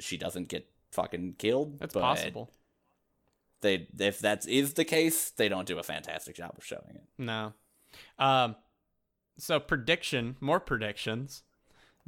she 0.00 0.16
doesn't 0.16 0.48
get 0.48 0.66
fucking 0.90 1.34
killed. 1.36 1.78
That's 1.78 1.92
but- 1.92 2.00
possible. 2.00 2.50
they 3.60 3.88
if 3.98 4.20
that 4.20 4.46
is 4.48 4.72
the 4.72 4.86
case, 4.86 5.28
they 5.28 5.50
don't 5.50 5.66
do 5.68 5.78
a 5.78 5.82
fantastic 5.82 6.36
job 6.36 6.52
of 6.56 6.64
showing 6.64 6.94
it. 6.96 7.04
No. 7.18 7.52
Um 8.18 8.56
so 9.36 9.60
prediction, 9.60 10.36
more 10.40 10.60
predictions. 10.60 11.42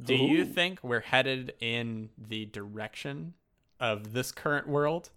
Do 0.01 0.15
you 0.15 0.45
think 0.45 0.83
we're 0.83 0.99
headed 1.01 1.53
in 1.59 2.09
the 2.17 2.45
direction 2.45 3.33
of 3.79 4.13
this 4.13 4.31
current 4.31 4.67
world 4.67 5.09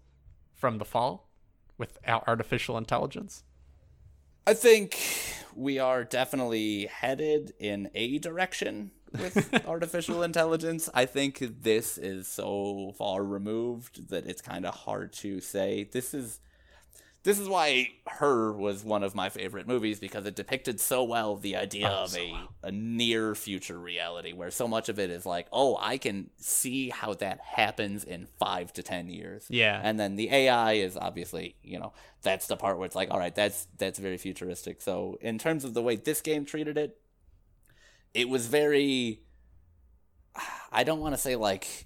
from 0.55 0.79
the 0.79 0.85
fall 0.85 1.29
with 1.77 1.99
our 2.07 2.23
artificial 2.27 2.77
intelligence? 2.77 3.43
I 4.47 4.55
think 4.55 4.97
we 5.55 5.77
are 5.77 6.03
definitely 6.03 6.87
headed 6.87 7.53
in 7.59 7.91
a 7.93 8.17
direction 8.17 8.91
with 9.11 9.65
artificial 9.67 10.23
intelligence. 10.23 10.89
I 10.93 11.05
think 11.05 11.61
this 11.61 11.97
is 11.97 12.27
so 12.27 12.93
far 12.97 13.23
removed 13.23 14.09
that 14.09 14.25
it's 14.25 14.41
kind 14.41 14.65
of 14.65 14.73
hard 14.73 15.13
to 15.13 15.41
say. 15.41 15.89
This 15.91 16.13
is 16.13 16.39
this 17.23 17.37
is 17.39 17.47
why 17.47 17.89
her 18.07 18.51
was 18.51 18.83
one 18.83 19.03
of 19.03 19.13
my 19.13 19.29
favorite 19.29 19.67
movies 19.67 19.99
because 19.99 20.25
it 20.25 20.35
depicted 20.35 20.79
so 20.79 21.03
well 21.03 21.35
the 21.35 21.55
idea 21.55 21.87
Oh, 21.87 22.03
of 22.03 22.09
so 22.09 22.19
a, 22.19 22.31
well. 22.31 22.49
a 22.63 22.71
near 22.71 23.35
future 23.35 23.77
reality 23.79 24.33
where 24.33 24.49
so 24.49 24.67
much 24.67 24.89
of 24.89 24.97
it 24.97 25.09
is 25.11 25.25
like, 25.25 25.47
oh, 25.51 25.77
I 25.79 25.97
can 25.97 26.29
see 26.37 26.89
how 26.89 27.13
that 27.15 27.39
happens 27.41 28.03
in 28.03 28.27
five 28.39 28.73
to 28.73 28.83
ten 28.83 29.07
years. 29.09 29.45
Yeah. 29.49 29.79
And 29.83 29.99
then 29.99 30.15
the 30.15 30.29
AI 30.31 30.73
is 30.73 30.97
obviously, 30.97 31.55
you 31.61 31.77
know, 31.79 31.93
that's 32.23 32.47
the 32.47 32.57
part 32.57 32.77
where 32.77 32.85
it's 32.87 32.95
like, 32.95 33.11
all 33.11 33.19
right, 33.19 33.35
that's 33.35 33.67
that's 33.77 33.99
very 33.99 34.17
futuristic. 34.17 34.81
So 34.81 35.17
in 35.21 35.37
terms 35.37 35.63
of 35.63 35.73
the 35.75 35.81
way 35.81 35.95
this 35.97 36.21
game 36.21 36.43
treated 36.45 36.77
it, 36.77 36.97
it 38.13 38.29
was 38.29 38.47
very 38.47 39.21
I 40.71 40.83
don't 40.83 40.99
want 41.01 41.13
to 41.13 41.21
say 41.21 41.35
like 41.35 41.85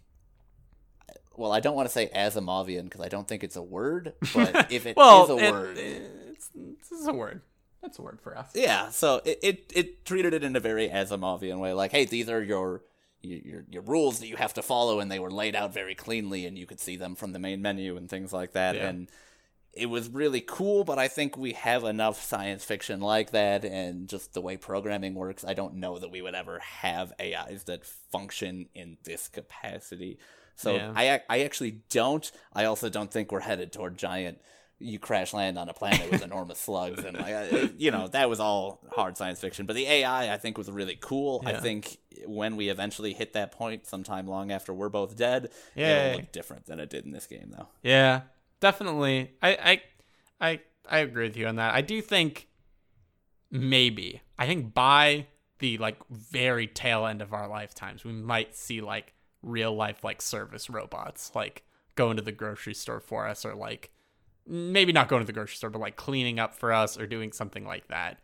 well, 1.38 1.52
I 1.52 1.60
don't 1.60 1.76
want 1.76 1.88
to 1.88 1.94
say 1.94 2.10
Asimovian 2.16 2.84
because 2.86 3.02
I 3.02 3.08
don't 3.10 3.28
think 3.28 3.44
it's 3.44 3.56
a 3.56 3.62
word, 3.62 4.14
but 4.34 4.72
if 4.72 4.86
it 4.86 4.92
is 4.92 4.96
well, 4.96 5.30
a 5.32 5.38
it- 5.38 5.52
word, 5.52 5.78
it's, 5.78 6.50
it's 6.56 7.08
a 7.08 7.14
word. 7.14 7.42
That's 7.82 8.00
a 8.00 8.02
word 8.02 8.20
for 8.22 8.36
us. 8.38 8.50
yeah. 8.56 8.90
So 8.90 9.22
it, 9.26 9.40
it 9.44 9.72
it 9.76 10.06
treated 10.06 10.34
it 10.34 10.44
in 10.44 10.56
a 10.56 10.60
very 10.60 10.90
Asimovian 10.90 11.60
way, 11.60 11.72
like, 11.74 11.92
hey, 11.92 12.06
these 12.06 12.30
are 12.30 12.42
your 12.42 12.82
your 13.22 13.40
your, 13.40 13.66
your 13.70 13.82
rules 13.84 14.20
that 14.20 14.28
you 14.28 14.38
have 14.38 14.54
to 14.56 14.64
follow, 14.64 15.00
and 15.00 15.12
they 15.12 15.20
were 15.20 15.30
laid 15.32 15.56
out 15.56 15.72
very 15.74 15.94
cleanly, 15.96 16.46
and 16.48 16.58
you 16.58 16.66
could 16.66 16.80
see 16.80 16.96
them 16.96 17.14
from 17.16 17.32
the 17.34 17.40
main 17.40 17.62
menu 17.62 17.96
and 17.96 18.10
things 18.10 18.34
like 18.34 18.54
that, 18.54 18.76
Yeah. 18.76 18.88
and 18.90 19.08
it 19.72 19.86
was 19.88 20.10
really 20.10 20.42
cool. 20.42 20.84
But 20.84 20.98
I 20.98 21.08
think 21.08 21.38
we 21.38 21.52
have 21.54 21.84
enough 21.84 22.24
science 22.24 22.64
fiction 22.66 23.02
like 23.02 23.32
that, 23.32 23.64
and 23.66 24.08
just 24.08 24.34
the 24.34 24.42
way 24.42 24.58
programming 24.58 25.14
works, 25.14 25.46
I 25.46 25.54
don't 25.54 25.76
know 25.76 26.00
that 26.00 26.10
we 26.10 26.24
would 26.24 26.34
ever 26.34 26.58
have 26.60 27.14
AIs 27.20 27.66
that 27.66 27.86
function 27.86 28.68
in 28.74 28.98
this 29.04 29.28
capacity. 29.28 30.18
So 30.56 30.76
Yeah. 30.76 30.94
I 30.96 31.22
I 31.30 31.42
actually 31.42 31.82
don't. 31.90 32.30
I 32.54 32.66
also 32.66 32.90
don't 32.90 33.12
think 33.12 33.32
we're 33.32 33.42
headed 33.42 33.72
toward 33.72 33.98
giant. 33.98 34.40
You 34.78 35.00
crash 35.00 35.34
land 35.34 35.58
on 35.58 35.70
a 35.70 35.74
planet 35.74 36.12
with 36.12 36.22
enormous 36.22 36.60
slugs, 36.68 37.04
and 37.04 37.18
like 37.18 37.34
uh, 37.34 37.68
you 37.78 37.92
know 37.92 38.08
that 38.10 38.30
was 38.30 38.40
all 38.42 38.82
hard 38.92 39.18
science 39.18 39.40
fiction. 39.40 39.66
But 39.66 39.76
the 39.78 39.88
AI, 39.88 40.34
I 40.34 40.38
think, 40.38 40.58
was 40.58 40.70
really 40.70 40.98
cool. 41.00 41.42
I 41.46 41.54
think 41.54 41.98
when 42.26 42.58
we 42.58 42.68
eventually 42.70 43.14
hit 43.14 43.34
that 43.34 43.52
point, 43.54 43.88
sometime 43.88 44.28
long 44.28 44.52
after 44.52 44.74
we're 44.74 44.90
both 44.90 45.16
dead, 45.16 45.50
Yay. 45.76 46.10
it'll 46.10 46.20
look 46.20 46.32
different 46.34 46.66
than 46.66 46.80
it 46.82 46.90
did 46.90 47.06
in 47.06 47.12
this 47.12 47.26
game, 47.26 47.54
though. 47.56 47.68
Yeah, 47.84 48.22
definitely. 48.60 49.32
I, 49.42 49.82
I, 50.42 50.50
I, 50.50 50.60
I 50.90 50.98
agree 51.00 51.28
with 51.28 51.38
you 51.38 51.48
on 51.48 51.56
that. 51.56 51.74
I 51.74 51.82
do 51.82 52.02
think 52.02 52.48
maybe. 53.50 54.22
I 54.38 54.46
think 54.46 54.74
by 54.74 55.28
the 55.60 55.78
like 55.78 55.98
very 56.10 56.68
tail 56.68 57.06
end 57.06 57.22
of 57.22 57.34
our 57.34 57.48
lifetimes, 57.48 58.04
we 58.04 58.12
might 58.12 58.56
see 58.56 58.82
like 58.82 59.14
real 59.46 59.74
life 59.76 60.04
like 60.04 60.22
service 60.22 60.70
robots, 60.70 61.32
like 61.34 61.64
going 61.96 62.18
to 62.18 62.22
the 62.24 62.32
grocery 62.34 62.74
store 62.74 63.00
for 63.00 63.28
us, 63.28 63.46
or 63.46 63.56
like 63.56 63.92
maybe 64.46 64.92
not 64.92 65.08
going 65.08 65.22
to 65.22 65.26
the 65.28 65.32
grocery 65.34 65.56
store, 65.56 65.70
but 65.70 65.80
like 65.80 65.96
cleaning 65.96 66.40
up 66.40 66.54
for 66.56 66.74
us 66.74 66.98
or 67.00 67.08
doing 67.08 67.32
something 67.32 67.66
like 67.66 67.88
that. 67.88 68.18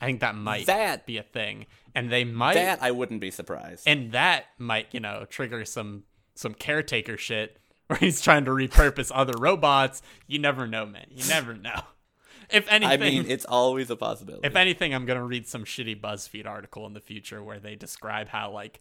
I 0.00 0.06
think 0.06 0.20
that 0.20 0.34
might 0.34 0.64
That 0.66 1.04
be 1.04 1.18
a 1.18 1.22
thing, 1.22 1.66
and 1.94 2.10
they 2.10 2.24
might 2.24 2.54
that 2.54 2.82
I 2.82 2.90
wouldn't 2.90 3.20
be 3.20 3.30
surprised. 3.30 3.84
and 3.86 4.12
that 4.12 4.46
might 4.58 4.86
you 4.92 5.00
know 5.00 5.26
trigger 5.28 5.64
some 5.66 6.04
some 6.34 6.54
caretaker 6.54 7.18
shit 7.18 7.58
where 7.88 7.98
he's 7.98 8.22
trying 8.22 8.46
to 8.46 8.50
repurpose 8.52 9.10
other 9.14 9.34
robots 9.38 10.00
you 10.26 10.38
never 10.38 10.66
know 10.66 10.86
man 10.86 11.04
you 11.10 11.26
never 11.28 11.52
know 11.54 11.82
if 12.50 12.66
anything, 12.70 12.92
I 12.92 12.96
mean, 12.96 13.26
it's 13.28 13.44
always 13.44 13.90
a 13.90 13.96
possibility. 13.96 14.46
if 14.46 14.56
anything, 14.56 14.94
I'm 14.94 15.04
gonna 15.04 15.24
read 15.24 15.46
some 15.46 15.64
shitty 15.64 16.00
BuzzFeed 16.00 16.46
article 16.46 16.86
in 16.86 16.94
the 16.94 17.00
future 17.00 17.42
where 17.44 17.60
they 17.60 17.76
describe 17.76 18.28
how 18.28 18.50
like 18.52 18.80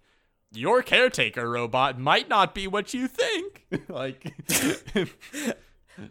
your 0.51 0.81
caretaker 0.81 1.49
robot 1.49 1.99
might 1.99 2.29
not 2.29 2.55
be 2.55 2.67
what 2.67 2.93
you 2.93 3.07
think. 3.07 3.65
like, 3.89 4.33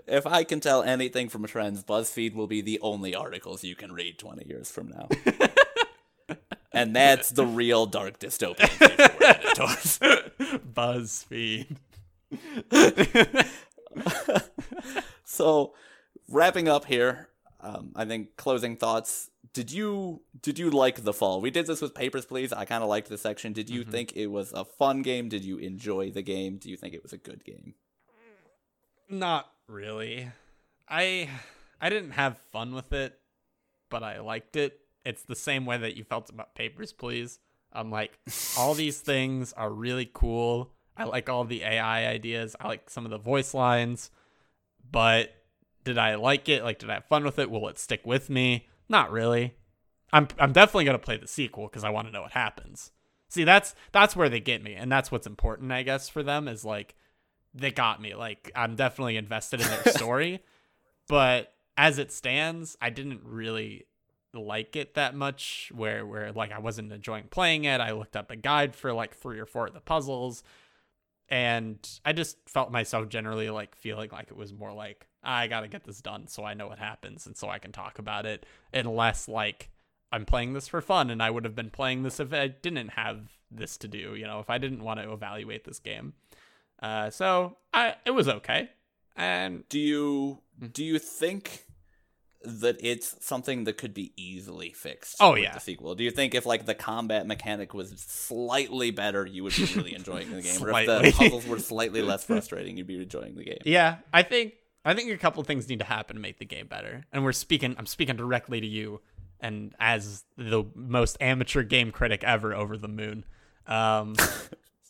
if 0.07 0.27
I 0.27 0.45
can 0.45 0.61
tell 0.61 0.83
anything 0.83 1.29
from 1.29 1.45
trends, 1.47 1.83
BuzzFeed 1.83 2.35
will 2.35 2.47
be 2.47 2.61
the 2.61 2.81
only 2.81 3.15
articles 3.15 3.65
you 3.65 3.75
can 3.75 3.93
read 3.93 4.19
20 4.19 4.47
years 4.47 4.71
from 4.71 4.89
now. 4.89 5.09
and 6.73 6.95
that's 6.95 7.31
the 7.31 7.47
real 7.47 7.87
dark 7.87 8.19
dystopian 8.19 8.69
future 8.69 9.15
we're 9.21 9.27
headed 9.27 9.55
towards. 9.55 9.99
BuzzFeed. 10.73 11.77
so, 15.25 15.75
wrapping 16.29 16.69
up 16.69 16.85
here, 16.85 17.29
um, 17.61 17.93
I 17.97 18.05
think 18.05 18.37
closing 18.37 18.77
thoughts. 18.77 19.31
Did 19.53 19.73
you 19.73 20.23
did 20.41 20.59
you 20.59 20.71
like 20.71 21.05
the 21.05 21.13
fall? 21.13 21.41
We 21.41 21.51
did 21.51 21.67
this 21.67 21.81
with 21.81 21.95
Papers, 21.95 22.27
Please. 22.27 22.53
I 22.53 22.65
kind 22.65 22.83
of 22.83 22.89
liked 22.89 23.09
this 23.09 23.23
section. 23.23 23.53
Did 23.53 23.71
you 23.71 23.83
mm-hmm. 23.83 23.91
think 23.91 24.13
it 24.15 24.27
was 24.27 24.53
a 24.53 24.65
fun 24.65 25.03
game? 25.03 25.29
Did 25.29 25.45
you 25.45 25.59
enjoy 25.59 26.11
the 26.11 26.23
game? 26.23 26.59
Do 26.59 26.71
you 26.71 26.77
think 26.77 26.95
it 26.95 27.03
was 27.03 27.13
a 27.13 27.19
good 27.19 27.45
game? 27.45 27.75
Not 29.09 29.51
really. 29.67 30.29
I 30.89 31.29
I 31.81 31.89
didn't 31.89 32.13
have 32.13 32.39
fun 32.53 32.75
with 32.75 32.93
it, 32.93 33.19
but 33.91 34.03
I 34.03 34.21
liked 34.21 34.57
it. 34.57 34.81
It's 35.05 35.23
the 35.23 35.37
same 35.37 35.65
way 35.65 35.79
that 35.79 35.97
you 35.97 36.05
felt 36.05 36.29
about 36.31 36.55
Papers, 36.55 36.93
Please. 36.93 37.39
I'm 37.73 37.91
like, 37.91 38.19
all 38.59 38.75
these 38.75 39.01
things 39.01 39.53
are 39.55 39.71
really 39.71 40.11
cool. 40.13 40.73
I 40.97 41.05
like 41.05 41.29
all 41.29 41.45
the 41.45 41.63
AI 41.63 42.09
ideas. 42.09 42.57
I 42.61 42.67
like 42.67 42.91
some 42.91 43.05
of 43.05 43.11
the 43.11 43.19
voice 43.19 43.55
lines, 43.55 44.11
but 44.91 45.33
did 45.85 45.97
I 45.97 46.17
like 46.17 46.49
it? 46.49 46.65
Like, 46.65 46.81
did 46.81 46.91
I 46.91 46.95
have 46.95 47.05
fun 47.05 47.25
with 47.25 47.39
it? 47.39 47.51
Will 47.51 47.69
it 47.69 47.79
stick 47.79 48.05
with 48.05 48.29
me? 48.29 48.67
Not 48.89 49.11
really. 49.11 49.55
I'm 50.13 50.29
I'm 50.39 50.53
definitely 50.53 50.85
gonna 50.85 50.99
play 50.99 51.17
the 51.17 51.29
sequel 51.29 51.67
because 51.67 51.85
I 51.85 51.91
want 51.91 52.09
to 52.09 52.13
know 52.13 52.23
what 52.23 52.33
happens. 52.33 52.93
See, 53.29 53.45
that's 53.45 53.75
that's 53.93 54.17
where 54.17 54.29
they 54.29 54.41
get 54.41 54.63
me, 54.63 54.75
and 54.75 54.91
that's 54.91 55.13
what's 55.13 55.27
important, 55.27 55.71
I 55.71 55.83
guess, 55.83 56.09
for 56.09 56.23
them 56.23 56.49
is 56.49 56.65
like 56.65 56.95
they 57.55 57.71
got 57.71 58.01
me. 58.01 58.15
Like 58.15 58.51
I'm 58.55 58.75
definitely 58.75 59.17
invested 59.17 59.61
in 59.61 59.69
their 59.69 59.93
story, 59.95 60.41
but 61.09 61.53
as 61.77 61.99
it 61.99 62.11
stands, 62.11 62.77
I 62.81 62.91
didn't 62.91 63.21
really 63.25 63.87
like 64.35 64.77
it 64.77 64.95
that 64.95 65.15
much. 65.15 65.71
Where 65.75 66.07
where 66.07 66.33
like 66.33 66.53
I 66.53 66.59
wasn't 66.59 66.93
enjoying 66.93 67.25
playing 67.31 67.65
it. 67.65 67.81
I 67.81 67.93
looked 67.93 68.17
up 68.17 68.31
a 68.31 68.37
guide 68.37 68.75
for 68.75 68.93
like 68.95 69.15
three 69.15 69.39
or 69.39 69.47
four 69.47 69.67
of 69.67 69.75
the 69.75 69.81
puzzles, 69.81 70.43
and 71.29 71.79
I 72.05 72.13
just 72.13 72.37
felt 72.47 72.73
myself 72.73 73.09
generally 73.09 73.51
like 73.51 73.75
feeling 73.75 74.11
like 74.13 74.31
it 74.31 74.37
was 74.37 74.53
more 74.53 74.73
like 74.73 75.07
I 75.23 75.47
gotta 75.47 75.69
get 75.69 75.85
this 75.85 76.01
done 76.01 76.27
so 76.27 76.45
I 76.45 76.55
know 76.55 76.69
what 76.69 76.79
happens 76.79 77.27
and 77.27 77.37
so 77.37 77.49
I 77.49 77.59
can 77.59 77.73
talk 77.73 77.99
about 77.99 78.27
it, 78.27 78.47
and 78.73 78.87
less 78.89 79.29
like 79.29 79.71
I'm 80.11 80.25
playing 80.25 80.55
this 80.55 80.69
for 80.69 80.81
fun 80.81 81.11
and 81.11 81.23
I 81.23 81.31
would 81.31 81.45
have 81.45 81.55
been 81.55 81.71
playing 81.71 82.03
this 82.03 82.19
if 82.19 82.33
I 82.33 82.49
didn't 82.49 82.91
have 82.91 83.31
this 83.51 83.77
to 83.79 83.89
do, 83.89 84.15
you 84.15 84.27
know, 84.27 84.41
if 84.41 84.49
I 84.49 84.59
didn't 84.59 84.83
want 84.83 85.01
to 85.01 85.13
evaluate 85.13 85.65
this 85.65 85.79
game. 85.79 86.15
Uh, 86.83 87.11
so 87.11 87.57
I 87.75 87.97
it 88.05 88.13
was 88.13 88.29
okay. 88.29 88.71
And 89.17 89.69
Do 89.69 89.79
you 89.79 90.39
do 90.73 90.85
you 90.85 90.99
think 90.99 91.67
that 92.45 92.77
it's 92.81 93.17
something 93.25 93.65
that 93.65 93.79
could 93.79 93.95
be 93.95 94.13
easily 94.17 94.73
fixed? 94.73 95.17
Oh, 95.21 95.35
yeah. 95.35 95.55
the 95.55 95.61
sequel. 95.61 95.95
Do 95.95 96.05
you 96.05 96.11
think 96.11 96.35
if 96.35 96.47
like 96.47 96.67
the 96.67 96.75
combat 96.75 97.27
mechanic 97.27 97.75
was 97.75 97.93
slightly 97.99 98.91
better, 98.91 99.27
you 99.27 99.45
would 99.45 99.55
be 99.57 99.65
really 99.77 99.95
enjoying 99.95 100.31
the 100.31 100.43
game, 100.43 100.63
or 100.63 100.71
if 100.71 100.87
the 100.87 101.13
puzzles 101.17 101.47
were 101.47 101.59
slightly 101.59 102.03
less 102.03 102.25
frustrating, 102.25 102.77
you'd 102.77 102.87
be 102.87 103.03
enjoying 103.03 103.35
the 103.35 103.45
game? 103.45 103.59
yeah, 103.65 103.97
I 104.13 104.23
think 104.23 104.55
I 104.85 104.95
think 104.95 105.11
a 105.11 105.19
couple 105.19 105.43
things 105.45 105.69
need 105.69 105.81
to 105.81 105.85
happen 105.85 106.17
to 106.17 106.23
make 106.23 106.39
the 106.39 106.45
game 106.45 106.67
better. 106.67 107.05
And 107.13 107.25
we're 107.25 107.33
speaking 107.33 107.75
I'm 107.79 107.87
speaking 107.87 108.17
directly 108.17 108.61
to 108.61 108.67
you 108.67 109.01
and 109.41 109.75
as 109.79 110.25
the 110.37 110.65
most 110.75 111.17
amateur 111.21 111.63
game 111.63 111.91
critic 111.91 112.25
ever 112.25 112.55
over 112.55 112.77
the 112.77 112.89
moon. 112.89 113.25
Um 113.67 114.15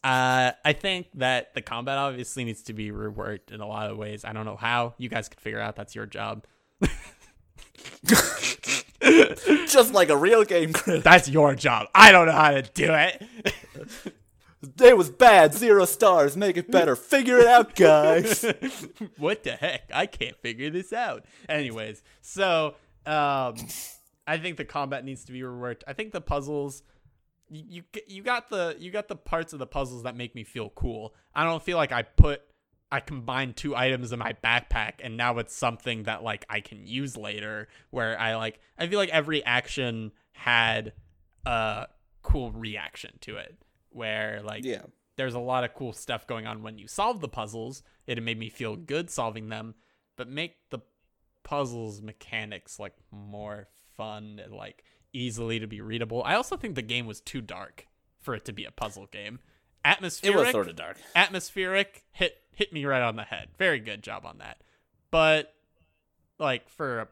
Uh, 0.05 0.53
I 0.65 0.73
think 0.75 1.09
that 1.15 1.55
the 1.55 1.61
combat 1.61 1.99
obviously 1.99 2.45
needs 2.45 2.62
to 2.62 2.73
be 2.73 2.91
reworked 2.91 3.51
in 3.51 3.61
a 3.61 3.66
lot 3.66 3.91
of 3.91 3.99
ways. 3.99 4.25
I 4.25 4.33
don't 4.33 4.47
know 4.47 4.57
how. 4.57 4.95
You 4.97 5.09
guys 5.09 5.29
could 5.29 5.41
figure 5.41 5.61
out. 5.61 5.77
That's 5.77 5.95
your 5.95 6.07
job. 6.07 6.47
Just 9.68 9.92
like 9.92 10.09
a 10.09 10.16
real 10.16 10.44
game 10.44 10.72
critic. 10.72 11.05
That's 11.05 11.28
your 11.28 11.55
job. 11.55 11.88
I 11.94 12.12
don't 12.12 12.26
know 12.26 12.32
how 12.32 12.50
to 12.50 12.62
do 12.62 12.92
it. 12.92 13.22
It 14.80 14.96
was 14.96 15.09
bad, 15.09 15.55
zero 15.55 15.84
stars. 15.84 16.36
Make 16.36 16.56
it 16.56 16.70
better. 16.70 16.96
Figure 16.96 17.38
it 17.38 17.46
out, 17.46 17.76
guys. 17.76 18.44
what 19.16 19.44
the 19.44 19.52
heck? 19.52 19.90
I 19.94 20.06
can't 20.06 20.36
figure 20.36 20.70
this 20.70 20.92
out. 20.92 21.24
Anyways, 21.48 22.02
so 22.22 22.74
um, 23.06 23.55
I 24.26 24.38
think 24.38 24.56
the 24.56 24.64
combat 24.64 25.05
needs 25.05 25.24
to 25.24 25.32
be 25.32 25.40
reworked. 25.40 25.82
I 25.86 25.92
think 25.92 26.12
the 26.12 26.20
puzzles. 26.20 26.82
You, 27.50 27.64
you 27.68 28.02
you 28.09 28.22
got 28.22 28.50
the 28.50 28.76
you 28.78 28.90
got 28.90 29.09
the 29.09 29.16
parts 29.16 29.52
of 29.52 29.59
the 29.59 29.66
puzzles 29.66 30.02
that 30.02 30.16
make 30.16 30.34
me 30.34 30.44
feel 30.44 30.70
cool. 30.70 31.14
I 31.34 31.44
don't 31.44 31.62
feel 31.62 31.76
like 31.76 31.92
I 31.92 32.02
put 32.02 32.42
I 32.90 33.01
combined 33.01 33.56
two 33.56 33.77
items 33.77 34.12
in 34.12 34.19
my 34.19 34.35
backpack 34.43 34.94
and 35.01 35.16
now 35.16 35.39
it's 35.39 35.55
something 35.55 36.05
that 36.05 36.23
like 36.23 36.47
I 36.48 36.60
can 36.60 36.86
use 36.86 37.16
later 37.16 37.69
where 37.90 38.19
I 38.19 38.36
like 38.36 38.60
I 38.78 38.86
feel 38.86 38.98
like 38.98 39.10
every 39.10 39.44
action 39.44 40.12
had 40.32 40.93
a 41.44 41.86
cool 42.23 42.52
reaction 42.52 43.12
to 43.23 43.36
it 43.36 43.56
where 43.90 44.40
like 44.43 44.65
yeah. 44.65 44.82
there's 45.16 45.35
a 45.35 45.39
lot 45.39 45.65
of 45.65 45.74
cool 45.74 45.93
stuff 45.93 46.27
going 46.27 46.47
on 46.47 46.62
when 46.62 46.78
you 46.78 46.89
solve 46.89 47.20
the 47.20 47.28
puzzles. 47.28 47.82
It 48.06 48.23
made 48.23 48.39
me 48.39 48.48
feel 48.48 48.77
good 48.77 49.10
solving 49.10 49.48
them, 49.48 49.74
but 50.16 50.28
make 50.28 50.56
the 50.70 50.81
puzzles 51.43 52.01
mechanics 52.01 52.78
like 52.78 52.94
more 53.10 53.69
fun 53.97 54.40
and 54.43 54.52
like 54.52 54.85
easily 55.12 55.59
to 55.59 55.66
be 55.66 55.81
readable. 55.81 56.23
I 56.24 56.35
also 56.35 56.56
think 56.56 56.74
the 56.74 56.82
game 56.82 57.06
was 57.06 57.20
too 57.20 57.40
dark 57.40 57.86
for 58.20 58.35
it 58.35 58.44
to 58.47 58.52
be 58.52 58.65
a 58.65 58.70
puzzle 58.70 59.06
game. 59.06 59.40
Atmospheric 59.85 60.35
It 60.35 60.39
was 60.39 60.51
sort 60.51 60.69
of 60.69 60.77
dark. 60.77 60.98
atmospheric 61.15 62.05
hit 62.12 62.36
hit 62.59 62.72
me 62.72 62.85
right 62.85 63.02
on 63.02 63.14
the 63.14 63.22
head. 63.22 63.51
Very 63.56 63.78
good 63.78 64.02
job 64.02 64.26
on 64.26 64.39
that. 64.39 64.59
But 65.12 65.55
like 66.40 66.68
for 66.68 66.98
a, 67.01 67.09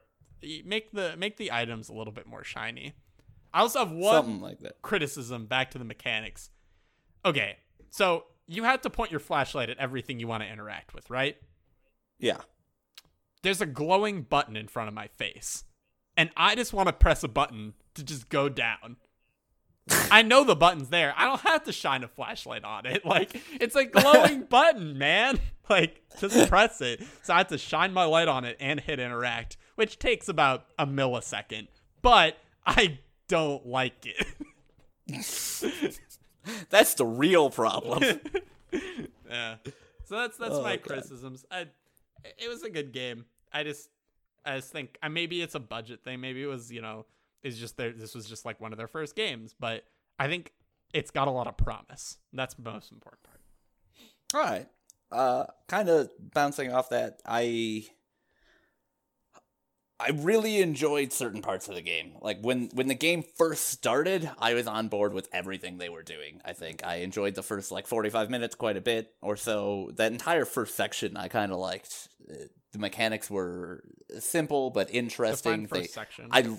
make 0.64 0.90
the 0.90 1.16
make 1.16 1.36
the 1.36 1.52
items 1.52 1.89
a 1.89 1.93
little 1.93 2.12
bit 2.12 2.27
more 2.27 2.43
shiny. 2.43 2.94
I 3.55 3.60
also 3.60 3.78
have 3.78 3.93
one 3.93 4.14
Something 4.24 4.40
like 4.40 4.59
that. 4.60 4.82
criticism 4.82 5.47
back 5.47 5.70
to 5.70 5.78
the 5.78 5.85
mechanics. 5.85 6.51
Okay, 7.24 7.56
so 7.90 8.24
you 8.47 8.64
had 8.64 8.82
to 8.82 8.90
point 8.90 9.10
your 9.12 9.20
flashlight 9.20 9.70
at 9.70 9.78
everything 9.78 10.20
you 10.20 10.27
want 10.27 10.43
to 10.43 10.48
interact 10.48 10.94
with, 10.94 11.09
right? 11.09 11.36
Yeah. 12.18 12.39
There's 13.43 13.60
a 13.60 13.66
glowing 13.66 14.23
button 14.23 14.56
in 14.56 14.66
front 14.66 14.89
of 14.89 14.94
my 14.94 15.06
face, 15.16 15.64
and 16.16 16.31
I 16.36 16.55
just 16.56 16.73
want 16.73 16.89
to 16.89 16.93
press 16.93 17.23
a 17.23 17.28
button 17.28 17.74
to 17.94 18.02
just 18.02 18.28
go 18.28 18.48
down. 18.48 18.97
I 20.11 20.23
know 20.23 20.43
the 20.45 20.57
button's 20.57 20.89
there. 20.89 21.15
I 21.17 21.25
don't 21.27 21.41
have 21.43 21.65
to 21.65 21.73
shine 21.73 22.03
a 22.03 22.09
flashlight 22.09 22.65
on 22.65 22.87
it. 22.87 23.05
Like 23.07 23.41
it's 23.53 23.77
a 23.77 23.85
glowing 23.85 24.43
button, 24.51 24.99
man. 24.99 25.39
Like 25.69 26.01
just 26.21 26.49
press 26.49 26.81
it. 26.81 27.03
So 27.25 27.35
I 27.35 27.39
have 27.39 27.49
to 27.49 27.59
shine 27.59 27.93
my 27.93 28.05
light 28.05 28.29
on 28.29 28.45
it 28.45 28.57
and 28.61 28.79
hit 28.79 29.01
interact, 29.01 29.57
which 29.75 29.99
takes 29.99 30.29
about 30.29 30.65
a 30.79 30.87
millisecond. 30.87 31.67
But 32.03 32.39
I 32.65 33.01
don't 33.27 33.67
like 33.67 34.07
it. 34.07 34.27
That's 36.71 36.95
the 36.95 37.05
real 37.05 37.51
problem. 37.51 38.03
yeah. 39.29 39.57
So 40.05 40.17
that's 40.17 40.37
that's 40.37 40.55
Oh, 40.55 40.63
my 40.63 40.77
God. 40.77 40.83
criticisms. 40.87 41.45
I, 41.51 41.67
it 42.39 42.49
was 42.49 42.63
a 42.63 42.71
good 42.71 42.93
game. 42.93 43.25
I 43.53 43.65
just 43.65 43.89
I 44.45 44.57
just 44.57 44.71
think 44.71 44.97
uh, 45.03 45.09
maybe 45.09 45.43
it's 45.43 45.57
a 45.57 45.61
budget 45.61 46.05
thing. 46.05 46.21
Maybe 46.21 46.43
it 46.43 46.47
was 46.47 46.71
you 46.71 46.81
know 46.81 47.07
it's 47.47 47.59
just 47.59 47.77
their 47.77 47.93
this 47.93 48.14
was 48.14 48.27
just 48.27 48.44
like 48.44 48.60
one 48.60 48.73
of 48.73 48.78
their 48.78 48.89
first 48.89 49.14
games. 49.16 49.55
But 49.59 49.85
I 50.18 50.28
think 50.28 50.52
it's 50.93 51.10
got 51.10 51.28
a 51.28 51.31
lot 51.31 51.47
of 51.47 51.56
promise. 51.56 52.18
That's 52.32 52.55
the 52.55 52.62
most 52.62 52.90
important 52.93 53.23
part. 53.23 53.40
All 54.35 54.40
right. 54.51 54.68
Uh, 55.12 55.44
kind 55.68 55.89
of 55.89 56.10
bouncing 56.35 56.73
off 56.73 56.89
that, 56.90 57.20
I 57.24 57.86
I 59.98 60.10
really 60.10 60.60
enjoyed 60.60 61.10
certain 61.12 61.40
parts 61.40 61.68
of 61.68 61.74
the 61.74 61.81
game. 61.81 62.12
Like 62.20 62.39
when 62.43 62.68
when 62.74 62.86
the 62.89 62.94
game 62.94 63.23
first 63.39 63.68
started, 63.68 64.28
I 64.39 64.52
was 64.55 64.66
on 64.66 64.89
board 64.89 65.14
with 65.14 65.28
everything 65.32 65.78
they 65.78 65.89
were 65.89 66.02
doing. 66.02 66.43
I 66.44 66.52
think 66.52 66.85
I 66.85 66.97
enjoyed 66.97 67.35
the 67.35 67.43
first 67.43 67.73
like 67.73 67.86
45 67.86 68.28
minutes 68.28 68.55
quite 68.55 68.77
a 68.77 68.82
bit 68.82 69.14
or 69.23 69.36
so. 69.36 69.90
That 69.97 70.12
entire 70.12 70.44
first 70.44 70.74
section 70.74 71.16
I 71.16 71.28
kind 71.28 71.51
of 71.51 71.59
liked. 71.59 72.09
The 72.73 72.78
mechanics 72.78 73.31
were 73.31 73.85
simple 74.18 74.68
but 74.70 74.90
interesting. 74.93 75.62
Define 75.62 75.66
first 75.68 75.82
They- 75.82 76.01
section. 76.01 76.28
I 76.31 76.59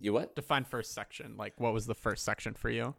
You 0.00 0.12
what? 0.12 0.34
Define 0.36 0.64
first 0.64 0.92
section. 0.94 1.36
Like 1.36 1.54
what 1.58 1.72
was 1.72 1.86
the 1.86 1.94
first 1.94 2.24
section 2.24 2.54
for 2.54 2.70
you? 2.70 2.94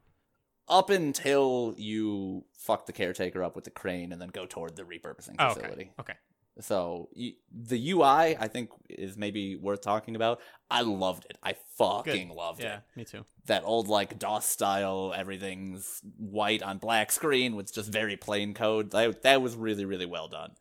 Up 0.67 0.89
until 0.89 1.73
you 1.77 2.45
fuck 2.53 2.85
the 2.85 2.93
caretaker 2.93 3.43
up 3.43 3.55
with 3.55 3.65
the 3.65 3.71
crane 3.71 4.11
and 4.11 4.21
then 4.21 4.29
go 4.29 4.45
toward 4.45 4.75
the 4.75 4.83
repurposing 4.83 5.35
Oh, 5.39 5.53
facility. 5.53 5.91
okay. 5.99 6.13
Okay. 6.13 6.13
So 6.61 7.07
the 7.15 7.91
UI, 7.91 8.35
I 8.37 8.49
think, 8.49 8.69
is 8.89 9.15
maybe 9.17 9.55
worth 9.55 9.79
talking 9.81 10.15
about. 10.17 10.41
I 10.69 10.81
loved 10.81 11.25
it. 11.29 11.37
I 11.41 11.55
fucking 11.77 12.27
Good. 12.27 12.35
loved 12.35 12.61
Yeah, 12.61 12.65
it. 12.67 12.81
Yeah, 12.95 12.99
me 12.99 13.05
too. 13.05 13.25
That 13.45 13.63
old 13.65 13.87
like 13.87 14.19
DOS 14.19 14.45
style, 14.45 15.13
everything's 15.15 16.01
white 16.17 16.61
on 16.61 16.77
black 16.77 17.11
screen 17.13 17.55
with 17.55 17.73
just 17.73 17.89
very 17.91 18.17
plain 18.17 18.53
code. 18.53 18.91
That 18.91 19.23
that 19.23 19.41
was 19.41 19.55
really 19.55 19.85
really 19.85 20.05
well 20.05 20.27
done. 20.27 20.51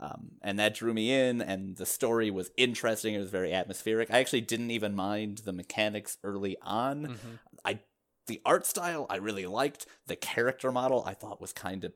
Um, 0.00 0.32
and 0.42 0.58
that 0.58 0.74
drew 0.74 0.92
me 0.94 1.12
in, 1.12 1.40
and 1.40 1.76
the 1.76 1.86
story 1.86 2.30
was 2.30 2.50
interesting. 2.56 3.14
It 3.14 3.18
was 3.18 3.30
very 3.30 3.52
atmospheric. 3.52 4.10
I 4.10 4.18
actually 4.18 4.42
didn't 4.42 4.70
even 4.70 4.94
mind 4.94 5.38
the 5.38 5.52
mechanics 5.52 6.18
early 6.22 6.56
on. 6.62 7.06
Mm-hmm. 7.06 7.34
I 7.64 7.78
the 8.26 8.40
art 8.44 8.66
style 8.66 9.06
I 9.08 9.16
really 9.16 9.46
liked. 9.46 9.86
The 10.06 10.16
character 10.16 10.70
model 10.70 11.02
I 11.06 11.14
thought 11.14 11.40
was 11.40 11.52
kind 11.52 11.84
of 11.84 11.92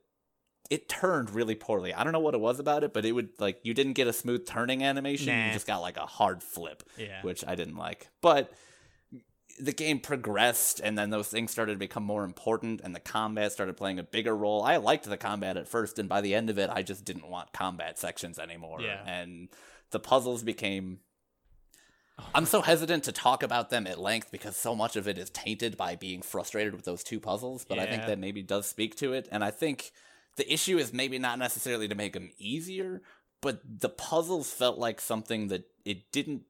it 0.71 0.89
turned 0.89 1.31
really 1.31 1.55
poorly. 1.55 1.93
I 1.93 2.03
don't 2.03 2.15
know 2.15 2.21
what 2.21 2.35
it 2.35 2.41
was 2.41 2.59
about 2.59 2.83
it, 2.83 2.95
but 2.95 3.05
it 3.05 3.13
would 3.13 3.29
like 3.39 3.59
you 3.63 3.75
didn't 3.75 3.93
get 3.93 4.07
a 4.07 4.13
smooth 4.13 4.47
turning 4.47 4.83
animation. 4.83 5.27
Nah. 5.27 5.47
You 5.49 5.53
just 5.53 5.67
got 5.67 5.79
like 5.83 5.99
a 5.99 6.07
hard 6.07 6.43
flip, 6.43 6.83
Yeah. 6.97 7.21
which 7.23 7.45
I 7.47 7.55
didn't 7.55 7.77
like. 7.77 8.09
But 8.23 8.51
the 9.59 9.73
game 9.73 10.01
progressed 10.01 10.81
and 10.83 10.97
then 10.97 11.11
those 11.11 11.29
things 11.29 11.51
started 11.51 11.73
to 11.73 11.79
become 11.79 12.03
more 12.03 12.25
important 12.25 12.81
and 12.83 12.95
the 12.95 13.01
combat 13.01 13.53
started 13.53 13.77
playing 13.77 13.99
a 13.99 14.03
bigger 14.03 14.37
role. 14.37 14.63
I 14.63 14.77
liked 14.77 15.05
the 15.05 15.17
combat 15.17 15.57
at 15.57 15.69
first 15.69 15.99
and 15.99 16.09
by 16.09 16.21
the 16.21 16.35
end 16.35 16.51
of 16.51 16.59
it 16.59 16.71
I 16.71 16.83
just 16.83 17.05
didn't 17.05 17.29
want 17.29 17.53
combat 17.53 17.99
sections 17.99 18.39
anymore. 18.39 18.81
Yeah. 18.81 19.03
And 19.07 19.49
the 19.91 20.01
puzzles 20.01 20.43
became 20.43 21.01
oh, 22.19 22.25
I'm 22.35 22.47
so 22.47 22.63
hesitant 22.63 23.05
to 23.05 23.13
talk 23.13 23.43
about 23.43 23.71
them 23.71 23.87
at 23.87 23.99
length 23.99 24.31
because 24.31 24.57
so 24.57 24.75
much 24.75 24.97
of 24.97 25.07
it 25.07 25.19
is 25.19 25.31
tainted 25.31 25.77
by 25.77 25.97
being 25.97 26.23
frustrated 26.23 26.75
with 26.75 26.85
those 26.85 27.05
two 27.05 27.21
puzzles, 27.21 27.65
but 27.65 27.79
I 27.79 27.87
think 27.87 28.07
that 28.07 28.19
maybe 28.19 28.43
does 28.43 28.67
speak 28.67 28.97
to 28.97 29.13
it 29.13 29.29
and 29.31 29.45
I 29.45 29.51
think 29.51 29.93
the 30.37 30.51
issue 30.53 30.79
is 30.79 30.93
maybe 30.93 31.19
not 31.19 31.39
necessarily 31.39 31.89
to 31.89 31.95
make 31.95 32.15
them 32.15 32.31
easier, 32.39 33.03
but 33.43 33.61
the 33.81 33.91
puzzles 33.91 34.51
felt 34.51 34.79
like 34.79 35.01
something 35.01 35.49
that 35.49 35.65
it 35.85 36.11
didn't 36.13 36.43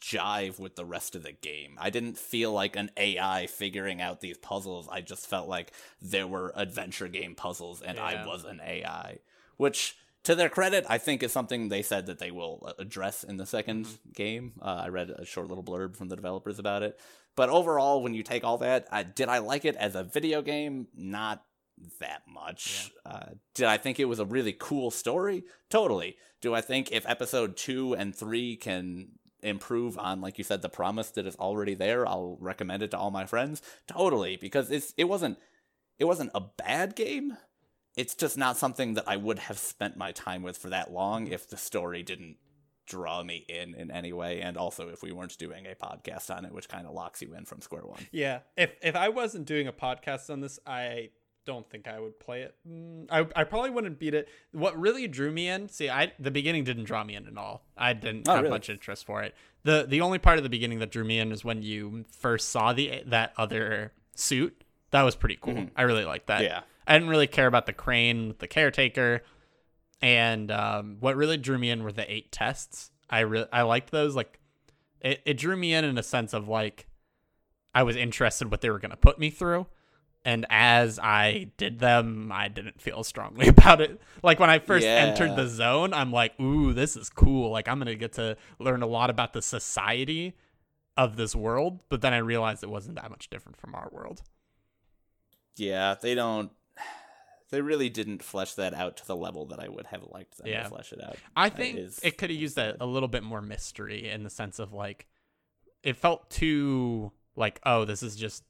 jive 0.00 0.58
with 0.58 0.76
the 0.76 0.84
rest 0.84 1.14
of 1.14 1.22
the 1.22 1.32
game. 1.32 1.76
I 1.78 1.90
didn't 1.90 2.18
feel 2.18 2.52
like 2.52 2.76
an 2.76 2.90
AI 2.96 3.46
figuring 3.46 4.00
out 4.00 4.20
these 4.20 4.38
puzzles. 4.38 4.88
I 4.90 5.00
just 5.00 5.26
felt 5.26 5.48
like 5.48 5.72
there 6.00 6.26
were 6.26 6.52
adventure 6.56 7.08
game 7.08 7.34
puzzles 7.34 7.82
and 7.82 7.98
I 7.98 8.26
was 8.26 8.44
an 8.44 8.60
AI, 8.64 9.18
which 9.56 9.96
to 10.24 10.34
their 10.34 10.48
credit, 10.48 10.84
I 10.88 10.98
think 10.98 11.22
is 11.22 11.32
something 11.32 11.68
they 11.68 11.82
said 11.82 12.06
that 12.06 12.18
they 12.18 12.30
will 12.30 12.62
uh, 12.66 12.72
address 12.78 13.24
in 13.24 13.36
the 13.36 13.44
2nd 13.44 13.86
game. 14.14 14.52
Uh, 14.60 14.82
I 14.84 14.88
read 14.88 15.10
a 15.10 15.24
short 15.24 15.48
little 15.48 15.64
blurb 15.64 15.96
from 15.96 16.08
the 16.08 16.16
developers 16.16 16.58
about 16.58 16.82
it. 16.82 16.98
But 17.36 17.48
overall, 17.50 18.02
when 18.02 18.14
you 18.14 18.22
take 18.22 18.42
all 18.44 18.58
that, 18.58 19.14
did 19.14 19.28
I 19.28 19.38
like 19.38 19.64
it 19.64 19.76
as 19.76 19.94
a 19.94 20.02
video 20.02 20.42
game? 20.42 20.88
Not 20.94 21.44
that 22.00 22.22
much. 22.28 22.90
Uh, 23.06 23.26
did 23.54 23.66
I 23.66 23.76
think 23.76 24.00
it 24.00 24.06
was 24.06 24.18
a 24.18 24.24
really 24.24 24.52
cool 24.52 24.90
story? 24.90 25.44
Totally. 25.70 26.16
Do 26.40 26.54
I 26.54 26.60
think 26.60 26.92
if 26.92 27.08
episode 27.08 27.56
two 27.56 27.94
and 27.94 28.14
three 28.14 28.56
can 28.56 29.12
improve 29.42 29.98
on, 29.98 30.20
like 30.20 30.38
you 30.38 30.44
said, 30.44 30.62
the 30.62 30.68
promise 30.68 31.10
that 31.10 31.26
is 31.26 31.36
already 31.36 31.74
there, 31.74 32.06
I'll 32.06 32.36
recommend 32.40 32.82
it 32.82 32.90
to 32.92 32.98
all 32.98 33.10
my 33.10 33.26
friends? 33.26 33.62
Totally, 33.86 34.36
because 34.36 34.70
it's 34.70 34.94
it 34.96 35.04
wasn't 35.04 35.38
it 35.98 36.04
wasn't 36.04 36.30
a 36.34 36.40
bad 36.40 36.94
game. 36.94 37.36
It's 37.96 38.14
just 38.14 38.38
not 38.38 38.56
something 38.56 38.94
that 38.94 39.08
I 39.08 39.16
would 39.16 39.40
have 39.40 39.58
spent 39.58 39.96
my 39.96 40.12
time 40.12 40.42
with 40.42 40.56
for 40.56 40.68
that 40.70 40.92
long 40.92 41.26
if 41.26 41.48
the 41.48 41.56
story 41.56 42.02
didn't 42.02 42.36
draw 42.86 43.22
me 43.22 43.44
in 43.48 43.74
in 43.74 43.90
any 43.90 44.14
way 44.14 44.40
and 44.40 44.56
also 44.56 44.88
if 44.88 45.02
we 45.02 45.12
weren't 45.12 45.36
doing 45.36 45.66
a 45.66 45.74
podcast 45.74 46.34
on 46.34 46.46
it 46.46 46.52
which 46.54 46.70
kind 46.70 46.86
of 46.86 46.94
locks 46.94 47.20
you 47.20 47.34
in 47.34 47.44
from 47.44 47.60
square 47.60 47.84
one 47.84 48.00
Yeah. 48.12 48.40
If 48.56 48.74
if 48.82 48.96
I 48.96 49.10
wasn't 49.10 49.46
doing 49.46 49.66
a 49.66 49.72
podcast 49.72 50.30
on 50.30 50.40
this, 50.40 50.58
I 50.66 51.10
don't 51.46 51.68
think 51.70 51.88
I 51.88 51.98
would 51.98 52.18
play 52.20 52.42
it. 52.42 52.54
Mm, 52.68 53.06
I 53.10 53.26
I 53.34 53.44
probably 53.44 53.70
wouldn't 53.70 53.98
beat 53.98 54.14
it. 54.14 54.28
What 54.52 54.78
really 54.78 55.06
drew 55.08 55.30
me 55.30 55.48
in, 55.48 55.68
see, 55.68 55.88
I 55.88 56.12
the 56.18 56.30
beginning 56.30 56.64
didn't 56.64 56.84
draw 56.84 57.04
me 57.04 57.14
in 57.14 57.26
at 57.26 57.36
all. 57.38 57.64
I 57.76 57.92
didn't 57.94 58.28
Oh, 58.28 58.32
have 58.34 58.42
really? 58.42 58.50
much 58.50 58.68
interest 58.68 59.04
for 59.06 59.22
it. 59.22 59.34
the 59.62 59.86
The 59.88 60.00
only 60.00 60.18
part 60.18 60.36
of 60.38 60.44
the 60.44 60.50
beginning 60.50 60.78
that 60.80 60.90
drew 60.90 61.04
me 61.04 61.18
in 61.18 61.32
is 61.32 61.44
when 61.44 61.62
you 61.62 62.04
first 62.10 62.50
saw 62.50 62.72
the 62.72 63.02
that 63.06 63.32
other 63.36 63.92
suit. 64.14 64.62
That 64.90 65.02
was 65.02 65.16
pretty 65.16 65.38
cool. 65.40 65.66
I 65.76 65.82
really 65.82 66.04
liked 66.04 66.26
that. 66.28 66.42
Yeah. 66.42 66.60
I 66.86 66.94
didn't 66.94 67.10
really 67.10 67.26
care 67.26 67.46
about 67.46 67.66
the 67.66 67.74
crane 67.74 68.28
with 68.28 68.38
the 68.38 68.48
caretaker, 68.48 69.22
and 70.00 70.50
um, 70.50 70.96
what 71.00 71.16
really 71.16 71.36
drew 71.36 71.58
me 71.58 71.70
in 71.70 71.82
were 71.82 71.92
the 71.92 72.10
eight 72.10 72.32
tests. 72.32 72.90
I 73.10 73.20
really 73.20 73.46
I 73.52 73.62
liked 73.62 73.90
those. 73.90 74.14
Like, 74.16 74.38
it, 75.00 75.20
it 75.26 75.34
drew 75.38 75.56
me 75.56 75.74
in 75.74 75.84
in 75.84 75.98
a 75.98 76.02
sense 76.02 76.32
of 76.32 76.48
like 76.48 76.86
I 77.74 77.82
was 77.82 77.96
interested 77.96 78.50
what 78.50 78.60
they 78.62 78.70
were 78.70 78.78
going 78.78 78.90
to 78.90 78.96
put 78.96 79.18
me 79.18 79.30
through. 79.30 79.66
And 80.24 80.44
as 80.50 80.98
I 80.98 81.50
did 81.56 81.78
them, 81.78 82.30
I 82.32 82.48
didn't 82.48 82.80
feel 82.80 83.02
strongly 83.04 83.48
about 83.56 83.80
it. 83.80 84.00
Like 84.22 84.38
when 84.40 84.50
I 84.50 84.58
first 84.58 84.86
entered 84.86 85.36
the 85.36 85.46
zone, 85.46 85.94
I'm 85.94 86.12
like, 86.12 86.38
ooh, 86.40 86.72
this 86.72 86.96
is 86.96 87.08
cool. 87.08 87.50
Like 87.50 87.68
I'm 87.68 87.78
going 87.78 87.86
to 87.86 87.94
get 87.94 88.14
to 88.14 88.36
learn 88.58 88.82
a 88.82 88.86
lot 88.86 89.10
about 89.10 89.32
the 89.32 89.40
society 89.42 90.34
of 90.96 91.16
this 91.16 91.34
world. 91.34 91.80
But 91.88 92.00
then 92.02 92.12
I 92.12 92.18
realized 92.18 92.62
it 92.62 92.68
wasn't 92.70 92.96
that 92.96 93.10
much 93.10 93.30
different 93.30 93.56
from 93.56 93.74
our 93.74 93.88
world. 93.92 94.22
Yeah, 95.56 95.94
they 96.00 96.14
don't. 96.14 96.50
They 97.50 97.62
really 97.62 97.88
didn't 97.88 98.22
flesh 98.22 98.52
that 98.56 98.74
out 98.74 98.98
to 98.98 99.06
the 99.06 99.16
level 99.16 99.46
that 99.46 99.58
I 99.58 99.70
would 99.70 99.86
have 99.86 100.02
liked 100.10 100.36
them 100.36 100.48
Yeah. 100.48 100.64
to 100.64 100.68
flesh 100.68 100.92
it 100.92 101.02
out. 101.02 101.16
I 101.34 101.48
think 101.48 101.78
is- 101.78 101.98
it 102.02 102.18
could 102.18 102.28
have 102.28 102.38
used 102.38 102.58
a, 102.58 102.76
a 102.78 102.84
little 102.84 103.08
bit 103.08 103.22
more 103.22 103.40
mystery 103.40 104.10
in 104.10 104.22
the 104.22 104.28
sense 104.28 104.58
of 104.58 104.74
like, 104.74 105.06
it 105.82 105.96
felt 105.96 106.28
too 106.28 107.10
like, 107.36 107.58
oh, 107.64 107.86
this 107.86 108.02
is 108.02 108.16
just 108.16 108.44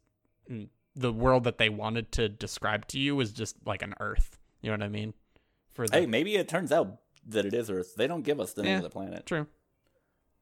mm, 0.50 0.68
the 0.98 1.12
world 1.12 1.44
that 1.44 1.58
they 1.58 1.68
wanted 1.68 2.10
to 2.12 2.28
describe 2.28 2.86
to 2.88 2.98
you 2.98 3.14
was 3.16 3.32
just 3.32 3.56
like 3.64 3.82
an 3.82 3.94
Earth. 4.00 4.38
You 4.60 4.70
know 4.70 4.74
what 4.76 4.82
I 4.82 4.88
mean? 4.88 5.14
For 5.72 5.86
the 5.86 6.00
Hey, 6.00 6.06
maybe 6.06 6.34
it 6.36 6.48
turns 6.48 6.72
out 6.72 6.98
that 7.26 7.46
it 7.46 7.54
is 7.54 7.70
Earth. 7.70 7.94
They 7.96 8.06
don't 8.06 8.22
give 8.22 8.40
us 8.40 8.52
the 8.52 8.62
name 8.62 8.72
Yeah. 8.72 8.76
of 8.78 8.82
the 8.84 8.90
planet. 8.90 9.26
true. 9.26 9.46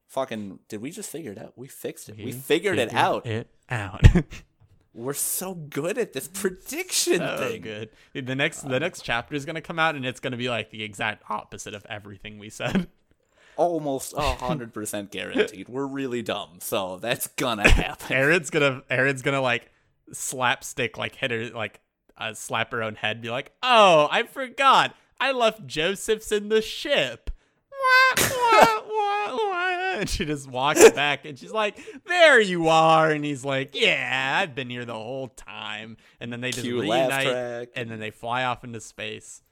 Fucking, 0.09 0.61
did 0.69 0.81
we 0.81 0.91
just 0.93 1.11
figure 1.11 1.33
it 1.33 1.39
out? 1.39 1.53
We 1.57 1.66
fixed 1.66 2.09
it. 2.09 2.16
We, 2.16 2.27
We 2.27 2.33
figured 2.33 2.78
it 2.78 2.95
out. 2.95 3.27
It 3.27 3.49
out. 3.69 4.03
We're 4.95 5.12
so 5.15 5.53
good 5.55 5.99
at 5.99 6.12
this 6.15 6.27
prediction 6.28 7.20
oh, 7.20 7.37
thing. 7.37 7.61
good. 7.61 7.91
The 8.15 8.35
next 8.35 8.62
the 8.62 8.81
next 8.81 9.03
chapter 9.03 9.35
is 9.35 9.45
gonna 9.45 9.61
come 9.61 9.78
out 9.78 9.95
and 9.95 10.07
it's 10.07 10.20
gonna 10.20 10.39
be 10.39 10.49
like 10.49 10.70
the 10.70 10.83
exact 10.83 11.23
opposite 11.31 11.74
of 11.74 11.85
everything 11.87 12.39
we 12.39 12.49
said. 12.49 12.89
Almost 13.59 14.15
a 14.16 14.23
hundred 14.37 14.73
percent 14.73 15.11
guaranteed. 15.11 15.69
We're 15.69 15.87
really 15.87 16.23
dumb, 16.23 16.59
so 16.61 16.97
that's 16.97 17.27
gonna 17.27 17.69
happen. 17.69 18.16
Arid's 18.16 18.49
gonna 18.49 18.83
Arid's 18.89 19.20
gonna 19.20 19.43
like 19.43 19.70
slapstick 20.12 20.97
like 20.99 21.15
hit 21.16 21.31
her 21.31 21.47
like 21.51 21.81
uh, 22.19 22.33
slap 22.35 22.73
her 22.73 22.83
own 22.83 22.95
head, 22.95 23.20
be 23.20 23.31
like, 23.31 23.53
"Oh, 23.62 24.09
I 24.11 24.23
forgot. 24.24 24.95
I 25.20 25.33
left 25.33 25.66
Josephs 25.66 26.33
in 26.33 26.49
the 26.49 26.62
ship." 26.62 27.31
And 29.99 30.09
she 30.11 30.24
just 30.27 30.49
walks 30.51 30.91
back 30.95 31.24
and 31.24 31.39
she's 31.39 31.53
like, 31.53 31.78
"There 32.07 32.41
you 32.41 32.69
are." 32.69 33.11
And 33.11 33.24
he's 33.24 33.45
like, 33.45 33.70
"Yeah, 33.74 34.39
I've 34.43 34.55
been 34.55 34.69
here 34.69 34.85
the 34.85 34.93
whole 34.95 35.28
time." 35.28 35.97
And 36.20 36.31
then 36.33 36.41
they 36.43 36.51
just 36.51 36.65
Cue 36.65 36.81
reunite 36.83 37.70
and 37.74 37.91
then 37.91 37.99
they 37.99 38.11
fly 38.11 38.45
off 38.45 38.62
into 38.65 38.81
space. 38.81 39.43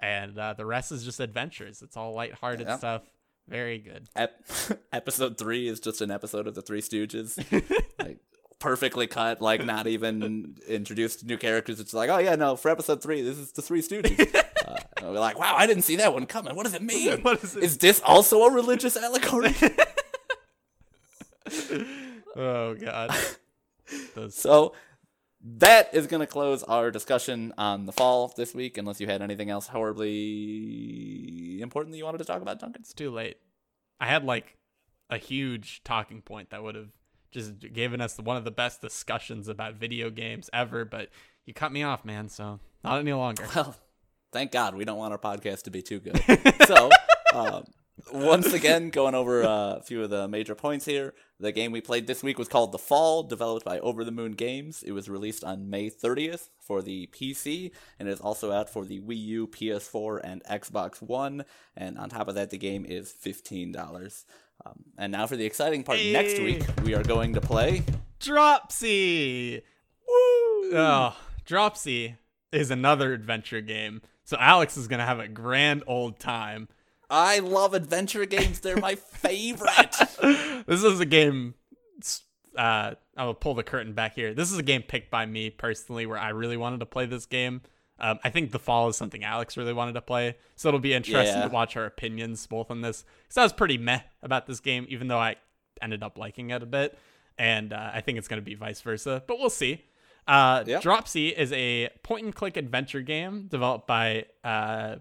And 0.00 0.38
uh, 0.38 0.54
the 0.54 0.66
rest 0.66 0.90
is 0.92 1.04
just 1.04 1.20
adventures. 1.20 1.82
It's 1.82 1.96
all 1.96 2.12
lighthearted 2.14 2.66
Yeah. 2.66 2.76
stuff. 2.76 3.02
Very 3.48 3.78
good. 3.78 4.08
Ep- 4.16 4.44
episode 4.92 5.38
three 5.38 5.68
is 5.68 5.80
just 5.80 6.00
an 6.00 6.10
episode 6.10 6.46
of 6.46 6.54
the 6.54 6.62
Three 6.62 6.82
Stooges, 6.82 7.38
like 7.98 8.18
perfectly 8.58 9.06
cut, 9.06 9.40
like 9.40 9.64
not 9.64 9.86
even 9.86 10.56
introduced 10.68 11.24
new 11.24 11.36
characters. 11.36 11.80
It's 11.80 11.94
like, 11.94 12.10
oh 12.10 12.18
yeah, 12.18 12.34
no, 12.34 12.56
for 12.56 12.70
episode 12.70 13.02
three, 13.02 13.22
this 13.22 13.38
is 13.38 13.52
the 13.52 13.62
Three 13.62 13.82
Stooges. 13.82 14.34
uh, 14.66 14.76
and 14.96 15.06
we're 15.08 15.20
like, 15.20 15.38
wow, 15.38 15.54
I 15.56 15.66
didn't 15.66 15.84
see 15.84 15.96
that 15.96 16.12
one 16.12 16.26
coming. 16.26 16.54
What 16.56 16.64
does 16.64 16.74
it 16.74 16.82
mean? 16.82 17.22
What 17.22 17.42
is 17.42 17.56
it? 17.56 17.62
Is 17.62 17.78
this 17.78 18.00
also 18.04 18.42
a 18.42 18.52
religious 18.52 18.96
allegory? 18.96 19.54
Oh 22.38 22.74
god. 22.74 23.14
Those 24.14 24.34
so 24.36 24.74
that 25.42 25.92
is 25.92 26.06
going 26.06 26.20
to 26.20 26.26
close 26.26 26.62
our 26.62 26.90
discussion 26.90 27.52
on 27.58 27.86
the 27.86 27.92
fall 27.92 28.32
this 28.36 28.54
week. 28.54 28.78
Unless 28.78 29.00
you 29.00 29.08
had 29.08 29.22
anything 29.22 29.50
else 29.50 29.66
horribly 29.66 31.60
important 31.60 31.92
that 31.92 31.98
you 31.98 32.04
wanted 32.04 32.18
to 32.18 32.24
talk 32.24 32.42
about, 32.42 32.60
Duncan. 32.60 32.82
it's 32.82 32.92
too 32.94 33.10
late. 33.10 33.38
I 34.00 34.06
had 34.06 34.24
like 34.24 34.56
a 35.10 35.18
huge 35.18 35.82
talking 35.84 36.22
point 36.22 36.50
that 36.50 36.62
would 36.62 36.76
have 36.76 36.90
just 37.30 37.58
giving 37.72 38.00
us 38.00 38.18
one 38.18 38.36
of 38.36 38.44
the 38.44 38.50
best 38.50 38.80
discussions 38.80 39.48
about 39.48 39.74
video 39.74 40.10
games 40.10 40.48
ever, 40.52 40.84
but 40.84 41.08
you 41.46 41.54
cut 41.54 41.72
me 41.72 41.82
off, 41.82 42.04
man, 42.04 42.28
so 42.28 42.60
not 42.84 42.98
any 42.98 43.12
longer. 43.12 43.46
Well, 43.54 43.74
thank 44.32 44.52
God 44.52 44.74
we 44.74 44.84
don't 44.84 44.98
want 44.98 45.12
our 45.12 45.18
podcast 45.18 45.62
to 45.62 45.70
be 45.70 45.82
too 45.82 46.00
good. 46.00 46.20
so, 46.66 46.90
um, 47.34 47.64
once 48.12 48.52
again, 48.52 48.90
going 48.90 49.14
over 49.14 49.44
uh, 49.44 49.76
a 49.76 49.82
few 49.82 50.02
of 50.02 50.10
the 50.10 50.28
major 50.28 50.54
points 50.54 50.84
here. 50.84 51.14
The 51.40 51.52
game 51.52 51.72
we 51.72 51.80
played 51.80 52.06
this 52.06 52.22
week 52.22 52.38
was 52.38 52.48
called 52.48 52.72
The 52.72 52.78
Fall, 52.78 53.22
developed 53.22 53.64
by 53.64 53.78
Over 53.78 54.04
the 54.04 54.10
Moon 54.10 54.32
Games. 54.32 54.82
It 54.82 54.92
was 54.92 55.08
released 55.08 55.44
on 55.44 55.70
May 55.70 55.88
30th 55.90 56.50
for 56.60 56.82
the 56.82 57.08
PC, 57.12 57.70
and 57.98 58.08
is 58.08 58.20
also 58.20 58.52
out 58.52 58.68
for 58.68 58.84
the 58.84 59.00
Wii 59.00 59.24
U, 59.24 59.46
PS4, 59.46 60.20
and 60.22 60.42
Xbox 60.44 61.00
One. 61.00 61.44
And 61.76 61.98
on 61.98 62.10
top 62.10 62.28
of 62.28 62.34
that, 62.34 62.50
the 62.50 62.58
game 62.58 62.84
is 62.86 63.12
$15. 63.12 64.24
Um, 64.64 64.84
and 64.96 65.12
now 65.12 65.26
for 65.26 65.36
the 65.36 65.44
exciting 65.44 65.82
part. 65.84 65.98
Next 65.98 66.38
week, 66.40 66.64
we 66.84 66.94
are 66.94 67.02
going 67.02 67.34
to 67.34 67.40
play. 67.40 67.82
Dropsy! 68.18 69.62
Woo! 70.06 70.70
Oh, 70.74 71.16
Dropsy 71.44 72.16
is 72.52 72.70
another 72.70 73.12
adventure 73.12 73.60
game. 73.60 74.02
So 74.24 74.36
Alex 74.38 74.76
is 74.76 74.88
gonna 74.88 75.06
have 75.06 75.20
a 75.20 75.28
grand 75.28 75.84
old 75.86 76.18
time. 76.18 76.68
I 77.10 77.38
love 77.38 77.72
adventure 77.72 78.26
games, 78.26 78.60
they're 78.60 78.76
my 78.76 78.96
favorite. 78.96 79.96
this 80.66 80.82
is 80.82 81.00
a 81.00 81.06
game. 81.06 81.54
Uh, 82.56 82.94
I 83.16 83.24
will 83.24 83.34
pull 83.34 83.54
the 83.54 83.62
curtain 83.62 83.94
back 83.94 84.14
here. 84.14 84.34
This 84.34 84.52
is 84.52 84.58
a 84.58 84.62
game 84.62 84.82
picked 84.82 85.10
by 85.10 85.24
me 85.24 85.48
personally, 85.48 86.06
where 86.06 86.18
I 86.18 86.30
really 86.30 86.56
wanted 86.56 86.80
to 86.80 86.86
play 86.86 87.06
this 87.06 87.24
game. 87.24 87.62
Um, 88.00 88.18
I 88.22 88.30
think 88.30 88.52
The 88.52 88.58
Fall 88.58 88.88
is 88.88 88.96
something 88.96 89.24
Alex 89.24 89.56
really 89.56 89.72
wanted 89.72 89.94
to 89.94 90.00
play, 90.02 90.36
so 90.56 90.68
it'll 90.68 90.78
be 90.80 90.94
interesting 90.94 91.36
Yeah. 91.36 91.46
to 91.48 91.52
watch 91.52 91.76
our 91.76 91.84
opinions 91.84 92.46
both 92.46 92.70
on 92.70 92.80
this. 92.80 93.04
Because 93.24 93.36
I 93.38 93.42
was 93.42 93.52
pretty 93.52 93.76
meh 93.78 94.00
about 94.22 94.46
this 94.46 94.60
game, 94.60 94.86
even 94.88 95.08
though 95.08 95.18
I 95.18 95.36
ended 95.82 96.02
up 96.02 96.16
liking 96.18 96.50
it 96.50 96.62
a 96.62 96.66
bit, 96.66 96.96
and 97.38 97.72
uh, 97.72 97.90
I 97.94 98.00
think 98.00 98.18
it's 98.18 98.28
going 98.28 98.40
to 98.40 98.44
be 98.44 98.54
vice 98.54 98.80
versa. 98.80 99.22
But 99.26 99.38
we'll 99.38 99.50
see. 99.50 99.84
Uh, 100.26 100.62
Yep. 100.66 100.82
Dropsy 100.82 101.28
is 101.28 101.52
a 101.52 101.88
point-and-click 102.02 102.56
adventure 102.56 103.00
game 103.00 103.46
developed 103.48 103.86
by 103.86 104.26
uh, 104.44 104.96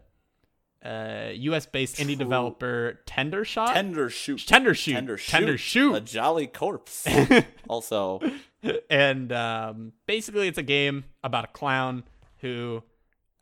uh, 0.84 1.30
U.S.-based 1.34 1.98
indie 1.98 2.18
developer 2.18 3.00
Tendershoot. 3.06 3.74
Tender 3.74 4.10
shoot. 4.10 4.46
Tender 4.48 4.74
shoot. 4.74 4.94
Tender 4.94 5.18
shoot. 5.18 5.32
Tender 5.32 5.58
shoot. 5.58 5.94
A 5.96 6.02
jolly 6.02 6.48
corpse. 6.48 7.06
also, 7.70 8.22
and 8.90 9.32
um, 9.34 9.94
basically 10.06 10.48
it's 10.48 10.58
a 10.58 10.64
game 10.64 11.04
about 11.24 11.44
a 11.46 11.48
clown 11.48 12.04
who 12.42 12.84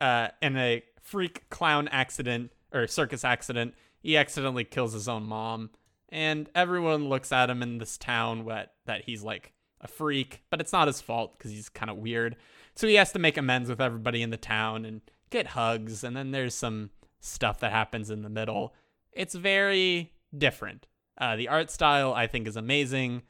uh, 0.00 0.28
in 0.42 0.56
a 0.56 0.82
freak 1.02 1.48
clown 1.50 1.88
accident 1.88 2.52
or 2.72 2.86
circus 2.86 3.24
accident 3.24 3.74
he 4.00 4.16
accidentally 4.16 4.64
kills 4.64 4.92
his 4.92 5.08
own 5.08 5.24
mom. 5.24 5.70
And 6.10 6.48
everyone 6.54 7.08
looks 7.08 7.32
at 7.32 7.50
him 7.50 7.62
in 7.62 7.78
this 7.78 7.98
town 7.98 8.44
what, 8.44 8.74
that 8.84 9.04
he's 9.04 9.22
like 9.22 9.52
a 9.80 9.88
freak 9.88 10.42
but 10.50 10.60
it's 10.60 10.72
not 10.72 10.86
his 10.86 11.00
fault 11.00 11.36
because 11.36 11.50
he's 11.50 11.68
kind 11.68 11.90
of 11.90 11.96
weird. 11.96 12.36
So 12.74 12.86
he 12.86 12.94
has 12.94 13.12
to 13.12 13.18
make 13.18 13.36
amends 13.36 13.68
with 13.68 13.80
everybody 13.80 14.22
in 14.22 14.30
the 14.30 14.36
town 14.36 14.84
and 14.84 15.00
get 15.30 15.48
hugs 15.48 16.04
and 16.04 16.16
then 16.16 16.30
there's 16.30 16.54
some 16.54 16.90
stuff 17.20 17.60
that 17.60 17.72
happens 17.72 18.10
in 18.10 18.22
the 18.22 18.28
middle. 18.28 18.74
It's 19.12 19.34
very 19.34 20.12
different. 20.36 20.86
Uh, 21.18 21.34
the 21.34 21.48
art 21.48 21.70
style 21.70 22.12
i 22.12 22.26
think 22.26 22.46
is 22.46 22.56
amazing 22.56 23.22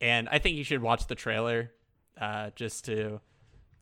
and 0.00 0.28
I 0.28 0.38
think 0.38 0.56
you 0.56 0.64
should 0.64 0.82
watch 0.82 1.06
the 1.06 1.14
trailer, 1.14 1.72
uh, 2.20 2.50
just 2.54 2.84
to 2.86 3.20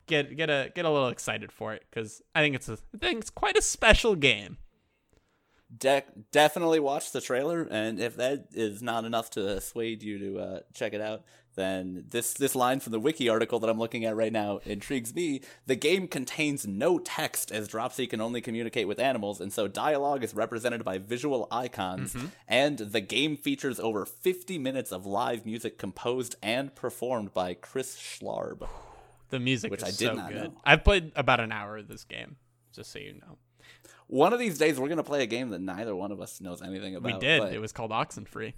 get 0.07 0.35
get 0.35 0.49
a 0.49 0.71
get 0.73 0.85
a 0.85 0.89
little 0.89 1.09
excited 1.09 1.51
for 1.51 1.73
it 1.73 1.83
because 1.89 2.21
I 2.33 2.41
think 2.41 2.55
it's 2.55 2.69
a 2.69 2.77
I 2.95 2.97
think 2.97 3.19
it's 3.19 3.29
quite 3.29 3.57
a 3.57 3.61
special 3.61 4.15
game. 4.15 4.57
de- 5.75 6.03
definitely 6.31 6.79
watch 6.79 7.11
the 7.11 7.21
trailer, 7.21 7.67
and 7.69 7.99
if 7.99 8.15
that 8.17 8.47
is 8.53 8.81
not 8.81 9.05
enough 9.05 9.29
to 9.31 9.41
persuade 9.41 10.01
you 10.03 10.17
to 10.19 10.39
uh, 10.39 10.59
check 10.73 10.93
it 10.93 11.01
out, 11.01 11.23
then 11.55 12.05
this 12.09 12.33
this 12.33 12.55
line 12.55 12.79
from 12.79 12.91
the 12.91 12.99
wiki 12.99 13.27
article 13.27 13.59
that 13.59 13.69
I'm 13.69 13.79
looking 13.79 14.05
at 14.05 14.15
right 14.15 14.31
now 14.31 14.59
intrigues 14.63 15.13
me. 15.15 15.41
The 15.65 15.75
game 15.75 16.07
contains 16.07 16.67
no 16.67 16.99
text, 16.99 17.51
as 17.51 17.67
Dropsy 17.67 18.05
can 18.07 18.21
only 18.21 18.41
communicate 18.41 18.87
with 18.87 18.99
animals, 18.99 19.41
and 19.41 19.51
so 19.51 19.67
dialogue 19.67 20.23
is 20.23 20.35
represented 20.35 20.85
by 20.85 20.99
visual 20.99 21.47
icons. 21.51 22.15
And 22.47 22.77
the 22.77 23.01
game 23.01 23.35
features 23.37 23.79
over 23.79 24.05
50 24.05 24.59
minutes 24.59 24.91
of 24.91 25.05
live 25.07 25.45
music 25.47 25.79
composed 25.79 26.35
and 26.43 26.75
performed 26.75 27.33
by 27.33 27.55
Chris 27.55 27.97
Schlarb. 27.97 28.67
The 29.29 29.39
music 29.39 29.71
Which 29.71 29.81
is 29.81 29.87
I 29.87 29.91
did 29.91 29.97
so 29.97 30.13
not 30.13 30.31
good. 30.31 30.43
know. 30.53 30.61
I've 30.63 30.83
played 30.83 31.11
about 31.15 31.39
an 31.39 31.51
hour 31.51 31.77
of 31.77 31.87
this 31.87 32.03
game, 32.05 32.37
just 32.73 32.91
so 32.91 32.99
you 32.99 33.13
know. 33.13 33.37
One 34.07 34.31
of 34.31 34.39
these 34.39 34.57
days, 34.57 34.79
we're 34.79 34.87
gonna 34.87 35.03
play 35.03 35.21
a 35.23 35.25
game 35.27 35.49
that 35.49 35.59
neither 35.59 35.93
one 35.95 36.11
of 36.13 36.21
us 36.21 36.39
knows 36.39 36.61
anything 36.61 36.95
about. 36.95 37.13
We 37.13 37.19
did. 37.19 37.43
It 37.53 37.59
was 37.59 37.73
called 37.73 37.91
Oxenfree. 37.91 38.53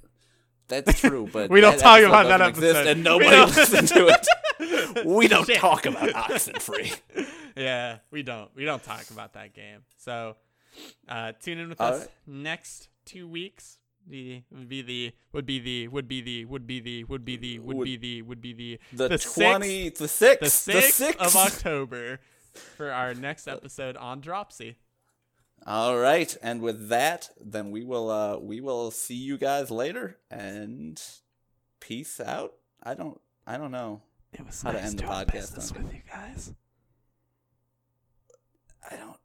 That's 0.67 0.99
true, 0.99 1.27
but 1.33 1.49
We 1.49 1.59
don't 1.61 1.79
talk 1.79 2.01
about 2.03 2.27
that 2.27 2.41
episode. 2.41 2.85
and 2.85 2.99
We 2.99 3.03
nobody 3.03 3.29
don't- 3.31 3.87
to 3.87 4.07
it. 4.07 4.27
We 5.05 5.27
don't 5.27 5.45
Shit. 5.45 5.57
talk 5.57 5.85
about 5.87 6.09
Oxenfree. 6.09 6.95
yeah, 7.57 7.99
we 8.11 8.21
don't. 8.21 8.49
We 8.55 8.65
don't 8.65 8.83
talk 8.83 9.09
about 9.09 9.33
that 9.33 9.53
game. 9.53 9.79
So, 9.97 10.35
uh, 11.07 11.31
tune 11.41 11.57
in 11.57 11.69
with 11.69 11.79
All 11.81 11.93
us 11.93 11.99
right. 12.01 12.09
next 12.27 12.89
two 13.05 13.27
weeks. 13.27 13.78
The 14.10 14.41
would 14.52 14.68
be 14.68 14.81
the 14.81 15.14
would 15.34 15.45
be 15.45 15.60
the 15.60 15.88
would 15.88 16.07
be 16.07 16.22
the 16.22 16.45
would 16.45 16.65
be 16.65 16.80
the 16.80 17.03
would 17.03 17.23
be 17.23 17.38
the 17.38 17.60
would 17.60 17.84
be 17.84 17.95
the 17.98 18.22
would 18.23 18.41
be 18.41 18.53
the 18.53 18.80
The 18.91 19.18
twenty, 19.19 19.90
the 19.90 20.07
sixth, 20.07 20.65
the 20.65 20.81
sixth 20.81 21.15
of 21.19 21.36
October 21.36 22.19
for 22.76 22.91
our 22.91 23.14
next 23.14 23.48
episode 23.48 23.95
on 23.98 24.19
Dropsy. 24.19 24.77
All 25.68 25.99
right, 25.99 26.36
and 26.41 26.61
with 26.61 26.90
that, 26.90 27.30
then 27.40 27.69
we 27.69 27.84
will 27.84 28.10
uh 28.10 28.38
we 28.40 28.61
will 28.61 28.90
see 28.91 29.15
you 29.15 29.38
guys 29.38 29.69
later, 29.69 30.18
and 30.31 30.99
peace 31.80 32.19
out. 32.19 32.53
I 32.81 32.95
don't 32.95 33.22
I 33.45 33.57
don't 33.57 33.72
know. 33.72 34.02
It 34.34 34.45
was 34.45 34.61
How 34.61 34.72
to 34.72 34.77
nice 34.77 34.90
end 34.90 34.99
the 34.99 35.03
podcast, 35.03 35.31
business 35.31 35.73
with 35.73 35.94
you 35.94 36.02
guys. 36.11 36.53
I 38.90 38.95
don't. 38.95 39.18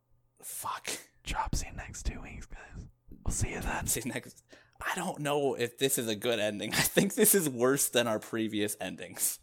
Fuck. 0.43 0.91
Dropsy 1.25 1.69
next 1.77 2.05
two 2.05 2.21
weeks, 2.21 2.47
guys. 2.47 2.85
We'll 3.25 3.33
see 3.33 3.51
you 3.53 3.61
then. 3.61 3.87
See 3.87 4.03
you 4.05 4.13
next. 4.13 4.43
I 4.81 4.95
don't 4.95 5.21
know 5.21 5.55
if 5.55 5.79
this 5.79 5.99
is 5.99 6.09
a 6.09 6.15
good 6.15 6.39
ending. 6.39 6.73
I 6.75 6.83
think 6.83 7.15
this 7.15 7.35
is 7.35 7.49
worse 7.49 7.89
than 7.89 8.07
our 8.07 8.19
previous 8.19 8.77
endings. 8.81 9.39